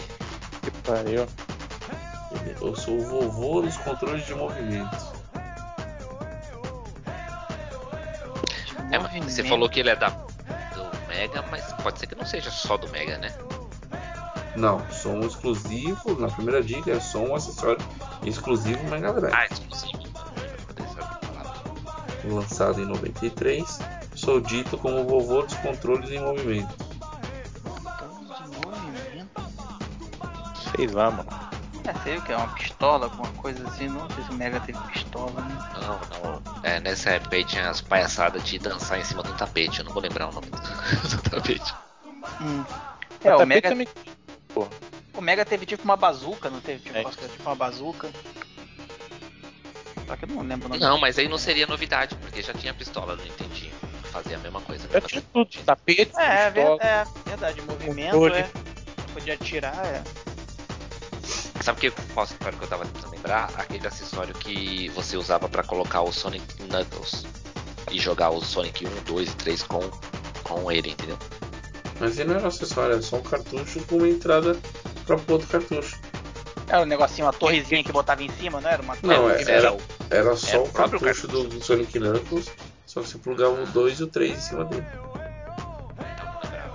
Que 0.61 0.71
pariu. 0.83 1.25
Eu 2.61 2.75
sou 2.75 2.97
o 2.97 3.01
vovô 3.07 3.61
dos 3.61 3.77
controles 3.77 4.25
de 4.25 4.35
movimento. 4.35 5.13
É, 8.91 8.99
mas 8.99 9.23
você 9.33 9.43
falou 9.43 9.69
que 9.69 9.79
ele 9.79 9.89
é 9.89 9.95
da 9.95 10.11
Mega, 11.13 11.43
mas 11.51 11.71
pode 11.73 11.99
ser 11.99 12.07
que 12.07 12.15
não 12.15 12.25
seja 12.25 12.49
só 12.49 12.75
do 12.75 12.89
Mega, 12.89 13.17
né? 13.19 13.33
Não, 14.55 14.79
som 14.91 15.19
exclusivo, 15.21 16.19
na 16.19 16.27
primeira 16.27 16.61
dica 16.63 16.91
é 16.91 16.99
som 16.99 17.27
um 17.27 17.35
acessório 17.35 17.83
exclusivo 18.23 18.83
Mega 18.89 19.13
Drive. 19.13 19.33
Ah, 19.35 19.45
exclusivo. 19.45 20.03
Lançado 22.25 22.81
em 22.81 22.85
93, 22.85 23.79
sou 24.15 24.39
dito 24.39 24.77
como 24.77 25.01
o 25.01 25.07
vovô 25.07 25.41
dos 25.41 25.55
controles 25.55 26.09
em 26.09 26.19
movimento. 26.19 26.73
Sei 30.75 30.87
lá, 30.87 31.11
mano. 31.11 31.29
É, 31.85 31.93
sei 32.03 32.17
o 32.17 32.21
que 32.21 32.31
é 32.31 32.37
uma 32.37 32.47
pistola, 32.53 33.05
alguma 33.05 33.27
coisa 33.33 33.67
assim. 33.67 33.89
Não 33.89 34.09
sei 34.11 34.23
se 34.23 34.29
o 34.29 34.33
Mega 34.33 34.59
teve 34.61 34.79
pistola, 34.87 35.41
né? 35.41 35.69
Não, 35.81 36.31
não. 36.31 36.52
É, 36.63 36.79
nessa 36.79 37.11
época 37.11 37.35
aí 37.35 37.43
tinha 37.43 37.69
as 37.69 37.81
palhaçadas 37.81 38.43
de 38.43 38.57
dançar 38.57 38.99
em 38.99 39.03
cima 39.03 39.21
de 39.23 39.29
um 39.31 39.35
tapete. 39.35 39.79
Eu 39.79 39.85
não 39.85 39.93
vou 39.93 40.01
lembrar 40.01 40.29
o 40.29 40.31
nome 40.33 40.47
do, 40.47 40.57
do 41.21 41.29
tapete. 41.29 41.73
Hum. 42.41 42.63
É, 43.23 43.33
o 43.35 43.37
Tapete 43.39 43.45
Mega, 43.47 43.69
também. 43.69 43.87
O 45.13 45.21
Mega 45.21 45.45
teve 45.45 45.65
tipo 45.65 45.83
uma 45.83 45.95
bazuca, 45.97 46.49
não 46.49 46.59
teve? 46.61 46.83
Tipo, 46.83 46.97
É. 46.97 47.05
um 47.05 47.09
tipo 47.09 47.43
uma 47.43 47.55
bazuca. 47.55 48.09
Só 50.07 50.15
que 50.17 50.25
eu 50.25 50.29
não 50.29 50.41
lembro 50.41 50.65
o 50.67 50.69
nome. 50.69 50.81
Não, 50.81 50.97
mas 50.99 51.17
aí 51.19 51.27
não 51.27 51.37
seria 51.37 51.65
novidade, 51.67 52.15
porque 52.15 52.41
já 52.41 52.53
tinha 52.53 52.73
pistola 52.73 53.15
no 53.15 53.23
Nintendinho. 53.23 53.73
Fazia 54.11 54.35
a 54.37 54.39
mesma 54.39 54.61
coisa. 54.61 54.87
Já 54.91 55.01
tinha 55.01 55.21
tudo. 55.33 55.49
Tapete, 55.65 56.11
É, 56.17 56.45
é, 56.47 56.51
pistola. 56.51 56.79
é 56.83 57.05
verdade. 57.29 57.61
Movimento 57.61 58.11
Controle. 58.11 58.35
é. 58.39 58.49
Podia 59.13 59.33
atirar, 59.35 59.85
é. 59.85 60.03
Sabe 61.63 61.77
o 61.77 61.81
que 61.81 61.91
qual 62.13 62.25
acessório 62.25 62.57
que 62.57 62.65
eu 62.65 62.67
tava 62.67 62.83
tentando 62.85 63.11
lembrar? 63.11 63.49
Aquele 63.57 63.87
acessório 63.87 64.33
que 64.33 64.89
você 64.89 65.15
usava 65.15 65.47
pra 65.47 65.63
colocar 65.63 66.01
o 66.01 66.11
Sonic 66.11 66.45
Knuckles 66.61 67.25
e 67.89 67.97
jogar 67.99 68.31
o 68.31 68.41
Sonic 68.41 68.85
1, 68.85 68.89
2 69.05 69.29
e 69.31 69.35
3 69.37 69.63
com, 69.63 69.79
com 70.43 70.69
ele, 70.69 70.89
entendeu? 70.89 71.17
Mas 72.01 72.19
ele 72.19 72.27
não 72.29 72.35
era 72.35 72.43
um 72.43 72.47
acessório, 72.49 72.91
era 72.93 73.01
só 73.01 73.15
um 73.15 73.21
cartucho 73.21 73.79
com 73.85 73.95
uma 73.95 74.09
entrada 74.09 74.57
para 75.05 75.15
outro 75.29 75.47
cartucho. 75.47 75.97
Era 76.67 76.81
um 76.81 76.85
negocinho, 76.85 77.27
uma 77.27 77.33
torrezinha 77.33 77.81
que 77.81 77.93
botava 77.93 78.21
em 78.21 78.29
cima, 78.31 78.59
não 78.59 78.69
era? 78.69 78.81
Uma 78.81 78.97
Não, 79.01 79.15
torre 79.29 79.43
é- 79.43 79.51
era- 79.51 79.71
o- 79.73 79.81
Era 80.09 80.35
só 80.35 80.47
Era 80.49 80.59
o 80.59 80.63
o 80.65 80.69
próprio 80.69 80.99
cartucho 80.99 81.27
do, 81.29 81.43
do 81.45 81.63
Sonic 81.63 81.97
Knuckles, 81.97 82.51
só 82.85 83.01
que 83.01 83.07
você 83.07 83.17
plugava 83.17 83.61
o 83.63 83.65
2 83.67 83.99
e 84.01 84.03
o 84.03 84.07
3 84.07 84.37
em 84.37 84.41
cima 84.41 84.65
dele. 84.65 84.85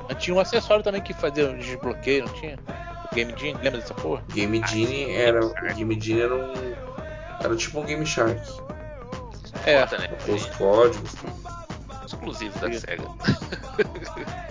Mas 0.09 0.17
tinha 0.23 0.35
um 0.35 0.41
acessório 0.41 0.83
também 0.83 1.03
que 1.03 1.13
fazia 1.13 1.51
um 1.51 1.59
desbloqueio, 1.59 2.25
não 2.25 2.33
tinha? 2.33 2.59
Game 3.15 3.33
Genie, 3.37 3.55
lembra 3.63 3.81
dessa 3.81 3.95
porra? 3.95 4.23
Game 4.29 4.63
Genie 4.67 5.11
era. 5.13 5.45
O 5.45 5.53
Game 5.75 6.01
Genie 6.01 6.23
era 6.23 6.35
um. 6.35 6.53
Era 7.41 7.57
tipo 7.57 7.81
um 7.81 7.85
Game 7.85 8.05
Shark. 8.07 8.41
É. 9.67 9.81
Né? 9.99 10.09
Com 10.25 10.33
os 10.35 10.47
códigos. 10.47 11.13
Exclusivo 12.07 12.59
da. 12.59 12.73
SEGA. 12.73 13.05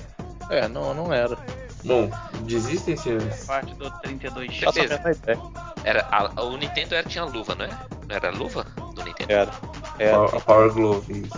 É, 0.50 0.66
não, 0.70 0.94
não 0.94 1.14
era. 1.14 1.38
Bom, 1.84 2.10
desistem, 2.44 2.96
senhores. 2.96 3.46
parte 3.46 3.74
do 3.76 3.92
32X. 4.00 4.64
Só 4.64 4.72
Certeza. 4.72 4.98
sabendo 5.14 5.52
a. 5.58 5.74
Era, 5.84 6.08
a- 6.10 6.42
o 6.42 6.56
Nintendo 6.56 6.96
era, 6.96 7.06
tinha 7.08 7.26
luva, 7.26 7.54
não 7.54 7.66
é? 7.66 7.70
Não 8.08 8.16
era 8.16 8.30
luva 8.32 8.64
do 8.96 9.04
Nintendo? 9.04 9.30
Era. 9.34 9.52
Era. 10.00 10.16
Power, 10.18 10.42
Power 10.46 10.72
Glove. 10.74 11.22
isso. 11.22 11.38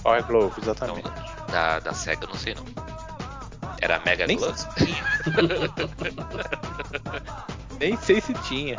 Power 0.00 0.24
Glove, 0.26 0.54
Então, 0.60 0.62
exatamente. 0.74 1.10
da, 1.50 1.80
da 1.80 1.92
SEGA, 1.92 2.24
não 2.28 2.36
sei 2.36 2.54
não. 2.54 2.64
Era 3.80 4.00
Mega 4.06 4.28
Nem 4.28 4.36
Glove? 4.38 4.62
Nem 7.80 7.96
sei 7.98 8.20
se 8.20 8.32
tinha. 8.34 8.76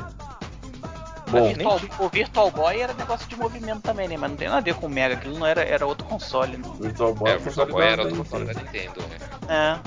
Bom, 1.30 1.50
Virtual- 1.54 1.80
o 2.00 2.10
Virtual 2.10 2.52
Boy 2.52 2.80
era 2.80 2.94
negócio 2.94 3.28
de 3.28 3.36
movimento 3.36 3.82
também, 3.82 4.08
né? 4.08 4.16
Mas 4.18 4.30
não 4.32 4.38
tem 4.38 4.48
nada 4.48 4.60
a 4.60 4.64
ver 4.64 4.76
com 4.76 4.88
o 4.88 4.90
Mega, 4.90 5.16
aquilo 5.16 5.38
não 5.38 5.46
era, 5.46 5.62
era 5.62 5.86
outro 5.86 6.08
console, 6.08 6.56
né? 6.58 6.64
Virtual 6.80 7.14
Boy 7.14 7.30
É, 7.30 7.34
é 7.34 7.38
o 7.38 7.40
Virtual 7.42 7.68
Boy 7.68 7.86
era 7.86 8.02
outro 8.04 8.18
console 8.18 8.46
da 8.46 8.54
Nintendo, 8.54 9.02
né? 9.08 9.18
É. 9.50 9.78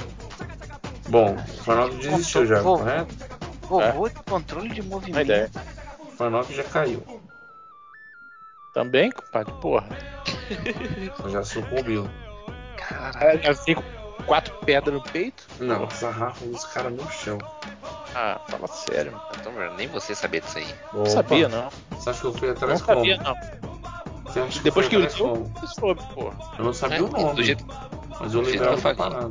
Bom, 1.09 1.35
o 1.35 1.63
Farnock 1.65 1.97
desistiu 1.97 2.47
já, 2.47 2.61
Vou- 2.61 2.79
correto? 2.79 3.15
Vovô 3.63 4.09
de 4.09 4.15
controle 4.17 4.69
de 4.69 4.81
Uma 4.83 4.91
movimento. 4.91 5.25
ideia. 5.25 5.51
O 6.01 6.07
Farnock 6.13 6.53
já 6.55 6.63
caiu, 6.65 7.03
Também, 8.73 9.11
compadre, 9.11 9.53
porra. 9.61 9.89
já 11.29 11.43
sucumbiu. 11.43 12.09
Caralho, 12.77 13.41
com 13.43 13.51
quatro 14.31 14.55
pedras 14.65 14.95
no 14.95 15.03
peito? 15.03 15.45
Não, 15.59 15.91
sarrafo 15.91 16.45
dos 16.47 16.65
caras 16.67 16.93
no 16.93 17.11
chão. 17.11 17.37
Ah, 18.15 18.39
fala 18.47 18.69
sério. 18.69 19.11
mano. 19.11 19.25
Então, 19.41 19.77
nem 19.77 19.89
você 19.89 20.15
sabia 20.15 20.41
disso 20.41 20.59
aí. 20.59 20.73
Não 20.93 21.01
Opa, 21.03 21.11
sabia, 21.11 21.49
não. 21.49 21.69
Você 21.91 22.11
acha 22.11 22.21
que 22.21 22.27
eu 22.29 22.33
fui 22.35 22.47
Não 22.49 22.55
atrás 22.55 22.81
como? 22.83 22.99
sabia, 22.99 23.17
não. 23.17 23.35
Você 24.25 24.39
acha 24.39 24.59
que 24.59 24.61
Depois 24.61 24.87
eu 24.87 24.91
que 24.91 24.97
eu 24.97 25.01
atrás 25.01 25.15
soube, 25.19 25.33
como? 25.41 25.55
eu 25.61 25.69
soube, 25.69 26.03
porra. 26.15 26.37
Eu 26.59 26.65
não 26.65 26.73
sabia 26.73 26.99
É, 26.99 27.03
o 27.03 27.09
nome, 27.09 27.35
do 27.35 27.43
jeito- 27.43 27.65
mas 28.21 28.33
eu 28.33 28.41
do 28.43 28.45
jeito 28.49 28.63
lembrava 28.63 28.81
que 28.81 28.87
eu 28.87 28.95
da 28.95 29.11
parada. 29.11 29.31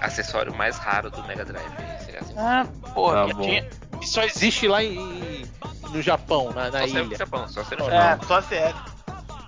Acessório 0.00 0.54
mais 0.54 0.78
raro 0.78 1.10
do 1.10 1.20
Mega 1.24 1.44
Drive. 1.44 1.72
Seria 2.04 2.20
assim. 2.20 2.34
Ah, 2.36 2.64
pô, 2.94 3.10
Tá 3.10 3.26
tinha. 3.34 3.68
E 4.00 4.06
só 4.06 4.22
existe 4.22 4.68
lá 4.68 4.84
em, 4.84 5.44
no 5.90 6.00
Japão, 6.00 6.52
na, 6.54 6.70
na 6.70 6.82
só 6.82 6.86
saiu 6.86 6.94
no 6.94 7.06
ilha. 7.06 7.18
Japão, 7.18 7.48
só 7.48 7.64
saiu 7.64 7.78
no 7.80 7.90
É. 7.90 8.16
Japão. 8.16 8.38
É, 8.38 8.40
só. 8.40 8.60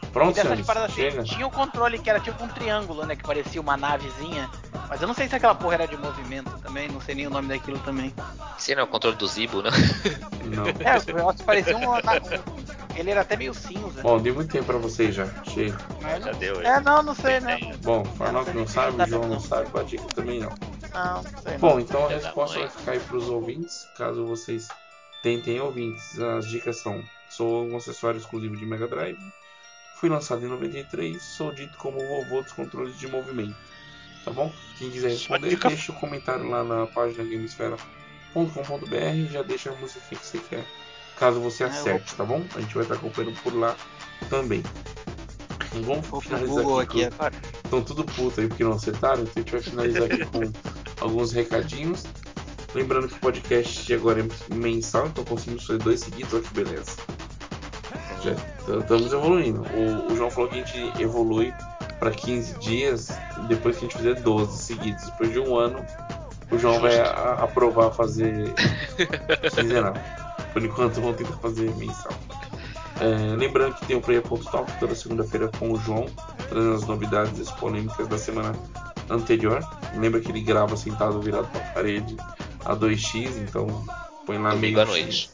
E 0.02 0.06
Pronto, 0.12 0.34
dessas 0.34 0.42
senhores, 0.42 0.66
paradas 0.66 0.90
assim, 0.90 1.22
tinha 1.22 1.46
um 1.46 1.50
controle 1.50 1.98
que 2.00 2.10
era 2.10 2.18
tipo 2.20 2.42
um 2.44 2.48
triângulo, 2.48 3.06
né? 3.06 3.14
Que 3.16 3.22
parecia 3.22 3.60
uma 3.60 3.76
navezinha. 3.78 4.50
Mas 4.92 5.00
eu 5.00 5.08
não 5.08 5.14
sei 5.14 5.26
se 5.26 5.34
aquela 5.34 5.54
porra 5.54 5.72
era 5.76 5.88
de 5.88 5.96
movimento 5.96 6.50
também, 6.58 6.86
não 6.86 7.00
sei 7.00 7.14
nem 7.14 7.26
o 7.26 7.30
nome 7.30 7.48
daquilo 7.48 7.78
também. 7.78 8.12
Esse 8.58 8.74
não 8.74 8.82
é 8.82 8.84
o 8.84 8.86
controle 8.88 9.16
do 9.16 9.26
Zibo, 9.26 9.62
né? 9.62 9.70
Não. 10.44 10.66
É, 10.66 10.98
o 10.98 11.16
negócio 11.16 11.42
parecia 11.46 11.74
um, 11.78 11.84
Ele 12.94 13.10
era 13.10 13.22
até 13.22 13.34
meio 13.34 13.54
cinza. 13.54 14.02
Bom, 14.02 14.20
dei 14.20 14.32
muito 14.32 14.52
tempo 14.52 14.66
pra 14.66 14.76
vocês 14.76 15.14
já. 15.14 15.26
Chega. 15.44 15.78
mas 16.02 16.22
Já 16.22 16.32
não- 16.32 16.38
deu, 16.38 16.60
É, 16.60 16.78
não, 16.80 17.02
não 17.02 17.14
sei, 17.14 17.40
né? 17.40 17.58
Bom, 17.80 18.04
Farnock 18.04 18.52
não 18.52 18.66
sabe, 18.66 19.02
o 19.02 19.06
João 19.06 19.28
não 19.28 19.40
sabe, 19.40 19.66
o 19.68 19.70
Batica 19.70 20.04
também 20.14 20.40
não. 20.40 20.50
Não, 20.92 21.22
não 21.22 21.40
sei. 21.42 21.56
Bom, 21.56 21.80
então 21.80 22.04
a 22.04 22.08
resposta 22.10 22.58
vai 22.58 22.68
ficar 22.68 22.92
aí 22.92 23.00
pros 23.00 23.30
ouvintes, 23.30 23.88
caso 23.96 24.26
vocês 24.26 24.68
tentem 25.22 25.58
ouvintes. 25.58 26.18
As 26.20 26.46
dicas 26.46 26.76
são: 26.82 27.02
sou 27.30 27.66
um 27.66 27.78
acessório 27.78 28.18
exclusivo 28.18 28.54
de 28.58 28.66
Mega 28.66 28.86
Drive, 28.86 29.16
fui 29.98 30.10
lançado 30.10 30.44
em 30.44 30.48
93, 30.50 31.16
sou 31.22 31.50
dito 31.50 31.78
como 31.78 31.96
o 31.96 32.06
vovô 32.06 32.42
dos 32.42 32.52
controles 32.52 32.98
de 32.98 33.08
movimento. 33.08 33.56
Tá 34.24 34.30
bom? 34.30 34.52
Quem 34.78 34.90
quiser 34.90 35.10
responder, 35.10 35.56
deixa 35.56 35.92
o 35.92 35.96
comentário 35.96 36.48
lá 36.48 36.62
na 36.62 36.86
página 36.86 37.24
gamesfera.com.br 37.24 39.30
já 39.30 39.42
deixa 39.42 39.70
a 39.70 39.74
música 39.74 40.00
que 40.08 40.16
você 40.16 40.38
quer, 40.38 40.64
caso 41.18 41.40
você 41.40 41.64
É, 41.64 41.66
acerte, 41.66 42.14
tá 42.14 42.24
bom? 42.24 42.42
A 42.54 42.60
gente 42.60 42.74
vai 42.74 42.84
estar 42.84 42.94
acompanhando 42.94 43.36
por 43.42 43.54
lá 43.54 43.76
também. 44.30 44.62
Vamos 45.72 46.06
Vou 46.06 46.20
pro 46.20 46.30
finalizar 46.30 46.64
Google 46.64 46.80
aqui, 46.80 47.10
com-. 47.10 47.30
Estão 47.64 47.82
tudo 47.82 48.04
puto 48.04 48.40
aí 48.40 48.48
porque 48.48 48.62
não 48.62 48.72
acertaram, 48.72 49.22
então 49.22 49.32
a 49.36 49.40
gente 49.40 49.52
vai 49.52 49.62
finalizar 49.62 50.02
aqui 50.04 50.24
com 50.26 50.52
alguns 51.04 51.32
recadinhos. 51.32 52.04
Lembrando 52.74 53.08
que 53.08 53.14
o 53.14 53.18
podcast 53.18 53.92
agora 53.92 54.20
é 54.20 54.54
mensal, 54.54 55.06
então 55.06 55.24
conseguimos 55.24 55.66
fazer 55.66 55.78
dois 55.78 56.00
seguidos, 56.00 56.32
olha 56.32 56.42
que 56.42 56.54
beleza. 56.54 56.96
Já 58.22 58.32
estamos 58.78 59.12
evoluindo. 59.12 59.62
O, 59.62 60.12
o 60.12 60.16
João 60.16 60.30
falou 60.30 60.48
que 60.48 60.60
a 60.60 60.64
gente 60.64 61.02
evolui 61.02 61.52
para 62.02 62.10
15 62.10 62.58
dias 62.58 63.10
depois 63.46 63.78
que 63.78 63.84
a 63.84 63.88
gente 63.88 63.96
fizer 63.96 64.14
12 64.20 64.60
seguidos. 64.60 65.04
Depois 65.04 65.32
de 65.32 65.38
um 65.38 65.56
ano, 65.56 65.86
o 66.50 66.58
João 66.58 66.80
vai 66.80 66.98
a- 66.98 67.34
aprovar 67.44 67.92
fazer 67.92 68.52
quinzenal. 69.54 69.94
Por 70.52 70.64
enquanto, 70.64 71.00
vamos 71.00 71.16
tentar 71.16 71.36
fazer 71.36 71.72
mensal. 71.76 72.10
É, 73.00 73.36
lembrando 73.36 73.76
que 73.76 73.86
tem 73.86 73.94
o 73.94 74.00
Player 74.00 74.20
Talk 74.20 74.72
toda 74.80 74.96
segunda-feira 74.96 75.48
com 75.56 75.70
o 75.70 75.76
João, 75.78 76.06
trazendo 76.48 76.74
as 76.74 76.84
novidades 76.88 77.38
e 77.38 77.42
as 77.42 77.52
polêmicas 77.52 78.08
da 78.08 78.18
semana 78.18 78.52
anterior. 79.08 79.64
Lembra 79.94 80.20
que 80.20 80.32
ele 80.32 80.40
grava 80.40 80.76
sentado 80.76 81.20
virado 81.20 81.46
para 81.52 81.60
a 81.60 81.72
parede 81.72 82.16
a 82.64 82.74
2x, 82.74 83.36
então 83.48 83.68
põe 84.26 84.38
lá 84.38 84.50
Domingo 84.50 84.60
meio 84.60 84.80
à 84.80 84.84
noite. 84.86 85.30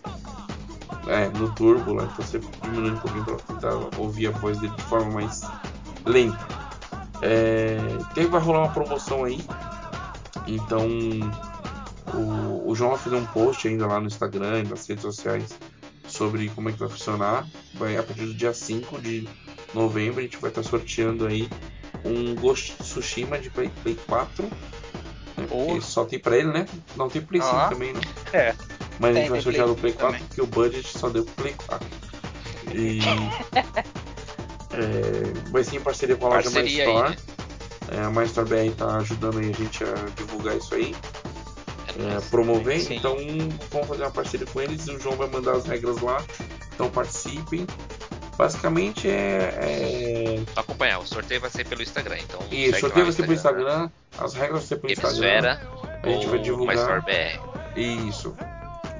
É, 1.06 1.28
no 1.30 1.50
turbo 1.54 1.94
lá, 1.94 2.04
então 2.04 2.26
você 2.26 2.38
diminui 2.62 2.90
um 2.90 2.98
pouquinho 2.98 3.24
para 3.24 3.36
tentar 3.36 3.98
ouvir 3.98 4.26
a 4.26 4.30
voz 4.32 4.58
dele 4.58 4.74
de 4.76 4.82
forma 4.82 5.10
mais 5.12 5.40
lenta. 6.08 6.38
É, 7.20 7.76
tem, 8.14 8.26
vai 8.26 8.40
rolar 8.40 8.60
uma 8.60 8.72
promoção 8.72 9.24
aí, 9.24 9.40
então 10.46 10.86
o, 12.14 12.70
o 12.70 12.74
João 12.74 12.90
vai 12.90 12.98
fazer 12.98 13.16
um 13.16 13.26
post 13.26 13.66
ainda 13.68 13.86
lá 13.86 14.00
no 14.00 14.06
Instagram 14.06 14.64
nas 14.64 14.86
redes 14.86 15.02
sociais 15.02 15.58
sobre 16.06 16.48
como 16.50 16.68
é 16.68 16.72
que 16.72 16.78
vai 16.78 16.88
funcionar. 16.88 17.46
Vai 17.74 17.96
a 17.96 18.02
partir 18.02 18.26
do 18.26 18.34
dia 18.34 18.54
5 18.54 19.00
de 19.00 19.28
novembro 19.74 20.20
a 20.20 20.22
gente 20.22 20.38
vai 20.38 20.50
estar 20.50 20.62
sorteando 20.62 21.26
aí 21.26 21.48
um 22.04 22.34
Ghost 22.34 22.76
Tsushima 22.78 23.38
de 23.38 23.50
Play, 23.50 23.70
Play 23.82 23.98
4. 24.06 24.44
Né? 24.44 25.80
Só 25.80 26.04
tem 26.04 26.18
pra 26.18 26.36
ele, 26.36 26.48
né? 26.52 26.66
Não 26.96 27.08
tem 27.08 27.20
Play 27.22 27.42
5 27.42 27.54
Ó. 27.54 27.68
também, 27.68 27.92
né? 27.92 28.00
É. 28.32 28.54
Mas 28.98 29.10
a 29.10 29.14
Tem, 29.14 29.22
gente 29.22 29.30
vai 29.30 29.40
sortear 29.40 29.68
no 29.68 29.76
Play 29.76 29.92
4 29.92 30.06
também. 30.12 30.26
porque 30.26 30.42
o 30.42 30.46
budget 30.46 30.98
só 30.98 31.08
deu 31.08 31.24
pro 31.24 31.34
Play 31.34 31.54
4. 31.66 31.88
E. 32.74 32.98
é, 34.78 35.50
vai 35.50 35.64
ser 35.64 35.76
em 35.76 35.80
parceria 35.80 36.16
com 36.16 36.26
a 36.26 36.28
loja 36.30 36.50
Parceria 36.50 36.84
aí, 36.84 36.92
MyStore. 36.92 37.10
né? 37.10 37.16
É, 37.90 38.00
a 38.00 38.10
MyStore 38.10 38.48
BR 38.48 38.74
tá 38.76 38.96
ajudando 38.96 39.38
aí 39.38 39.50
a 39.50 39.52
gente 39.52 39.82
a 39.82 39.94
divulgar 40.14 40.56
isso 40.56 40.74
aí 40.74 40.94
É 41.98 42.16
é, 42.16 42.20
promover. 42.30 42.80
Sim. 42.80 42.96
Então 42.96 43.16
vamos 43.70 43.88
fazer 43.88 44.02
uma 44.02 44.10
parceria 44.10 44.46
com 44.46 44.60
eles 44.60 44.86
e 44.86 44.90
o 44.92 45.00
João 45.00 45.16
vai 45.16 45.28
mandar 45.28 45.52
as 45.52 45.66
regras 45.66 46.00
lá. 46.00 46.22
Então 46.74 46.90
participem. 46.90 47.66
Basicamente 48.36 49.08
é. 49.08 49.52
é... 49.60 50.42
Acompanhar. 50.54 51.00
O 51.00 51.06
sorteio 51.06 51.40
vai 51.40 51.50
ser 51.50 51.66
pelo 51.66 51.82
Instagram. 51.82 52.18
Então, 52.18 52.40
Isso, 52.52 52.66
segue 52.66 52.80
sorteio 52.80 53.04
vai 53.06 53.12
ser 53.12 53.22
pelo 53.22 53.34
Instagram, 53.34 53.90
as 54.16 54.34
regras 54.34 54.60
vão 54.60 54.68
ser 54.68 54.76
pelo 54.76 54.92
Instagram. 54.92 55.58
A 56.02 56.08
gente 56.08 56.26
vai 56.28 56.38
divulgar. 56.38 57.04
Isso. 57.76 58.36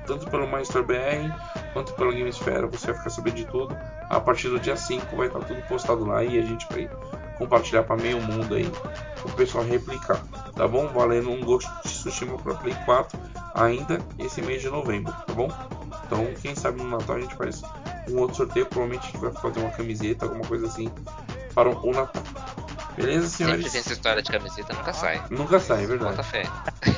Tanto 0.07 0.29
pelo 0.29 0.49
MyStore 0.49 0.87
BR 0.87 1.58
quanto 1.79 1.95
pela 1.95 2.13
Gamesfera, 2.13 2.67
você 2.67 2.87
vai 2.87 2.97
ficar 2.97 3.11
sabendo 3.11 3.37
de 3.37 3.45
tudo. 3.45 3.77
A 4.11 4.19
partir 4.19 4.49
do 4.49 4.59
dia 4.59 4.77
5 4.77 5.15
vai 5.17 5.29
estar 5.29 5.39
tudo 5.41 5.63
postado 5.69 6.05
lá 6.05 6.25
e 6.25 6.37
a 6.37 6.43
gente 6.43 6.67
vai 6.71 6.91
compartilhar 7.37 7.85
para 7.85 7.97
meio 7.97 8.21
mundo 8.21 8.53
aí 8.57 8.69
o 9.25 9.31
pessoal 9.33 9.63
replicar. 9.63 10.21
Tá 10.57 10.67
bom? 10.67 10.89
Valendo 10.89 11.31
um 11.31 11.41
Ghost 11.41 11.71
de 11.85 11.91
Tsushima 11.91 12.37
para 12.39 12.55
Play 12.57 12.75
4 12.85 13.17
ainda 13.55 14.01
esse 14.19 14.43
mês 14.43 14.61
de 14.61 14.69
novembro, 14.69 15.13
tá 15.25 15.33
bom? 15.33 15.49
Então, 16.05 16.27
quem 16.43 16.57
sabe 16.57 16.83
no 16.83 16.89
Natal 16.89 17.15
a 17.17 17.21
gente 17.21 17.37
faz 17.37 17.63
um 18.11 18.19
outro 18.19 18.37
sorteio. 18.39 18.67
Provavelmente 18.67 19.07
a 19.07 19.11
gente 19.13 19.21
vai 19.21 19.33
fazer 19.41 19.61
uma 19.61 19.71
camiseta, 19.71 20.25
alguma 20.25 20.45
coisa 20.45 20.67
assim 20.67 20.91
para 21.55 21.69
o 21.69 21.93
Natal. 21.93 22.23
Beleza, 22.97 23.29
Sempre 23.29 23.53
senhores? 23.53 23.73
tem 23.73 23.81
essa 23.81 23.93
história 23.93 24.21
de 24.21 24.33
camiseta, 24.33 24.75
nunca 24.75 24.93
sai. 24.93 25.23
Nunca 25.31 25.61
sai, 25.61 25.85
é 25.85 25.87
verdade. 25.87 26.17
Bota 26.17 26.23
fé. 26.25 26.43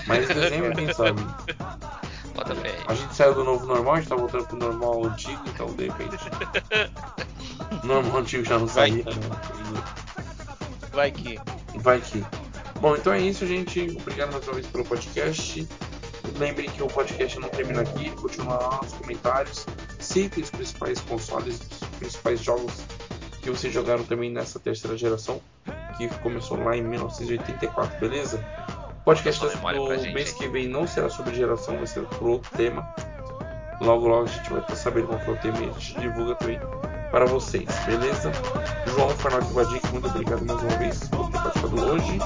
Mas 0.06 0.30
em 0.30 0.34
dezembro, 0.34 0.74
quem 0.74 0.90
sabe? 0.94 1.20
Bota 2.34 2.54
fé. 2.54 2.78
A 2.86 2.94
gente 2.94 3.14
saiu 3.14 3.34
do 3.34 3.44
novo 3.44 3.66
normal, 3.66 3.94
a 3.94 3.96
gente 4.00 4.08
tá 4.08 4.16
voltando 4.16 4.46
pro 4.46 4.56
normal 4.56 5.04
antigo, 5.06 5.42
então 5.46 5.66
de 5.74 5.88
repente. 5.88 6.16
Normal 7.84 8.18
antigo 8.18 8.44
já 8.44 8.58
não 8.58 8.66
Vai 8.66 8.90
saía, 8.90 9.04
que- 9.04 9.10
né? 9.18 9.84
Vai 10.92 11.10
que. 11.10 11.38
Vai 11.76 12.00
que. 12.00 12.24
Bom, 12.80 12.96
então 12.96 13.12
é 13.12 13.20
isso, 13.20 13.46
gente. 13.46 13.96
Obrigado 14.00 14.32
mais 14.32 14.44
uma 14.46 14.54
vez 14.54 14.66
pelo 14.66 14.84
podcast. 14.84 15.66
Lembrem 16.38 16.68
que 16.70 16.82
o 16.82 16.86
podcast 16.88 17.38
não 17.38 17.48
termina 17.48 17.82
aqui, 17.82 18.10
continua 18.10 18.54
lá 18.56 18.80
nos 18.82 18.92
comentários. 18.94 19.66
Citem 19.98 20.42
os 20.44 20.50
principais 20.50 21.00
consoles, 21.00 21.60
os 21.82 21.88
principais 21.98 22.40
jogos 22.40 22.72
que 23.42 23.50
vocês 23.50 23.72
jogaram 23.72 24.04
também 24.04 24.30
nessa 24.30 24.58
terceira 24.60 24.96
geração, 24.96 25.40
que 25.96 26.08
começou 26.20 26.62
lá 26.62 26.76
em 26.76 26.82
1984, 26.82 27.98
beleza? 27.98 28.44
Podcast 29.04 29.40
do 29.40 30.12
mês 30.12 30.32
que 30.32 30.48
vem 30.48 30.68
não 30.68 30.86
será 30.86 31.08
sobre 31.08 31.34
geração, 31.34 31.76
vai 31.76 31.86
ser 31.86 32.02
por 32.04 32.28
outro 32.28 32.50
tema. 32.56 32.86
Logo, 33.80 34.06
logo 34.06 34.24
a 34.24 34.26
gente 34.26 34.50
vai 34.50 34.60
estar 34.60 34.76
sabendo 34.76 35.08
qual 35.08 35.20
é 35.20 35.30
o 35.30 35.36
tema 35.36 35.58
e 35.58 35.70
a 35.70 35.72
gente 35.72 36.00
divulga 36.00 36.34
também 36.34 36.60
para 37.10 37.24
vocês, 37.24 37.66
beleza? 37.86 38.30
João 38.86 39.08
Fernando 39.10 39.52
Vadic, 39.54 39.86
muito 39.88 40.08
obrigado 40.08 40.44
mais 40.44 40.62
uma 40.62 40.76
vez 40.76 41.08
por 41.08 41.30
ter 41.30 41.38
participado 41.38 41.84
hoje. 41.86 42.18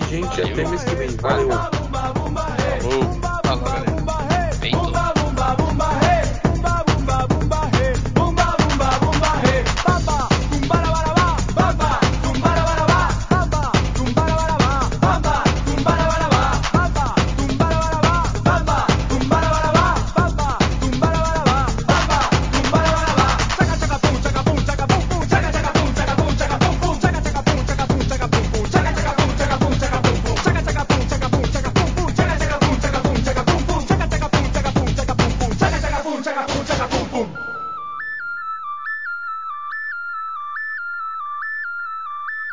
E, 0.00 0.10
gente, 0.10 0.40
Valeu. 0.40 0.52
até 0.52 0.68
mês 0.68 0.84
que 0.84 0.94
vem. 0.94 1.16
Valeu! 1.16 1.50
Falou, 1.50 3.13